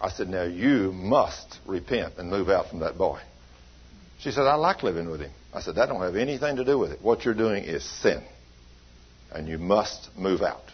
I 0.00 0.10
said, 0.10 0.28
Now 0.28 0.44
you 0.44 0.92
must 0.92 1.58
repent 1.66 2.14
and 2.18 2.30
move 2.30 2.48
out 2.48 2.68
from 2.68 2.80
that 2.80 2.98
boy. 2.98 3.20
She 4.20 4.30
said, 4.30 4.42
I 4.42 4.54
like 4.54 4.82
living 4.82 5.10
with 5.10 5.20
him. 5.20 5.30
I 5.52 5.60
said, 5.60 5.76
That 5.76 5.86
don't 5.86 6.02
have 6.02 6.16
anything 6.16 6.56
to 6.56 6.64
do 6.64 6.78
with 6.78 6.92
it. 6.92 7.02
What 7.02 7.24
you're 7.24 7.34
doing 7.34 7.64
is 7.64 7.84
sin. 7.84 8.22
And 9.32 9.48
you 9.48 9.58
must 9.58 10.10
move 10.16 10.42
out. 10.42 10.64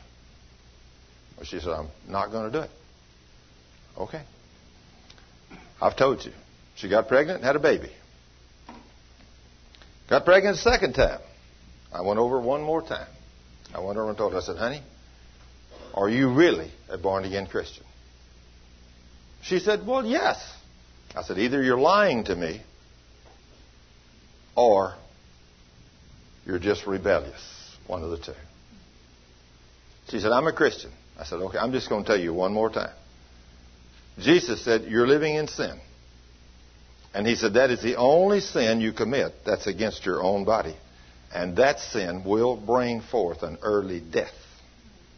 Well, 1.36 1.46
she 1.46 1.58
said, 1.60 1.70
I'm 1.70 1.88
not 2.08 2.30
going 2.30 2.50
to 2.50 2.58
do 2.58 2.64
it. 2.64 2.70
Okay. 3.98 4.22
I've 5.80 5.96
told 5.96 6.24
you. 6.24 6.32
She 6.76 6.88
got 6.88 7.08
pregnant 7.08 7.38
and 7.38 7.44
had 7.44 7.56
a 7.56 7.60
baby. 7.60 7.90
Got 10.08 10.24
pregnant 10.24 10.56
a 10.56 10.60
second 10.60 10.94
time. 10.94 11.20
I 11.92 12.02
went 12.02 12.18
over 12.18 12.40
one 12.40 12.62
more 12.62 12.82
time. 12.82 13.08
I 13.74 13.80
went 13.80 13.98
over 13.98 14.08
and 14.08 14.18
told 14.18 14.32
her, 14.32 14.38
I 14.38 14.42
said, 14.42 14.56
honey, 14.56 14.82
are 15.94 16.08
you 16.08 16.32
really 16.32 16.70
a 16.88 16.98
born 16.98 17.24
again 17.24 17.46
Christian? 17.46 17.84
She 19.42 19.58
said, 19.58 19.86
Well, 19.86 20.04
yes. 20.04 20.36
I 21.14 21.22
said, 21.22 21.38
Either 21.38 21.62
you're 21.62 21.78
lying 21.78 22.24
to 22.24 22.34
me 22.34 22.62
or 24.56 24.94
you're 26.44 26.58
just 26.58 26.86
rebellious. 26.86 27.76
One 27.86 28.02
of 28.02 28.10
the 28.10 28.18
two. 28.18 28.34
She 30.08 30.18
said, 30.18 30.32
I'm 30.32 30.46
a 30.46 30.52
Christian. 30.52 30.90
I 31.18 31.24
said, 31.24 31.36
Okay, 31.36 31.58
I'm 31.58 31.72
just 31.72 31.88
going 31.88 32.04
to 32.04 32.06
tell 32.08 32.20
you 32.20 32.32
one 32.34 32.52
more 32.52 32.70
time. 32.70 32.94
Jesus 34.18 34.64
said, 34.64 34.84
You're 34.84 35.06
living 35.06 35.34
in 35.34 35.46
sin. 35.46 35.78
And 37.14 37.26
he 37.26 37.36
said, 37.36 37.54
That 37.54 37.70
is 37.70 37.80
the 37.80 37.96
only 37.96 38.40
sin 38.40 38.80
you 38.80 38.92
commit 38.92 39.32
that's 39.46 39.68
against 39.68 40.04
your 40.04 40.22
own 40.22 40.44
body. 40.44 40.76
And 41.32 41.56
that 41.56 41.78
sin 41.80 42.24
will 42.24 42.56
bring 42.56 43.00
forth 43.00 43.42
an 43.42 43.58
early 43.62 44.00
death 44.00 44.34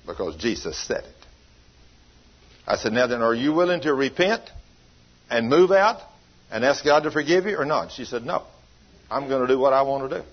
because 0.06 0.36
Jesus 0.36 0.78
said 0.78 1.04
it. 1.04 1.26
I 2.66 2.76
said, 2.76 2.92
Now 2.92 3.06
then, 3.06 3.22
are 3.22 3.34
you 3.34 3.52
willing 3.54 3.80
to 3.82 3.94
repent 3.94 4.42
and 5.30 5.48
move 5.48 5.72
out 5.72 6.00
and 6.50 6.64
ask 6.64 6.84
God 6.84 7.04
to 7.04 7.10
forgive 7.10 7.46
you 7.46 7.56
or 7.56 7.64
not? 7.64 7.92
She 7.92 8.04
said, 8.04 8.24
No. 8.24 8.44
I'm 9.10 9.28
going 9.28 9.46
to 9.46 9.48
do 9.48 9.58
what 9.58 9.72
I 9.72 9.82
want 9.82 10.10
to 10.10 10.18
do. 10.18 10.24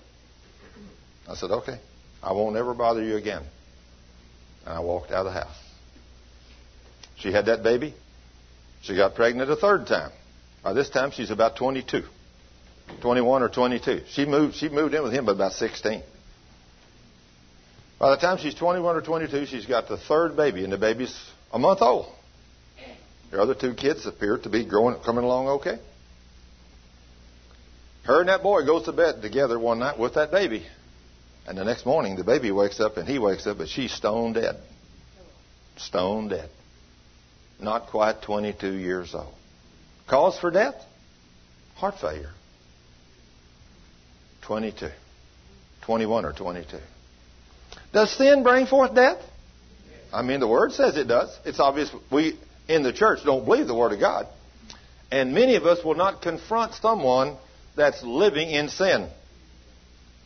I 1.28 1.34
said, 1.34 1.50
Okay. 1.50 1.80
I 2.22 2.32
won't 2.32 2.56
ever 2.56 2.74
bother 2.74 3.02
you 3.02 3.16
again. 3.16 3.42
And 4.66 4.74
I 4.74 4.80
walked 4.80 5.10
out 5.10 5.26
of 5.26 5.32
the 5.32 5.40
house. 5.40 5.56
She 7.16 7.32
had 7.32 7.46
that 7.46 7.62
baby. 7.62 7.94
She 8.82 8.94
got 8.96 9.14
pregnant 9.14 9.50
a 9.50 9.56
third 9.56 9.86
time. 9.86 10.10
By 10.64 10.72
this 10.72 10.88
time, 10.88 11.10
she's 11.10 11.30
about 11.30 11.56
22, 11.56 12.04
21 13.02 13.42
or 13.42 13.50
22. 13.50 14.00
She 14.08 14.24
moved, 14.24 14.56
she 14.56 14.70
moved 14.70 14.94
in 14.94 15.02
with 15.02 15.12
him 15.12 15.28
about 15.28 15.52
16. 15.52 16.02
By 17.98 18.10
the 18.10 18.16
time 18.16 18.38
she's 18.38 18.54
21 18.54 18.96
or 18.96 19.02
22, 19.02 19.44
she's 19.44 19.66
got 19.66 19.88
the 19.88 19.98
third 19.98 20.36
baby, 20.36 20.64
and 20.64 20.72
the 20.72 20.78
baby's 20.78 21.14
a 21.52 21.58
month 21.58 21.82
old. 21.82 22.06
The 23.30 23.42
other 23.42 23.54
two 23.54 23.74
kids 23.74 24.06
appear 24.06 24.38
to 24.38 24.48
be 24.48 24.64
growing, 24.64 24.98
coming 25.00 25.24
along 25.24 25.48
okay. 25.48 25.78
Her 28.04 28.20
and 28.20 28.28
that 28.28 28.42
boy 28.42 28.64
goes 28.64 28.84
to 28.84 28.92
bed 28.92 29.20
together 29.20 29.58
one 29.58 29.80
night 29.80 29.98
with 29.98 30.14
that 30.14 30.30
baby. 30.30 30.64
And 31.46 31.58
the 31.58 31.64
next 31.64 31.84
morning, 31.84 32.16
the 32.16 32.24
baby 32.24 32.50
wakes 32.50 32.80
up 32.80 32.96
and 32.96 33.06
he 33.06 33.18
wakes 33.18 33.46
up, 33.46 33.58
but 33.58 33.68
she's 33.68 33.92
stone 33.92 34.32
dead. 34.32 34.56
Stone 35.76 36.28
dead. 36.28 36.48
Not 37.60 37.88
quite 37.88 38.22
22 38.22 38.72
years 38.72 39.14
old. 39.14 39.34
Cause 40.08 40.38
for 40.38 40.50
death? 40.50 40.74
Heart 41.76 41.96
failure. 42.00 42.30
22. 44.42 44.90
21 45.82 46.24
or 46.24 46.32
22. 46.32 46.78
Does 47.92 48.16
sin 48.16 48.42
bring 48.42 48.66
forth 48.66 48.94
death? 48.94 49.18
I 50.12 50.22
mean, 50.22 50.40
the 50.40 50.48
Word 50.48 50.72
says 50.72 50.96
it 50.96 51.08
does. 51.08 51.36
It's 51.44 51.60
obvious 51.60 51.90
we 52.10 52.38
in 52.68 52.82
the 52.82 52.92
church 52.92 53.20
don't 53.24 53.44
believe 53.44 53.66
the 53.66 53.74
Word 53.74 53.92
of 53.92 54.00
God. 54.00 54.26
And 55.10 55.34
many 55.34 55.56
of 55.56 55.64
us 55.64 55.84
will 55.84 55.94
not 55.94 56.22
confront 56.22 56.74
someone 56.74 57.36
that's 57.76 58.02
living 58.02 58.50
in 58.50 58.68
sin. 58.68 59.08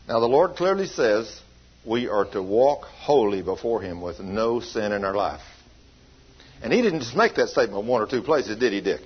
Now, 0.07 0.19
the 0.19 0.27
Lord 0.27 0.55
clearly 0.55 0.87
says 0.87 1.41
we 1.85 2.07
are 2.07 2.25
to 2.31 2.41
walk 2.41 2.83
holy 2.85 3.41
before 3.41 3.81
Him 3.81 4.01
with 4.01 4.19
no 4.19 4.59
sin 4.59 4.91
in 4.91 5.03
our 5.03 5.15
life. 5.15 5.41
And 6.61 6.73
He 6.73 6.81
didn't 6.81 7.01
just 7.01 7.15
make 7.15 7.35
that 7.35 7.49
statement 7.49 7.85
one 7.85 8.01
or 8.01 8.07
two 8.07 8.21
places, 8.21 8.57
did 8.57 8.73
He, 8.73 8.81
Dick? 8.81 9.01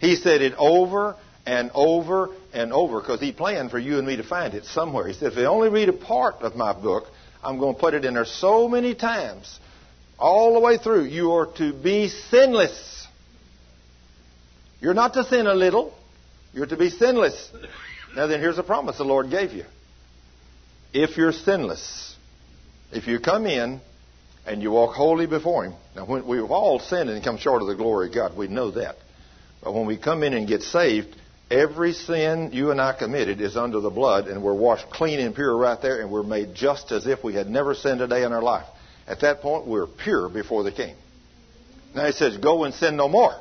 He 0.00 0.16
said 0.16 0.42
it 0.42 0.54
over 0.56 1.16
and 1.46 1.70
over 1.74 2.30
and 2.52 2.72
over 2.72 3.00
because 3.00 3.20
He 3.20 3.32
planned 3.32 3.70
for 3.70 3.78
you 3.78 3.98
and 3.98 4.06
me 4.06 4.16
to 4.16 4.22
find 4.22 4.54
it 4.54 4.64
somewhere. 4.64 5.06
He 5.06 5.14
said, 5.14 5.28
if 5.28 5.34
they 5.34 5.46
only 5.46 5.68
read 5.68 5.88
a 5.88 5.92
part 5.92 6.36
of 6.36 6.56
my 6.56 6.72
book, 6.72 7.04
I'm 7.42 7.58
going 7.58 7.74
to 7.74 7.80
put 7.80 7.94
it 7.94 8.04
in 8.04 8.14
there 8.14 8.24
so 8.24 8.68
many 8.68 8.94
times 8.94 9.58
all 10.18 10.54
the 10.54 10.60
way 10.60 10.76
through. 10.76 11.04
You 11.04 11.32
are 11.32 11.46
to 11.58 11.72
be 11.72 12.08
sinless. 12.08 13.06
You're 14.80 14.94
not 14.94 15.14
to 15.14 15.24
sin 15.24 15.46
a 15.46 15.54
little. 15.54 15.94
You're 16.52 16.66
to 16.66 16.76
be 16.76 16.90
sinless. 16.90 17.50
Now 18.14 18.26
then, 18.26 18.40
here's 18.40 18.58
a 18.58 18.62
promise 18.62 18.98
the 18.98 19.04
Lord 19.04 19.30
gave 19.30 19.52
you. 19.52 19.64
If 20.92 21.16
you're 21.16 21.32
sinless, 21.32 22.16
if 22.92 23.06
you 23.06 23.20
come 23.20 23.46
in 23.46 23.80
and 24.46 24.62
you 24.62 24.70
walk 24.70 24.94
holy 24.94 25.26
before 25.26 25.64
Him, 25.64 25.74
now 25.94 26.06
when 26.06 26.26
we've 26.26 26.50
all 26.50 26.78
sinned 26.78 27.10
and 27.10 27.22
come 27.22 27.38
short 27.38 27.62
of 27.62 27.68
the 27.68 27.74
glory 27.74 28.08
of 28.08 28.14
God, 28.14 28.36
we 28.36 28.48
know 28.48 28.70
that. 28.72 28.96
But 29.62 29.74
when 29.74 29.86
we 29.86 29.96
come 29.96 30.22
in 30.22 30.34
and 30.34 30.46
get 30.46 30.62
saved, 30.62 31.16
every 31.50 31.92
sin 31.92 32.50
you 32.52 32.70
and 32.70 32.80
I 32.80 32.92
committed 32.92 33.40
is 33.40 33.56
under 33.56 33.80
the 33.80 33.90
blood, 33.90 34.28
and 34.28 34.42
we're 34.42 34.54
washed 34.54 34.90
clean 34.90 35.20
and 35.20 35.34
pure 35.34 35.56
right 35.56 35.80
there, 35.80 36.00
and 36.00 36.10
we're 36.10 36.22
made 36.22 36.54
just 36.54 36.92
as 36.92 37.06
if 37.06 37.24
we 37.24 37.34
had 37.34 37.48
never 37.48 37.74
sinned 37.74 38.00
a 38.00 38.06
day 38.06 38.22
in 38.24 38.32
our 38.32 38.42
life. 38.42 38.66
At 39.06 39.20
that 39.20 39.40
point, 39.40 39.66
we're 39.66 39.86
pure 39.86 40.28
before 40.28 40.62
the 40.62 40.72
King. 40.72 40.94
Now 41.94 42.06
he 42.06 42.12
says, 42.12 42.36
go 42.36 42.64
and 42.64 42.74
sin 42.74 42.96
no 42.96 43.08
more. 43.08 43.34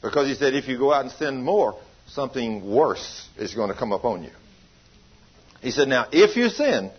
Because 0.00 0.26
he 0.26 0.34
said, 0.34 0.54
if 0.54 0.66
you 0.66 0.78
go 0.78 0.92
out 0.92 1.04
and 1.04 1.12
sin 1.12 1.42
more, 1.42 1.78
something 2.08 2.68
worse 2.68 3.28
is 3.38 3.54
going 3.54 3.70
to 3.70 3.78
come 3.78 3.92
upon 3.92 4.24
you. 4.24 4.30
He 5.60 5.70
said, 5.70 5.86
now, 5.86 6.08
if 6.10 6.36
you 6.36 6.48
sin 6.48 6.90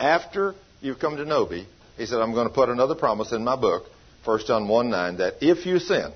after 0.00 0.54
you've 0.80 0.98
come 0.98 1.16
to 1.16 1.26
know 1.26 1.46
me, 1.46 1.66
he 1.98 2.06
said, 2.06 2.20
I'm 2.20 2.32
going 2.32 2.48
to 2.48 2.54
put 2.54 2.70
another 2.70 2.94
promise 2.94 3.32
in 3.32 3.44
my 3.44 3.56
book, 3.56 3.84
1 4.24 4.40
John 4.46 4.68
1 4.68 4.88
9, 4.88 5.16
that 5.18 5.34
if 5.42 5.66
you 5.66 5.78
sin, 5.78 6.12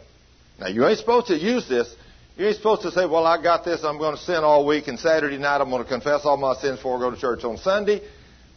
now 0.59 0.69
you 0.69 0.87
ain't 0.87 0.99
supposed 0.99 1.29
to 1.29 1.37
use 1.37 1.69
this. 1.69 1.95
You 2.37 2.47
ain't 2.47 2.57
supposed 2.57 2.83
to 2.83 2.91
say, 2.91 3.05
well, 3.05 3.27
I 3.27 3.43
got 3.43 3.65
this, 3.65 3.85
I'm 3.85 3.99
going 3.99 4.17
to 4.17 4.23
sin 4.23 4.43
all 4.43 4.67
week, 4.67 4.89
and 4.89 4.99
Saturday 4.99 5.37
night 5.37 5.61
I'm 5.61 5.71
going 5.71 5.83
to 5.83 5.89
confess 5.89 6.25
all 6.25 6.37
my 6.37 6.55
sins 6.55 6.79
before 6.79 6.97
I 6.97 7.01
go 7.01 7.11
to 7.11 7.21
church 7.21 7.45
on 7.45 7.59
Sunday. 7.59 8.01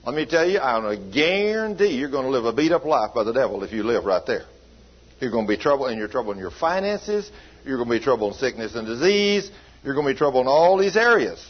Let 0.05 0.15
me 0.15 0.26
tell 0.26 0.47
you, 0.47 0.59
I 0.59 0.95
guarantee 0.95 1.97
you're 1.97 2.09
going 2.09 2.26
to 2.26 2.31
live 2.31 2.45
a 2.45 2.53
beat 2.53 2.72
up 2.72 2.85
life 2.85 3.13
by 3.13 3.23
the 3.23 3.34
devil 3.34 3.63
if 3.63 3.73
you 3.73 3.84
live 3.84 4.05
right 4.05 4.26
there. 4.26 4.45
You're 5.19 5.31
going 5.31 5.45
to 5.45 5.49
be 5.49 5.57
trouble, 5.57 5.88
in 5.88 5.97
you're 5.97 6.07
trouble 6.07 6.31
in 6.31 6.38
your 6.38 6.51
finances. 6.51 7.30
You're 7.65 7.77
going 7.77 7.89
to 7.89 7.99
be 7.99 8.03
trouble 8.03 8.30
in 8.30 8.34
sickness 8.35 8.76
and 8.76 8.85
disease. 8.85 9.49
You're 9.84 9.95
going 9.95 10.07
to 10.07 10.13
be 10.13 10.17
trouble 10.17 10.41
in 10.41 10.47
all 10.47 10.77
these 10.77 10.95
areas. 10.95 11.45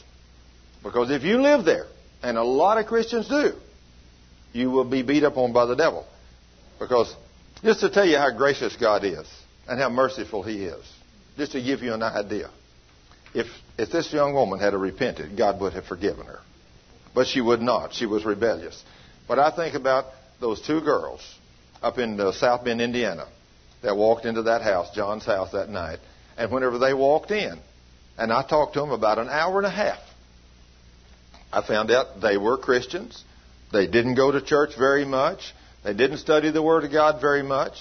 Because 0.84 1.12
if 1.12 1.24
you 1.24 1.42
live 1.42 1.66
there, 1.66 1.88
and 2.24 2.38
a 2.38 2.44
lot 2.44 2.78
of 2.78 2.86
Christians 2.86 3.28
do, 3.28 3.54
you 4.54 4.72
will 4.72 4.86
be 4.86 5.04
beat 5.04 5.24
up 5.24 5.38
on 5.38 5.52
by 5.52 5.66
the 5.66 5.76
devil. 5.76 6.08
Because, 6.80 7.14
just 7.62 7.82
to 7.82 7.90
tell 7.90 8.06
you 8.06 8.18
how 8.18 8.32
gracious 8.36 8.76
God 8.78 9.04
is 9.04 9.28
and 9.68 9.80
how 9.80 9.90
merciful 9.90 10.44
He 10.44 10.66
is, 10.66 10.86
just 11.38 11.54
to 11.54 11.62
give 11.62 11.82
you 11.82 11.94
an 11.94 12.04
idea. 12.04 12.50
If, 13.34 13.48
if 13.78 13.92
this 13.92 14.14
young 14.14 14.34
woman 14.34 14.60
had 14.60 14.74
repented, 14.74 15.38
God 15.38 15.60
would 15.62 15.74
have 15.74 15.86
forgiven 15.86 16.26
her. 16.26 16.40
But 17.14 17.28
she 17.28 17.42
would 17.42 17.62
not. 17.62 17.94
She 17.94 18.06
was 18.06 18.26
rebellious. 18.26 18.82
But 19.28 19.40
I 19.40 19.56
think 19.56 19.76
about 19.76 20.06
those 20.40 20.62
two 20.62 20.82
girls 20.82 21.22
up 21.82 21.98
in 21.98 22.20
uh, 22.20 22.32
South 22.32 22.64
Bend, 22.64 22.82
Indiana, 22.82 23.28
that 23.82 23.96
walked 23.96 24.26
into 24.26 24.44
that 24.44 24.62
house, 24.62 24.94
John's 24.96 25.26
house, 25.26 25.52
that 25.52 25.70
night. 25.70 26.00
And 26.38 26.52
whenever 26.52 26.78
they 26.78 26.94
walked 26.94 27.32
in, 27.32 27.60
and 28.18 28.32
I 28.32 28.44
talked 28.44 28.74
to 28.74 28.80
them 28.80 28.92
about 28.92 29.20
an 29.20 29.30
hour 29.30 29.58
and 29.58 29.66
a 29.66 29.70
half, 29.70 30.00
I 31.52 31.66
found 31.66 31.92
out 31.92 32.22
they 32.22 32.38
were 32.38 32.58
Christians. 32.58 33.24
They 33.72 33.88
didn't 33.88 34.16
go 34.16 34.32
to 34.32 34.42
church 34.42 34.72
very 34.78 35.06
much. 35.06 35.54
They 35.84 35.94
didn't 35.94 36.18
study 36.18 36.52
the 36.52 36.62
Word 36.62 36.84
of 36.84 36.92
God 36.92 37.22
very 37.22 37.44
much. 37.44 37.74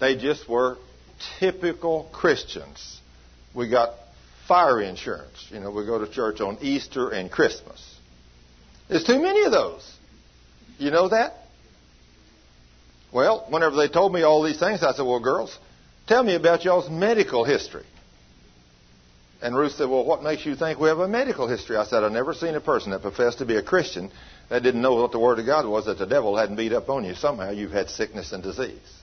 They 0.00 0.16
just 0.16 0.48
were 0.48 0.76
typical 1.38 2.08
Christians. 2.12 3.00
We 3.54 3.68
got 3.68 3.90
fire 4.48 4.80
insurance. 4.80 5.46
You 5.50 5.60
know, 5.60 5.70
we 5.70 5.86
go 5.86 5.98
to 5.98 6.10
church 6.10 6.40
on 6.40 6.58
Easter 6.60 7.10
and 7.10 7.30
Christmas. 7.30 7.98
There's 8.88 9.04
too 9.04 9.20
many 9.20 9.44
of 9.44 9.52
those. 9.52 9.90
You 10.78 10.90
know 10.90 11.08
that? 11.08 11.34
Well, 13.12 13.46
whenever 13.48 13.76
they 13.76 13.88
told 13.88 14.12
me 14.12 14.22
all 14.22 14.42
these 14.42 14.58
things, 14.58 14.82
I 14.82 14.92
said, 14.92 15.06
Well, 15.06 15.20
girls, 15.20 15.56
tell 16.08 16.22
me 16.22 16.34
about 16.34 16.64
y'all's 16.64 16.90
medical 16.90 17.44
history. 17.44 17.84
And 19.40 19.56
Ruth 19.56 19.72
said, 19.72 19.88
Well, 19.88 20.04
what 20.04 20.22
makes 20.22 20.44
you 20.44 20.56
think 20.56 20.80
we 20.80 20.88
have 20.88 20.98
a 20.98 21.08
medical 21.08 21.46
history? 21.46 21.76
I 21.76 21.84
said, 21.84 22.02
I've 22.02 22.12
never 22.12 22.34
seen 22.34 22.54
a 22.56 22.60
person 22.60 22.90
that 22.90 23.02
professed 23.02 23.38
to 23.38 23.46
be 23.46 23.56
a 23.56 23.62
Christian 23.62 24.10
that 24.48 24.62
didn't 24.62 24.82
know 24.82 24.94
what 24.94 25.12
the 25.12 25.18
Word 25.18 25.38
of 25.38 25.46
God 25.46 25.66
was, 25.66 25.86
that 25.86 25.98
the 25.98 26.06
devil 26.06 26.36
hadn't 26.36 26.56
beat 26.56 26.72
up 26.72 26.88
on 26.88 27.04
you. 27.04 27.14
Somehow 27.14 27.50
you've 27.50 27.70
had 27.70 27.88
sickness 27.88 28.32
and 28.32 28.42
disease. 28.42 29.00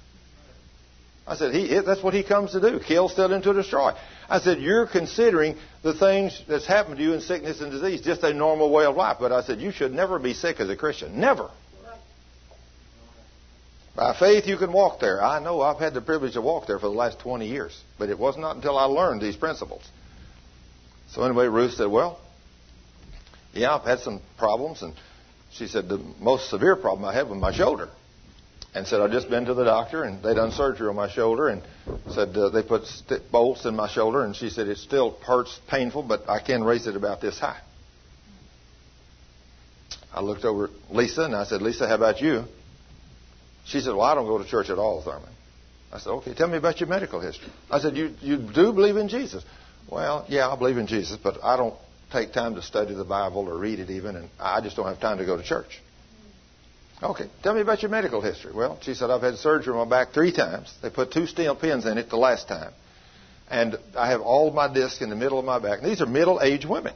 I 1.27 1.35
said, 1.35 1.53
he, 1.53 1.80
that's 1.85 2.02
what 2.02 2.14
he 2.14 2.23
comes 2.23 2.52
to 2.53 2.60
do 2.60 2.80
kill, 2.80 3.07
steal, 3.07 3.31
and 3.31 3.43
to 3.43 3.53
destroy. 3.53 3.93
I 4.27 4.39
said, 4.39 4.60
You're 4.60 4.88
considering 4.88 5.56
the 5.84 5.93
things 5.93 6.41
that's 6.48 6.65
happened 6.65 6.98
to 6.98 7.03
you 7.03 7.14
in 7.14 7.22
sickness 7.22 7.61
and 7.61 7.72
disease 7.72 8.02
just 8.02 8.23
a 8.23 8.34
normal 8.34 8.72
way 8.72 8.85
of 8.85 8.95
life. 8.95 9.18
But 9.19 9.31
I 9.31 9.43
said, 9.43 9.61
You 9.61 9.72
should 9.72 9.93
never 9.93 10.19
be 10.19 10.34
sick 10.34 10.60
as 10.60 10.69
a 10.69 10.76
Christian. 10.76 11.19
Never. 11.19 11.49
By 13.95 14.18
faith, 14.18 14.48
you 14.48 14.57
can 14.57 14.72
walk 14.72 14.99
there. 14.99 15.22
I 15.22 15.39
know 15.39 15.61
I've 15.61 15.80
had 15.80 15.93
the 15.93 16.02
privilege 16.02 16.34
to 16.34 16.41
walk 16.41 16.65
there 16.65 16.80
for 16.80 16.88
the 16.88 16.95
last 16.95 17.19
20 17.19 17.45
years, 17.48 17.77
but 17.99 18.10
it 18.10 18.18
was 18.18 18.38
not 18.38 18.56
until 18.56 18.77
I 18.77 18.85
learned 18.85 19.22
these 19.22 19.35
principles. 19.35 19.84
So, 21.10 21.23
anyway, 21.23 21.48
Ruth 21.48 21.73
said, 21.73 21.88
Well, 21.88 22.19
yeah, 23.53 23.76
I've 23.76 23.84
had 23.84 23.99
some 23.99 24.22
problems. 24.38 24.81
And 24.81 24.93
she 25.52 25.68
said, 25.68 25.89
The 25.89 26.02
most 26.19 26.49
severe 26.49 26.77
problem 26.77 27.06
I 27.06 27.14
have 27.14 27.30
with 27.30 27.39
my 27.39 27.53
shoulder. 27.53 27.89
And 28.73 28.88
said, 28.88 29.02
I've 29.02 29.11
just 29.11 29.30
been 29.30 29.45
to 29.45 29.53
the 29.53 29.65
doctor, 29.65 30.03
and 30.03 30.23
they 30.23 30.34
done 30.34 30.52
surgery 30.52 30.88
on 30.88 30.95
my 30.95 31.10
shoulder, 31.10 31.49
and 31.49 31.61
said 32.10 32.35
uh, 32.38 32.49
they 32.49 32.64
put 32.64 32.84
bolts 33.31 33.65
in 33.65 33.76
my 33.76 33.89
shoulder. 33.89 34.23
And 34.23 34.35
she 34.35 34.49
said, 34.49 34.68
It 34.68 34.77
still 34.77 35.18
hurts, 35.26 35.60
painful, 35.69 36.03
but 36.03 36.30
I 36.30 36.39
can 36.39 36.64
raise 36.64 36.88
it 36.88 36.95
about 36.95 37.19
this 37.22 37.38
high. 37.39 37.60
I 40.14 40.22
looked 40.22 40.45
over 40.45 40.65
at 40.65 40.72
Lisa, 40.89 41.23
and 41.23 41.35
I 41.35 41.45
said, 41.45 41.61
Lisa, 41.61 41.88
how 41.88 41.95
about 41.95 42.22
you? 42.22 42.43
She 43.65 43.80
said, 43.81 43.93
Well, 43.93 44.02
I 44.02 44.15
don't 44.15 44.26
go 44.26 44.38
to 44.38 44.45
church 44.45 44.69
at 44.69 44.77
all, 44.77 45.02
Thurman. 45.02 45.30
I 45.91 45.99
said, 45.99 46.10
Okay, 46.11 46.34
tell 46.34 46.48
me 46.48 46.57
about 46.57 46.80
your 46.80 46.89
medical 46.89 47.19
history. 47.19 47.52
I 47.69 47.80
said, 47.80 47.95
You, 47.95 48.14
you 48.22 48.38
do 48.38 48.73
believe 48.73 48.98
in 48.98 49.07
Jesus? 49.07 49.43
Well, 49.89 50.26
yeah, 50.30 50.48
I 50.48 50.57
believe 50.57 50.77
in 50.77 50.88
Jesus, 50.88 51.18
but 51.22 51.43
I 51.43 51.57
don't 51.57 51.76
take 52.11 52.34
time 52.34 52.56
to 52.56 52.61
study 52.61 52.93
the 52.93 53.06
Bible 53.06 53.48
or 53.48 53.57
read 53.57 53.80
it 53.80 53.89
even, 53.89 54.15
and 54.15 54.30
I 54.39 54.61
just 54.61 54.76
don't 54.76 54.88
have 54.88 54.99
time 54.99 55.18
to 55.18 55.26
go 55.26 55.38
to 55.38 55.43
church. 55.43 55.81
Okay, 57.03 57.28
tell 57.41 57.56
me 57.56 57.61
about 57.61 57.82
your 57.82 57.90
medical 57.90 58.22
history. 58.22 58.53
Well, 58.53 58.78
she 58.82 58.94
said, 58.94 59.10
I've 59.10 59.23
had 59.23 59.36
surgery 59.36 59.73
on 59.73 59.90
my 59.90 59.90
back 59.90 60.14
three 60.14 60.32
times. 60.32 60.72
They 60.84 60.91
put 60.91 61.11
two 61.11 61.26
steel 61.26 61.56
pins 61.56 61.86
in 61.86 61.98
it 61.98 62.10
the 62.10 62.18
last 62.18 62.48
time. 62.48 62.73
And 63.49 63.78
I 63.98 64.11
have 64.11 64.22
all 64.22 64.52
my 64.52 64.72
discs 64.72 65.02
in 65.02 65.10
the 65.10 65.15
middle 65.15 65.40
of 65.40 65.45
my 65.45 65.57
back. 65.57 65.82
And 65.82 65.90
these 65.90 65.99
are 66.02 66.06
middle 66.06 66.40
aged 66.41 66.69
women. 66.69 66.94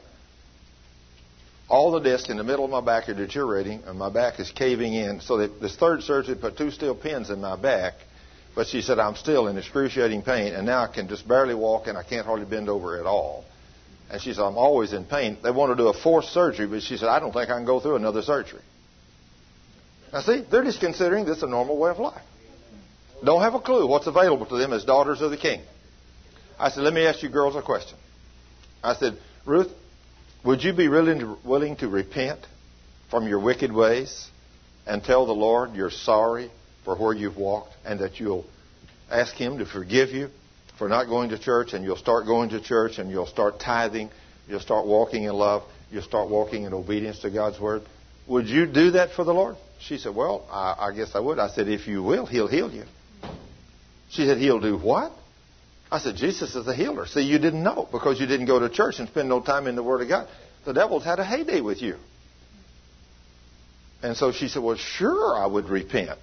All 1.68 1.90
the 1.90 1.98
discs 1.98 2.28
in 2.28 2.36
the 2.36 2.44
middle 2.44 2.64
of 2.64 2.70
my 2.70 2.80
back 2.80 3.08
are 3.08 3.14
deteriorating, 3.14 3.82
and 3.84 3.98
my 3.98 4.08
back 4.08 4.38
is 4.38 4.52
caving 4.52 4.94
in. 4.94 5.20
So 5.20 5.38
they, 5.38 5.48
this 5.60 5.74
third 5.74 6.02
surgery 6.02 6.36
put 6.36 6.56
two 6.56 6.70
steel 6.70 6.94
pins 6.94 7.28
in 7.28 7.40
my 7.40 7.56
back. 7.56 7.94
But 8.54 8.68
she 8.68 8.82
said, 8.82 9.00
I'm 9.00 9.16
still 9.16 9.48
in 9.48 9.58
excruciating 9.58 10.22
pain, 10.22 10.54
and 10.54 10.64
now 10.64 10.84
I 10.84 10.86
can 10.86 11.08
just 11.08 11.26
barely 11.26 11.54
walk, 11.54 11.88
and 11.88 11.98
I 11.98 12.04
can't 12.04 12.24
hardly 12.24 12.46
bend 12.46 12.68
over 12.68 12.98
at 13.00 13.06
all. 13.06 13.44
And 14.08 14.22
she 14.22 14.32
said, 14.32 14.44
I'm 14.44 14.56
always 14.56 14.92
in 14.92 15.04
pain. 15.04 15.36
They 15.42 15.50
want 15.50 15.76
to 15.76 15.76
do 15.76 15.88
a 15.88 15.92
fourth 15.92 16.26
surgery, 16.26 16.68
but 16.68 16.82
she 16.82 16.96
said, 16.96 17.08
I 17.08 17.18
don't 17.18 17.32
think 17.32 17.50
I 17.50 17.56
can 17.56 17.66
go 17.66 17.80
through 17.80 17.96
another 17.96 18.22
surgery. 18.22 18.62
Now, 20.16 20.22
see, 20.22 20.42
they're 20.50 20.64
just 20.64 20.80
considering 20.80 21.26
this 21.26 21.42
a 21.42 21.46
normal 21.46 21.76
way 21.76 21.90
of 21.90 21.98
life. 21.98 22.22
Don't 23.22 23.42
have 23.42 23.52
a 23.52 23.60
clue 23.60 23.86
what's 23.86 24.06
available 24.06 24.46
to 24.46 24.56
them 24.56 24.72
as 24.72 24.82
daughters 24.82 25.20
of 25.20 25.30
the 25.30 25.36
king. 25.36 25.60
I 26.58 26.70
said, 26.70 26.84
let 26.84 26.94
me 26.94 27.04
ask 27.04 27.22
you 27.22 27.28
girls 27.28 27.54
a 27.54 27.60
question. 27.60 27.98
I 28.82 28.94
said, 28.94 29.18
Ruth, 29.44 29.70
would 30.42 30.64
you 30.64 30.72
be 30.72 30.86
to, 30.86 31.36
willing 31.44 31.76
to 31.76 31.88
repent 31.88 32.40
from 33.10 33.28
your 33.28 33.40
wicked 33.40 33.70
ways 33.70 34.30
and 34.86 35.04
tell 35.04 35.26
the 35.26 35.34
Lord 35.34 35.74
you're 35.74 35.90
sorry 35.90 36.50
for 36.86 36.96
where 36.96 37.12
you've 37.12 37.36
walked 37.36 37.74
and 37.84 38.00
that 38.00 38.18
you'll 38.18 38.46
ask 39.10 39.34
Him 39.34 39.58
to 39.58 39.66
forgive 39.66 40.12
you 40.12 40.30
for 40.78 40.88
not 40.88 41.08
going 41.08 41.28
to 41.28 41.38
church 41.38 41.74
and 41.74 41.84
you'll 41.84 41.94
start 41.94 42.24
going 42.24 42.48
to 42.50 42.60
church 42.62 42.96
and 42.96 43.10
you'll 43.10 43.26
start 43.26 43.60
tithing, 43.60 44.08
you'll 44.48 44.60
start 44.60 44.86
walking 44.86 45.24
in 45.24 45.34
love, 45.34 45.62
you'll 45.90 46.00
start 46.00 46.30
walking 46.30 46.62
in 46.62 46.72
obedience 46.72 47.18
to 47.18 47.30
God's 47.30 47.60
Word? 47.60 47.82
Would 48.28 48.46
you 48.46 48.64
do 48.64 48.92
that 48.92 49.10
for 49.10 49.22
the 49.22 49.34
Lord? 49.34 49.56
She 49.88 49.98
said, 49.98 50.14
Well, 50.14 50.46
I, 50.50 50.88
I 50.88 50.92
guess 50.94 51.10
I 51.14 51.20
would. 51.20 51.38
I 51.38 51.48
said, 51.48 51.68
If 51.68 51.86
you 51.86 52.02
will, 52.02 52.26
He'll 52.26 52.48
heal 52.48 52.70
you. 52.72 52.84
She 54.10 54.24
said, 54.26 54.38
He'll 54.38 54.60
do 54.60 54.76
what? 54.76 55.12
I 55.90 55.98
said, 55.98 56.16
Jesus 56.16 56.54
is 56.56 56.66
a 56.66 56.74
healer. 56.74 57.06
See, 57.06 57.20
you 57.20 57.38
didn't 57.38 57.62
know 57.62 57.88
because 57.92 58.20
you 58.20 58.26
didn't 58.26 58.46
go 58.46 58.58
to 58.58 58.68
church 58.68 58.98
and 58.98 59.08
spend 59.08 59.28
no 59.28 59.40
time 59.40 59.68
in 59.68 59.76
the 59.76 59.82
Word 59.82 60.02
of 60.02 60.08
God. 60.08 60.28
The 60.64 60.72
devil's 60.72 61.04
had 61.04 61.20
a 61.20 61.24
heyday 61.24 61.60
with 61.60 61.80
you. 61.80 61.96
And 64.02 64.16
so 64.16 64.32
she 64.32 64.48
said, 64.48 64.62
Well, 64.62 64.76
sure, 64.76 65.36
I 65.36 65.46
would 65.46 65.68
repent. 65.68 66.18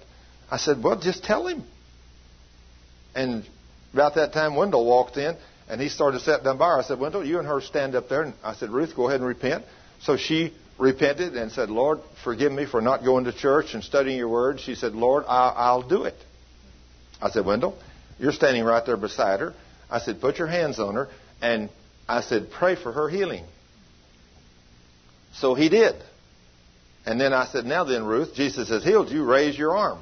I 0.50 0.58
said, 0.58 0.82
Well, 0.82 1.00
just 1.00 1.24
tell 1.24 1.46
him. 1.46 1.64
And 3.14 3.46
about 3.92 4.16
that 4.16 4.32
time, 4.32 4.56
Wendell 4.56 4.84
walked 4.84 5.16
in 5.16 5.36
and 5.68 5.80
he 5.80 5.88
started 5.88 6.20
sitting 6.20 6.44
down 6.44 6.58
by 6.58 6.68
her. 6.68 6.78
I 6.80 6.82
said, 6.82 6.98
Wendell, 7.00 7.24
you 7.24 7.38
and 7.38 7.48
her 7.48 7.60
stand 7.60 7.94
up 7.94 8.08
there. 8.08 8.22
And 8.22 8.34
I 8.42 8.54
said, 8.54 8.70
Ruth, 8.70 8.94
go 8.94 9.08
ahead 9.08 9.20
and 9.20 9.28
repent. 9.28 9.64
So 10.02 10.16
she 10.18 10.52
repented 10.78 11.36
and 11.36 11.52
said, 11.52 11.70
Lord, 11.70 12.00
forgive 12.22 12.52
me 12.52 12.66
for 12.66 12.80
not 12.80 13.04
going 13.04 13.24
to 13.24 13.32
church 13.32 13.74
and 13.74 13.82
studying 13.82 14.18
your 14.18 14.28
word. 14.28 14.60
She 14.60 14.74
said, 14.74 14.92
Lord, 14.92 15.24
I'll, 15.26 15.54
I'll 15.56 15.88
do 15.88 16.04
it. 16.04 16.16
I 17.22 17.30
said, 17.30 17.46
Wendell, 17.46 17.78
you're 18.18 18.32
standing 18.32 18.64
right 18.64 18.84
there 18.84 18.96
beside 18.96 19.40
her. 19.40 19.54
I 19.90 19.98
said, 20.00 20.20
put 20.20 20.38
your 20.38 20.48
hands 20.48 20.78
on 20.78 20.94
her. 20.94 21.08
And 21.40 21.70
I 22.08 22.20
said, 22.20 22.50
pray 22.50 22.74
for 22.74 22.92
her 22.92 23.08
healing. 23.08 23.44
So 25.34 25.54
he 25.54 25.68
did. 25.68 25.94
And 27.06 27.20
then 27.20 27.32
I 27.32 27.46
said, 27.46 27.66
now 27.66 27.84
then, 27.84 28.04
Ruth, 28.04 28.34
Jesus 28.34 28.68
has 28.70 28.82
healed 28.82 29.10
you. 29.10 29.24
Raise 29.24 29.58
your 29.58 29.76
arm. 29.76 30.00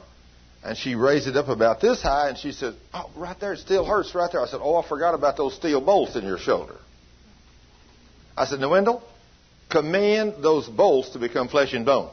And 0.64 0.78
she 0.78 0.94
raised 0.94 1.26
it 1.26 1.36
up 1.36 1.48
about 1.48 1.80
this 1.80 2.00
high, 2.00 2.28
and 2.28 2.38
she 2.38 2.52
said, 2.52 2.74
oh, 2.94 3.10
right 3.16 3.38
there, 3.40 3.54
it 3.54 3.58
still 3.58 3.84
hurts 3.84 4.14
right 4.14 4.30
there. 4.30 4.40
I 4.40 4.46
said, 4.46 4.60
oh, 4.62 4.76
I 4.76 4.88
forgot 4.88 5.14
about 5.14 5.36
those 5.36 5.54
steel 5.56 5.80
bolts 5.80 6.14
in 6.14 6.24
your 6.24 6.38
shoulder. 6.38 6.76
I 8.36 8.46
said, 8.46 8.60
now, 8.60 8.70
Wendell, 8.70 9.02
command 9.70 10.34
those 10.42 10.68
bolts 10.68 11.10
to 11.10 11.18
become 11.18 11.48
flesh 11.48 11.72
and 11.72 11.86
bone. 11.86 12.10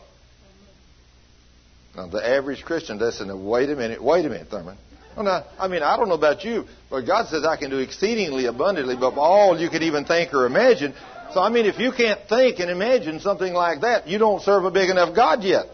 Now, 1.96 2.08
the 2.08 2.26
average 2.26 2.64
Christian 2.64 2.98
doesn't 2.98 3.46
wait 3.46 3.70
a 3.70 3.76
minute, 3.76 4.02
wait 4.02 4.26
a 4.26 4.30
minute, 4.30 4.48
Thurman. 4.50 4.78
Well, 5.16 5.26
now, 5.26 5.46
I 5.60 5.68
mean, 5.68 5.84
I 5.84 5.98
don't 5.98 6.08
know 6.08 6.16
about 6.16 6.46
you, 6.46 6.66
but 6.90 7.02
God 7.02 7.28
says 7.28 7.44
I 7.44 7.58
can 7.58 7.70
do 7.70 7.80
exceedingly 7.80 8.46
abundantly 8.46 8.96
above 8.96 9.18
all 9.18 9.60
you 9.60 9.70
could 9.70 9.84
even 9.84 10.06
think 10.06 10.34
or 10.34 10.46
imagine. 10.46 10.94
So, 11.34 11.42
I 11.42 11.50
mean, 11.50 11.66
if 11.66 11.78
you 11.78 11.92
can't 11.92 12.20
think 12.30 12.60
and 12.60 12.70
imagine 12.70 13.20
something 13.20 13.54
like 13.54 13.82
that, 13.82 14.08
you 14.08 14.18
don't 14.18 14.42
serve 14.42 14.66
a 14.66 14.72
big 14.72 14.90
enough 14.90 15.16
God 15.16 15.44
yet. 15.44 15.66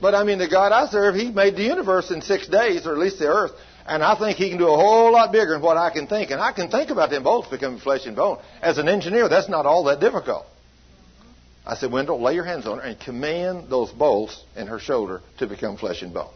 But 0.00 0.14
I 0.14 0.24
mean, 0.24 0.38
the 0.38 0.48
God 0.48 0.72
I 0.72 0.86
serve, 0.88 1.14
He 1.14 1.30
made 1.30 1.56
the 1.56 1.62
universe 1.62 2.10
in 2.10 2.20
six 2.20 2.48
days, 2.48 2.86
or 2.86 2.92
at 2.92 2.98
least 2.98 3.18
the 3.18 3.28
earth. 3.28 3.52
And 3.88 4.02
I 4.02 4.18
think 4.18 4.36
He 4.36 4.48
can 4.48 4.58
do 4.58 4.68
a 4.68 4.76
whole 4.76 5.12
lot 5.12 5.32
bigger 5.32 5.52
than 5.52 5.62
what 5.62 5.76
I 5.76 5.90
can 5.90 6.06
think. 6.06 6.30
And 6.30 6.40
I 6.40 6.52
can 6.52 6.70
think 6.70 6.90
about 6.90 7.10
them 7.10 7.22
bolts 7.22 7.48
becoming 7.48 7.78
flesh 7.78 8.06
and 8.06 8.16
bone. 8.16 8.38
As 8.60 8.78
an 8.78 8.88
engineer, 8.88 9.28
that's 9.28 9.48
not 9.48 9.66
all 9.66 9.84
that 9.84 10.00
difficult. 10.00 10.46
I 11.66 11.74
said, 11.74 11.90
Wendell, 11.90 12.22
lay 12.22 12.34
your 12.34 12.44
hands 12.44 12.66
on 12.66 12.78
her 12.78 12.84
and 12.84 12.98
command 12.98 13.68
those 13.68 13.90
bolts 13.90 14.44
in 14.54 14.68
her 14.68 14.78
shoulder 14.78 15.20
to 15.38 15.46
become 15.46 15.76
flesh 15.76 16.02
and 16.02 16.14
bone. 16.14 16.32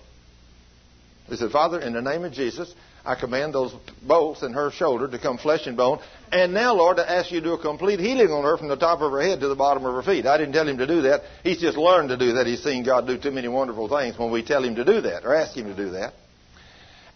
He 1.29 1.37
said, 1.37 1.53
Father, 1.53 1.81
in 1.81 1.93
the 1.93 2.03
name 2.03 2.25
of 2.25 2.33
Jesus, 2.33 2.75
I 3.05 3.15
command 3.15 3.55
those 3.55 3.73
bolts 4.03 4.43
in 4.43 4.53
her 4.53 4.73
shoulder 4.73 5.09
to 5.09 5.19
come 5.19 5.39
flesh 5.39 5.67
and 5.67 5.77
bone. 5.77 6.01
And 6.33 6.53
now, 6.53 6.75
Lord, 6.75 6.99
I 6.99 7.05
ask 7.05 7.31
you 7.31 7.41
to 7.41 7.47
do 7.47 7.53
a 7.55 7.59
complete 7.59 8.01
healing 8.01 8.31
on 8.31 8.43
her 8.43 8.59
from 8.59 8.69
the 8.69 8.77
top 8.77 9.01
of 9.01 9.13
her 9.13 9.23
head 9.23 9.41
to 9.41 9.49
the 9.49 9.55
bottom 9.55 9.85
of 9.87 9.95
her 9.95 10.03
feet. 10.03 10.27
I 10.27 10.37
didn't 10.37 10.53
tell 10.53 10.69
him 10.69 10.79
to 10.79 10.87
do 10.87 11.03
that. 11.03 11.23
He's 11.45 11.61
just 11.61 11.79
learned 11.79 12.09
to 12.09 12.17
do 12.17 12.33
that. 12.35 12.47
He's 12.47 12.63
seen 12.63 12.85
God 12.85 13.07
do 13.07 13.17
too 13.17 13.31
many 13.31 13.49
wonderful 13.49 13.89
things 13.89 14.19
when 14.19 14.33
we 14.33 14.43
tell 14.43 14.63
him 14.63 14.75
to 14.75 14.85
do 14.85 15.01
that 15.03 15.25
or 15.25 15.35
ask 15.35 15.57
him 15.57 15.67
to 15.67 15.77
do 15.77 15.91
that. 15.91 16.13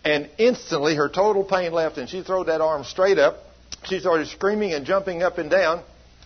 And 0.05 0.29
instantly 0.39 0.97
her 0.97 1.09
total 1.09 1.45
pain 1.45 1.73
left 1.73 1.97
and 1.97 2.09
she 2.09 2.23
threw 2.23 2.45
that 2.45 2.61
arm 2.61 2.85
straight 2.85 3.19
up 3.19 3.39
she 3.87 4.01
started 4.01 4.29
screaming 4.29 4.73
and 4.73 4.87
jumping 4.87 5.23
up 5.23 5.39
and 5.39 5.51
down. 5.51 5.83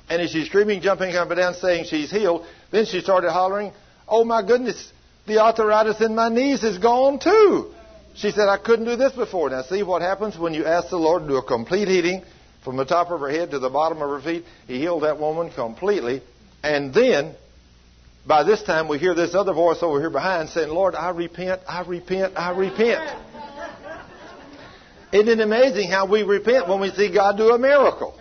And 0.08 0.22
as 0.22 0.30
she's 0.30 0.46
screaming, 0.46 0.80
jumping 0.80 1.14
up 1.16 1.30
and 1.30 1.38
down, 1.38 1.54
saying 1.54 1.84
she's 1.84 2.10
healed, 2.10 2.46
then 2.70 2.86
she 2.86 3.00
started 3.00 3.30
hollering, 3.30 3.72
Oh 4.06 4.24
my 4.24 4.46
goodness, 4.46 4.92
the 5.26 5.38
arthritis 5.38 6.00
in 6.00 6.14
my 6.14 6.28
knees 6.28 6.64
is 6.64 6.78
gone 6.78 7.18
too. 7.18 7.74
She 8.14 8.30
said, 8.30 8.48
I 8.48 8.56
couldn't 8.56 8.86
do 8.86 8.96
this 8.96 9.12
before. 9.12 9.50
Now 9.50 9.62
see 9.62 9.82
what 9.82 10.02
happens 10.02 10.38
when 10.38 10.54
you 10.54 10.64
ask 10.64 10.88
the 10.88 10.96
Lord 10.96 11.22
to 11.22 11.28
do 11.28 11.36
a 11.36 11.42
complete 11.42 11.88
healing 11.88 12.22
from 12.64 12.76
the 12.76 12.84
top 12.84 13.10
of 13.10 13.20
her 13.20 13.28
head 13.28 13.50
to 13.50 13.58
the 13.58 13.68
bottom 13.68 14.00
of 14.00 14.08
her 14.08 14.20
feet. 14.20 14.44
He 14.66 14.78
healed 14.78 15.02
that 15.02 15.18
woman 15.18 15.50
completely. 15.50 16.22
And 16.62 16.92
then, 16.92 17.34
by 18.26 18.44
this 18.44 18.62
time, 18.62 18.88
we 18.88 18.98
hear 18.98 19.14
this 19.14 19.34
other 19.34 19.52
voice 19.52 19.82
over 19.82 20.00
here 20.00 20.10
behind 20.10 20.48
saying, 20.48 20.70
Lord, 20.70 20.94
I 20.94 21.10
repent, 21.10 21.60
I 21.68 21.82
repent, 21.82 22.32
I 22.36 22.50
repent. 22.50 23.16
Isn't 25.12 25.28
it 25.28 25.40
amazing 25.40 25.90
how 25.90 26.06
we 26.06 26.22
repent 26.22 26.68
when 26.68 26.80
we 26.80 26.90
see 26.90 27.12
God 27.12 27.36
do 27.36 27.50
a 27.50 27.58
miracle? 27.58 28.18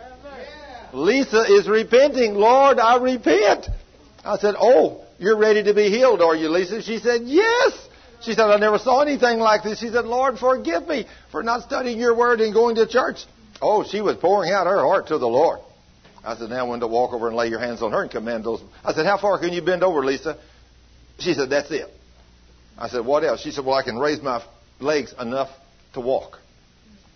Lisa 0.93 1.43
is 1.43 1.68
repenting. 1.68 2.35
Lord, 2.35 2.80
I 2.80 2.97
repent. 2.97 3.68
I 4.23 4.38
said, 4.38 4.55
Oh, 4.57 5.05
you're 5.19 5.38
ready 5.38 5.64
to 5.64 5.73
be 5.73 5.89
healed, 5.89 6.22
are 6.22 6.35
you, 6.35 6.49
Lisa? 6.49 6.81
She 6.81 6.99
said, 6.99 7.22
Yes. 7.23 7.88
She 8.22 8.34
said, 8.34 8.45
I 8.45 8.57
never 8.57 8.80
saw 8.80 9.01
anything 9.01 9.39
like 9.39 9.64
this. 9.64 9.80
She 9.80 9.89
said, 9.89 10.05
Lord, 10.05 10.39
forgive 10.39 10.88
me 10.88 11.05
for 11.31 11.43
not 11.43 11.64
studying 11.64 11.99
your 11.99 12.15
word 12.15 12.41
and 12.41 12.53
going 12.53 12.76
to 12.76 12.88
church. 12.88 13.18
Oh, 13.61 13.84
she 13.84 14.01
was 14.01 14.15
pouring 14.18 14.51
out 14.51 14.65
her 14.65 14.80
heart 14.80 15.07
to 15.07 15.18
the 15.18 15.27
Lord. 15.27 15.59
I 16.23 16.35
said, 16.35 16.49
now 16.49 16.69
when 16.69 16.80
to 16.80 16.88
walk 16.88 17.14
over 17.14 17.27
and 17.27 17.38
lay 17.38 17.47
your 17.47 17.59
hands 17.59 17.81
on 17.81 17.91
her 17.91 18.01
and 18.01 18.11
command 18.11 18.43
those. 18.43 18.61
I 18.84 18.93
said, 18.93 19.05
how 19.05 19.18
far 19.18 19.39
can 19.39 19.53
you 19.53 19.61
bend 19.61 19.84
over, 19.84 20.03
Lisa? 20.03 20.38
She 21.19 21.34
said, 21.34 21.49
that's 21.49 21.72
it. 21.72 21.88
I 22.77 22.89
said, 22.89 23.05
what 23.05 23.23
else? 23.23 23.41
She 23.41 23.51
said, 23.51 23.65
well, 23.65 23.76
I 23.76 23.84
can 23.84 23.97
raise 23.97 24.22
my 24.22 24.43
legs 24.80 25.14
enough 25.19 25.49
to 25.93 26.01
walk. 26.01 26.39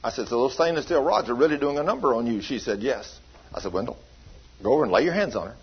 I 0.03 0.11
said, 0.11 0.27
so 0.27 0.41
those 0.41 0.53
stainless 0.53 0.85
steel 0.85 1.03
rods 1.03 1.29
are 1.29 1.35
really 1.35 1.57
doing 1.57 1.77
a 1.77 1.83
number 1.83 2.13
on 2.15 2.25
you. 2.25 2.41
She 2.41 2.59
said, 2.59 2.81
yes. 2.81 3.19
I 3.53 3.61
said, 3.61 3.71
Wendell, 3.71 3.97
go 4.63 4.73
over 4.73 4.83
and 4.83 4.91
lay 4.91 5.03
your 5.03 5.13
hands 5.13 5.35
on 5.35 5.47
her. 5.47 5.55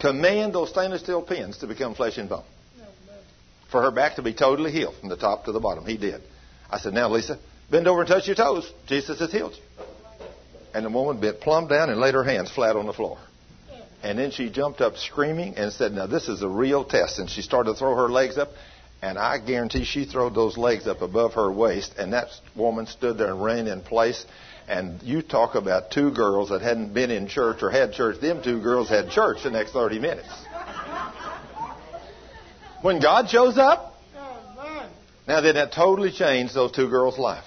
Command 0.00 0.54
those 0.54 0.70
stainless 0.70 1.02
steel 1.02 1.22
pins 1.22 1.58
to 1.58 1.66
become 1.66 1.94
flesh 1.94 2.18
and 2.18 2.28
bone. 2.28 2.44
For 3.70 3.82
her 3.82 3.90
back 3.90 4.16
to 4.16 4.22
be 4.22 4.32
totally 4.32 4.70
healed 4.70 4.94
from 5.00 5.08
the 5.08 5.16
top 5.16 5.46
to 5.46 5.52
the 5.52 5.58
bottom. 5.58 5.84
He 5.84 5.96
did. 5.96 6.22
I 6.70 6.78
said, 6.78 6.92
now, 6.92 7.10
Lisa, 7.10 7.38
bend 7.70 7.88
over 7.88 8.00
and 8.00 8.08
touch 8.08 8.26
your 8.26 8.36
toes. 8.36 8.70
Jesus 8.86 9.18
has 9.18 9.32
healed 9.32 9.54
you. 9.54 9.84
And 10.72 10.84
the 10.84 10.90
woman 10.90 11.20
bent 11.20 11.40
plumb 11.40 11.66
down 11.66 11.90
and 11.90 11.98
laid 11.98 12.14
her 12.14 12.22
hands 12.22 12.50
flat 12.50 12.76
on 12.76 12.86
the 12.86 12.92
floor. 12.92 13.18
And 14.02 14.18
then 14.18 14.30
she 14.30 14.50
jumped 14.50 14.80
up 14.80 14.96
screaming 14.98 15.56
and 15.56 15.72
said, 15.72 15.92
Now 15.92 16.06
this 16.06 16.28
is 16.28 16.42
a 16.42 16.48
real 16.48 16.84
test. 16.84 17.18
And 17.18 17.28
she 17.28 17.42
started 17.42 17.72
to 17.72 17.78
throw 17.78 17.96
her 17.96 18.08
legs 18.08 18.38
up. 18.38 18.50
And 19.06 19.20
I 19.20 19.38
guarantee 19.38 19.84
she 19.84 20.04
threw 20.04 20.30
those 20.30 20.58
legs 20.58 20.88
up 20.88 21.00
above 21.00 21.34
her 21.34 21.50
waist. 21.52 21.94
And 21.96 22.12
that 22.12 22.26
woman 22.56 22.86
stood 22.86 23.18
there 23.18 23.28
and 23.28 23.40
ran 23.40 23.68
in 23.68 23.80
place. 23.80 24.26
And 24.66 25.00
you 25.04 25.22
talk 25.22 25.54
about 25.54 25.92
two 25.92 26.10
girls 26.10 26.48
that 26.48 26.60
hadn't 26.60 26.92
been 26.92 27.12
in 27.12 27.28
church 27.28 27.62
or 27.62 27.70
had 27.70 27.92
church. 27.92 28.20
Them 28.20 28.42
two 28.42 28.60
girls 28.60 28.88
had 28.88 29.10
church 29.10 29.44
the 29.44 29.52
next 29.52 29.70
30 29.70 30.00
minutes. 30.00 30.28
When 32.82 33.00
God 33.00 33.30
shows 33.30 33.56
up, 33.56 33.94
now 35.28 35.40
then 35.40 35.54
that 35.54 35.72
totally 35.72 36.10
changed 36.10 36.54
those 36.54 36.72
two 36.72 36.88
girls' 36.88 37.16
life. 37.16 37.44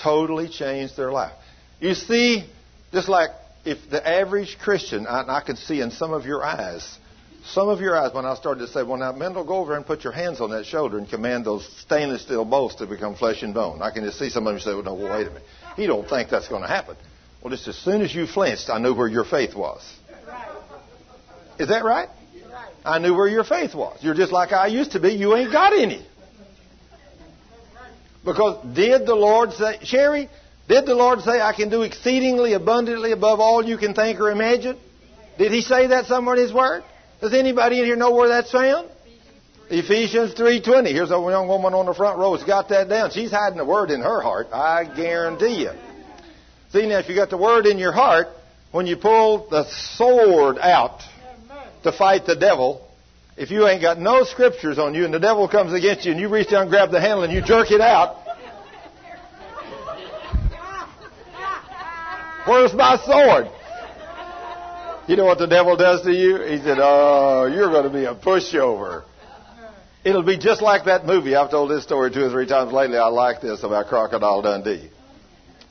Totally 0.00 0.48
changed 0.48 0.96
their 0.96 1.10
life. 1.10 1.32
You 1.80 1.94
see, 1.94 2.48
just 2.92 3.08
like 3.08 3.30
if 3.64 3.78
the 3.90 4.06
average 4.06 4.58
Christian, 4.60 5.08
I, 5.08 5.24
I 5.26 5.40
can 5.44 5.56
see 5.56 5.80
in 5.80 5.90
some 5.90 6.12
of 6.12 6.24
your 6.24 6.44
eyes, 6.44 6.98
some 7.48 7.68
of 7.68 7.80
your 7.80 7.96
eyes 7.96 8.12
when 8.12 8.24
I 8.24 8.34
started 8.34 8.66
to 8.66 8.68
say, 8.68 8.82
well, 8.82 8.96
now, 8.96 9.16
Wendell, 9.16 9.44
go 9.44 9.56
over 9.56 9.76
and 9.76 9.86
put 9.86 10.04
your 10.04 10.12
hands 10.12 10.40
on 10.40 10.50
that 10.50 10.66
shoulder 10.66 10.98
and 10.98 11.08
command 11.08 11.44
those 11.44 11.66
stainless 11.80 12.22
steel 12.22 12.44
bolts 12.44 12.76
to 12.76 12.86
become 12.86 13.14
flesh 13.14 13.42
and 13.42 13.54
bone. 13.54 13.82
I 13.82 13.90
can 13.90 14.04
just 14.04 14.18
see 14.18 14.30
some 14.30 14.46
of 14.46 14.54
you 14.54 14.60
say, 14.60 14.74
well, 14.74 14.82
no, 14.82 14.94
wait 14.94 15.26
a 15.26 15.30
minute. 15.30 15.42
He 15.76 15.86
don't 15.86 16.08
think 16.08 16.30
that's 16.30 16.48
going 16.48 16.62
to 16.62 16.68
happen. 16.68 16.96
Well, 17.42 17.50
just 17.50 17.68
as 17.68 17.76
soon 17.76 18.02
as 18.02 18.14
you 18.14 18.26
flinched, 18.26 18.70
I 18.70 18.78
knew 18.78 18.94
where 18.94 19.08
your 19.08 19.24
faith 19.24 19.54
was. 19.54 19.80
Is 21.58 21.68
that 21.68 21.84
right? 21.84 22.08
I 22.84 22.98
knew 22.98 23.14
where 23.14 23.28
your 23.28 23.44
faith 23.44 23.74
was. 23.74 23.98
You're 24.02 24.14
just 24.14 24.32
like 24.32 24.52
I 24.52 24.66
used 24.66 24.92
to 24.92 25.00
be. 25.00 25.12
You 25.12 25.34
ain't 25.34 25.52
got 25.52 25.72
any. 25.72 26.06
Because 28.24 28.64
did 28.74 29.06
the 29.06 29.14
Lord 29.14 29.52
say, 29.52 29.78
Sherry, 29.84 30.28
did 30.68 30.86
the 30.86 30.94
Lord 30.94 31.20
say, 31.20 31.40
I 31.40 31.52
can 31.52 31.68
do 31.68 31.82
exceedingly 31.82 32.54
abundantly 32.54 33.12
above 33.12 33.38
all 33.38 33.64
you 33.64 33.78
can 33.78 33.94
think 33.94 34.18
or 34.18 34.30
imagine? 34.30 34.78
Did 35.38 35.52
He 35.52 35.60
say 35.60 35.88
that 35.88 36.06
somewhere 36.06 36.36
in 36.36 36.42
His 36.42 36.52
Word? 36.52 36.82
Does 37.20 37.32
anybody 37.32 37.78
in 37.80 37.86
here 37.86 37.96
know 37.96 38.14
where 38.14 38.28
that's 38.28 38.50
found? 38.50 38.90
Ephesians 39.68 40.34
3.20. 40.34 40.92
Here's 40.92 41.10
a 41.10 41.14
young 41.14 41.48
woman 41.48 41.74
on 41.74 41.86
the 41.86 41.94
front 41.94 42.18
row 42.18 42.36
who's 42.36 42.44
got 42.46 42.68
that 42.68 42.88
down. 42.88 43.10
She's 43.10 43.30
hiding 43.30 43.58
the 43.58 43.64
Word 43.64 43.90
in 43.90 44.00
her 44.00 44.20
heart. 44.20 44.48
I 44.52 44.84
guarantee 44.84 45.62
you. 45.62 45.70
See, 46.70 46.86
now, 46.86 46.98
if 46.98 47.08
you 47.08 47.14
got 47.14 47.30
the 47.30 47.36
Word 47.36 47.66
in 47.66 47.78
your 47.78 47.92
heart, 47.92 48.28
when 48.70 48.86
you 48.86 48.96
pull 48.96 49.48
the 49.48 49.64
sword 49.96 50.58
out 50.58 51.00
to 51.82 51.90
fight 51.90 52.26
the 52.26 52.36
devil, 52.36 52.86
if 53.36 53.50
you 53.50 53.66
ain't 53.66 53.82
got 53.82 53.98
no 53.98 54.24
scriptures 54.24 54.78
on 54.78 54.94
you 54.94 55.04
and 55.04 55.12
the 55.12 55.18
devil 55.18 55.48
comes 55.48 55.72
against 55.72 56.04
you 56.04 56.12
and 56.12 56.20
you 56.20 56.28
reach 56.28 56.50
down 56.50 56.62
and 56.62 56.70
grab 56.70 56.90
the 56.90 57.00
handle 57.00 57.24
and 57.24 57.32
you 57.32 57.42
jerk 57.42 57.70
it 57.70 57.80
out, 57.80 58.22
Where's 62.46 62.72
my 62.74 62.96
sword? 63.04 63.50
You 65.08 65.14
know 65.14 65.24
what 65.24 65.38
the 65.38 65.46
devil 65.46 65.76
does 65.76 66.02
to 66.02 66.12
you? 66.12 66.42
He 66.42 66.58
said, 66.58 66.78
Oh, 66.80 67.46
you're 67.46 67.70
going 67.70 67.84
to 67.84 67.90
be 67.90 68.04
a 68.06 68.14
pushover. 68.14 69.04
It'll 70.04 70.24
be 70.24 70.36
just 70.36 70.62
like 70.62 70.86
that 70.86 71.06
movie. 71.06 71.36
I've 71.36 71.50
told 71.50 71.70
this 71.70 71.84
story 71.84 72.10
two 72.12 72.24
or 72.24 72.30
three 72.30 72.46
times 72.46 72.72
lately. 72.72 72.98
I 72.98 73.06
like 73.06 73.40
this 73.40 73.62
about 73.62 73.86
Crocodile 73.86 74.42
Dundee. 74.42 74.90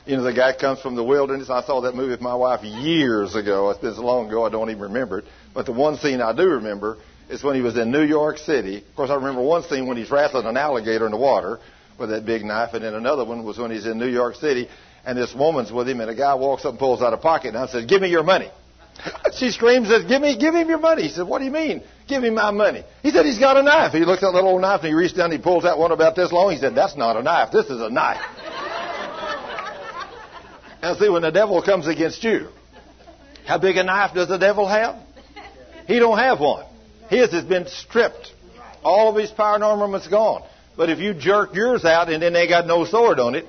You 0.05 0.17
know, 0.17 0.23
the 0.23 0.33
guy 0.33 0.53
comes 0.55 0.79
from 0.79 0.95
the 0.95 1.03
wilderness. 1.03 1.49
I 1.49 1.63
saw 1.63 1.81
that 1.81 1.95
movie 1.95 2.11
with 2.11 2.21
my 2.21 2.35
wife 2.35 2.63
years 2.63 3.35
ago. 3.35 3.69
It's 3.71 3.79
been 3.81 3.95
so 3.95 4.03
long 4.03 4.27
ago 4.27 4.45
I 4.45 4.49
don't 4.49 4.69
even 4.69 4.83
remember 4.83 5.19
it. 5.19 5.25
But 5.53 5.65
the 5.65 5.73
one 5.73 5.97
scene 5.97 6.21
I 6.21 6.33
do 6.33 6.43
remember 6.43 6.97
is 7.29 7.43
when 7.43 7.55
he 7.55 7.61
was 7.61 7.77
in 7.77 7.91
New 7.91 8.03
York 8.03 8.37
City. 8.37 8.77
Of 8.77 8.95
course, 8.95 9.09
I 9.09 9.15
remember 9.15 9.41
one 9.41 9.63
scene 9.63 9.87
when 9.87 9.97
he's 9.97 10.11
wrestling 10.11 10.45
an 10.45 10.55
alligator 10.55 11.05
in 11.05 11.11
the 11.11 11.17
water 11.17 11.59
with 11.99 12.09
that 12.09 12.25
big 12.25 12.45
knife, 12.45 12.73
and 12.73 12.83
then 12.83 12.93
another 12.93 13.25
one 13.25 13.43
was 13.43 13.57
when 13.57 13.71
he's 13.71 13.85
in 13.85 13.97
New 13.97 14.09
York 14.09 14.35
City 14.35 14.69
and 15.05 15.17
this 15.17 15.33
woman's 15.35 15.71
with 15.71 15.89
him, 15.89 16.01
and 16.01 16.09
a 16.09 16.15
guy 16.15 16.35
walks 16.35 16.65
up 16.65 16.71
and 16.71 16.79
pulls 16.79 17.01
out 17.01 17.13
a 17.13 17.17
pocket 17.17 17.53
and 17.53 17.69
said, 17.69 17.87
"Give 17.87 18.01
me 18.01 18.09
your 18.09 18.23
money." 18.23 18.49
She 19.35 19.51
screams, 19.51 19.89
says, 19.89 20.05
"Give 20.05 20.21
me, 20.21 20.37
give 20.37 20.55
him 20.55 20.69
your 20.69 20.79
money." 20.79 21.03
He 21.03 21.09
says, 21.09 21.25
"What 21.25 21.39
do 21.39 21.45
you 21.45 21.51
mean? 21.51 21.83
Give 22.07 22.23
him 22.23 22.35
my 22.35 22.51
money?" 22.51 22.85
He 23.03 23.11
said, 23.11 23.25
"He's 23.25 23.39
got 23.39 23.57
a 23.57 23.63
knife." 23.63 23.91
He 23.91 24.05
looks 24.05 24.23
at 24.23 24.27
that 24.27 24.33
little 24.33 24.51
old 24.51 24.61
knife 24.61 24.81
and 24.81 24.89
he 24.89 24.93
reaches 24.93 25.17
down 25.17 25.25
and 25.25 25.33
he 25.33 25.39
pulls 25.39 25.65
out 25.65 25.77
one 25.77 25.91
about 25.91 26.15
this 26.15 26.31
long. 26.31 26.51
He 26.51 26.57
said, 26.57 26.75
"That's 26.75 26.95
not 26.95 27.17
a 27.17 27.23
knife. 27.23 27.51
This 27.51 27.65
is 27.65 27.81
a 27.81 27.89
knife." 27.89 28.21
and 30.81 30.97
see, 30.97 31.09
when 31.09 31.23
the 31.23 31.31
devil 31.31 31.61
comes 31.61 31.87
against 31.87 32.23
you, 32.23 32.47
how 33.45 33.57
big 33.57 33.75
a 33.77 33.83
knife 33.83 34.13
does 34.13 34.29
the 34.29 34.37
devil 34.37 34.67
have? 34.67 34.95
He 35.87 35.99
don't 35.99 36.17
have 36.17 36.39
one. 36.39 36.65
His 37.09 37.31
has 37.31 37.43
been 37.43 37.67
stripped. 37.67 38.33
All 38.83 39.09
of 39.09 39.15
his 39.15 39.31
power 39.31 39.55
and 39.55 39.63
armament's 39.63 40.07
gone. 40.07 40.43
But 40.77 40.89
if 40.89 40.99
you 40.99 41.13
jerk 41.13 41.53
yours 41.53 41.85
out 41.85 42.09
and 42.09 42.21
then 42.21 42.33
they 42.33 42.47
got 42.47 42.67
no 42.67 42.85
sword 42.85 43.19
on 43.19 43.35
it, 43.35 43.45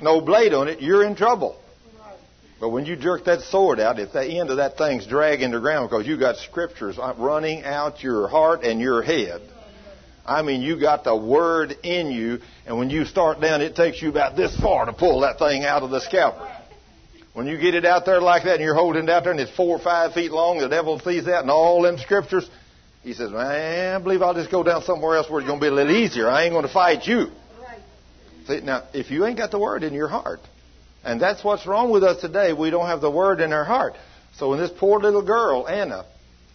no 0.00 0.20
blade 0.20 0.52
on 0.52 0.68
it, 0.68 0.80
you're 0.80 1.04
in 1.04 1.16
trouble. 1.16 1.60
But 2.58 2.70
when 2.70 2.86
you 2.86 2.96
jerk 2.96 3.24
that 3.24 3.42
sword 3.42 3.80
out, 3.80 3.98
if 3.98 4.12
the 4.12 4.24
end 4.24 4.50
of 4.50 4.56
that 4.56 4.78
thing's 4.78 5.06
dragging 5.06 5.50
the 5.50 5.60
ground 5.60 5.90
because 5.90 6.06
you 6.06 6.18
got 6.18 6.36
scriptures 6.36 6.98
uh, 6.98 7.14
running 7.18 7.64
out 7.64 8.02
your 8.02 8.28
heart 8.28 8.62
and 8.62 8.80
your 8.80 9.02
head, 9.02 9.42
I 10.24 10.42
mean, 10.42 10.62
you 10.62 10.80
got 10.80 11.04
the 11.04 11.14
word 11.14 11.76
in 11.84 12.10
you, 12.10 12.40
and 12.66 12.78
when 12.78 12.90
you 12.90 13.04
start 13.04 13.40
down, 13.40 13.60
it 13.60 13.76
takes 13.76 14.00
you 14.00 14.08
about 14.08 14.36
this 14.36 14.58
far 14.60 14.86
to 14.86 14.92
pull 14.92 15.20
that 15.20 15.38
thing 15.38 15.64
out 15.64 15.82
of 15.82 15.90
the 15.90 16.00
scalper. 16.00 16.50
When 17.34 17.46
you 17.46 17.58
get 17.58 17.74
it 17.74 17.84
out 17.84 18.06
there 18.06 18.20
like 18.20 18.44
that 18.44 18.54
and 18.54 18.62
you're 18.62 18.74
holding 18.74 19.04
it 19.04 19.10
out 19.10 19.24
there 19.24 19.32
and 19.32 19.40
it's 19.40 19.54
four 19.54 19.76
or 19.76 19.78
five 19.78 20.14
feet 20.14 20.32
long, 20.32 20.58
the 20.58 20.68
devil 20.68 20.98
sees 21.00 21.26
that 21.26 21.42
and 21.42 21.50
all 21.50 21.82
them 21.82 21.98
scriptures, 21.98 22.48
he 23.02 23.12
says, 23.12 23.30
Man, 23.30 23.94
I 23.94 24.02
believe 24.02 24.22
I'll 24.22 24.34
just 24.34 24.50
go 24.50 24.62
down 24.62 24.82
somewhere 24.82 25.16
else 25.16 25.28
where 25.28 25.40
it's 25.40 25.46
going 25.46 25.60
to 25.60 25.64
be 25.64 25.68
a 25.68 25.72
little 25.72 25.94
easier. 25.94 26.30
I 26.30 26.44
ain't 26.44 26.52
going 26.54 26.66
to 26.66 26.72
fight 26.72 27.06
you. 27.06 27.26
See, 28.46 28.60
now, 28.62 28.84
if 28.94 29.10
you 29.10 29.26
ain't 29.26 29.36
got 29.36 29.50
the 29.50 29.58
word 29.58 29.84
in 29.84 29.92
your 29.92 30.08
heart, 30.08 30.40
and 31.06 31.20
that's 31.20 31.44
what's 31.44 31.66
wrong 31.66 31.90
with 31.90 32.02
us 32.02 32.20
today, 32.20 32.52
we 32.52 32.68
don't 32.70 32.86
have 32.86 33.00
the 33.00 33.10
word 33.10 33.40
in 33.40 33.52
our 33.52 33.64
heart. 33.64 33.94
So 34.34 34.50
when 34.50 34.58
this 34.58 34.72
poor 34.76 34.98
little 34.98 35.24
girl, 35.24 35.68
Anna, 35.68 36.04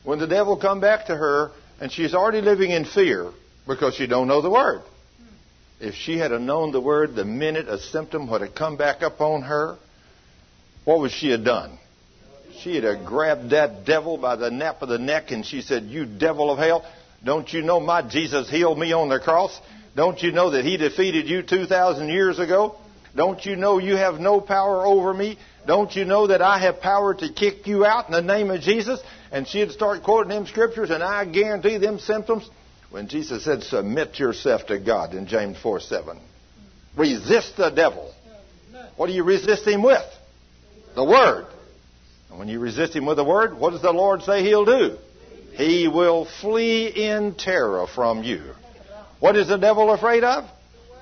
when 0.04 0.20
the 0.20 0.28
devil 0.28 0.58
come 0.58 0.82
back 0.82 1.06
to 1.08 1.16
her, 1.16 1.52
and 1.80 1.90
she's 1.90 2.14
already 2.14 2.42
living 2.42 2.70
in 2.70 2.84
fear 2.84 3.32
because 3.66 3.96
she 3.96 4.08
don't 4.08 4.28
know 4.28 4.42
the 4.42 4.50
word. 4.50 4.82
If 5.80 5.96
she 5.96 6.18
had 6.18 6.32
known 6.32 6.74
the 6.74 6.82
word 6.82 7.16
the 7.16 7.24
minute 7.24 7.70
a 7.70 7.80
symptom 7.80 8.30
would 8.30 8.42
have 8.42 8.54
come 8.54 8.76
back 8.76 9.02
up 9.02 9.22
on 9.22 9.44
her, 9.44 9.78
what 10.84 11.00
would 11.00 11.12
she 11.12 11.30
have 11.32 11.46
done? 11.46 11.80
She'd 12.60 12.84
have 12.84 13.06
grabbed 13.06 13.52
that 13.52 13.86
devil 13.86 14.18
by 14.18 14.36
the 14.36 14.52
nape 14.52 14.82
of 14.82 14.90
the 14.90 15.00
neck 15.00 15.32
and 15.32 15.46
she 15.46 15.62
said, 15.62 15.84
You 15.84 16.06
devil 16.06 16.52
of 16.52 16.60
hell, 16.60 16.86
don't 17.24 17.52
you 17.52 17.62
know 17.62 17.80
my 17.80 18.02
Jesus 18.02 18.50
healed 18.50 18.78
me 18.78 18.92
on 18.92 19.08
the 19.08 19.20
cross? 19.20 19.58
Don't 19.96 20.22
you 20.22 20.34
know 20.34 20.52
that 20.52 20.66
He 20.66 20.76
defeated 20.76 21.28
you 21.30 21.42
2,000 21.42 22.10
years 22.10 22.38
ago? 22.38 22.76
Don't 23.16 23.46
you 23.46 23.56
know 23.56 23.78
you 23.78 23.98
have 23.98 24.20
no 24.20 24.40
power 24.40 24.86
over 24.86 25.14
me? 25.14 25.38
Don't 25.68 25.96
you 25.96 26.06
know 26.06 26.28
that 26.28 26.42
I 26.42 26.60
have 26.60 26.80
power 26.80 27.14
to 27.14 27.32
kick 27.32 27.68
you 27.68 27.86
out 27.86 28.08
in 28.08 28.14
the 28.14 28.22
name 28.22 28.50
of 28.50 28.62
Jesus? 28.62 29.02
And 29.32 29.48
she'd 29.48 29.72
start 29.72 30.04
quoting 30.04 30.30
them 30.30 30.48
scriptures, 30.48 30.90
and 30.90 31.04
I 31.04 31.26
guarantee 31.26 31.78
them 31.78 32.00
symptoms. 32.00 32.50
When 32.90 33.08
Jesus 33.08 33.44
said, 33.44 33.64
Submit 33.64 34.20
yourself 34.20 34.68
to 34.68 34.80
God 34.80 35.14
in 35.14 35.28
James 35.28 35.58
4 35.62 35.80
7. 35.80 36.20
Resist 36.98 37.58
the 37.58 37.70
devil. 37.70 38.14
What 38.98 39.08
do 39.08 39.14
you 39.14 39.24
resist 39.24 39.66
him 39.66 39.82
with? 39.84 40.04
The 40.96 41.04
Word. 41.04 41.48
And 42.30 42.40
when 42.40 42.48
you 42.48 42.60
resist 42.60 42.96
him 42.96 43.06
with 43.06 43.18
the 43.18 43.24
Word, 43.24 43.58
what 43.58 43.72
does 43.72 43.82
the 43.82 43.92
Lord 43.92 44.24
say 44.24 44.44
he'll 44.44 44.66
do? 44.66 44.98
He 45.54 45.88
will 45.88 46.26
flee 46.42 46.88
in 46.88 47.36
terror 47.36 47.88
from 47.88 48.24
you. 48.24 48.42
What 49.20 49.38
is 49.38 49.48
the 49.48 49.58
devil 49.58 49.92
afraid 49.92 50.24
of? 50.24 50.50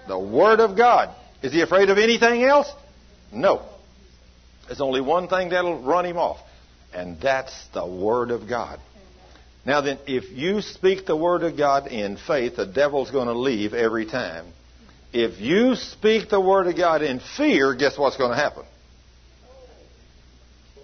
The 0.07 0.19
Word 0.19 0.59
of 0.59 0.75
God. 0.75 1.15
Is 1.41 1.53
he 1.53 1.61
afraid 1.61 1.89
of 1.89 1.97
anything 1.97 2.43
else? 2.43 2.71
No. 3.31 3.61
There's 4.67 4.81
only 4.81 5.01
one 5.01 5.27
thing 5.27 5.49
that'll 5.49 5.81
run 5.81 6.05
him 6.05 6.17
off, 6.17 6.39
and 6.93 7.19
that's 7.19 7.67
the 7.73 7.85
Word 7.85 8.31
of 8.31 8.47
God. 8.47 8.79
Now 9.65 9.81
then, 9.81 9.99
if 10.07 10.31
you 10.31 10.61
speak 10.61 11.05
the 11.05 11.15
Word 11.15 11.43
of 11.43 11.57
God 11.57 11.87
in 11.87 12.17
faith, 12.17 12.55
the 12.55 12.65
devil's 12.65 13.11
going 13.11 13.27
to 13.27 13.33
leave 13.33 13.73
every 13.73 14.05
time. 14.05 14.45
If 15.11 15.39
you 15.39 15.75
speak 15.75 16.29
the 16.29 16.39
Word 16.39 16.67
of 16.67 16.77
God 16.77 17.01
in 17.01 17.19
fear, 17.19 17.73
guess 17.73 17.97
what's 17.97 18.17
going 18.17 18.31
to 18.31 18.37
happen? 18.37 18.63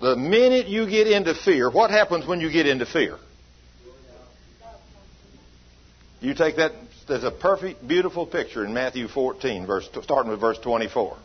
The 0.02 0.15
minute 0.15 0.68
you 0.68 0.90
get 0.90 1.07
into 1.07 1.34
fear, 1.36 1.69
what 1.69 1.90
happens 1.90 2.26
when 2.26 2.41
you 2.41 2.52
get 2.52 2.68
into 2.68 2.86
fear? 2.86 3.18
You 6.22 6.34
take 6.34 6.57
that, 6.57 6.72
there's 7.07 7.23
a 7.23 7.32
perfect, 7.32 7.88
beautiful 7.88 8.26
picture 8.26 8.65
in 8.65 8.73
Matthew 8.73 9.07
14, 9.07 9.68
verse, 9.68 9.90
starting 10.02 10.32
with 10.32 10.40
verse 10.40 10.57
24. 10.60 11.18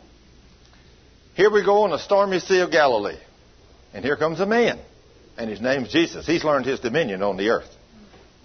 Here 1.35 1.49
we 1.49 1.63
go 1.63 1.83
on 1.83 1.91
the 1.91 1.97
stormy 1.97 2.39
sea 2.39 2.59
of 2.59 2.71
Galilee. 2.71 3.17
And 3.93 4.05
here 4.05 4.15
comes 4.15 4.39
a 4.39 4.45
man. 4.45 4.79
And 5.37 5.49
his 5.49 5.61
name's 5.61 5.91
Jesus. 5.91 6.27
He's 6.27 6.43
learned 6.43 6.65
his 6.65 6.79
dominion 6.79 7.23
on 7.23 7.37
the 7.37 7.49
earth. 7.49 7.69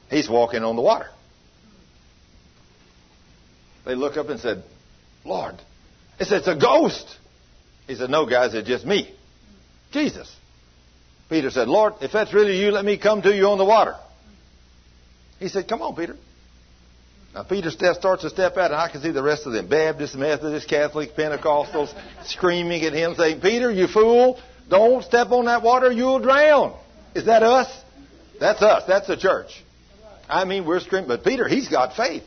He's 0.09 0.29
walking 0.29 0.63
on 0.63 0.77
the 0.77 0.83
water. 0.83 1.09
They 3.85 3.95
look 3.95 4.17
up 4.17 4.29
and 4.29 4.41
said, 4.41 4.65
Lord, 5.25 5.57
it's, 6.19 6.33
it's 6.33 6.49
a 6.49 6.57
ghost. 6.57 7.07
He 7.87 7.97
said, 7.97 8.09
No, 8.11 8.27
guys, 8.27 8.55
it's 8.55 8.67
just 8.67 8.85
me. 8.85 9.15
Jesus. 9.93 10.35
Peter 11.29 11.51
said, 11.51 11.69
Lord, 11.69 11.95
if 12.01 12.13
that's 12.13 12.33
really 12.33 12.59
you, 12.59 12.71
let 12.71 12.85
me 12.85 12.99
come 12.99 13.23
to 13.23 13.35
you 13.35 13.49
on 13.49 13.59
the 13.59 13.65
water. 13.65 13.95
He 15.39 15.49
said, 15.49 15.69
Come 15.69 15.83
on, 15.83 15.95
Peter. 15.95 16.17
Now, 17.37 17.43
Peter 17.43 17.71
starts 17.71 18.23
to 18.23 18.31
step 18.31 18.57
out, 18.57 18.71
and 18.71 18.81
I 18.81 18.89
can 18.89 19.03
see 19.03 19.11
the 19.11 19.23
rest 19.23 19.45
of 19.45 19.53
them 19.53 19.69
Baptists, 19.69 20.15
Methodists, 20.15 20.67
Catholics, 20.67 21.13
Pentecostals 21.13 21.95
screaming 22.25 22.83
at 22.85 22.95
him, 22.95 23.15
saying, 23.15 23.43
Peter, 23.43 23.71
you 23.71 23.89
fool, 23.89 24.41
don't 24.71 25.05
step 25.05 25.31
on 25.33 25.45
that 25.45 25.63
water, 25.63 25.93
you'll 25.93 26.19
drown. 26.19 26.75
Is 27.15 27.27
that 27.27 27.43
us? 27.43 27.71
That's 28.41 28.63
us. 28.63 28.85
That's 28.89 29.07
the 29.07 29.19
church. 29.19 29.63
I 30.31 30.47
mean, 30.47 30.65
we're 30.65 30.81
screaming, 30.81 31.09
but 31.09 31.25
Peter, 31.25 31.47
he's 31.47 31.69
got 31.69 31.95
faith. 31.95 32.23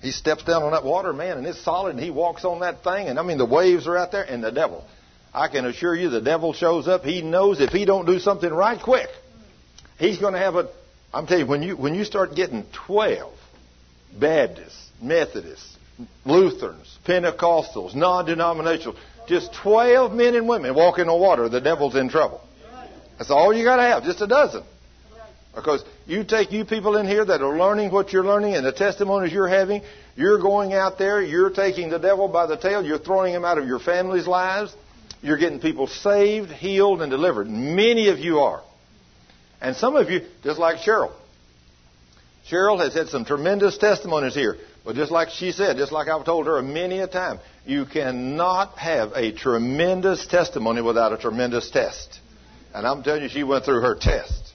He 0.00 0.12
steps 0.12 0.44
down 0.44 0.62
on 0.62 0.70
that 0.70 0.84
water, 0.84 1.12
man, 1.12 1.38
and 1.38 1.46
it's 1.48 1.60
solid, 1.64 1.96
and 1.96 2.00
he 2.00 2.12
walks 2.12 2.44
on 2.44 2.60
that 2.60 2.84
thing, 2.84 3.08
and 3.08 3.18
I 3.18 3.24
mean, 3.24 3.38
the 3.38 3.44
waves 3.44 3.88
are 3.88 3.96
out 3.96 4.12
there, 4.12 4.22
and 4.22 4.44
the 4.44 4.52
devil. 4.52 4.86
I 5.34 5.48
can 5.48 5.66
assure 5.66 5.96
you 5.96 6.08
the 6.08 6.20
devil 6.20 6.52
shows 6.52 6.86
up. 6.86 7.02
He 7.02 7.20
knows 7.20 7.60
if 7.60 7.70
he 7.70 7.84
don't 7.84 8.06
do 8.06 8.20
something 8.20 8.50
right 8.50 8.80
quick, 8.80 9.08
he's 9.98 10.18
going 10.18 10.34
to 10.34 10.38
have 10.38 10.54
a. 10.54 10.70
I'm 11.12 11.26
telling 11.26 11.46
you, 11.46 11.50
when 11.50 11.62
you 11.64 11.76
when 11.76 11.96
you 11.96 12.04
start 12.04 12.36
getting 12.36 12.64
twelve 12.86 13.34
Baptists, 14.18 14.90
Methodists, 15.00 15.76
Lutherans, 16.24 16.98
Pentecostals, 17.04 17.94
non-denominational, 17.94 18.96
just 19.28 19.52
twelve 19.54 20.12
men 20.12 20.34
and 20.34 20.48
women 20.48 20.74
walking 20.74 21.08
on 21.08 21.20
water, 21.20 21.48
the 21.48 21.60
devil's 21.60 21.94
in 21.94 22.08
trouble. 22.08 22.40
That's 23.18 23.30
all 23.30 23.54
you 23.54 23.64
got 23.64 23.76
to 23.76 23.82
have, 23.82 24.04
just 24.04 24.20
a 24.20 24.26
dozen. 24.26 24.64
Because 25.54 25.84
you 26.06 26.24
take 26.24 26.50
you 26.50 26.64
people 26.64 26.96
in 26.96 27.06
here 27.06 27.24
that 27.24 27.42
are 27.42 27.58
learning 27.58 27.92
what 27.92 28.12
you're 28.12 28.24
learning 28.24 28.54
and 28.54 28.64
the 28.64 28.72
testimonies 28.72 29.32
you're 29.32 29.48
having, 29.48 29.82
you're 30.16 30.40
going 30.40 30.72
out 30.72 30.98
there, 30.98 31.22
you're 31.22 31.50
taking 31.50 31.90
the 31.90 31.98
devil 31.98 32.26
by 32.26 32.46
the 32.46 32.56
tail, 32.56 32.84
you're 32.84 32.98
throwing 32.98 33.34
him 33.34 33.44
out 33.44 33.58
of 33.58 33.66
your 33.66 33.78
family's 33.78 34.26
lives, 34.26 34.74
you're 35.20 35.36
getting 35.36 35.60
people 35.60 35.86
saved, 35.86 36.50
healed, 36.50 37.02
and 37.02 37.10
delivered. 37.10 37.48
Many 37.48 38.08
of 38.08 38.18
you 38.18 38.40
are. 38.40 38.62
And 39.60 39.76
some 39.76 39.94
of 39.94 40.10
you, 40.10 40.22
just 40.42 40.58
like 40.58 40.78
Cheryl. 40.78 41.12
Cheryl 42.50 42.78
has 42.78 42.94
had 42.94 43.08
some 43.08 43.24
tremendous 43.24 43.78
testimonies 43.78 44.34
here. 44.34 44.56
But 44.84 44.96
just 44.96 45.12
like 45.12 45.30
she 45.30 45.52
said, 45.52 45.76
just 45.76 45.92
like 45.92 46.08
I've 46.08 46.24
told 46.24 46.46
her 46.46 46.60
many 46.60 46.98
a 46.98 47.06
time, 47.06 47.38
you 47.64 47.86
cannot 47.86 48.78
have 48.78 49.12
a 49.14 49.32
tremendous 49.32 50.26
testimony 50.26 50.82
without 50.82 51.12
a 51.12 51.18
tremendous 51.18 51.70
test. 51.70 52.18
And 52.74 52.86
I'm 52.86 53.02
telling 53.02 53.22
you, 53.22 53.28
she 53.28 53.44
went 53.44 53.64
through 53.64 53.82
her 53.82 53.94
test. 53.94 54.52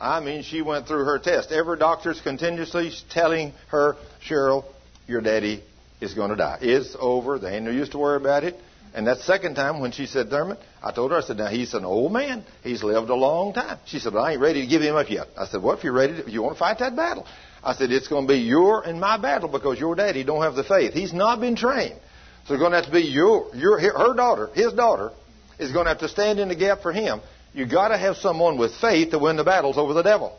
I 0.00 0.20
mean, 0.20 0.42
she 0.42 0.62
went 0.62 0.86
through 0.86 1.04
her 1.04 1.18
test. 1.18 1.52
Every 1.52 1.76
doctor's 1.76 2.20
continuously 2.20 2.92
telling 3.10 3.52
her, 3.68 3.96
Cheryl, 4.26 4.64
your 5.06 5.20
daddy 5.20 5.62
is 6.00 6.14
going 6.14 6.30
to 6.30 6.36
die. 6.36 6.58
It's 6.62 6.96
over. 6.98 7.38
They 7.38 7.56
ain't 7.56 7.64
no 7.64 7.72
use 7.72 7.88
to 7.90 7.98
worry 7.98 8.16
about 8.16 8.44
it. 8.44 8.56
And 8.94 9.06
that 9.06 9.18
second 9.18 9.54
time 9.54 9.80
when 9.80 9.92
she 9.92 10.06
said 10.06 10.30
Thurman, 10.30 10.56
I 10.82 10.92
told 10.92 11.10
her, 11.10 11.18
I 11.18 11.20
said, 11.20 11.36
now 11.36 11.48
he's 11.48 11.74
an 11.74 11.84
old 11.84 12.12
man. 12.12 12.44
He's 12.62 12.82
lived 12.82 13.10
a 13.10 13.14
long 13.14 13.52
time. 13.52 13.78
She 13.86 13.98
said, 13.98 14.14
well, 14.14 14.24
I 14.24 14.32
ain't 14.32 14.40
ready 14.40 14.62
to 14.62 14.66
give 14.66 14.82
him 14.82 14.96
up 14.96 15.10
yet. 15.10 15.28
I 15.36 15.46
said, 15.46 15.62
well, 15.62 15.76
if 15.76 15.84
you're 15.84 15.92
ready, 15.92 16.14
to, 16.14 16.26
if 16.26 16.28
you 16.28 16.42
want 16.42 16.54
to 16.54 16.58
fight 16.58 16.78
that 16.78 16.96
battle. 16.96 17.26
I 17.62 17.74
said, 17.74 17.90
it's 17.90 18.08
going 18.08 18.26
to 18.26 18.32
be 18.32 18.40
your 18.40 18.82
and 18.82 19.00
my 19.00 19.18
battle 19.18 19.48
because 19.48 19.78
your 19.78 19.94
daddy 19.94 20.24
don't 20.24 20.42
have 20.42 20.54
the 20.54 20.64
faith. 20.64 20.94
He's 20.94 21.12
not 21.12 21.40
been 21.40 21.56
trained. 21.56 22.00
So 22.46 22.54
it's 22.54 22.60
going 22.60 22.72
to 22.72 22.76
have 22.78 22.86
to 22.86 22.92
be 22.92 23.02
your, 23.02 23.54
your, 23.54 23.78
her 23.78 24.14
daughter, 24.14 24.48
his 24.54 24.72
daughter, 24.72 25.10
is 25.58 25.72
going 25.72 25.84
to 25.84 25.90
have 25.90 26.00
to 26.00 26.08
stand 26.08 26.38
in 26.38 26.48
the 26.48 26.56
gap 26.56 26.80
for 26.80 26.92
him. 26.92 27.20
You 27.52 27.66
got 27.66 27.88
to 27.88 27.98
have 27.98 28.16
someone 28.16 28.58
with 28.58 28.74
faith 28.80 29.10
to 29.10 29.18
win 29.18 29.36
the 29.36 29.44
battles 29.44 29.76
over 29.76 29.92
the 29.92 30.02
devil. 30.02 30.38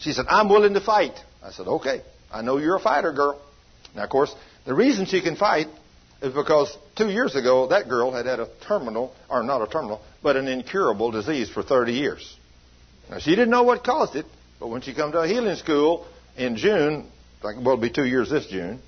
She 0.00 0.12
said, 0.12 0.26
I'm 0.28 0.48
willing 0.48 0.74
to 0.74 0.80
fight. 0.80 1.18
I 1.42 1.52
said, 1.52 1.66
okay. 1.66 2.02
I 2.32 2.42
know 2.42 2.58
you're 2.58 2.76
a 2.76 2.80
fighter, 2.80 3.12
girl. 3.12 3.40
Now, 3.94 4.04
of 4.04 4.10
course, 4.10 4.34
the 4.64 4.74
reason 4.74 5.06
she 5.06 5.22
can 5.22 5.36
fight 5.36 5.68
is 6.22 6.32
because 6.32 6.76
two 6.96 7.08
years 7.08 7.36
ago 7.36 7.66
that 7.68 7.88
girl 7.88 8.12
had 8.12 8.26
had 8.26 8.40
a 8.40 8.48
terminal, 8.66 9.14
or 9.28 9.42
not 9.42 9.62
a 9.62 9.66
terminal, 9.66 10.00
but 10.22 10.36
an 10.36 10.48
incurable 10.48 11.10
disease 11.10 11.50
for 11.50 11.62
30 11.62 11.92
years. 11.92 12.36
Now 13.10 13.18
she 13.18 13.30
didn't 13.30 13.50
know 13.50 13.62
what 13.62 13.84
caused 13.84 14.16
it, 14.16 14.26
but 14.58 14.68
when 14.68 14.80
she 14.80 14.94
come 14.94 15.12
to 15.12 15.20
a 15.20 15.28
healing 15.28 15.56
school 15.56 16.06
in 16.36 16.56
June, 16.56 17.10
like 17.42 17.56
well, 17.56 17.74
it'll 17.74 17.76
be 17.78 17.90
two 17.90 18.06
years 18.06 18.30
this 18.30 18.46
June, 18.46 18.80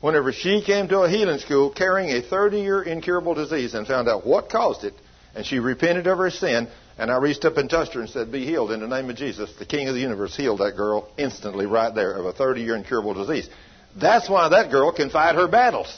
whenever 0.00 0.32
she 0.32 0.62
came 0.62 0.88
to 0.88 1.00
a 1.00 1.08
healing 1.08 1.38
school 1.38 1.70
carrying 1.70 2.10
a 2.10 2.22
30-year 2.22 2.82
incurable 2.82 3.34
disease 3.34 3.74
and 3.74 3.86
found 3.86 4.08
out 4.08 4.26
what 4.26 4.50
caused 4.50 4.84
it, 4.84 4.94
and 5.34 5.44
she 5.44 5.58
repented 5.58 6.06
of 6.06 6.18
her 6.18 6.30
sin, 6.30 6.68
and 6.98 7.10
I 7.10 7.16
reached 7.16 7.44
up 7.44 7.56
and 7.56 7.68
touched 7.68 7.94
her 7.94 8.00
and 8.00 8.08
said, 8.08 8.32
"Be 8.32 8.44
healed 8.44 8.70
in 8.72 8.80
the 8.80 8.86
name 8.86 9.10
of 9.10 9.16
Jesus." 9.16 9.52
The 9.58 9.66
King 9.66 9.88
of 9.88 9.94
the 9.94 10.00
universe 10.00 10.36
healed 10.36 10.60
that 10.60 10.76
girl 10.76 11.08
instantly 11.18 11.66
right 11.66 11.94
there 11.94 12.12
of 12.12 12.26
a 12.26 12.32
30-year 12.32 12.76
incurable 12.76 13.14
disease. 13.14 13.48
That's 13.96 14.28
why 14.28 14.48
that 14.50 14.70
girl 14.70 14.92
can 14.92 15.10
fight 15.10 15.34
her 15.34 15.48
battles. 15.48 15.94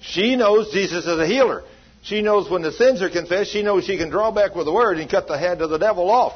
She 0.00 0.36
knows 0.36 0.72
Jesus 0.72 1.06
is 1.06 1.18
a 1.18 1.26
healer. 1.26 1.64
She 2.02 2.22
knows 2.22 2.48
when 2.48 2.62
the 2.62 2.72
sins 2.72 3.02
are 3.02 3.10
confessed, 3.10 3.50
she 3.50 3.62
knows 3.62 3.84
she 3.84 3.96
can 3.96 4.10
draw 4.10 4.30
back 4.30 4.54
with 4.54 4.66
the 4.66 4.72
word 4.72 4.98
and 4.98 5.10
cut 5.10 5.26
the 5.26 5.38
head 5.38 5.60
of 5.60 5.70
the 5.70 5.78
devil 5.78 6.10
off. 6.10 6.34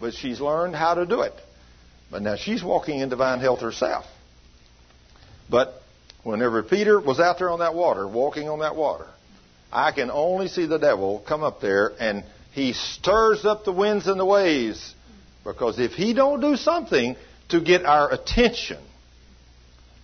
But 0.00 0.14
she's 0.14 0.40
learned 0.40 0.74
how 0.74 0.94
to 0.94 1.04
do 1.04 1.22
it. 1.22 1.34
But 2.10 2.22
now 2.22 2.36
she's 2.36 2.62
walking 2.62 3.00
in 3.00 3.08
divine 3.08 3.40
health 3.40 3.60
herself. 3.60 4.06
But 5.50 5.82
whenever 6.22 6.62
Peter 6.62 7.00
was 7.00 7.20
out 7.20 7.38
there 7.38 7.50
on 7.50 7.58
that 7.58 7.74
water, 7.74 8.06
walking 8.06 8.48
on 8.48 8.60
that 8.60 8.76
water, 8.76 9.06
I 9.72 9.92
can 9.92 10.10
only 10.10 10.48
see 10.48 10.66
the 10.66 10.78
devil 10.78 11.22
come 11.26 11.42
up 11.42 11.60
there 11.60 11.92
and 11.98 12.24
he 12.52 12.72
stirs 12.72 13.44
up 13.44 13.64
the 13.64 13.72
winds 13.72 14.06
and 14.06 14.18
the 14.18 14.24
waves. 14.24 14.94
Because 15.44 15.78
if 15.78 15.92
he 15.92 16.14
don't 16.14 16.40
do 16.40 16.56
something 16.56 17.16
to 17.50 17.60
get 17.60 17.84
our 17.84 18.12
attention, 18.12 18.78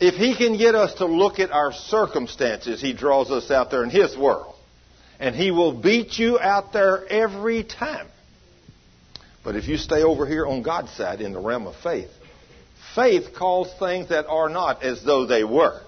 if 0.03 0.15
he 0.15 0.37
can 0.37 0.59
get 0.59 0.75
us 0.75 0.95
to 0.95 1.07
look 1.07 1.39
at 1.39 1.53
our 1.53 1.73
circumstances, 1.73 2.81
he 2.81 2.93
draws 2.93 3.31
us 3.31 3.53
out 3.53 3.71
there 3.71 3.85
in 3.85 3.91
his 3.91 4.17
world. 4.17 4.57
And 5.21 5.33
he 5.33 5.53
will 5.53 5.81
beat 5.81 6.19
you 6.19 6.41
out 6.41 6.73
there 6.73 7.07
every 7.07 7.63
time. 7.63 8.09
But 9.45 9.55
if 9.55 9.69
you 9.69 9.77
stay 9.77 10.03
over 10.03 10.27
here 10.27 10.45
on 10.45 10.63
God's 10.63 10.91
side 10.91 11.21
in 11.21 11.33
the 11.33 11.39
realm 11.39 11.69
of 11.69 11.77
faith, 11.77 12.11
faith 12.97 13.33
calls 13.33 13.73
things 13.79 14.09
that 14.09 14.27
are 14.27 14.49
not 14.49 14.83
as 14.83 15.05
though 15.05 15.27
they 15.27 15.45
were. 15.45 15.81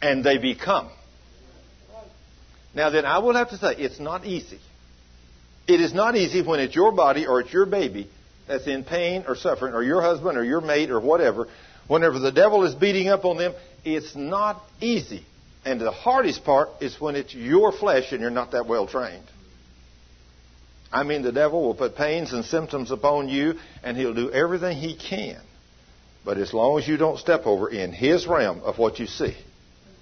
And 0.00 0.22
they 0.22 0.38
become. 0.38 0.88
Now 2.72 2.90
then, 2.90 3.04
I 3.04 3.18
will 3.18 3.34
have 3.34 3.50
to 3.50 3.56
say, 3.56 3.74
it's 3.78 3.98
not 3.98 4.24
easy. 4.24 4.60
It 5.66 5.80
is 5.80 5.92
not 5.92 6.14
easy 6.14 6.40
when 6.40 6.60
it's 6.60 6.76
your 6.76 6.92
body 6.92 7.26
or 7.26 7.40
it's 7.40 7.52
your 7.52 7.66
baby 7.66 8.08
that's 8.46 8.68
in 8.68 8.84
pain 8.84 9.24
or 9.26 9.34
suffering, 9.34 9.74
or 9.74 9.82
your 9.82 10.02
husband 10.02 10.36
or 10.36 10.44
your 10.44 10.60
mate 10.60 10.90
or 10.90 11.00
whatever, 11.00 11.48
whenever 11.88 12.18
the 12.18 12.32
devil 12.32 12.64
is 12.64 12.74
beating 12.74 13.08
up 13.08 13.24
on 13.24 13.36
them, 13.36 13.54
it's 13.84 14.14
not 14.14 14.62
easy. 14.80 15.24
And 15.64 15.80
the 15.80 15.90
hardest 15.90 16.44
part 16.44 16.68
is 16.80 17.00
when 17.00 17.16
it's 17.16 17.34
your 17.34 17.72
flesh 17.72 18.12
and 18.12 18.20
you're 18.20 18.30
not 18.30 18.52
that 18.52 18.66
well 18.66 18.86
trained. 18.86 19.24
I 20.92 21.02
mean, 21.02 21.22
the 21.22 21.32
devil 21.32 21.62
will 21.62 21.74
put 21.74 21.96
pains 21.96 22.32
and 22.32 22.44
symptoms 22.44 22.92
upon 22.92 23.28
you, 23.28 23.54
and 23.82 23.96
he'll 23.96 24.14
do 24.14 24.30
everything 24.30 24.76
he 24.76 24.94
can. 24.94 25.40
But 26.24 26.38
as 26.38 26.54
long 26.54 26.78
as 26.78 26.86
you 26.86 26.96
don't 26.96 27.18
step 27.18 27.46
over 27.46 27.68
in 27.68 27.92
his 27.92 28.26
realm 28.26 28.60
of 28.60 28.78
what 28.78 29.00
you 29.00 29.06
see, 29.06 29.36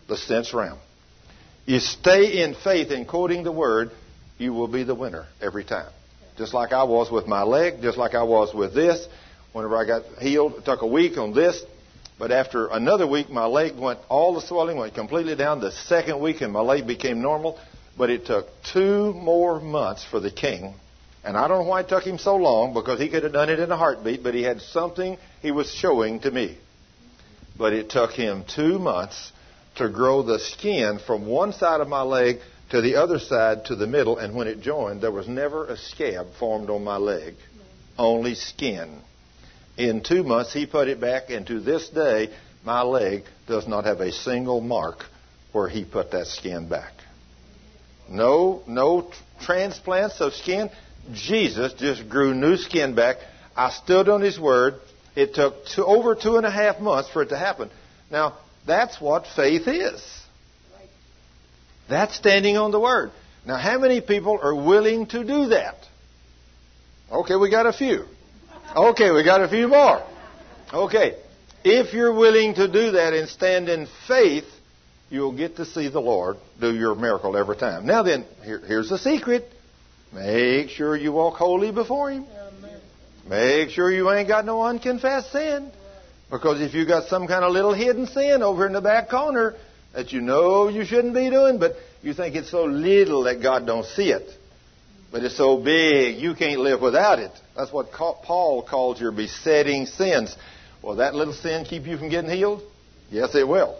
the 0.09 0.17
sense 0.17 0.53
realm, 0.53 0.79
you 1.65 1.79
stay 1.79 2.43
in 2.43 2.55
faith 2.55 2.91
in 2.91 3.07
quoting 3.07 3.43
the 3.43 3.53
word, 3.53 3.91
you 4.37 4.53
will 4.53 4.69
be 4.69 4.83
the 4.83 4.95
winner 4.95 5.27
every 5.41 5.65
time. 5.65 5.91
Just 6.37 6.53
like 6.53 6.73
I 6.73 6.85
was 6.85 7.11
with 7.11 7.27
my 7.27 7.43
leg, 7.43 7.83
just 7.83 7.97
like 7.97 8.15
I 8.15 8.23
was 8.25 8.55
with 8.55 8.75
this. 8.75 9.07
Whenever 9.53 9.77
I 9.77 9.85
got 9.85 10.05
healed, 10.21 10.55
it 10.55 10.65
took 10.65 10.83
a 10.83 10.87
week 10.87 11.19
on 11.19 11.35
this. 11.35 11.63
But 12.19 12.31
after 12.31 12.69
another 12.69 13.07
week, 13.07 13.31
my 13.31 13.47
leg 13.47 13.77
went, 13.77 13.99
all 14.09 14.35
the 14.35 14.41
swelling 14.41 14.77
went 14.77 14.95
completely 14.95 15.35
down. 15.35 15.61
The 15.61 15.73
second 15.73 16.21
week, 16.21 16.41
and 16.41 16.53
my 16.53 16.61
leg 16.61 16.87
became 16.87 17.21
normal. 17.21 17.59
But 17.97 18.11
it 18.11 18.27
took 18.27 18.47
two 18.73 19.13
more 19.13 19.61
months 19.61 20.05
for 20.05 20.21
the 20.21 20.31
king. 20.31 20.75
And 21.25 21.37
I 21.37 21.47
don't 21.47 21.65
know 21.65 21.69
why 21.69 21.81
it 21.81 21.89
took 21.89 22.05
him 22.05 22.19
so 22.19 22.37
long 22.37 22.75
because 22.75 22.99
he 22.99 23.09
could 23.09 23.23
have 23.23 23.33
done 23.33 23.51
it 23.51 23.61
in 23.61 23.71
a 23.71 23.77
heartbeat, 23.77 24.23
but 24.23 24.35
he 24.35 24.43
had 24.43 24.61
something 24.61 25.19
he 25.41 25.51
was 25.51 25.71
showing 25.71 26.21
to 26.21 26.31
me. 26.31 26.59
But 27.57 27.75
it 27.75 27.91
took 27.91 28.13
him 28.13 28.45
two 28.45 28.79
months 28.79 29.33
to 29.77 29.89
grow 29.89 30.23
the 30.23 30.39
skin 30.39 30.99
from 31.07 31.27
one 31.27 31.53
side 31.53 31.81
of 31.81 31.89
my 31.89 32.03
leg 32.03 32.41
to 32.71 32.81
the 32.81 32.97
other 32.97 33.19
side 33.19 33.67
to 33.67 33.77
the 33.77 33.87
middle, 33.87 34.19
and 34.19 34.35
when 34.35 34.49
it 34.49 34.61
joined, 34.61 35.03
there 35.03 35.13
was 35.13 35.29
never 35.29 35.67
a 35.67 35.77
scab 35.77 36.27
formed 36.39 36.71
on 36.71 36.83
my 36.83 36.97
leg, 36.97 37.35
only 37.99 38.35
skin. 38.35 39.01
In 39.77 40.03
two 40.03 40.23
months, 40.23 40.53
he 40.53 40.67
put 40.67 40.89
it 40.89 41.01
back, 41.01 41.31
and 41.31 41.47
to 41.47 41.61
this 41.61 41.89
day, 41.89 42.31
my 42.65 42.83
leg 42.83 43.25
does 43.47 43.67
not 43.67 43.85
have 43.85 44.01
a 44.01 44.13
single 44.13 44.61
mark 44.61 45.05
where 45.53 45.69
he 45.69 45.85
put 45.85 46.11
that 46.13 46.27
skin 46.27 46.69
back. 46.69 46.93
No, 48.09 48.63
no 48.67 49.11
transplants 49.41 50.21
of 50.21 50.35
skin. 50.35 50.71
Jesus 51.13 51.73
just 51.75 52.09
grew 52.09 52.35
new 52.35 52.57
skin 52.57 52.95
back. 52.95 53.17
I 53.57 53.71
stood 53.71 54.09
on 54.09 54.21
his 54.21 54.39
word. 54.39 54.75
It 55.17 55.35
took 55.35 55.67
two, 55.67 55.85
over 55.85 56.15
two 56.15 56.37
and 56.37 56.47
a 56.47 56.51
half 56.51 56.81
months 56.81 57.11
for 57.11 57.23
it 57.23 57.31
to 57.31 57.39
happen. 57.39 57.71
Now, 58.11 58.39
that's 58.67 59.01
what 59.01 59.27
faith 59.35 59.67
is. 59.67 60.23
That's 61.89 62.15
standing 62.15 62.57
on 62.57 62.71
the 62.71 62.81
Word. 62.81 63.11
Now, 63.47 63.57
how 63.57 63.79
many 63.79 64.01
people 64.01 64.39
are 64.41 64.55
willing 64.55 65.07
to 65.07 65.25
do 65.25 65.49
that? 65.49 65.77
Okay, 67.11 67.37
we 67.37 67.51
got 67.51 67.67
a 67.67 67.73
few. 67.73 68.07
Okay, 68.75 69.11
we 69.11 69.23
got 69.23 69.43
a 69.43 69.49
few 69.49 69.69
more. 69.69 70.03
Okay, 70.73 71.17
if 71.63 71.93
you're 71.93 72.15
willing 72.15 72.55
to 72.55 72.67
do 72.67 72.93
that 72.93 73.13
and 73.13 73.29
stand 73.29 73.69
in 73.69 73.87
faith, 74.09 74.47
you'll 75.11 75.37
get 75.37 75.57
to 75.57 75.67
see 75.67 75.89
the 75.89 76.01
Lord 76.01 76.39
do 76.59 76.75
your 76.75 76.95
miracle 76.95 77.37
every 77.37 77.57
time. 77.57 77.85
Now 77.85 78.03
then, 78.03 78.25
here, 78.43 78.61
here's 78.67 78.89
the 78.89 78.97
secret. 78.97 79.45
Make 80.15 80.71
sure 80.71 80.97
you 80.97 81.13
walk 81.13 81.35
holy 81.35 81.71
before 81.71 82.13
Him. 82.13 82.27
Make 83.29 83.71
sure 83.71 83.93
you 83.93 84.11
ain't 84.11 84.29
got 84.29 84.47
no 84.47 84.63
unconfessed 84.63 85.33
sin. 85.33 85.71
Because 86.31 86.63
if 86.63 86.73
you 86.73 86.87
got 86.87 87.09
some 87.09 87.27
kind 87.27 87.45
of 87.45 87.53
little 87.53 87.75
hidden 87.75 88.07
sin 88.07 88.43
over 88.43 88.67
in 88.67 88.73
the 88.73 88.81
back 88.81 89.11
corner 89.11 89.55
that 89.93 90.13
you 90.13 90.23
know 90.23 90.69
you 90.69 90.87
shouldn't 90.87 91.13
be 91.13 91.29
doing, 91.29 91.59
but 91.59 91.73
you 92.01 92.15
think 92.15 92.35
it's 92.37 92.51
so 92.51 92.65
little 92.65 93.25
that 93.25 93.43
God 93.43 93.67
don't 93.67 93.85
see 93.85 94.13
it. 94.13 94.31
But 95.13 95.23
it's 95.25 95.37
so 95.37 95.59
big, 95.59 96.17
you 96.17 96.35
can't 96.35 96.61
live 96.61 96.81
without 96.81 97.19
it. 97.19 97.33
That's 97.55 97.71
what 97.71 97.93
Paul 97.93 98.67
calls 98.69 98.99
your 98.99 99.13
besetting 99.13 99.85
sins. 99.85 100.35
Will 100.81 100.97
that 100.97 101.15
little 101.15 101.35
sin 101.35 101.67
keep 101.67 101.87
you 101.87 101.99
from 101.99 102.09
getting 102.09 102.31
healed? 102.31 102.63
Yes, 103.11 103.35
it 103.35 103.47
will. 103.47 103.79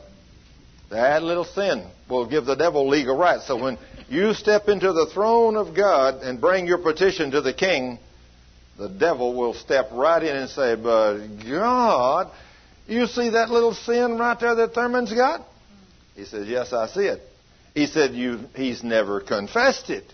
That 0.91 1.23
little 1.23 1.47
sin 1.47 1.87
will 2.11 2.27
give 2.27 2.45
the 2.45 2.55
devil 2.55 2.87
legal 2.87 3.17
rights. 3.17 3.47
So 3.47 3.57
when 3.57 3.79
you 4.11 4.35
step 4.35 4.69
into 4.69 4.93
the 4.93 5.07
throne 5.07 5.57
of 5.57 5.75
God 5.75 6.23
and 6.23 6.39
bring 6.39 6.67
your 6.67 6.77
petition 6.77 7.31
to 7.31 7.41
the 7.41 7.55
king, 7.55 7.99
the 8.79 8.91
devil 8.91 9.35
will 9.35 9.55
step 9.55 9.89
right 9.91 10.23
in 10.23 10.37
and 10.37 10.51
say, 10.51 10.75
But 10.75 11.29
God, 11.49 12.31
you 12.87 13.07
see 13.07 13.31
that 13.31 13.49
little 13.49 13.73
sin 13.73 14.19
right 14.19 14.39
there 14.39 14.55
that 14.55 14.75
Thurman's 14.75 15.15
got? 15.15 15.41
He 16.15 16.27
says, 16.27 16.47
Yes, 16.47 16.75
I 16.75 16.89
see 16.89 17.07
it. 17.07 17.23
He 17.75 17.87
said, 17.87 18.13
you, 18.13 18.41
He's 18.55 18.85
never 18.85 19.21
confessed 19.21 19.89
it. 19.89 20.05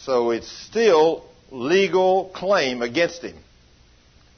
So 0.00 0.30
it's 0.30 0.50
still 0.50 1.24
legal 1.50 2.30
claim 2.34 2.82
against 2.82 3.22
him. 3.22 3.36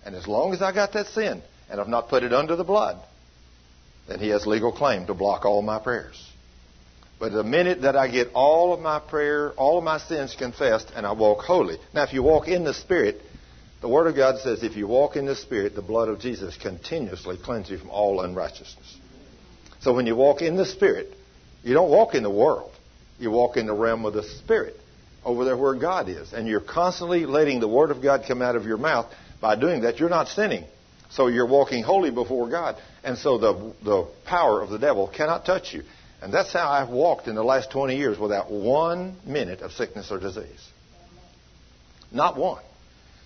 And 0.04 0.14
as 0.14 0.26
long 0.26 0.52
as 0.52 0.62
I 0.62 0.72
got 0.72 0.92
that 0.94 1.06
sin 1.08 1.42
and 1.70 1.80
I've 1.80 1.88
not 1.88 2.08
put 2.08 2.22
it 2.22 2.32
under 2.32 2.56
the 2.56 2.64
blood, 2.64 2.98
then 4.08 4.18
he 4.18 4.28
has 4.28 4.46
legal 4.46 4.72
claim 4.72 5.06
to 5.06 5.14
block 5.14 5.44
all 5.44 5.62
my 5.62 5.78
prayers. 5.78 6.26
But 7.20 7.32
the 7.32 7.44
minute 7.44 7.82
that 7.82 7.96
I 7.96 8.08
get 8.08 8.30
all 8.32 8.72
of 8.72 8.80
my 8.80 8.98
prayer, 8.98 9.52
all 9.52 9.76
of 9.76 9.84
my 9.84 9.98
sins 9.98 10.34
confessed, 10.36 10.90
and 10.96 11.06
I 11.06 11.12
walk 11.12 11.40
holy. 11.40 11.76
Now, 11.92 12.04
if 12.04 12.14
you 12.14 12.22
walk 12.22 12.48
in 12.48 12.64
the 12.64 12.72
Spirit, 12.72 13.20
the 13.82 13.88
Word 13.88 14.06
of 14.06 14.16
God 14.16 14.38
says 14.38 14.62
if 14.62 14.74
you 14.74 14.86
walk 14.88 15.16
in 15.16 15.26
the 15.26 15.36
Spirit, 15.36 15.74
the 15.74 15.82
blood 15.82 16.08
of 16.08 16.18
Jesus 16.18 16.56
continuously 16.56 17.36
cleanses 17.36 17.72
you 17.72 17.78
from 17.78 17.90
all 17.90 18.22
unrighteousness. 18.22 18.96
So 19.80 19.94
when 19.94 20.06
you 20.06 20.16
walk 20.16 20.40
in 20.40 20.56
the 20.56 20.64
Spirit, 20.64 21.14
you 21.62 21.74
don't 21.74 21.90
walk 21.90 22.14
in 22.14 22.22
the 22.22 22.30
world. 22.30 22.72
You 23.18 23.30
walk 23.30 23.58
in 23.58 23.66
the 23.66 23.74
realm 23.74 24.06
of 24.06 24.14
the 24.14 24.22
Spirit, 24.22 24.79
over 25.24 25.44
there 25.44 25.56
where 25.56 25.74
God 25.74 26.08
is. 26.08 26.32
And 26.32 26.48
you're 26.48 26.60
constantly 26.60 27.26
letting 27.26 27.60
the 27.60 27.68
Word 27.68 27.90
of 27.90 28.02
God 28.02 28.24
come 28.26 28.42
out 28.42 28.56
of 28.56 28.64
your 28.64 28.78
mouth. 28.78 29.12
By 29.40 29.56
doing 29.56 29.82
that, 29.82 29.98
you're 29.98 30.08
not 30.08 30.28
sinning. 30.28 30.64
So 31.10 31.26
you're 31.26 31.46
walking 31.46 31.82
holy 31.82 32.10
before 32.10 32.48
God. 32.48 32.76
And 33.02 33.18
so 33.18 33.38
the, 33.38 33.74
the 33.82 34.08
power 34.26 34.62
of 34.62 34.70
the 34.70 34.78
devil 34.78 35.08
cannot 35.08 35.44
touch 35.44 35.72
you. 35.72 35.82
And 36.22 36.32
that's 36.32 36.52
how 36.52 36.70
I've 36.70 36.90
walked 36.90 37.28
in 37.28 37.34
the 37.34 37.42
last 37.42 37.70
20 37.70 37.96
years 37.96 38.18
without 38.18 38.50
one 38.50 39.16
minute 39.26 39.60
of 39.60 39.72
sickness 39.72 40.10
or 40.10 40.20
disease. 40.20 40.68
Not 42.12 42.36
one. 42.36 42.62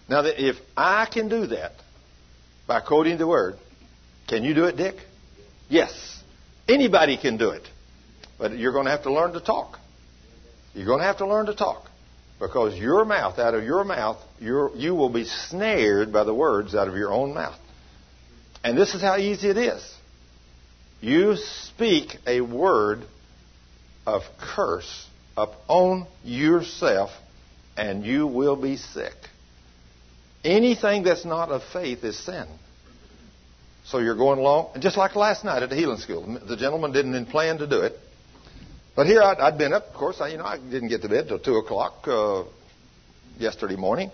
Now, 0.08 0.22
if 0.24 0.56
I 0.76 1.06
can 1.12 1.28
do 1.28 1.46
that 1.48 1.72
by 2.66 2.80
quoting 2.80 3.18
the 3.18 3.26
word, 3.26 3.56
can 4.28 4.44
you 4.44 4.54
do 4.54 4.64
it, 4.64 4.76
Dick? 4.76 4.96
Yes. 5.68 6.22
Anybody 6.68 7.16
can 7.16 7.36
do 7.36 7.50
it. 7.50 7.68
But 8.38 8.56
you're 8.56 8.72
going 8.72 8.84
to 8.84 8.90
have 8.90 9.02
to 9.04 9.12
learn 9.12 9.32
to 9.32 9.40
talk. 9.40 9.78
You're 10.74 10.86
going 10.86 10.98
to 11.00 11.04
have 11.04 11.18
to 11.18 11.26
learn 11.26 11.46
to 11.46 11.54
talk. 11.54 11.88
Because 12.40 12.76
your 12.76 13.04
mouth, 13.04 13.38
out 13.38 13.54
of 13.54 13.62
your 13.64 13.84
mouth, 13.84 14.18
you 14.40 14.94
will 14.94 15.08
be 15.08 15.24
snared 15.24 16.12
by 16.12 16.24
the 16.24 16.34
words 16.34 16.74
out 16.74 16.88
of 16.88 16.96
your 16.96 17.12
own 17.12 17.32
mouth. 17.32 17.58
And 18.64 18.76
this 18.76 18.94
is 18.94 19.00
how 19.00 19.16
easy 19.16 19.48
it 19.48 19.56
is. 19.56 19.94
You 21.00 21.36
speak 21.36 22.16
a 22.26 22.40
word 22.40 23.04
of 24.06 24.22
curse 24.38 25.06
upon 25.36 26.06
yourself, 26.24 27.10
and 27.76 28.04
you 28.04 28.26
will 28.26 28.56
be 28.56 28.76
sick. 28.76 29.14
Anything 30.44 31.04
that's 31.04 31.24
not 31.24 31.50
of 31.50 31.62
faith 31.72 32.04
is 32.04 32.18
sin. 32.18 32.46
So 33.86 33.98
you're 33.98 34.16
going 34.16 34.38
along, 34.38 34.80
just 34.80 34.96
like 34.96 35.14
last 35.14 35.44
night 35.44 35.62
at 35.62 35.70
the 35.70 35.76
healing 35.76 35.98
school, 35.98 36.38
the 36.46 36.56
gentleman 36.56 36.92
didn't 36.92 37.26
plan 37.26 37.58
to 37.58 37.66
do 37.66 37.80
it, 37.82 37.98
but 38.96 39.06
here 39.06 39.22
i 39.22 39.44
had 39.44 39.58
been 39.58 39.72
up. 39.72 39.88
Of 39.88 39.94
course, 39.94 40.20
I, 40.20 40.28
you 40.28 40.38
know, 40.38 40.44
I 40.44 40.58
didn't 40.58 40.88
get 40.88 41.02
to 41.02 41.08
bed 41.08 41.28
till 41.28 41.38
two 41.38 41.56
o'clock 41.56 42.06
uh, 42.06 42.44
yesterday 43.38 43.76
morning, 43.76 44.10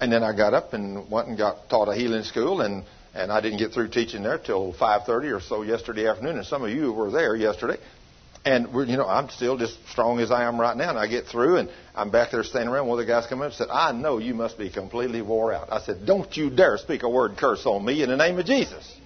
and 0.00 0.12
then 0.12 0.22
I 0.22 0.36
got 0.36 0.52
up 0.52 0.72
and 0.74 1.10
went 1.10 1.28
and 1.28 1.38
got 1.38 1.68
taught 1.70 1.88
a 1.88 1.94
healing 1.94 2.24
school, 2.24 2.60
and 2.60 2.84
and 3.14 3.32
I 3.32 3.40
didn't 3.40 3.58
get 3.58 3.72
through 3.72 3.88
teaching 3.88 4.22
there 4.22 4.38
till 4.38 4.72
five 4.74 5.04
thirty 5.04 5.28
or 5.28 5.40
so 5.40 5.62
yesterday 5.62 6.06
afternoon. 6.06 6.36
And 6.36 6.46
some 6.46 6.62
of 6.62 6.70
you 6.70 6.92
were 6.92 7.10
there 7.10 7.34
yesterday, 7.34 7.78
and 8.44 8.72
we're, 8.74 8.84
you 8.84 8.98
know, 8.98 9.06
I'm 9.06 9.30
still 9.30 9.56
just 9.56 9.78
strong 9.88 10.20
as 10.20 10.30
I 10.30 10.44
am 10.44 10.60
right 10.60 10.76
now. 10.76 10.90
And 10.90 10.98
I 10.98 11.06
get 11.06 11.26
through, 11.26 11.56
and 11.56 11.70
I'm 11.94 12.10
back 12.10 12.30
there 12.30 12.44
standing 12.44 12.68
around. 12.68 12.88
One 12.88 13.00
of 13.00 13.06
the 13.06 13.10
guys 13.10 13.26
come 13.26 13.40
up 13.40 13.46
and 13.46 13.54
said, 13.54 13.68
"I 13.70 13.92
know 13.92 14.18
you 14.18 14.34
must 14.34 14.58
be 14.58 14.68
completely 14.68 15.22
wore 15.22 15.52
out." 15.54 15.72
I 15.72 15.80
said, 15.80 16.04
"Don't 16.04 16.36
you 16.36 16.50
dare 16.50 16.76
speak 16.76 17.04
a 17.04 17.08
word 17.08 17.38
curse 17.38 17.64
on 17.64 17.84
me 17.84 18.02
in 18.02 18.10
the 18.10 18.16
name 18.16 18.38
of 18.38 18.44
Jesus." 18.44 18.99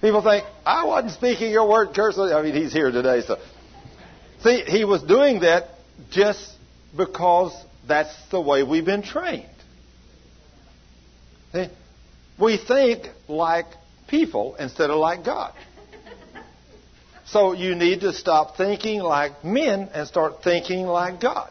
People 0.00 0.22
think 0.22 0.44
I 0.64 0.84
wasn't 0.84 1.14
speaking 1.14 1.50
your 1.50 1.68
word 1.68 1.94
curse. 1.94 2.18
I 2.18 2.40
mean, 2.42 2.54
he's 2.54 2.72
here 2.72 2.90
today, 2.90 3.22
so 3.22 3.38
see, 4.42 4.62
he 4.66 4.84
was 4.84 5.02
doing 5.02 5.40
that 5.40 5.70
just 6.10 6.54
because 6.96 7.52
that's 7.86 8.14
the 8.30 8.40
way 8.40 8.62
we've 8.62 8.84
been 8.84 9.02
trained. 9.02 9.48
See, 11.52 11.68
we 12.38 12.58
think 12.58 13.08
like 13.26 13.66
people 14.06 14.54
instead 14.56 14.90
of 14.90 14.98
like 14.98 15.24
God. 15.24 15.54
So 17.26 17.52
you 17.52 17.74
need 17.74 18.00
to 18.00 18.12
stop 18.12 18.56
thinking 18.56 19.00
like 19.00 19.44
men 19.44 19.90
and 19.92 20.08
start 20.08 20.42
thinking 20.42 20.86
like 20.86 21.20
God. 21.20 21.50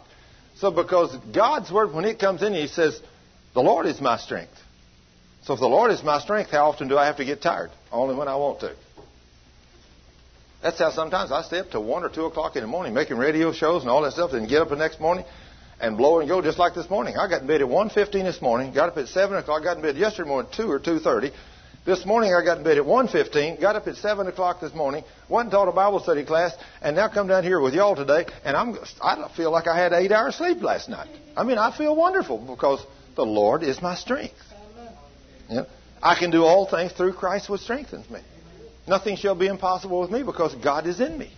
So 0.55 0.71
because 0.71 1.15
God's 1.33 1.71
word, 1.71 1.93
when 1.93 2.05
it 2.05 2.17
comes 2.17 2.41
in, 2.41 2.53
He 2.53 2.67
says, 2.67 2.99
the 3.53 3.61
Lord 3.61 3.85
is 3.85 4.01
my 4.01 4.17
strength. 4.17 4.53
So 5.43 5.53
if 5.53 5.59
the 5.59 5.67
Lord 5.67 5.91
is 5.91 6.03
my 6.03 6.19
strength, 6.19 6.49
how 6.49 6.69
often 6.69 6.87
do 6.87 6.97
I 6.97 7.05
have 7.05 7.17
to 7.17 7.25
get 7.25 7.41
tired? 7.41 7.69
Only 7.91 8.15
when 8.15 8.27
I 8.27 8.35
want 8.35 8.59
to. 8.61 8.75
That's 10.61 10.79
how 10.79 10.91
sometimes 10.91 11.31
I 11.31 11.43
stay 11.43 11.59
up 11.59 11.71
till 11.71 11.83
1 11.83 12.03
or 12.03 12.09
2 12.09 12.25
o'clock 12.25 12.55
in 12.55 12.61
the 12.61 12.67
morning 12.67 12.93
making 12.93 13.17
radio 13.17 13.53
shows 13.53 13.83
and 13.83 13.91
all 13.91 14.01
that 14.01 14.13
stuff, 14.13 14.33
and 14.33 14.49
get 14.49 14.61
up 14.61 14.69
the 14.69 14.75
next 14.75 14.99
morning 14.99 15.23
and 15.79 15.97
blow 15.97 16.19
and 16.19 16.27
go 16.27 16.41
just 16.41 16.57
like 16.57 16.73
this 16.73 16.89
morning. 16.89 17.15
I 17.17 17.29
got 17.29 17.41
in 17.41 17.47
bed 17.47 17.61
at 17.61 17.69
one 17.69 17.89
fifteen 17.89 18.25
this 18.25 18.41
morning, 18.41 18.73
got 18.73 18.89
up 18.89 18.97
at 18.97 19.07
7 19.07 19.37
o'clock, 19.37 19.63
got 19.63 19.77
in 19.77 19.83
bed 19.83 19.95
yesterday 19.95 20.27
morning 20.27 20.51
2 20.55 20.71
or 20.71 20.79
2.30, 20.79 21.31
this 21.85 22.05
morning 22.05 22.33
I 22.33 22.43
got 22.43 22.57
in 22.57 22.63
bed 22.63 22.77
at 22.77 22.85
one 22.85 23.07
fifteen, 23.07 23.61
got 23.61 23.75
up 23.75 23.87
at 23.87 23.95
7 23.95 24.27
o'clock 24.27 24.59
this 24.59 24.73
morning, 24.73 25.03
went 25.29 25.45
and 25.45 25.51
taught 25.51 25.69
a 25.69 25.71
Bible 25.71 25.99
study 25.99 26.25
class, 26.25 26.53
and 26.81 26.95
now 26.95 27.07
come 27.07 27.27
down 27.27 27.43
here 27.43 27.61
with 27.61 27.73
y'all 27.73 27.95
today, 27.95 28.25
and 28.43 28.57
I'm, 28.57 28.77
I 29.01 29.31
feel 29.37 29.51
like 29.51 29.67
I 29.67 29.77
had 29.77 29.93
eight 29.93 30.11
hours 30.11 30.35
sleep 30.35 30.61
last 30.61 30.89
night. 30.89 31.07
I 31.37 31.43
mean, 31.43 31.57
I 31.57 31.75
feel 31.75 31.95
wonderful 31.95 32.39
because 32.39 32.83
the 33.15 33.25
Lord 33.25 33.63
is 33.63 33.81
my 33.81 33.95
strength. 33.95 34.35
Know, 35.49 35.65
I 36.01 36.17
can 36.17 36.31
do 36.31 36.43
all 36.43 36.67
things 36.69 36.91
through 36.91 37.13
Christ 37.13 37.49
which 37.49 37.61
strengthens 37.61 38.09
me. 38.09 38.19
Nothing 38.87 39.17
shall 39.17 39.35
be 39.35 39.47
impossible 39.47 39.99
with 39.99 40.11
me 40.11 40.23
because 40.23 40.55
God 40.55 40.87
is 40.87 41.01
in 41.01 41.17
me. 41.17 41.31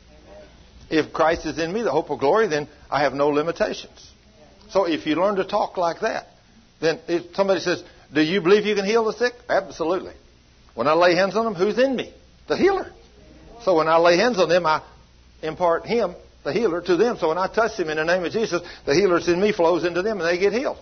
If 0.89 1.13
Christ 1.13 1.45
is 1.45 1.57
in 1.59 1.71
me, 1.71 1.81
the 1.81 1.91
hope 1.91 2.09
of 2.09 2.19
glory, 2.19 2.47
then 2.47 2.67
I 2.89 3.03
have 3.03 3.13
no 3.13 3.29
limitations. 3.29 4.11
So 4.69 4.85
if 4.85 5.05
you 5.05 5.15
learn 5.15 5.35
to 5.35 5.43
talk 5.43 5.77
like 5.77 6.01
that, 6.01 6.27
then 6.79 6.99
if 7.07 7.35
somebody 7.35 7.59
says, 7.59 7.83
Do 8.13 8.21
you 8.21 8.41
believe 8.41 8.65
you 8.65 8.75
can 8.75 8.85
heal 8.85 9.05
the 9.05 9.13
sick? 9.13 9.33
Absolutely. 9.47 10.13
When 10.75 10.87
I 10.87 10.93
lay 10.93 11.15
hands 11.15 11.35
on 11.35 11.45
them, 11.45 11.55
who's 11.55 11.77
in 11.77 11.95
me? 11.95 12.13
The 12.47 12.57
healer. 12.57 12.91
So 13.63 13.75
when 13.75 13.87
I 13.87 13.97
lay 13.97 14.17
hands 14.17 14.39
on 14.39 14.49
them, 14.49 14.65
I 14.65 14.81
impart 15.41 15.85
Him, 15.85 16.15
the 16.43 16.53
healer, 16.53 16.81
to 16.81 16.97
them. 16.97 17.17
So 17.17 17.29
when 17.29 17.37
I 17.37 17.47
touch 17.47 17.77
them 17.77 17.89
in 17.89 17.97
the 17.97 18.05
name 18.05 18.23
of 18.23 18.31
Jesus, 18.31 18.61
the 18.85 18.93
healer 18.93 19.19
in 19.19 19.41
me 19.41 19.51
flows 19.51 19.83
into 19.83 20.01
them 20.01 20.19
and 20.19 20.27
they 20.27 20.39
get 20.39 20.53
healed. 20.53 20.77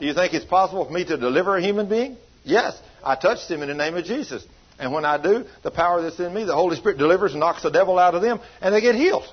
Do 0.00 0.06
you 0.06 0.14
think 0.14 0.34
it's 0.34 0.44
possible 0.44 0.84
for 0.84 0.92
me 0.92 1.04
to 1.04 1.16
deliver 1.16 1.56
a 1.56 1.62
human 1.62 1.88
being? 1.88 2.16
Yes. 2.44 2.80
I 3.04 3.16
touched 3.16 3.48
them 3.48 3.62
in 3.62 3.68
the 3.68 3.74
name 3.74 3.96
of 3.96 4.04
Jesus. 4.04 4.44
And 4.78 4.92
when 4.92 5.04
I 5.04 5.22
do, 5.22 5.44
the 5.62 5.70
power 5.70 6.02
that's 6.02 6.18
in 6.18 6.34
me, 6.34 6.44
the 6.44 6.54
Holy 6.54 6.76
Spirit 6.76 6.98
delivers 6.98 7.32
and 7.32 7.40
knocks 7.40 7.62
the 7.62 7.70
devil 7.70 7.98
out 7.98 8.14
of 8.14 8.22
them, 8.22 8.40
and 8.60 8.74
they 8.74 8.80
get 8.80 8.94
healed. 8.94 9.24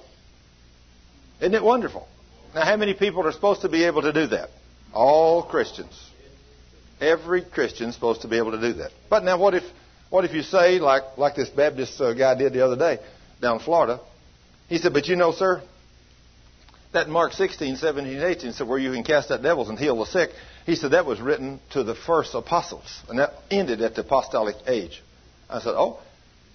Isn't 1.39 1.55
it 1.55 1.63
wonderful? 1.63 2.07
Now, 2.53 2.65
how 2.65 2.75
many 2.75 2.93
people 2.93 3.25
are 3.25 3.31
supposed 3.31 3.61
to 3.61 3.69
be 3.69 3.85
able 3.85 4.03
to 4.03 4.13
do 4.13 4.27
that? 4.27 4.49
All 4.93 5.43
Christians. 5.43 6.09
Every 6.99 7.41
Christian's 7.41 7.95
supposed 7.95 8.21
to 8.21 8.27
be 8.27 8.37
able 8.37 8.51
to 8.51 8.61
do 8.61 8.73
that. 8.73 8.91
But 9.09 9.23
now, 9.23 9.39
what 9.39 9.55
if, 9.55 9.63
what 10.11 10.25
if 10.25 10.33
you 10.33 10.43
say, 10.43 10.79
like, 10.79 11.17
like 11.17 11.35
this 11.35 11.49
Baptist 11.49 11.99
uh, 11.99 12.13
guy 12.13 12.35
did 12.35 12.53
the 12.53 12.63
other 12.63 12.75
day 12.75 12.99
down 13.41 13.57
in 13.57 13.63
Florida? 13.63 13.99
He 14.67 14.77
said, 14.77 14.93
But 14.93 15.07
you 15.07 15.15
know, 15.15 15.31
sir, 15.31 15.63
that 16.93 17.09
Mark 17.09 17.33
16, 17.33 17.77
17, 17.77 18.21
18 18.21 18.53
said, 18.53 18.67
Where 18.67 18.77
you 18.77 18.91
can 18.91 19.03
cast 19.03 19.31
out 19.31 19.41
devils 19.41 19.69
and 19.69 19.79
heal 19.79 19.97
the 19.97 20.05
sick. 20.05 20.29
He 20.65 20.75
said 20.75 20.91
that 20.91 21.05
was 21.05 21.19
written 21.19 21.59
to 21.71 21.83
the 21.83 21.95
first 21.95 22.33
apostles, 22.35 23.01
and 23.09 23.19
that 23.19 23.33
ended 23.49 23.81
at 23.81 23.95
the 23.95 24.01
apostolic 24.01 24.55
age. 24.67 25.01
I 25.49 25.59
said, 25.59 25.73
Oh? 25.75 25.99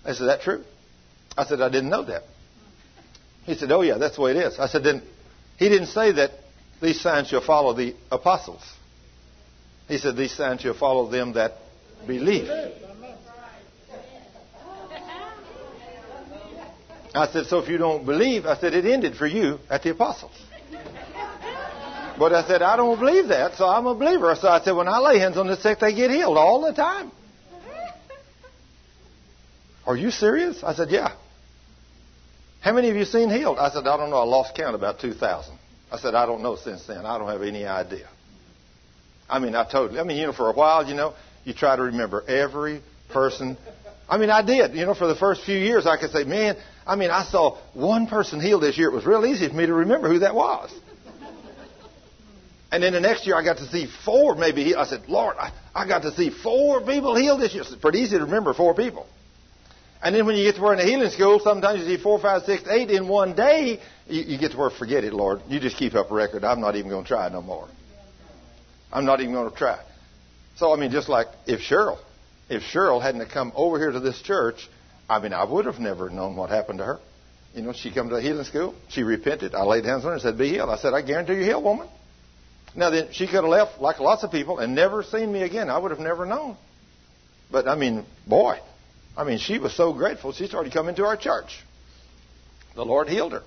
I 0.05 0.13
said, 0.13 0.27
that 0.27 0.43
true? 0.43 0.65
I 1.37 1.45
said, 1.45 1.61
I 1.61 1.69
didn't 1.69 1.91
know 1.91 2.05
that. 2.05 2.23
He 3.45 3.55
said, 3.55 3.73
Oh, 3.73 3.83
yeah, 3.83 3.99
that's 3.99 4.17
the 4.17 4.23
way 4.23 4.31
it 4.33 4.37
is. 4.37 4.59
I 4.59 4.69
said, 4.69 4.85
Then 4.85 5.03
he 5.59 5.69
didn't 5.69 5.89
say 5.89 6.13
that 6.13 6.31
these 6.81 7.01
signs 7.01 7.29
shall 7.29 7.41
follow 7.41 7.73
the 7.73 7.95
apostles. 8.11 8.63
He 9.89 9.99
said, 9.99 10.17
These 10.17 10.33
signs 10.33 10.61
shall 10.61 10.75
follow 10.75 11.11
them 11.11 11.33
that 11.35 11.53
believe. 12.07 12.49
I 17.15 17.29
said, 17.29 17.47
So 17.47 17.59
if 17.61 17.69
you 17.69 17.79
don't 17.79 18.05
believe, 18.05 18.45
I 18.45 18.57
said, 18.59 18.75
it 18.75 18.85
ended 18.85 19.17
for 19.17 19.27
you 19.27 19.59
at 19.71 19.83
the 19.83 19.91
apostles. 19.91 20.39
But 22.19 22.33
I 22.33 22.47
said, 22.47 22.63
I 22.63 22.77
don't 22.77 22.99
believe 22.99 23.29
that, 23.29 23.57
so 23.57 23.69
I'm 23.69 23.87
a 23.87 23.95
believer. 23.95 24.35
So 24.41 24.49
I 24.49 24.63
said, 24.63 24.73
when 24.73 24.89
I 24.89 24.99
lay 24.99 25.19
hands 25.19 25.37
on 25.37 25.47
the 25.47 25.57
sick, 25.57 25.81
they 25.81 25.95
get 25.95 26.11
healed 26.11 26.39
all 26.39 26.63
the 26.63 26.73
time. 26.73 27.13
Are 29.87 29.97
you 29.97 30.11
serious? 30.11 30.63
I 30.63 30.75
said, 30.75 30.91
yeah. 30.91 31.15
How 32.61 32.73
many 32.73 32.89
of 32.89 32.97
you 32.97 33.05
seen 33.05 33.29
healed? 33.29 33.59
I 33.59 33.71
said, 33.71 33.87
I 33.87 33.97
don't 33.97 34.11
know. 34.11 34.17
I 34.17 34.25
lost 34.25 34.57
count 34.57 34.75
about 34.75 34.99
2,000. 34.99 35.57
I 35.93 35.99
said, 35.99 36.15
I 36.15 36.27
don't 36.27 36.43
know 36.43 36.57
since 36.57 36.87
then. 36.87 37.05
I 37.05 37.19
don't 37.19 37.29
have 37.29 37.43
any 37.43 37.65
idea. 37.65 38.09
I 39.29 39.39
mean, 39.39 39.55
I 39.55 39.71
totally, 39.71 40.01
I 40.01 40.05
mean, 40.05 40.17
you 40.17 40.27
know, 40.27 40.33
for 40.33 40.49
a 40.49 40.53
while, 40.53 40.87
you 40.87 40.95
know, 40.95 41.15
you 41.45 41.53
try 41.53 41.77
to 41.77 41.83
remember 41.83 42.25
every 42.27 42.83
person. 43.13 43.57
I 44.09 44.19
mean, 44.19 44.31
I 44.31 44.43
did. 44.43 44.75
You 44.75 44.87
know, 44.87 44.95
for 44.95 45.07
the 45.07 45.15
first 45.15 45.45
few 45.45 45.59
years, 45.59 45.87
I 45.87 45.97
could 45.97 46.11
say, 46.11 46.25
man, 46.25 46.57
I 46.87 46.97
mean, 46.97 47.11
I 47.11 47.25
saw 47.25 47.59
one 47.75 48.07
person 48.07 48.41
healed 48.41 48.63
this 48.63 48.79
year. 48.79 48.89
It 48.89 48.95
was 48.95 49.05
real 49.05 49.27
easy 49.27 49.49
for 49.49 49.55
me 49.55 49.67
to 49.67 49.75
remember 49.75 50.09
who 50.09 50.21
that 50.21 50.35
was. 50.35 50.73
And 52.73 52.83
then 52.83 52.93
the 52.93 53.01
next 53.01 53.27
year 53.27 53.37
I 53.37 53.45
got 53.45 53.59
to 53.59 53.67
see 53.69 53.87
four 54.05 54.35
maybe. 54.35 54.75
I 54.75 54.85
said, 54.87 55.09
Lord, 55.09 55.37
I, 55.39 55.53
I 55.75 55.87
got 55.87 56.03
to 56.03 56.13
see 56.13 56.31
four 56.31 56.81
people 56.81 57.15
healed 57.15 57.41
this 57.41 57.55
year. 57.55 57.63
It's 57.63 57.75
pretty 57.77 58.01
easy 58.01 58.19
to 58.19 58.25
remember 58.25 58.55
four 58.55 58.75
people. 58.75 59.07
And 60.03 60.15
then 60.15 60.27
when 60.27 60.37
you 60.37 60.45
get 60.45 60.57
to 60.57 60.63
where 60.63 60.73
in 60.73 60.79
the 60.79 60.85
healing 60.85 61.11
school, 61.11 61.41
sometimes 61.41 61.81
you 61.81 61.97
see 61.97 62.03
four, 62.03 62.21
five, 62.21 62.43
six, 62.43 62.65
eight 62.69 62.91
in 62.91 63.09
one 63.09 63.35
day. 63.35 63.81
You, 64.07 64.23
you 64.23 64.39
get 64.39 64.53
to 64.53 64.59
where, 64.59 64.71
forget 64.71 65.05
it, 65.05 65.13
Lord. 65.13 65.43
You 65.49 65.59
just 65.59 65.77
keep 65.77 65.95
up 65.95 66.11
a 66.11 66.15
record. 66.15 66.45
I'm 66.45 66.61
not 66.61 66.77
even 66.77 66.91
going 66.91 67.05
to 67.05 67.09
try 67.09 67.29
no 67.29 67.41
more. 67.41 67.69
I'm 68.93 69.05
not 69.05 69.21
even 69.21 69.33
going 69.33 69.51
to 69.51 69.57
try. 69.57 69.79
So, 70.57 70.73
I 70.73 70.77
mean, 70.77 70.91
just 70.91 71.09
like 71.09 71.29
if 71.47 71.61
Cheryl, 71.61 71.99
if 72.49 72.63
Cheryl 72.63 73.01
hadn't 73.01 73.29
come 73.31 73.53
over 73.55 73.79
here 73.79 73.91
to 73.91 74.01
this 74.01 74.21
church, 74.23 74.69
I 75.09 75.21
mean, 75.21 75.33
I 75.33 75.45
would 75.45 75.67
have 75.67 75.79
never 75.79 76.11
known 76.11 76.37
what 76.37 76.51
happened 76.51 76.79
to 76.79 76.85
her. 76.85 77.01
You 77.55 77.63
know, 77.63 77.73
she 77.73 77.93
come 77.93 78.09
to 78.11 78.17
the 78.17 78.23
healing 78.23 78.45
school. 78.45 78.75
She 78.89 79.03
repented. 79.03 79.55
I 79.55 79.63
laid 79.63 79.85
hands 79.85 80.05
on 80.05 80.09
her 80.09 80.13
and 80.15 80.23
said, 80.23 80.37
be 80.37 80.49
healed. 80.49 80.69
I 80.69 80.77
said, 80.77 80.93
I 80.93 81.03
guarantee 81.03 81.35
you 81.35 81.45
healed, 81.45 81.65
woman. 81.65 81.89
Now 82.77 82.91
then, 82.91 83.09
she 83.13 83.27
could 83.27 83.37
have 83.37 83.45
left 83.45 83.81
like 83.81 84.01
lots 84.01 84.23
of 84.23 84.31
people 84.31 84.59
and 84.59 84.75
never 84.75 85.03
seen 85.03 85.33
me 85.33 85.43
again. 85.43 85.71
I 85.71 85.79
would 85.79 85.91
have 85.91 86.01
never 86.01 86.27
known. 86.27 86.57
But 87.51 87.67
I 87.67 87.75
mean, 87.75 88.05
boy, 88.27 88.59
I 89.17 89.25
mean, 89.25 89.39
she 89.39 89.59
was 89.59 89.75
so 89.75 89.93
grateful. 89.95 90.33
She 90.33 90.47
started 90.47 90.73
coming 90.73 90.95
to 90.97 91.07
our 91.07 91.17
church. 91.17 91.65
The 92.75 92.85
Lord 92.85 93.09
healed 93.09 93.33
her. 93.33 93.43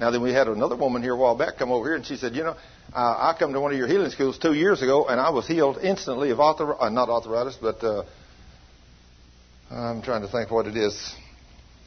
Now 0.00 0.10
then, 0.10 0.22
we 0.22 0.32
had 0.32 0.48
another 0.48 0.74
woman 0.74 1.02
here 1.02 1.12
a 1.12 1.16
while 1.16 1.36
back 1.36 1.56
come 1.56 1.70
over 1.70 1.86
here, 1.86 1.94
and 1.94 2.04
she 2.04 2.16
said, 2.16 2.34
"You 2.34 2.42
know, 2.42 2.56
uh, 2.92 3.32
I 3.32 3.36
come 3.38 3.52
to 3.52 3.60
one 3.60 3.70
of 3.70 3.78
your 3.78 3.86
healing 3.86 4.10
schools 4.10 4.38
two 4.38 4.52
years 4.54 4.82
ago, 4.82 5.06
and 5.06 5.20
I 5.20 5.30
was 5.30 5.46
healed 5.46 5.78
instantly 5.78 6.30
of 6.30 6.40
arthritis, 6.40 6.76
uh, 6.80 6.88
not 6.88 7.08
arthritis, 7.08 7.56
but 7.60 7.84
uh, 7.84 8.04
I'm 9.70 10.02
trying 10.02 10.22
to 10.22 10.28
think 10.28 10.50
what 10.50 10.66
it 10.66 10.76
is. 10.76 11.14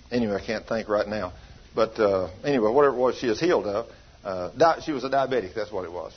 Anyway, 0.10 0.36
I 0.36 0.46
can't 0.46 0.66
think 0.66 0.88
right 0.88 1.08
now. 1.08 1.34
But 1.76 2.00
uh, 2.00 2.30
anyway, 2.46 2.72
whatever 2.72 2.96
it 2.96 3.00
was, 3.00 3.18
she 3.18 3.28
is 3.28 3.42
healed 3.42 3.66
of. 3.68 3.88
Uh, 4.24 4.52
di- 4.58 4.82
she 4.86 4.94
was 4.94 5.04
a 5.04 5.10
diabetic. 5.10 5.54
That's 5.54 5.72
what 5.72 5.84
it 5.84 5.92
was. 5.92 6.14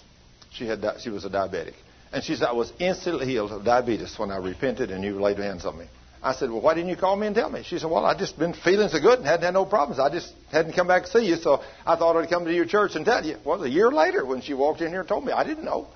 She 0.53 0.67
had 0.67 0.81
di- 0.81 0.99
she 1.01 1.11
was 1.11 1.25
a 1.25 1.31
diabetic, 1.31 1.75
and 2.13 2.23
she 2.25 2.35
said 2.35 2.49
I 2.49 2.53
was 2.53 2.73
instantly 2.79 3.27
healed 3.27 3.53
of 3.53 3.65
diabetes 3.65 4.19
when 4.19 4.31
I 4.31 4.37
repented 4.37 4.91
and 4.91 5.05
you 5.05 5.21
laid 5.21 5.39
hands 5.39 5.65
on 5.65 5.79
me. 5.79 5.87
I 6.23 6.35
said, 6.35 6.51
well, 6.51 6.61
why 6.61 6.75
didn't 6.75 6.91
you 6.91 6.97
call 6.97 7.17
me 7.17 7.27
and 7.27 7.35
tell 7.35 7.49
me? 7.49 7.63
She 7.63 7.79
said, 7.79 7.91
well, 7.91 8.05
I 8.05 8.15
just 8.17 8.39
been 8.39 8.53
feeling 8.53 8.89
so 8.91 9.01
good 9.01 9.21
and 9.21 9.27
hadn't 9.27 9.45
had 9.45 9.55
no 9.55 9.65
problems. 9.65 9.99
I 9.99 10.11
just 10.11 10.31
hadn't 10.53 10.75
come 10.75 10.87
back 10.87 11.05
to 11.05 11.09
see 11.09 11.25
you, 11.25 11.37
so 11.37 11.63
I 11.87 11.97
thought 11.97 12.15
I'd 12.17 12.29
come 12.29 12.45
to 12.45 12.53
your 12.53 12.67
church 12.67 12.95
and 12.95 13.07
tell 13.07 13.25
you. 13.25 13.37
Well, 13.43 13.65
a 13.65 13.69
year 13.69 13.91
later, 13.91 14.27
when 14.27 14.43
she 14.43 14.53
walked 14.53 14.83
in 14.83 14.91
here 14.91 15.01
and 15.01 15.09
told 15.09 15.25
me, 15.25 15.33
I 15.33 15.45
didn't 15.45 15.65
know. 15.65 15.87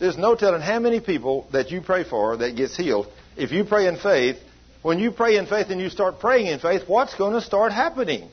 There's 0.00 0.18
no 0.18 0.34
telling 0.34 0.60
how 0.60 0.80
many 0.80 1.00
people 1.00 1.46
that 1.52 1.70
you 1.70 1.82
pray 1.82 2.02
for 2.02 2.36
that 2.36 2.56
gets 2.56 2.76
healed. 2.76 3.06
If 3.36 3.52
you 3.52 3.64
pray 3.64 3.86
in 3.86 3.96
faith, 3.96 4.38
when 4.82 4.98
you 4.98 5.12
pray 5.12 5.36
in 5.36 5.46
faith 5.46 5.68
and 5.70 5.80
you 5.80 5.88
start 5.88 6.18
praying 6.18 6.48
in 6.48 6.58
faith, 6.58 6.82
what's 6.88 7.14
going 7.14 7.34
to 7.34 7.40
start 7.40 7.72
happening? 7.72 8.28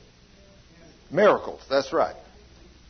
Miracles. 1.10 1.62
That's 1.70 1.92
right. 1.92 2.16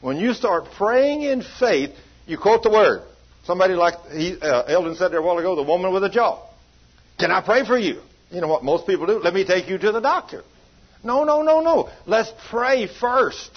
When 0.05 0.19
you 0.19 0.35
start 0.35 0.67
praying 0.77 1.23
in 1.23 1.43
faith, 1.59 1.93
you 2.27 2.37
quote 2.37 2.63
the 2.63 2.69
word. 2.69 3.05
Somebody 3.45 3.73
like 3.73 3.95
he, 4.13 4.39
uh, 4.39 4.65
Eldon 4.65 4.97
said 4.97 5.13
there 5.13 5.21
a 5.21 5.23
while 5.23 5.39
ago, 5.39 5.57
the 5.57 5.63
woman 5.63 5.95
with 5.95 6.05
a 6.05 6.11
jaw. 6.11 6.47
Can 7.19 7.31
I 7.31 7.41
pray 7.41 7.65
for 7.65 7.79
you? 7.79 8.03
You 8.31 8.43
know 8.43 8.49
what 8.49 8.63
most 8.63 8.87
people 8.87 9.07
do? 9.07 9.19
Let 9.21 9.33
me 9.33 9.47
take 9.47 9.67
you 9.67 9.79
to 9.79 9.93
the 9.93 10.01
doctor. 10.01 10.43
No, 11.03 11.25
no, 11.25 11.41
no, 11.41 11.61
no. 11.61 11.89
Let's 12.05 12.31
pray 12.51 12.87
first. 12.87 13.51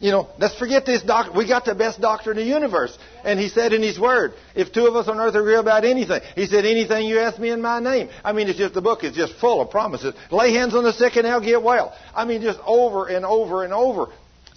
You 0.00 0.10
know, 0.10 0.28
let's 0.40 0.58
forget 0.58 0.84
this 0.84 1.04
doctor. 1.04 1.30
We 1.30 1.46
got 1.46 1.64
the 1.64 1.76
best 1.76 2.00
doctor 2.00 2.32
in 2.32 2.36
the 2.36 2.42
universe. 2.42 2.98
And 3.22 3.38
he 3.38 3.48
said 3.48 3.72
in 3.72 3.80
his 3.80 3.96
word, 3.96 4.32
if 4.56 4.72
two 4.72 4.88
of 4.88 4.96
us 4.96 5.06
on 5.06 5.20
earth 5.20 5.36
agree 5.36 5.54
about 5.54 5.84
anything, 5.84 6.20
he 6.34 6.46
said, 6.46 6.64
anything 6.64 7.06
you 7.06 7.20
ask 7.20 7.38
me 7.38 7.50
in 7.50 7.62
my 7.62 7.78
name. 7.78 8.08
I 8.24 8.32
mean, 8.32 8.48
it's 8.48 8.58
just, 8.58 8.74
the 8.74 8.82
book 8.82 9.04
is 9.04 9.14
just 9.14 9.34
full 9.34 9.60
of 9.60 9.70
promises. 9.70 10.14
Lay 10.32 10.52
hands 10.52 10.74
on 10.74 10.82
the 10.82 10.92
sick 10.92 11.14
and 11.14 11.26
they'll 11.26 11.40
get 11.40 11.62
well. 11.62 11.96
I 12.12 12.24
mean, 12.24 12.42
just 12.42 12.58
over 12.66 13.06
and 13.06 13.24
over 13.24 13.62
and 13.62 13.72
over. 13.72 14.08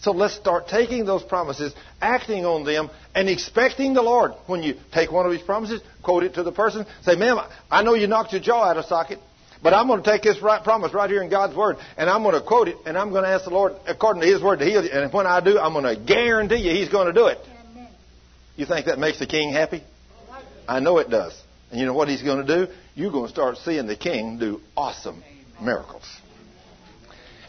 So 0.02 0.12
let's 0.12 0.36
start 0.36 0.68
taking 0.68 1.06
those 1.06 1.22
promises, 1.22 1.74
acting 2.02 2.44
on 2.44 2.66
them, 2.66 2.90
and 3.14 3.30
expecting 3.30 3.94
the 3.94 4.02
Lord. 4.02 4.32
When 4.48 4.64
you 4.64 4.76
take 4.92 5.12
one 5.12 5.28
of 5.28 5.32
His 5.32 5.44
promises, 5.44 5.80
quote 6.02 6.24
it 6.24 6.34
to 6.36 6.44
the 6.44 6.52
person, 6.52 6.88
say, 7.04 7.16
ma'am, 7.16 7.38
I 7.70 7.84
know 7.84 7.94
you 7.94 8.08
knocked 8.08 8.32
your 8.32 8.42
jaw 8.42 8.64
out 8.64 8.78
of 8.78 8.86
socket, 8.86 9.20
but 9.62 9.76
I'm 9.76 9.86
going 9.88 10.02
to 10.02 10.12
take 10.12 10.24
this 10.24 10.42
right 10.42 10.64
promise 10.64 10.92
right 10.92 11.08
here 11.08 11.22
in 11.22 11.30
God's 11.30 11.56
Word, 11.56 11.78
and 11.98 12.10
I'm 12.10 12.24
going 12.24 12.34
to 12.34 12.42
quote 12.42 12.68
it, 12.68 12.78
and 12.88 12.98
I'm 12.98 13.12
going 13.12 13.24
to 13.26 13.30
ask 13.30 13.44
the 13.44 13.52
Lord, 13.52 13.74
according 13.88 14.24
to 14.24 14.28
His 14.28 14.42
Word, 14.42 14.58
to 14.60 14.66
heal 14.66 14.84
you. 14.84 14.90
And 14.90 15.14
when 15.14 15.28
I 15.28 15.40
do, 15.40 15.60
I'm 15.60 15.74
going 15.74 15.96
to 15.96 16.04
guarantee 16.04 16.68
you 16.68 16.72
He's 16.72 16.90
going 16.90 17.06
to 17.06 17.14
do 17.14 17.28
it. 17.28 17.38
You 18.56 18.66
think 18.66 18.88
that 18.88 18.98
makes 18.98 19.20
the 19.20 19.28
King 19.28 19.54
happy? 19.54 19.84
I 20.68 20.80
know 20.80 20.98
it 20.98 21.12
does. 21.12 21.40
And 21.70 21.80
you 21.80 21.86
know 21.86 21.94
what 21.94 22.08
He's 22.08 22.24
going 22.24 22.46
to 22.46 22.66
do? 22.66 22.74
You're 22.96 23.12
going 23.12 23.28
to 23.28 23.32
start 23.32 23.58
seeing 23.58 23.86
the 23.86 23.96
King 23.96 24.40
do 24.40 24.62
awesome 24.76 25.24
miracles. 25.62 26.21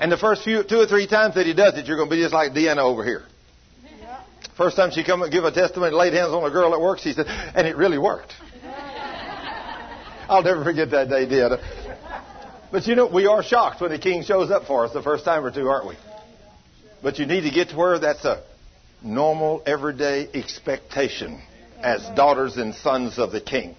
And 0.00 0.10
the 0.10 0.16
first 0.16 0.42
few, 0.42 0.62
two 0.64 0.78
or 0.78 0.86
three 0.86 1.06
times 1.06 1.34
that 1.34 1.46
he 1.46 1.54
does 1.54 1.76
it, 1.76 1.86
you're 1.86 1.96
going 1.96 2.08
to 2.08 2.16
be 2.16 2.22
just 2.22 2.34
like 2.34 2.52
Deanna 2.52 2.78
over 2.78 3.04
here. 3.04 3.24
First 4.56 4.76
time 4.76 4.90
she 4.90 5.04
come 5.04 5.22
and 5.22 5.32
give 5.32 5.44
a 5.44 5.52
testimony, 5.52 5.92
laid 5.94 6.12
hands 6.12 6.32
on 6.32 6.44
a 6.44 6.50
girl 6.50 6.74
at 6.74 6.80
work, 6.80 6.98
she 6.98 7.12
said, 7.12 7.26
and 7.26 7.66
it 7.66 7.76
really 7.76 7.98
worked. 7.98 8.34
I'll 10.28 10.42
never 10.42 10.62
forget 10.64 10.90
that 10.90 11.08
day, 11.08 11.26
Deanna. 11.26 11.60
But 12.70 12.86
you 12.86 12.94
know, 12.94 13.06
we 13.06 13.26
are 13.26 13.42
shocked 13.42 13.80
when 13.80 13.90
the 13.90 13.98
king 13.98 14.22
shows 14.22 14.50
up 14.50 14.66
for 14.66 14.84
us 14.86 14.92
the 14.92 15.02
first 15.02 15.24
time 15.24 15.44
or 15.44 15.50
two, 15.50 15.68
aren't 15.68 15.88
we? 15.88 15.96
But 17.02 17.18
you 17.18 17.26
need 17.26 17.42
to 17.42 17.50
get 17.50 17.70
to 17.70 17.76
where 17.76 17.98
that's 17.98 18.24
a 18.24 18.42
normal, 19.02 19.62
everyday 19.66 20.28
expectation 20.32 21.42
as 21.82 22.00
daughters 22.14 22.56
and 22.56 22.74
sons 22.74 23.18
of 23.18 23.32
the 23.32 23.40
king. 23.40 23.76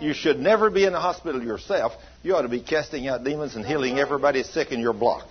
You 0.00 0.12
should 0.12 0.38
never 0.38 0.70
be 0.70 0.84
in 0.84 0.92
the 0.92 1.00
hospital 1.00 1.42
yourself. 1.42 1.92
You 2.26 2.34
ought 2.34 2.42
to 2.42 2.48
be 2.48 2.60
casting 2.60 3.06
out 3.06 3.22
demons 3.22 3.54
and 3.54 3.64
healing 3.64 4.00
everybody 4.00 4.42
sick 4.42 4.72
in 4.72 4.80
your 4.80 4.92
block. 4.92 5.28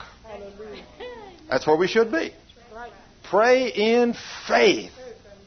That's 1.49 1.67
where 1.67 1.75
we 1.75 1.89
should 1.89 2.09
be. 2.09 2.31
Pray 3.29 3.67
in 3.67 4.15
faith, 4.47 4.93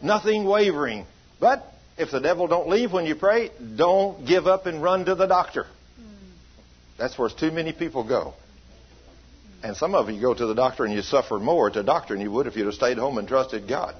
nothing 0.03 0.45
wavering. 0.45 1.07
But 1.41 1.65
if 1.97 2.11
the 2.11 2.20
devil 2.20 2.49
don't 2.49 2.69
leave 2.69 2.93
when 2.93 3.07
you 3.07 3.15
pray, 3.15 3.51
don't 3.77 4.27
give 4.27 4.47
up 4.47 4.66
and 4.66 4.83
run 4.83 5.07
to 5.07 5.15
the 5.15 5.25
doctor. 5.25 5.65
That's 6.99 7.19
where 7.19 7.31
too 7.31 7.51
many 7.51 7.73
people 7.73 8.07
go. 8.07 8.35
And 9.62 9.75
some 9.75 9.95
of 9.95 10.11
you 10.11 10.20
go 10.20 10.35
to 10.35 10.47
the 10.47 10.55
doctor 10.55 10.85
and 10.85 10.93
you 10.93 11.01
suffer 11.01 11.39
more 11.39 11.69
at 11.69 11.73
the 11.73 11.83
doctor 11.83 12.12
than 12.12 12.20
you 12.20 12.31
would 12.31 12.47
if 12.47 12.57
you'd 12.57 12.66
have 12.66 12.75
stayed 12.75 12.99
home 12.99 13.16
and 13.16 13.27
trusted 13.27 13.66
God. 13.66 13.95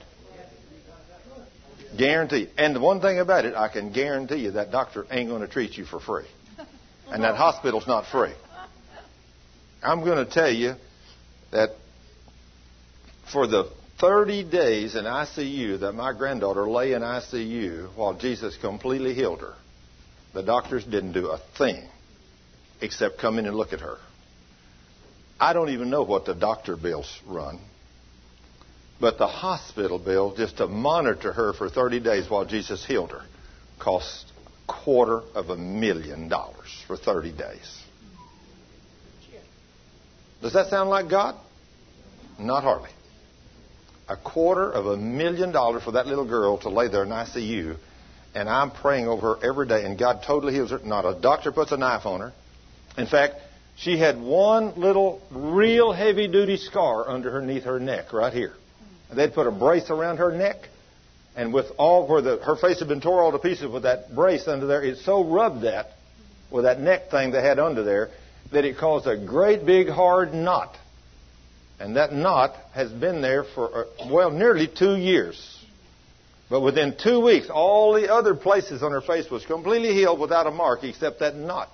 Guaranteed. 1.97 2.51
And 2.59 2.77
the 2.77 2.81
one 2.81 3.01
thing 3.01 3.19
about 3.19 3.47
it, 3.47 3.55
I 3.55 3.69
can 3.69 3.91
guarantee 3.91 4.37
you 4.37 4.51
that 4.51 4.71
doctor 4.71 5.07
ain't 5.11 5.31
going 5.31 5.41
to 5.41 5.49
treat 5.49 5.79
you 5.79 5.87
for 5.87 5.99
free. 5.99 6.27
And 7.11 7.25
that 7.25 7.37
hospital's 7.37 7.87
not 7.87 8.07
free. 8.07 8.35
I'm 9.83 10.05
going 10.05 10.25
to 10.25 10.31
tell 10.31 10.51
you, 10.51 10.75
that 11.51 11.71
for 13.33 13.47
the 13.47 13.71
30 14.01 14.45
days 14.45 14.95
in 14.95 15.05
ICU 15.05 15.81
that 15.81 15.93
my 15.93 16.13
granddaughter 16.13 16.69
lay 16.69 16.93
in 16.93 17.03
ICU 17.03 17.95
while 17.97 18.15
Jesus 18.15 18.57
completely 18.57 19.15
healed 19.15 19.41
her, 19.41 19.55
the 20.35 20.43
doctors 20.43 20.85
didn't 20.85 21.13
do 21.13 21.29
a 21.29 21.41
thing 21.57 21.89
except 22.81 23.19
come 23.19 23.39
in 23.39 23.47
and 23.47 23.57
look 23.57 23.73
at 23.73 23.81
her. 23.81 23.99
I 25.41 25.53
don't 25.53 25.71
even 25.71 25.91
know 25.91 26.03
what 26.03 26.27
the 26.27 26.35
doctor 26.35 26.77
bills 26.77 27.21
run, 27.27 27.59
but 29.01 29.19
the 29.19 29.27
hospital 29.27 29.99
bill 29.99 30.35
just 30.37 30.59
to 30.59 30.67
monitor 30.67 31.33
her 31.33 31.53
for 31.53 31.69
30 31.69 32.01
days 32.01 32.31
while 32.31 32.45
Jesus 32.45 32.85
healed 32.85 33.11
her 33.11 33.23
cost 33.79 34.28
quarter 34.69 35.23
of 35.35 35.49
a 35.49 35.57
million 35.57 36.29
dollars 36.29 36.85
for 36.87 36.97
30 36.97 37.33
days. 37.33 37.83
Does 40.41 40.53
that 40.53 40.69
sound 40.69 40.89
like 40.91 41.09
God? 41.11 41.35
Not 42.39 42.63
hardly. 42.63 42.91
A 44.09 44.17
quarter 44.17 44.71
of 44.71 44.87
a 44.87 44.97
million 44.97 45.51
dollars 45.51 45.83
for 45.83 45.93
that 45.93 46.07
little 46.07 46.27
girl 46.27 46.59
to 46.59 46.69
lay 46.69 46.89
there 46.89 47.03
in 47.03 47.09
ICU, 47.09 47.77
and 48.35 48.49
I'm 48.49 48.71
praying 48.71 49.09
over 49.09 49.35
her 49.35 49.45
every 49.45 49.67
day, 49.67 49.85
and 49.85 49.99
God 49.99 50.23
totally 50.25 50.55
heals 50.55 50.71
her. 50.71 50.79
Not 50.79 51.05
a 51.05 51.21
doctor 51.21 51.51
puts 51.51 51.73
a 51.73 51.77
knife 51.77 52.07
on 52.07 52.21
her. 52.21 52.33
In 52.97 53.07
fact, 53.07 53.35
she 53.77 53.99
had 53.99 54.21
one 54.21 54.81
little 54.81 55.21
real 55.31 55.93
heavy 55.93 56.29
duty 56.29 56.57
scar 56.57 57.09
underneath 57.09 57.65
her 57.65 57.81
neck 57.81 58.13
right 58.13 58.33
here. 58.33 58.55
They'd 59.15 59.35
put 59.35 59.47
a 59.47 59.51
brace 59.51 59.91
around 59.91 60.19
her 60.19 60.37
neck, 60.37 60.69
and 61.39 61.55
with 61.55 61.67
all 61.79 62.09
where 62.09 62.21
the, 62.21 62.39
her 62.39 62.57
face 62.57 62.81
had 62.81 62.89
been 62.89 63.01
tore 63.01 63.23
all 63.23 63.31
to 63.31 63.39
pieces 63.39 63.71
with 63.71 63.85
that 63.85 64.13
brace 64.13 64.49
under 64.49 64.67
there, 64.67 64.83
it 64.83 64.99
so 64.99 65.23
rubbed 65.25 65.63
that 65.63 65.93
with 66.51 66.65
that 66.65 66.81
neck 66.81 67.13
thing 67.13 67.31
they 67.31 67.41
had 67.41 67.61
under 67.61 67.85
there 67.85 68.11
that 68.51 68.65
it 68.65 68.77
caused 68.77 69.07
a 69.07 69.17
great 69.17 69.65
big 69.65 69.89
hard 69.89 70.35
knot. 70.35 70.77
And 71.79 71.95
that 71.95 72.13
knot 72.13 72.57
has 72.75 72.91
been 72.91 73.23
there 73.23 73.45
for, 73.45 73.85
uh, 73.85 74.09
well, 74.11 74.33
nearly 74.33 74.67
two 74.67 74.97
years. 74.97 75.65
But 76.51 76.63
within 76.63 76.97
two 77.01 77.21
weeks, 77.21 77.49
all 77.49 77.93
the 77.93 78.13
other 78.13 78.35
places 78.35 78.83
on 78.83 78.91
her 78.91 79.01
face 79.01 79.31
was 79.31 79.47
completely 79.47 79.95
healed 79.95 80.19
without 80.19 80.49
a 80.49 80.51
mark 80.51 80.83
except 80.83 81.21
that 81.21 81.37
knot. 81.37 81.71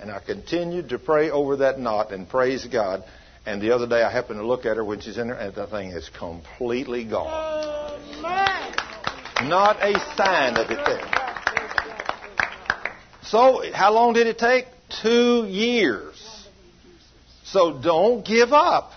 And 0.00 0.10
I 0.10 0.20
continued 0.20 0.88
to 0.90 0.98
pray 0.98 1.28
over 1.28 1.56
that 1.56 1.78
knot 1.78 2.10
and 2.10 2.26
praise 2.26 2.64
God. 2.64 3.04
And 3.44 3.60
the 3.60 3.72
other 3.72 3.86
day 3.86 4.02
I 4.02 4.10
happened 4.10 4.38
to 4.40 4.46
look 4.46 4.64
at 4.64 4.78
her 4.78 4.84
when 4.84 5.00
she's 5.00 5.18
in 5.18 5.26
there, 5.26 5.36
and 5.36 5.54
the 5.54 5.66
thing 5.66 5.90
is 5.90 6.08
completely 6.18 7.04
gone. 7.04 7.83
Not 9.42 9.82
a 9.82 9.98
sign 10.16 10.56
of 10.56 10.70
it 10.70 10.78
there. 10.86 11.24
So, 13.22 13.62
how 13.72 13.92
long 13.92 14.12
did 14.12 14.26
it 14.26 14.38
take? 14.38 14.66
Two 15.02 15.46
years. 15.46 16.14
So 17.44 17.78
don't 17.78 18.24
give 18.24 18.52
up. 18.52 18.92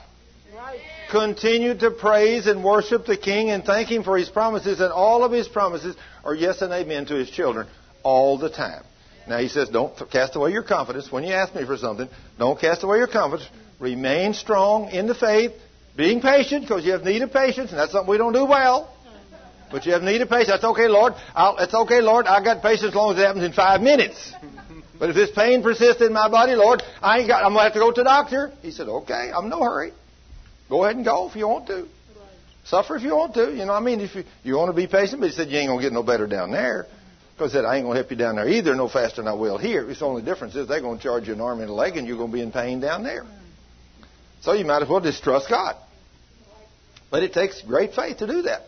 Continue 1.11 1.77
to 1.77 1.91
praise 1.91 2.47
and 2.47 2.63
worship 2.63 3.05
the 3.05 3.15
King 3.15 3.49
and 3.49 3.63
thank 3.63 3.89
Him 3.89 4.03
for 4.03 4.17
His 4.17 4.29
promises, 4.29 4.81
and 4.81 4.91
all 4.91 5.23
of 5.23 5.31
His 5.31 5.47
promises 5.47 5.95
are 6.23 6.35
yes 6.35 6.61
and 6.61 6.73
amen 6.73 7.05
to 7.05 7.15
His 7.15 7.29
children 7.29 7.67
all 8.03 8.37
the 8.37 8.49
time. 8.49 8.83
Now 9.27 9.37
He 9.37 9.47
says, 9.47 9.69
don't 9.69 9.93
cast 10.11 10.35
away 10.35 10.51
your 10.51 10.63
confidence. 10.63 11.11
When 11.11 11.23
you 11.23 11.33
ask 11.33 11.55
me 11.55 11.65
for 11.65 11.77
something, 11.77 12.09
don't 12.37 12.59
cast 12.59 12.83
away 12.83 12.97
your 12.97 13.07
confidence. 13.07 13.49
Remain 13.79 14.33
strong 14.33 14.89
in 14.89 15.07
the 15.07 15.15
faith, 15.15 15.53
being 15.95 16.19
patient, 16.19 16.63
because 16.63 16.83
you 16.83 16.91
have 16.91 17.03
need 17.03 17.21
of 17.21 17.31
patience, 17.31 17.69
and 17.69 17.79
that's 17.79 17.91
something 17.91 18.09
we 18.09 18.17
don't 18.17 18.33
do 18.33 18.45
well. 18.45 18.93
But 19.71 19.85
you 19.85 19.93
have 19.93 20.01
need 20.01 20.21
of 20.21 20.29
patience. 20.29 20.49
That's 20.49 20.63
okay, 20.63 20.87
Lord. 20.87 21.13
I'll, 21.35 21.57
it's 21.57 21.73
okay, 21.73 22.01
Lord. 22.01 22.25
I 22.25 22.43
got 22.43 22.61
patience 22.61 22.89
as 22.89 22.95
long 22.95 23.13
as 23.13 23.19
it 23.19 23.25
happens 23.25 23.43
in 23.43 23.53
five 23.53 23.81
minutes. 23.81 24.33
But 24.99 25.11
if 25.11 25.15
this 25.15 25.29
pain 25.29 25.61
persists 25.61 26.01
in 26.01 26.11
my 26.11 26.27
body, 26.27 26.53
Lord, 26.55 26.81
I 27.03 27.19
ain't 27.19 27.27
got. 27.27 27.43
I'm 27.43 27.53
gonna 27.53 27.65
have 27.65 27.73
to 27.73 27.79
go 27.79 27.91
to 27.91 28.01
the 28.01 28.03
doctor. 28.03 28.51
He 28.63 28.71
said, 28.71 28.87
"Okay, 28.87 29.31
I'm 29.31 29.47
no 29.47 29.63
hurry. 29.63 29.93
Go 30.69 30.83
ahead 30.83 30.95
and 30.95 31.05
go 31.05 31.29
if 31.29 31.35
you 31.35 31.47
want 31.47 31.67
to. 31.67 31.87
Suffer 32.65 32.95
if 32.95 33.03
you 33.03 33.15
want 33.15 33.35
to. 33.35 33.51
You 33.51 33.65
know, 33.65 33.73
what 33.73 33.81
I 33.81 33.85
mean, 33.85 34.01
if 34.01 34.15
you 34.15 34.23
you 34.43 34.57
want 34.57 34.69
to 34.69 34.73
be 34.75 34.87
patient." 34.87 35.21
But 35.21 35.29
he 35.29 35.35
said, 35.35 35.49
"You 35.49 35.59
ain't 35.59 35.69
gonna 35.69 35.81
get 35.81 35.93
no 35.93 36.01
better 36.01 36.25
down 36.25 36.51
there." 36.51 36.87
Because 37.35 37.51
he 37.51 37.57
said, 37.57 37.65
"I 37.65 37.75
ain't 37.75 37.85
gonna 37.85 37.99
help 37.99 38.09
you 38.09 38.17
down 38.17 38.37
there 38.37 38.49
either, 38.49 38.73
no 38.73 38.89
faster 38.89 39.21
than 39.21 39.27
I 39.27 39.33
will 39.33 39.59
here." 39.59 39.87
It's 39.87 39.99
the 39.99 40.07
only 40.07 40.23
difference 40.23 40.55
is 40.55 40.67
they're 40.67 40.81
gonna 40.81 40.99
charge 40.99 41.27
you 41.27 41.33
an 41.33 41.41
arm 41.41 41.61
and 41.61 41.69
a 41.69 41.73
leg, 41.73 41.95
and 41.95 42.07
you're 42.07 42.17
gonna 42.17 42.33
be 42.33 42.41
in 42.41 42.51
pain 42.51 42.79
down 42.79 43.03
there. 43.03 43.23
So 44.41 44.53
you 44.53 44.65
might 44.65 44.81
as 44.81 44.89
well 44.89 45.01
just 45.01 45.23
trust 45.23 45.47
God. 45.47 45.75
But 47.11 47.21
it 47.21 47.33
takes 47.33 47.61
great 47.61 47.93
faith 47.93 48.17
to 48.17 48.27
do 48.27 48.41
that. 48.43 48.63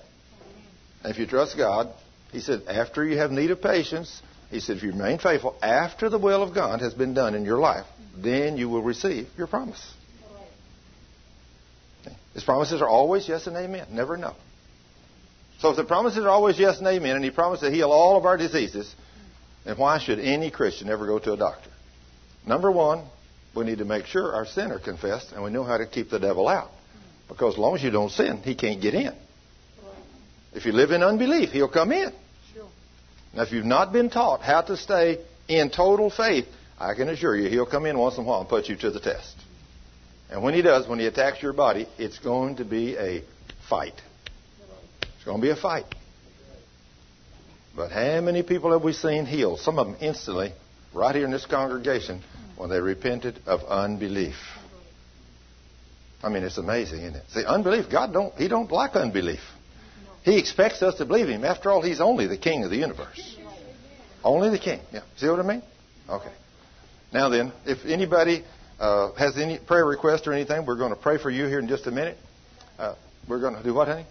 If 1.04 1.18
you 1.18 1.26
trust 1.26 1.58
God, 1.58 1.94
He 2.32 2.40
said, 2.40 2.64
after 2.68 3.06
you 3.06 3.18
have 3.18 3.32
need 3.32 3.52
of 3.52 3.62
patience, 3.62 4.22
He 4.50 4.60
said, 4.60 4.78
if 4.78 4.84
you 4.84 4.92
remain 4.92 5.20
faithful 5.20 5.56
after 5.62 6.10
the 6.10 6.18
will 6.18 6.44
of 6.44 6.54
God 6.54 6.82
has 6.82 6.94
been 6.94 7.14
done 7.14 7.36
in 7.36 7.46
your 7.46 7.60
life, 7.60 7.86
then 8.18 8.58
you 8.58 8.70
will 8.70 8.82
receive 8.82 9.28
your 9.38 9.48
promise. 9.48 9.94
His 12.34 12.44
promises 12.44 12.82
are 12.82 12.88
always 12.88 13.28
yes 13.28 13.48
and 13.48 13.56
amen, 13.58 13.88
never 13.92 14.18
no. 14.18 14.36
So 15.60 15.72
if 15.72 15.78
the 15.78 15.84
promises 15.84 16.24
are 16.24 16.30
always 16.30 16.58
yes 16.58 16.78
and 16.78 16.88
amen, 16.88 17.16
and 17.16 17.24
He 17.24 17.32
promised 17.32 17.64
to 17.64 17.72
heal 17.72 17.92
all 17.92 18.18
of 18.18 18.26
our 18.26 18.38
diseases, 18.38 18.94
then 19.66 19.78
why 19.78 20.00
should 20.00 20.20
any 20.20 20.52
Christian 20.52 20.90
ever 20.90 21.06
go 21.06 21.20
to 21.20 21.34
a 21.34 21.38
doctor? 21.38 21.70
Number 22.46 22.72
one, 22.72 23.06
we 23.56 23.66
need 23.66 23.80
to 23.80 23.86
make 23.86 24.06
sure 24.06 24.34
our 24.34 24.46
sin 24.46 24.72
are 24.72 24.80
confessed 24.80 25.32
and 25.32 25.44
we 25.44 25.52
know 25.52 25.64
how 25.64 25.78
to 25.78 25.86
keep 25.86 26.10
the 26.10 26.20
devil 26.20 26.48
out. 26.48 26.72
Because 27.28 27.56
as 27.56 27.60
long 27.60 27.76
as 27.76 27.84
you 27.84 27.92
don't 27.92 28.12
sin, 28.12 28.42
he 28.44 28.56
can't 28.56 28.82
get 28.82 28.94
in. 28.94 29.14
If 30.54 30.66
you 30.66 30.72
live 30.72 30.92
in 30.92 31.04
unbelief, 31.04 31.50
he'll 31.50 31.70
come 31.70 31.92
in. 31.92 32.12
Now, 33.34 33.44
if 33.44 33.52
you've 33.52 33.66
not 33.66 33.94
been 33.94 34.10
taught 34.10 34.42
how 34.42 34.62
to 34.62 34.76
stay 34.76 35.24
in 35.48 35.70
total 35.70 36.10
faith, 36.10 36.46
I 36.80 36.96
can 36.96 37.10
assure 37.10 37.36
you 37.36 37.50
he'll 37.50 37.66
come 37.66 37.86
in 37.86 37.98
once 37.98 38.18
in 38.18 38.24
a 38.24 38.28
while 38.28 38.42
and 38.42 38.50
put 38.50 38.68
you 38.68 38.76
to 38.78 38.92
the 38.92 39.00
test. 39.00 39.36
And 40.32 40.44
when 40.44 40.54
he 40.54 40.62
does, 40.62 40.88
when 40.88 41.00
he 41.00 41.06
attacks 41.06 41.42
your 41.42 41.54
body, 41.54 41.88
it's 41.98 42.20
going 42.20 42.58
to 42.58 42.66
be 42.66 42.96
a 42.96 43.24
fight. 43.68 44.00
It's 45.02 45.26
going 45.26 45.38
to 45.38 45.42
be 45.42 45.52
a 45.52 45.56
fight. 45.56 45.86
But 47.76 47.92
how 47.92 48.22
many 48.22 48.44
people 48.44 48.72
have 48.72 48.84
we 48.84 48.94
seen 48.94 49.26
healed? 49.26 49.60
Some 49.60 49.78
of 49.80 49.88
them 49.88 49.98
instantly, 50.02 50.54
right 50.94 51.16
here 51.16 51.26
in 51.26 51.32
this 51.32 51.46
congregation, 51.46 52.22
when 52.58 52.70
they 52.70 52.80
repented 52.80 53.40
of 53.46 53.62
unbelief. 53.62 54.36
I 56.22 56.30
mean, 56.30 56.44
it's 56.44 56.58
amazing, 56.58 57.02
isn't 57.02 57.16
it? 57.16 57.24
See, 57.30 57.46
unbelief, 57.46 57.86
God 57.90 58.12
don't, 58.12 58.34
He 58.36 58.48
don't 58.48 58.72
like 58.72 58.96
unbelief. 58.96 59.40
He 60.24 60.38
expects 60.38 60.82
us 60.82 60.96
to 60.96 61.06
believe 61.06 61.28
Him. 61.28 61.46
After 61.46 61.72
all, 61.72 61.82
He's 61.82 62.02
only 62.02 62.28
the 62.28 62.38
King 62.38 62.64
of 62.64 62.70
the 62.70 62.78
universe. 62.78 63.38
Only 64.24 64.50
the 64.50 64.60
King. 64.60 64.82
Yeah. 64.92 65.02
See 65.18 65.28
what 65.28 65.40
I 65.40 65.44
mean? 65.44 65.64
Okay. 66.10 66.32
Now 67.14 67.30
then, 67.30 67.54
if 67.66 67.86
anybody 67.86 68.44
uh, 68.80 69.14
has 69.14 69.38
any 69.38 69.58
prayer 69.58 69.86
request 69.86 70.28
or 70.28 70.34
anything, 70.34 70.66
we're 70.66 70.78
going 70.78 70.94
to 70.94 71.00
pray 71.00 71.18
for 71.18 71.30
you 71.30 71.46
here 71.46 71.60
in 71.60 71.68
just 71.68 71.88
a 71.88 71.92
minute. 71.92 72.18
Uh, 72.78 72.96
we're 73.28 73.40
going 73.40 73.56
to 73.56 73.64
do 73.64 73.74
what, 73.74 73.88
honey? 73.88 74.06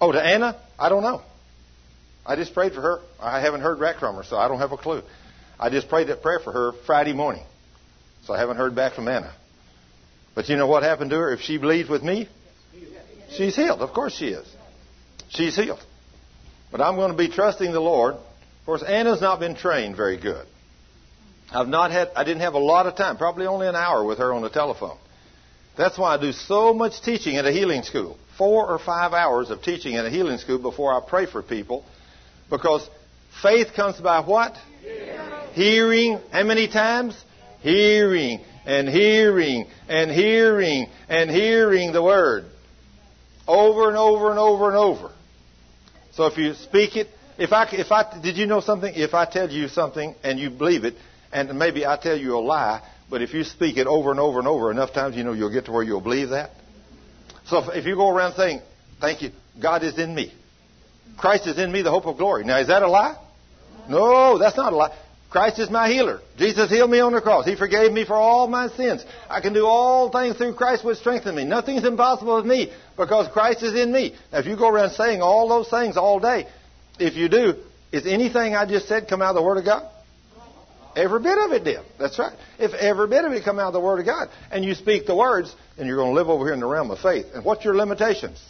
Oh, 0.00 0.12
to 0.12 0.22
Anna? 0.22 0.60
I 0.78 0.88
don't 0.88 1.02
know. 1.02 1.22
I 2.24 2.36
just 2.36 2.52
prayed 2.52 2.72
for 2.72 2.80
her. 2.80 3.00
I 3.20 3.40
haven't 3.40 3.60
heard 3.60 3.78
back 3.80 3.98
from 3.98 4.16
her, 4.16 4.24
so 4.24 4.36
I 4.36 4.48
don't 4.48 4.58
have 4.58 4.72
a 4.72 4.76
clue. 4.76 5.02
I 5.58 5.70
just 5.70 5.88
prayed 5.88 6.08
that 6.08 6.22
prayer 6.22 6.40
for 6.40 6.52
her 6.52 6.72
Friday 6.84 7.12
morning, 7.12 7.44
so 8.24 8.34
I 8.34 8.38
haven't 8.38 8.56
heard 8.56 8.74
back 8.74 8.94
from 8.94 9.08
Anna. 9.08 9.32
But 10.34 10.48
you 10.48 10.56
know 10.56 10.66
what 10.66 10.82
happened 10.82 11.10
to 11.10 11.16
her? 11.16 11.32
If 11.32 11.40
she 11.40 11.56
believes 11.56 11.88
with 11.88 12.02
me, 12.02 12.28
she's 13.30 13.56
healed. 13.56 13.80
Of 13.80 13.92
course 13.92 14.14
she 14.16 14.28
is. 14.28 14.46
She's 15.28 15.56
healed. 15.56 15.84
But 16.70 16.80
I'm 16.80 16.96
going 16.96 17.10
to 17.10 17.16
be 17.16 17.28
trusting 17.28 17.72
the 17.72 17.80
Lord. 17.80 18.14
Of 18.14 18.66
course, 18.66 18.82
Anna's 18.82 19.20
not 19.20 19.40
been 19.40 19.54
trained 19.54 19.96
very 19.96 20.20
good. 20.20 20.46
I've 21.52 21.68
not 21.68 21.90
had, 21.90 22.10
I 22.16 22.24
didn't 22.24 22.40
have 22.40 22.54
a 22.54 22.58
lot 22.58 22.86
of 22.86 22.96
time, 22.96 23.16
probably 23.16 23.46
only 23.46 23.68
an 23.68 23.76
hour 23.76 24.04
with 24.04 24.18
her 24.18 24.32
on 24.32 24.42
the 24.42 24.50
telephone. 24.50 24.98
That's 25.76 25.98
why 25.98 26.14
I 26.14 26.20
do 26.20 26.32
so 26.32 26.74
much 26.74 27.02
teaching 27.02 27.36
at 27.36 27.44
a 27.44 27.52
healing 27.52 27.82
school. 27.82 28.18
Four 28.36 28.68
or 28.68 28.78
five 28.78 29.12
hours 29.12 29.50
of 29.50 29.62
teaching 29.62 29.94
at 29.94 30.04
a 30.04 30.10
healing 30.10 30.38
school 30.38 30.58
before 30.58 30.92
I 30.92 31.06
pray 31.06 31.26
for 31.26 31.42
people. 31.42 31.84
Because 32.50 32.88
faith 33.42 33.68
comes 33.74 34.00
by 34.00 34.20
what? 34.20 34.56
Hearing. 34.82 35.30
hearing. 35.52 36.20
How 36.32 36.44
many 36.44 36.68
times? 36.68 37.16
Hearing 37.60 38.40
and 38.66 38.88
hearing 38.88 39.66
and 39.88 40.10
hearing 40.10 40.88
and 41.08 41.30
hearing 41.30 41.92
the 41.92 42.02
word. 42.02 42.46
Over 43.46 43.88
and 43.88 43.96
over 43.96 44.30
and 44.30 44.38
over 44.38 44.68
and 44.68 44.76
over. 44.76 45.12
So 46.12 46.26
if 46.26 46.36
you 46.38 46.54
speak 46.54 46.96
it, 46.96 47.08
if 47.38 47.52
I, 47.52 47.68
if 47.72 47.92
I, 47.92 48.20
did 48.20 48.36
you 48.36 48.46
know 48.46 48.60
something? 48.60 48.92
If 48.94 49.14
I 49.14 49.26
tell 49.26 49.50
you 49.50 49.68
something 49.68 50.14
and 50.22 50.38
you 50.38 50.50
believe 50.50 50.84
it, 50.84 50.94
and 51.32 51.58
maybe 51.58 51.84
I 51.84 51.96
tell 51.96 52.16
you 52.16 52.36
a 52.36 52.40
lie, 52.40 52.82
but 53.10 53.22
if 53.22 53.34
you 53.34 53.44
speak 53.44 53.76
it 53.76 53.86
over 53.86 54.10
and 54.10 54.18
over 54.18 54.38
and 54.38 54.48
over 54.48 54.70
enough 54.70 54.92
times, 54.92 55.16
you 55.16 55.24
know 55.24 55.32
you'll 55.32 55.52
get 55.52 55.66
to 55.66 55.72
where 55.72 55.82
you'll 55.82 56.00
believe 56.00 56.30
that. 56.30 56.50
So 57.46 57.58
if, 57.58 57.76
if 57.76 57.86
you 57.86 57.94
go 57.94 58.08
around 58.08 58.34
saying, 58.34 58.60
thank 59.00 59.22
you, 59.22 59.30
God 59.60 59.84
is 59.84 59.98
in 59.98 60.14
me. 60.14 60.32
Christ 61.18 61.46
is 61.46 61.58
in 61.58 61.70
me, 61.70 61.82
the 61.82 61.90
hope 61.90 62.06
of 62.06 62.16
glory. 62.16 62.44
Now, 62.44 62.58
is 62.58 62.68
that 62.68 62.82
a 62.82 62.88
lie? 62.88 63.16
No, 63.88 64.38
that's 64.38 64.56
not 64.56 64.72
a 64.72 64.76
lie. 64.76 64.96
Christ 65.30 65.58
is 65.58 65.70
my 65.70 65.88
healer. 65.88 66.20
Jesus 66.38 66.70
healed 66.70 66.90
me 66.90 67.00
on 67.00 67.12
the 67.12 67.20
cross. 67.20 67.46
He 67.46 67.56
forgave 67.56 67.92
me 67.92 68.04
for 68.04 68.14
all 68.14 68.46
my 68.46 68.68
sins. 68.68 69.04
I 69.28 69.40
can 69.40 69.52
do 69.52 69.66
all 69.66 70.10
things 70.10 70.36
through 70.36 70.54
Christ 70.54 70.84
which 70.84 70.98
strengthens 70.98 71.34
me. 71.34 71.44
Nothing's 71.44 71.84
impossible 71.84 72.36
with 72.36 72.46
me 72.46 72.72
because 72.96 73.28
Christ 73.32 73.62
is 73.62 73.74
in 73.74 73.92
me. 73.92 74.14
Now, 74.32 74.38
if 74.38 74.46
you 74.46 74.56
go 74.56 74.68
around 74.68 74.90
saying 74.90 75.22
all 75.22 75.48
those 75.48 75.68
things 75.68 75.96
all 75.96 76.20
day, 76.20 76.46
if 76.98 77.14
you 77.14 77.28
do, 77.28 77.54
is 77.92 78.06
anything 78.06 78.54
I 78.54 78.66
just 78.66 78.88
said 78.88 79.08
come 79.08 79.20
out 79.20 79.30
of 79.30 79.36
the 79.36 79.42
Word 79.42 79.58
of 79.58 79.64
God? 79.64 79.90
Every 80.94 81.20
bit 81.20 81.36
of 81.36 81.52
it 81.52 81.62
did. 81.62 81.80
That's 81.98 82.18
right. 82.18 82.32
If 82.58 82.72
every 82.72 83.06
bit 83.08 83.24
of 83.24 83.32
it 83.32 83.44
come 83.44 83.58
out 83.58 83.66
of 83.66 83.72
the 83.74 83.80
Word 83.80 84.00
of 84.00 84.06
God, 84.06 84.28
and 84.50 84.64
you 84.64 84.74
speak 84.74 85.06
the 85.06 85.14
words, 85.14 85.54
then 85.76 85.86
you're 85.86 85.96
going 85.96 86.12
to 86.12 86.14
live 86.14 86.30
over 86.30 86.44
here 86.44 86.54
in 86.54 86.60
the 86.60 86.66
realm 86.66 86.90
of 86.90 87.00
faith. 87.00 87.26
And 87.34 87.44
what's 87.44 87.64
your 87.64 87.76
limitations? 87.76 88.42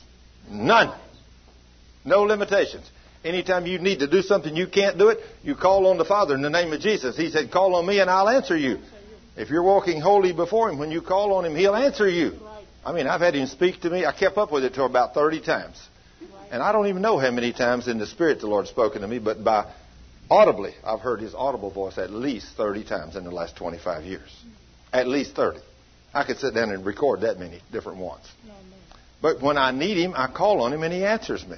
None. 0.48 0.96
No 2.04 2.22
limitations. 2.22 2.88
Anytime 3.26 3.66
you 3.66 3.80
need 3.80 3.98
to 3.98 4.06
do 4.06 4.22
something 4.22 4.54
you 4.54 4.68
can't 4.68 4.98
do 4.98 5.08
it, 5.08 5.18
you 5.42 5.56
call 5.56 5.88
on 5.88 5.98
the 5.98 6.04
Father 6.04 6.34
in 6.34 6.42
the 6.42 6.50
name 6.50 6.72
of 6.72 6.80
Jesus. 6.80 7.16
He 7.16 7.28
said, 7.30 7.50
"Call 7.50 7.74
on 7.74 7.84
me, 7.84 7.98
and 7.98 8.08
I'll 8.08 8.28
answer 8.28 8.56
you." 8.56 8.78
If 9.36 9.50
you're 9.50 9.64
walking 9.64 10.00
holy 10.00 10.32
before 10.32 10.70
Him, 10.70 10.78
when 10.78 10.92
you 10.92 11.02
call 11.02 11.34
on 11.34 11.44
Him, 11.44 11.56
He'll 11.56 11.74
answer 11.74 12.08
you. 12.08 12.38
I 12.84 12.92
mean, 12.92 13.08
I've 13.08 13.20
had 13.20 13.34
Him 13.34 13.48
speak 13.48 13.80
to 13.80 13.90
me. 13.90 14.06
I 14.06 14.12
kept 14.12 14.38
up 14.38 14.52
with 14.52 14.64
it 14.64 14.74
till 14.74 14.86
about 14.86 15.12
30 15.12 15.40
times. 15.40 15.76
And 16.52 16.62
I 16.62 16.70
don't 16.70 16.86
even 16.86 17.02
know 17.02 17.18
how 17.18 17.32
many 17.32 17.52
times 17.52 17.88
in 17.88 17.98
the 17.98 18.06
Spirit 18.06 18.40
the 18.40 18.46
Lord's 18.46 18.70
spoken 18.70 19.02
to 19.02 19.08
me, 19.08 19.18
but 19.18 19.42
by 19.42 19.66
audibly, 20.30 20.74
I've 20.84 21.00
heard 21.00 21.20
His 21.20 21.34
audible 21.34 21.70
voice 21.70 21.98
at 21.98 22.10
least 22.10 22.46
30 22.56 22.84
times 22.84 23.16
in 23.16 23.24
the 23.24 23.32
last 23.32 23.56
25 23.56 24.04
years. 24.04 24.30
At 24.92 25.08
least 25.08 25.34
30. 25.34 25.58
I 26.14 26.22
could 26.22 26.38
sit 26.38 26.54
down 26.54 26.70
and 26.70 26.86
record 26.86 27.22
that 27.22 27.40
many 27.40 27.60
different 27.72 27.98
ones. 27.98 28.24
But 29.20 29.42
when 29.42 29.58
I 29.58 29.72
need 29.72 29.96
Him, 29.96 30.14
I 30.16 30.28
call 30.28 30.62
on 30.62 30.72
Him 30.72 30.84
and 30.84 30.94
He 30.94 31.04
answers 31.04 31.44
me. 31.44 31.56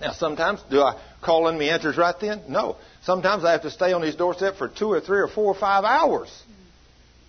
Now, 0.00 0.12
sometimes, 0.12 0.60
do 0.70 0.80
I 0.80 1.00
call 1.22 1.48
in 1.48 1.60
He 1.60 1.68
answers 1.68 1.96
right 1.96 2.14
then? 2.20 2.42
No. 2.48 2.76
Sometimes 3.02 3.44
I 3.44 3.52
have 3.52 3.62
to 3.62 3.70
stay 3.70 3.92
on 3.92 4.02
His 4.02 4.16
doorstep 4.16 4.56
for 4.56 4.68
two 4.68 4.88
or 4.88 5.00
three 5.00 5.18
or 5.18 5.28
four 5.28 5.46
or 5.46 5.54
five 5.54 5.84
hours. 5.84 6.30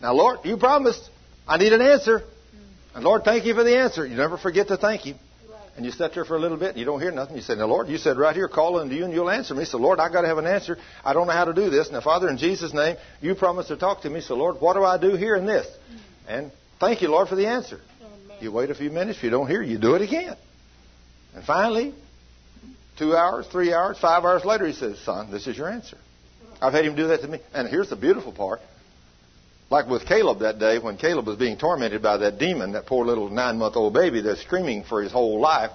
Now, 0.02 0.14
Lord, 0.14 0.40
you 0.44 0.58
promised. 0.58 1.10
I 1.48 1.58
need 1.58 1.74
an 1.74 1.82
answer. 1.82 2.24
And 2.96 3.04
Lord, 3.04 3.24
thank 3.24 3.46
you 3.46 3.54
for 3.54 3.64
the 3.64 3.78
answer. 3.78 4.06
You 4.06 4.16
never 4.16 4.38
forget 4.38 4.70
to 4.70 4.78
thank 4.78 5.02
Him. 5.02 5.18
And 5.76 5.86
you 5.86 5.92
sit 5.92 6.14
there 6.14 6.26
for 6.26 6.36
a 6.36 6.40
little 6.40 6.58
bit 6.58 6.72
and 6.72 6.78
you 6.78 6.86
don't 6.86 7.00
hear 7.00 7.12
nothing. 7.12 7.38
You 7.38 7.42
say, 7.42 7.56
Now, 7.56 7.66
Lord, 7.66 7.88
you 7.88 7.98
said 7.98 8.18
right 8.18 8.36
here, 8.36 8.50
call 8.50 8.78
unto 8.78 8.94
you 8.94 9.06
and 9.06 9.14
you'll 9.14 9.30
answer 9.30 9.56
me. 9.56 9.64
So, 9.64 9.78
Lord, 9.78 10.00
i 10.00 10.12
got 10.12 10.22
to 10.22 10.28
have 10.28 10.38
an 10.38 10.46
answer. 10.46 10.78
I 11.04 11.14
don't 11.14 11.28
know 11.28 11.34
how 11.34 11.46
to 11.46 11.54
do 11.54 11.70
this. 11.70 11.90
Now, 11.92 12.02
Father, 12.02 12.30
in 12.30 12.38
Jesus' 12.38 12.74
name, 12.74 12.98
you 13.22 13.36
promised 13.36 13.70
to 13.70 13.78
talk 13.78 14.02
to 14.02 14.10
me. 14.10 14.20
So, 14.20 14.36
Lord, 14.36 14.58
what 14.60 14.74
do 14.74 14.84
I 14.84 14.98
do 14.98 15.16
here 15.16 15.36
in 15.36 15.46
this? 15.46 15.66
Mm. 15.66 16.00
And 16.28 16.52
thank 16.80 17.02
you, 17.02 17.08
Lord, 17.08 17.30
for 17.30 17.36
the 17.36 17.48
answer. 17.48 17.80
You 18.42 18.52
wait 18.52 18.70
a 18.70 18.76
few 18.76 18.90
minutes. 18.90 19.20
If 19.20 19.24
you 19.24 19.30
don't 19.30 19.48
hear, 19.48 19.62
you 19.62 19.78
do 19.78 19.96
it 19.96 20.02
again. 20.02 20.36
And 21.36 21.44
finally, 21.46 21.94
two 22.98 23.16
hours, 23.16 23.48
three 23.48 23.74
hours, 23.74 23.98
five 24.00 24.24
hours 24.24 24.46
later, 24.46 24.68
he 24.68 24.74
says, 24.74 25.00
Son, 25.00 25.32
this 25.32 25.48
is 25.48 25.58
your 25.58 25.70
answer. 25.70 25.98
I've 26.62 26.74
had 26.74 26.86
him 26.86 26.96
do 26.96 27.08
that 27.08 27.22
to 27.22 27.28
me. 27.28 27.40
And 27.54 27.68
here's 27.68 27.90
the 27.90 27.96
beautiful 27.96 28.32
part. 28.32 28.60
Like 29.70 29.88
with 29.88 30.06
Caleb 30.06 30.40
that 30.40 30.60
day, 30.60 30.80
when 30.80 30.98
Caleb 30.98 31.26
was 31.26 31.38
being 31.38 31.58
tormented 31.58 32.02
by 32.02 32.18
that 32.18 32.38
demon, 32.38 32.74
that 32.74 32.86
poor 32.86 33.06
little 33.06 33.30
nine 33.30 33.58
month 33.58 33.78
old 33.78 33.94
baby 33.94 34.22
that's 34.22 34.42
screaming 34.42 34.84
for 34.84 35.02
his 35.02 35.12
whole 35.12 35.40
life. 35.40 35.72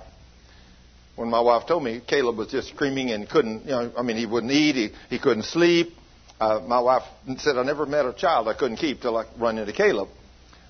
When 1.17 1.31
my 1.31 1.41
wife 1.41 1.67
told 1.67 1.83
me 1.83 2.03
Caleb 2.07 2.37
was 2.37 2.49
just 2.49 2.69
screaming 2.69 3.11
and 3.11 3.27
couldn't, 3.29 3.65
you 3.65 3.71
know, 3.71 3.93
I 3.97 4.03
mean, 4.03 4.19
he 4.19 4.27
wouldn't 4.27 4.53
eat, 4.53 4.77
he, 4.77 4.91
he 5.09 5.19
couldn't 5.19 5.45
sleep. 5.45 5.95
Uh, 6.39 6.61
my 6.67 6.79
wife 6.79 7.05
said, 7.39 7.57
I 7.57 7.63
never 7.63 7.87
met 7.87 8.05
a 8.05 8.13
child 8.13 8.49
I 8.49 8.55
couldn't 8.55 8.77
keep 8.77 9.01
till 9.01 9.17
I 9.17 9.25
run 9.39 9.57
into 9.57 9.73
Caleb. 9.73 10.09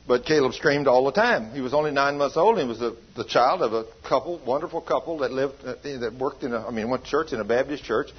But 0.06 0.24
Caleb 0.24 0.54
screamed 0.54 0.86
all 0.86 1.04
the 1.04 1.12
time. 1.12 1.50
He 1.50 1.60
was 1.60 1.74
only 1.74 1.90
nine 1.90 2.16
months 2.16 2.36
old. 2.36 2.58
He 2.58 2.64
was 2.64 2.78
the, 2.78 2.96
the 3.16 3.24
child 3.24 3.60
of 3.62 3.72
a 3.72 3.84
couple, 4.08 4.40
wonderful 4.46 4.80
couple 4.80 5.18
that 5.18 5.32
lived, 5.32 5.54
uh, 5.64 5.74
that 5.82 6.14
worked 6.18 6.44
in 6.44 6.52
a, 6.52 6.64
I 6.64 6.70
mean, 6.70 6.88
went 6.88 7.04
to 7.04 7.10
church 7.10 7.32
in 7.32 7.40
a 7.40 7.44
Baptist 7.44 7.82
church. 7.82 8.10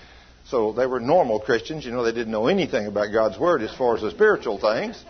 So 0.49 0.73
they 0.73 0.85
were 0.85 0.99
normal 0.99 1.39
Christians. 1.39 1.85
You 1.85 1.91
know, 1.91 2.03
they 2.03 2.11
didn't 2.11 2.31
know 2.31 2.47
anything 2.47 2.87
about 2.87 3.13
God's 3.13 3.39
Word 3.39 3.61
as 3.61 3.73
far 3.73 3.95
as 3.95 4.01
the 4.01 4.11
spiritual 4.11 4.59
things. 4.59 5.01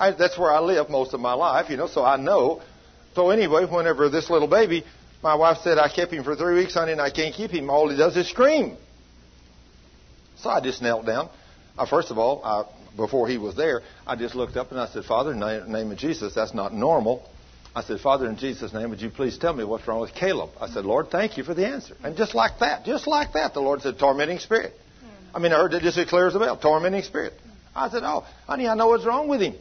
I, 0.00 0.12
that's 0.12 0.38
where 0.38 0.50
I 0.50 0.60
lived 0.60 0.90
most 0.90 1.14
of 1.14 1.20
my 1.20 1.34
life, 1.34 1.70
you 1.70 1.76
know, 1.76 1.86
so 1.86 2.04
I 2.04 2.16
know. 2.16 2.62
So 3.14 3.30
anyway, 3.30 3.66
whenever 3.66 4.08
this 4.08 4.30
little 4.30 4.48
baby, 4.48 4.84
my 5.22 5.34
wife 5.34 5.58
said, 5.62 5.78
I 5.78 5.92
kept 5.94 6.12
him 6.12 6.24
for 6.24 6.34
three 6.34 6.54
weeks, 6.54 6.74
honey, 6.74 6.92
and 6.92 7.00
I 7.00 7.10
can't 7.10 7.34
keep 7.34 7.50
him. 7.50 7.68
All 7.68 7.88
he 7.88 7.96
does 7.96 8.16
is 8.16 8.28
scream. 8.28 8.76
So 10.38 10.48
I 10.48 10.60
just 10.60 10.80
knelt 10.80 11.04
down. 11.04 11.28
Uh, 11.76 11.86
first 11.86 12.10
of 12.10 12.18
all, 12.18 12.42
I, 12.44 12.64
before 12.96 13.28
he 13.28 13.38
was 13.38 13.56
there, 13.56 13.82
I 14.06 14.16
just 14.16 14.34
looked 14.34 14.56
up 14.56 14.70
and 14.70 14.80
I 14.80 14.86
said, 14.88 15.04
Father, 15.04 15.32
in 15.32 15.40
the 15.40 15.64
name 15.66 15.90
of 15.90 15.98
Jesus, 15.98 16.34
that's 16.34 16.54
not 16.54 16.74
normal. 16.74 17.28
I 17.74 17.82
said, 17.82 18.00
Father, 18.00 18.26
in 18.26 18.36
Jesus' 18.36 18.72
name, 18.72 18.90
would 18.90 19.00
you 19.00 19.10
please 19.10 19.38
tell 19.38 19.52
me 19.52 19.62
what's 19.62 19.86
wrong 19.86 20.00
with 20.00 20.14
Caleb? 20.14 20.50
I 20.60 20.68
said, 20.68 20.84
Lord, 20.84 21.10
thank 21.10 21.38
you 21.38 21.44
for 21.44 21.54
the 21.54 21.66
answer. 21.66 21.94
And 22.02 22.16
just 22.16 22.34
like 22.34 22.58
that, 22.58 22.84
just 22.84 23.06
like 23.06 23.34
that, 23.34 23.54
the 23.54 23.60
Lord 23.60 23.82
said, 23.82 23.98
tormenting 23.98 24.40
spirit. 24.40 24.74
I 25.32 25.38
mean, 25.38 25.52
I 25.52 25.56
heard 25.56 25.74
it 25.74 25.82
just 25.82 25.96
as 25.96 26.08
clear 26.08 26.26
as 26.26 26.34
a 26.34 26.40
bell, 26.40 26.56
tormenting 26.56 27.02
spirit. 27.04 27.34
I 27.74 27.88
said, 27.88 28.02
oh, 28.02 28.26
honey, 28.46 28.66
I 28.66 28.74
know 28.74 28.88
what's 28.88 29.06
wrong 29.06 29.28
with 29.28 29.40
him. 29.40 29.54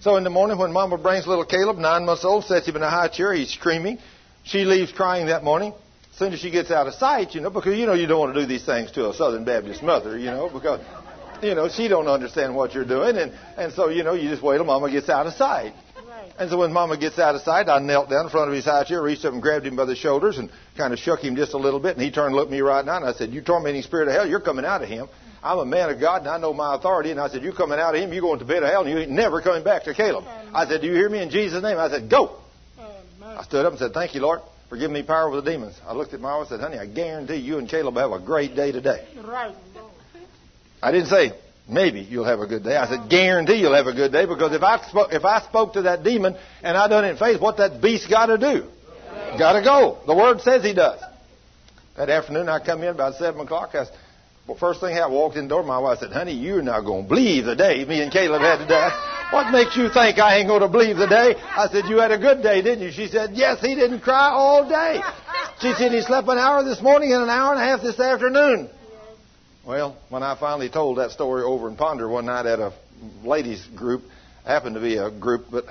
So 0.00 0.16
in 0.16 0.24
the 0.24 0.30
morning 0.30 0.58
when 0.58 0.72
Mama 0.72 0.98
brings 0.98 1.26
little 1.26 1.44
Caleb, 1.44 1.78
nine 1.78 2.04
months 2.04 2.24
old, 2.24 2.44
sets 2.44 2.66
him 2.66 2.76
in 2.76 2.82
a 2.82 2.90
high 2.90 3.08
chair, 3.08 3.32
he's 3.32 3.52
screaming. 3.52 3.98
She 4.44 4.64
leaves 4.64 4.92
crying 4.92 5.26
that 5.26 5.44
morning. 5.44 5.72
As 6.12 6.18
soon 6.18 6.32
as 6.32 6.40
she 6.40 6.50
gets 6.50 6.70
out 6.70 6.86
of 6.86 6.94
sight, 6.94 7.34
you 7.34 7.40
know, 7.40 7.50
because 7.50 7.78
you 7.78 7.86
know 7.86 7.92
you 7.92 8.06
don't 8.06 8.18
want 8.18 8.34
to 8.34 8.40
do 8.40 8.46
these 8.46 8.64
things 8.64 8.90
to 8.92 9.10
a 9.10 9.14
Southern 9.14 9.44
Baptist 9.44 9.82
mother, 9.82 10.18
you 10.18 10.26
know, 10.30 10.48
because 10.48 10.80
you 11.46 11.54
know 11.54 11.68
she 11.68 11.88
don't 11.88 12.08
understand 12.08 12.54
what 12.54 12.74
you're 12.74 12.84
doing, 12.84 13.16
and 13.16 13.32
and 13.56 13.72
so 13.72 13.88
you 13.88 14.02
know 14.02 14.14
you 14.14 14.28
just 14.28 14.42
wait 14.42 14.56
till 14.56 14.64
Mama 14.64 14.90
gets 14.90 15.08
out 15.08 15.26
of 15.26 15.34
sight. 15.34 15.74
Right. 16.08 16.32
And 16.38 16.50
so 16.50 16.58
when 16.58 16.72
Mama 16.72 16.96
gets 16.98 17.18
out 17.18 17.34
of 17.34 17.42
sight, 17.42 17.68
I 17.68 17.78
knelt 17.78 18.10
down 18.10 18.26
in 18.26 18.30
front 18.30 18.48
of 18.48 18.54
his 18.54 18.64
high 18.64 18.84
chair, 18.84 19.02
reached 19.02 19.24
up 19.24 19.32
and 19.32 19.40
grabbed 19.40 19.66
him 19.66 19.76
by 19.76 19.84
the 19.84 19.96
shoulders 19.96 20.38
and 20.38 20.50
kind 20.76 20.92
of 20.92 20.98
shook 20.98 21.20
him 21.20 21.36
just 21.36 21.54
a 21.54 21.58
little 21.58 21.80
bit. 21.80 21.96
And 21.96 22.02
he 22.02 22.10
turned 22.10 22.28
and 22.28 22.36
looked 22.36 22.50
at 22.50 22.52
me 22.52 22.60
right 22.60 22.84
now, 22.84 22.96
and 22.96 23.06
I 23.06 23.12
said, 23.12 23.30
"You 23.30 23.40
tormenting 23.40 23.82
spirit 23.82 24.08
of 24.08 24.14
hell, 24.14 24.26
you're 24.26 24.40
coming 24.40 24.64
out 24.64 24.82
of 24.82 24.88
him. 24.88 25.08
I'm 25.42 25.58
a 25.58 25.64
man 25.64 25.90
of 25.90 26.00
God, 26.00 26.22
and 26.22 26.28
I 26.28 26.38
know 26.38 26.52
my 26.52 26.74
authority." 26.74 27.10
And 27.10 27.20
I 27.20 27.28
said, 27.28 27.42
"You're 27.42 27.54
coming 27.54 27.78
out 27.78 27.94
of 27.94 28.00
him. 28.00 28.12
You're 28.12 28.22
going 28.22 28.40
to 28.40 28.44
pit 28.44 28.62
of 28.62 28.68
hell, 28.68 28.82
and 28.82 28.90
you 28.90 28.98
ain't 28.98 29.10
never 29.10 29.40
coming 29.40 29.62
back 29.62 29.84
to 29.84 29.94
Caleb." 29.94 30.24
I 30.52 30.66
said, 30.66 30.80
"Do 30.80 30.86
you 30.86 30.94
hear 30.94 31.08
me 31.08 31.22
in 31.22 31.30
Jesus' 31.30 31.62
name?" 31.62 31.78
I 31.78 31.88
said, 31.88 32.10
"Go." 32.10 32.36
I 33.24 33.42
stood 33.42 33.66
up 33.66 33.72
and 33.72 33.78
said, 33.78 33.92
"Thank 33.92 34.14
you, 34.14 34.20
Lord." 34.20 34.40
for 34.68 34.76
giving 34.76 34.94
me 34.94 35.02
power 35.02 35.28
over 35.28 35.40
the 35.40 35.50
demons. 35.50 35.78
I 35.86 35.92
looked 35.92 36.12
at 36.12 36.20
my 36.20 36.36
wife 36.36 36.50
and 36.50 36.60
said, 36.60 36.60
honey, 36.60 36.78
I 36.78 36.86
guarantee 36.86 37.36
you 37.36 37.58
and 37.58 37.68
Caleb 37.68 37.96
have 37.96 38.12
a 38.12 38.18
great 38.18 38.56
day 38.56 38.72
today. 38.72 39.06
Right. 39.24 39.54
I 40.86 40.92
didn't 40.92 41.08
say, 41.08 41.32
maybe 41.68 42.00
you'll 42.00 42.26
have 42.26 42.38
a 42.38 42.46
good 42.46 42.62
day. 42.62 42.76
I 42.76 42.86
said, 42.86 43.10
guarantee 43.10 43.56
you'll 43.56 43.74
have 43.74 43.88
a 43.88 43.92
good 43.92 44.12
day 44.12 44.24
because 44.24 44.52
if 44.52 44.62
I 44.62 44.80
spoke, 44.88 45.12
if 45.12 45.24
I 45.24 45.40
spoke 45.40 45.72
to 45.72 45.82
that 45.82 46.04
demon 46.04 46.36
and 46.62 46.76
I 46.76 46.86
done 46.86 47.04
it 47.04 47.08
in 47.08 47.16
faith, 47.16 47.40
what 47.40 47.56
that 47.56 47.82
beast 47.82 48.08
got 48.08 48.26
to 48.26 48.38
do? 48.38 48.68
Got 49.36 49.54
to 49.54 49.64
go. 49.64 49.98
The 50.06 50.14
Word 50.14 50.42
says 50.42 50.62
he 50.62 50.74
does. 50.74 51.00
That 51.96 52.08
afternoon 52.08 52.48
I 52.48 52.64
come 52.64 52.84
in 52.84 52.90
about 52.90 53.16
7 53.16 53.40
o'clock. 53.40 53.74
I, 53.74 53.86
well, 54.46 54.56
first 54.56 54.78
thing 54.78 54.96
I 54.96 55.08
walked 55.08 55.34
in 55.34 55.46
the 55.46 55.48
door, 55.48 55.64
my 55.64 55.80
wife 55.80 55.98
said, 55.98 56.12
honey, 56.12 56.34
you're 56.34 56.62
not 56.62 56.82
going 56.82 57.02
to 57.02 57.08
believe 57.08 57.46
the 57.46 57.56
day 57.56 57.84
me 57.84 58.00
and 58.00 58.12
Caleb 58.12 58.42
had 58.42 58.58
today. 58.58 58.88
What 59.32 59.50
makes 59.50 59.76
you 59.76 59.88
think 59.90 60.20
I 60.20 60.36
ain't 60.38 60.46
going 60.46 60.62
to 60.62 60.68
believe 60.68 60.98
the 60.98 61.08
day? 61.08 61.34
I 61.34 61.66
said, 61.66 61.86
you 61.86 61.98
had 61.98 62.12
a 62.12 62.18
good 62.18 62.44
day, 62.44 62.62
didn't 62.62 62.84
you? 62.84 62.92
She 62.92 63.08
said, 63.08 63.30
yes, 63.32 63.60
he 63.60 63.74
didn't 63.74 64.02
cry 64.02 64.30
all 64.30 64.68
day. 64.68 65.00
She 65.60 65.72
said, 65.72 65.90
he 65.90 66.00
slept 66.02 66.28
an 66.28 66.38
hour 66.38 66.62
this 66.62 66.80
morning 66.80 67.12
and 67.12 67.24
an 67.24 67.28
hour 67.28 67.54
and 67.54 67.60
a 67.60 67.64
half 67.64 67.82
this 67.82 67.98
afternoon. 67.98 68.70
Well, 69.66 69.96
when 70.10 70.22
I 70.22 70.38
finally 70.38 70.70
told 70.70 70.98
that 70.98 71.10
story 71.10 71.42
over 71.42 71.68
in 71.68 71.74
Ponder 71.74 72.08
one 72.08 72.26
night 72.26 72.46
at 72.46 72.60
a 72.60 72.72
ladies 73.24 73.66
group, 73.74 74.04
happened 74.44 74.76
to 74.76 74.80
be 74.80 74.96
a 74.96 75.10
group, 75.10 75.46
but 75.50 75.64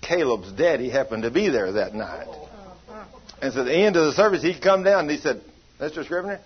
Caleb's 0.00 0.50
daddy 0.52 0.88
happened 0.88 1.24
to 1.24 1.30
be 1.30 1.50
there 1.50 1.72
that 1.72 1.94
night. 1.94 2.26
And 3.42 3.52
so 3.52 3.60
at 3.60 3.64
the 3.64 3.74
end 3.74 3.96
of 3.96 4.06
the 4.06 4.12
service, 4.12 4.42
he'd 4.42 4.62
come 4.62 4.82
down 4.82 5.00
and 5.00 5.10
he 5.10 5.18
said, 5.18 5.42
Mr. 5.78 6.06
Scrivener, 6.06 6.40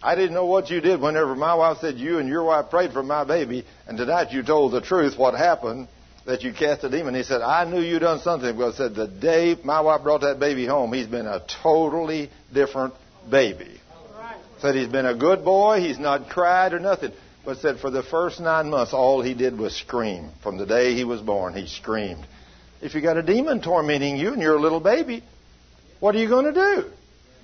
I 0.00 0.14
didn't 0.14 0.34
know 0.34 0.46
what 0.46 0.70
you 0.70 0.80
did 0.80 1.00
whenever 1.00 1.34
my 1.34 1.54
wife 1.54 1.78
said 1.80 1.96
you 1.96 2.18
and 2.18 2.28
your 2.28 2.44
wife 2.44 2.70
prayed 2.70 2.92
for 2.92 3.02
my 3.02 3.24
baby, 3.24 3.64
and 3.88 3.98
tonight 3.98 4.30
you 4.30 4.44
told 4.44 4.70
the 4.70 4.82
truth 4.82 5.18
what 5.18 5.34
happened, 5.34 5.88
that 6.26 6.42
you 6.42 6.52
cast 6.52 6.84
a 6.84 6.90
demon. 6.90 7.16
He 7.16 7.24
said, 7.24 7.42
I 7.42 7.64
knew 7.64 7.80
you 7.80 7.98
done 7.98 8.20
something 8.20 8.56
because 8.56 8.76
said 8.76 8.94
the 8.94 9.08
day 9.08 9.56
my 9.64 9.80
wife 9.80 10.04
brought 10.04 10.20
that 10.20 10.38
baby 10.38 10.64
home, 10.64 10.92
he's 10.92 11.08
been 11.08 11.26
a 11.26 11.44
totally 11.64 12.30
different 12.52 12.94
baby. 13.28 13.80
Said 14.64 14.76
he's 14.76 14.88
been 14.88 15.04
a 15.04 15.14
good 15.14 15.44
boy, 15.44 15.80
he's 15.80 15.98
not 15.98 16.30
cried 16.30 16.72
or 16.72 16.80
nothing. 16.80 17.12
But 17.44 17.58
said 17.58 17.80
for 17.80 17.90
the 17.90 18.02
first 18.02 18.40
nine 18.40 18.70
months, 18.70 18.94
all 18.94 19.20
he 19.20 19.34
did 19.34 19.58
was 19.58 19.76
scream. 19.76 20.30
From 20.42 20.56
the 20.56 20.64
day 20.64 20.94
he 20.94 21.04
was 21.04 21.20
born, 21.20 21.52
he 21.52 21.66
screamed. 21.66 22.26
If 22.80 22.94
you 22.94 23.02
got 23.02 23.18
a 23.18 23.22
demon 23.22 23.60
tormenting 23.60 24.16
you 24.16 24.32
and 24.32 24.40
you're 24.40 24.56
a 24.56 24.60
little 24.60 24.80
baby, 24.80 25.22
what 26.00 26.14
are 26.14 26.18
you 26.18 26.30
going 26.30 26.46
to 26.46 26.52
do? 26.54 26.90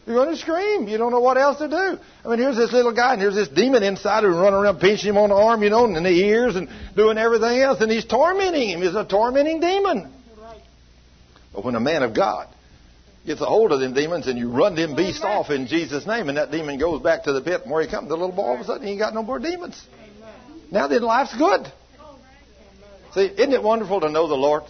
You're 0.06 0.16
going 0.16 0.34
to 0.34 0.36
scream. 0.38 0.88
You 0.88 0.96
don't 0.96 1.10
know 1.10 1.20
what 1.20 1.36
else 1.36 1.58
to 1.58 1.68
do. 1.68 1.98
I 2.24 2.28
mean, 2.30 2.38
here's 2.38 2.56
this 2.56 2.72
little 2.72 2.94
guy, 2.94 3.12
and 3.12 3.20
here's 3.20 3.34
this 3.34 3.48
demon 3.48 3.82
inside 3.82 4.22
who 4.22 4.30
running 4.30 4.54
around 4.54 4.80
pinching 4.80 5.10
him 5.10 5.18
on 5.18 5.28
the 5.28 5.34
arm, 5.34 5.62
you 5.62 5.68
know, 5.68 5.84
and 5.84 5.94
in 5.98 6.04
the 6.04 6.08
ears, 6.08 6.56
and 6.56 6.70
doing 6.96 7.18
everything 7.18 7.60
else, 7.60 7.82
and 7.82 7.92
he's 7.92 8.06
tormenting 8.06 8.70
him. 8.70 8.80
He's 8.80 8.94
a 8.94 9.04
tormenting 9.04 9.60
demon. 9.60 10.10
But 11.52 11.66
when 11.66 11.74
a 11.74 11.80
man 11.80 12.02
of 12.02 12.14
God 12.14 12.48
gets 13.26 13.40
a 13.40 13.46
hold 13.46 13.72
of 13.72 13.80
them 13.80 13.92
demons 13.92 14.26
and 14.26 14.38
you 14.38 14.50
run 14.50 14.74
them 14.74 14.96
beasts 14.96 15.22
off 15.22 15.50
in 15.50 15.66
Jesus' 15.66 16.06
name, 16.06 16.28
and 16.28 16.38
that 16.38 16.50
demon 16.50 16.78
goes 16.78 17.02
back 17.02 17.24
to 17.24 17.32
the 17.32 17.40
pit 17.40 17.62
from 17.62 17.72
where 17.72 17.82
he 17.82 17.88
comes, 17.88 18.08
the 18.08 18.16
little 18.16 18.34
boy 18.34 18.42
all 18.42 18.54
of 18.54 18.60
a 18.60 18.64
sudden 18.64 18.86
he 18.86 18.92
ain't 18.92 19.00
got 19.00 19.14
no 19.14 19.22
more 19.22 19.38
demons. 19.38 19.80
Now 20.70 20.88
then, 20.88 21.02
life's 21.02 21.36
good. 21.36 21.70
See, 23.14 23.26
isn't 23.26 23.52
it 23.52 23.62
wonderful 23.62 24.00
to 24.00 24.08
know 24.08 24.28
the 24.28 24.36
Lord? 24.36 24.62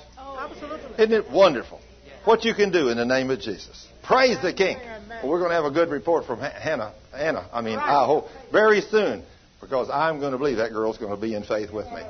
Isn't 0.98 1.12
it 1.12 1.30
wonderful 1.30 1.80
what 2.24 2.44
you 2.44 2.54
can 2.54 2.72
do 2.72 2.88
in 2.88 2.96
the 2.96 3.04
name 3.04 3.30
of 3.30 3.40
Jesus? 3.40 3.86
Praise 4.02 4.40
the 4.42 4.52
King. 4.52 4.78
Well, 5.22 5.30
we're 5.30 5.38
going 5.38 5.50
to 5.50 5.56
have 5.56 5.66
a 5.66 5.70
good 5.70 5.90
report 5.90 6.24
from 6.24 6.40
Hannah. 6.40 6.94
Anna, 7.14 7.48
I 7.52 7.60
mean, 7.60 7.78
I 7.78 8.06
hope 8.06 8.28
very 8.50 8.80
soon, 8.80 9.24
because 9.60 9.90
I'm 9.90 10.20
going 10.20 10.32
to 10.32 10.38
believe 10.38 10.56
that 10.56 10.72
girl's 10.72 10.96
going 10.96 11.14
to 11.14 11.20
be 11.20 11.34
in 11.34 11.44
faith 11.44 11.70
with 11.70 11.86
me. 11.86 12.00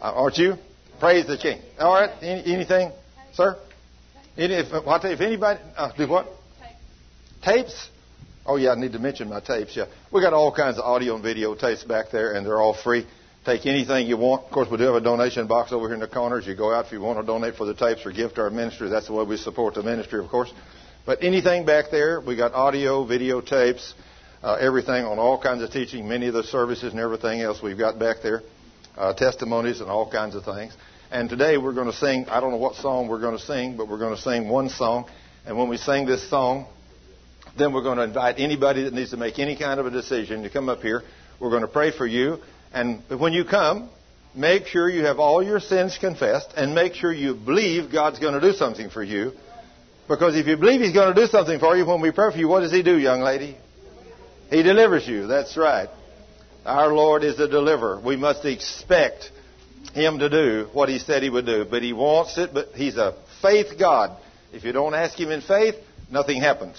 Uh, 0.00 0.12
aren't 0.14 0.38
you? 0.38 0.54
Praise 0.98 1.26
the 1.26 1.36
King. 1.36 1.60
All 1.78 1.92
right. 1.92 2.10
Any, 2.22 2.54
anything, 2.54 2.92
sir? 3.34 3.58
Any, 4.40 4.54
if, 4.54 4.70
tell 4.70 5.00
you, 5.04 5.10
if 5.10 5.20
anybody 5.20 5.60
uh, 5.76 5.92
do 5.98 6.08
what? 6.08 6.26
Tapes. 7.42 7.90
Oh 8.46 8.56
yeah, 8.56 8.70
I 8.70 8.74
need 8.74 8.92
to 8.92 8.98
mention 8.98 9.28
my 9.28 9.40
tapes. 9.40 9.76
Yeah, 9.76 9.84
we 10.10 10.22
got 10.22 10.32
all 10.32 10.50
kinds 10.50 10.78
of 10.78 10.84
audio 10.84 11.14
and 11.14 11.22
video 11.22 11.54
tapes 11.54 11.84
back 11.84 12.06
there, 12.10 12.32
and 12.32 12.46
they're 12.46 12.58
all 12.58 12.72
free. 12.72 13.06
Take 13.44 13.66
anything 13.66 14.06
you 14.06 14.16
want. 14.16 14.46
Of 14.46 14.50
course, 14.50 14.68
we 14.70 14.78
do 14.78 14.84
have 14.84 14.94
a 14.94 15.00
donation 15.02 15.46
box 15.46 15.72
over 15.72 15.88
here 15.88 15.94
in 15.94 16.00
the 16.00 16.08
corners. 16.08 16.46
You 16.46 16.54
go 16.56 16.72
out 16.72 16.86
if 16.86 16.92
you 16.92 17.02
want 17.02 17.20
to 17.20 17.26
donate 17.26 17.56
for 17.56 17.66
the 17.66 17.74
tapes 17.74 18.06
or 18.06 18.12
gift 18.12 18.36
to 18.36 18.40
our 18.40 18.50
ministry. 18.50 18.88
That's 18.88 19.08
the 19.08 19.12
way 19.12 19.24
we 19.24 19.36
support 19.36 19.74
the 19.74 19.82
ministry, 19.82 20.24
of 20.24 20.30
course. 20.30 20.50
But 21.04 21.22
anything 21.22 21.66
back 21.66 21.90
there, 21.90 22.18
we 22.18 22.34
got 22.34 22.54
audio, 22.54 23.04
video 23.04 23.42
tapes, 23.42 23.92
uh, 24.42 24.54
everything 24.54 25.04
on 25.04 25.18
all 25.18 25.38
kinds 25.38 25.62
of 25.62 25.70
teaching, 25.70 26.08
many 26.08 26.28
of 26.28 26.34
the 26.34 26.44
services 26.44 26.92
and 26.92 27.00
everything 27.00 27.42
else 27.42 27.62
we've 27.62 27.78
got 27.78 27.98
back 27.98 28.22
there, 28.22 28.40
uh, 28.96 29.12
testimonies 29.12 29.82
and 29.82 29.90
all 29.90 30.10
kinds 30.10 30.34
of 30.34 30.44
things. 30.46 30.74
And 31.12 31.28
today 31.28 31.58
we're 31.58 31.72
going 31.72 31.90
to 31.90 31.96
sing. 31.96 32.26
I 32.28 32.38
don't 32.38 32.52
know 32.52 32.56
what 32.56 32.76
song 32.76 33.08
we're 33.08 33.20
going 33.20 33.36
to 33.36 33.42
sing, 33.42 33.76
but 33.76 33.88
we're 33.88 33.98
going 33.98 34.14
to 34.14 34.22
sing 34.22 34.48
one 34.48 34.68
song. 34.68 35.10
And 35.44 35.58
when 35.58 35.68
we 35.68 35.76
sing 35.76 36.06
this 36.06 36.30
song, 36.30 36.68
then 37.58 37.72
we're 37.72 37.82
going 37.82 37.98
to 37.98 38.04
invite 38.04 38.36
anybody 38.38 38.84
that 38.84 38.92
needs 38.92 39.10
to 39.10 39.16
make 39.16 39.40
any 39.40 39.56
kind 39.56 39.80
of 39.80 39.86
a 39.86 39.90
decision 39.90 40.44
to 40.44 40.50
come 40.50 40.68
up 40.68 40.82
here. 40.82 41.02
We're 41.40 41.50
going 41.50 41.62
to 41.62 41.68
pray 41.68 41.90
for 41.90 42.06
you. 42.06 42.38
And 42.72 43.02
when 43.08 43.32
you 43.32 43.44
come, 43.44 43.90
make 44.36 44.66
sure 44.66 44.88
you 44.88 45.04
have 45.06 45.18
all 45.18 45.42
your 45.42 45.58
sins 45.58 45.98
confessed 45.98 46.52
and 46.54 46.76
make 46.76 46.94
sure 46.94 47.12
you 47.12 47.34
believe 47.34 47.90
God's 47.90 48.20
going 48.20 48.34
to 48.34 48.40
do 48.40 48.52
something 48.52 48.88
for 48.88 49.02
you. 49.02 49.32
Because 50.06 50.36
if 50.36 50.46
you 50.46 50.56
believe 50.56 50.80
He's 50.80 50.94
going 50.94 51.12
to 51.12 51.20
do 51.20 51.26
something 51.26 51.58
for 51.58 51.76
you, 51.76 51.84
when 51.84 52.00
we 52.00 52.12
pray 52.12 52.30
for 52.30 52.38
you, 52.38 52.46
what 52.46 52.60
does 52.60 52.70
He 52.70 52.84
do, 52.84 52.96
young 52.96 53.20
lady? 53.20 53.56
He 54.48 54.62
delivers 54.62 55.08
you. 55.08 55.26
That's 55.26 55.56
right. 55.56 55.88
Our 56.64 56.92
Lord 56.94 57.24
is 57.24 57.40
a 57.40 57.48
deliverer. 57.48 58.00
We 58.00 58.14
must 58.14 58.44
expect 58.44 59.32
Him 59.94 60.18
to 60.18 60.28
do 60.28 60.68
what 60.72 60.88
He 60.88 60.98
said 60.98 61.22
He 61.22 61.30
would 61.30 61.46
do. 61.46 61.64
But 61.64 61.82
He 61.82 61.92
wants 61.92 62.38
it, 62.38 62.52
but 62.52 62.68
He's 62.74 62.96
a 62.96 63.14
faith 63.42 63.78
God. 63.78 64.16
If 64.52 64.64
you 64.64 64.72
don't 64.72 64.94
ask 64.94 65.18
Him 65.18 65.30
in 65.30 65.40
faith, 65.40 65.76
nothing 66.10 66.40
happens. 66.40 66.76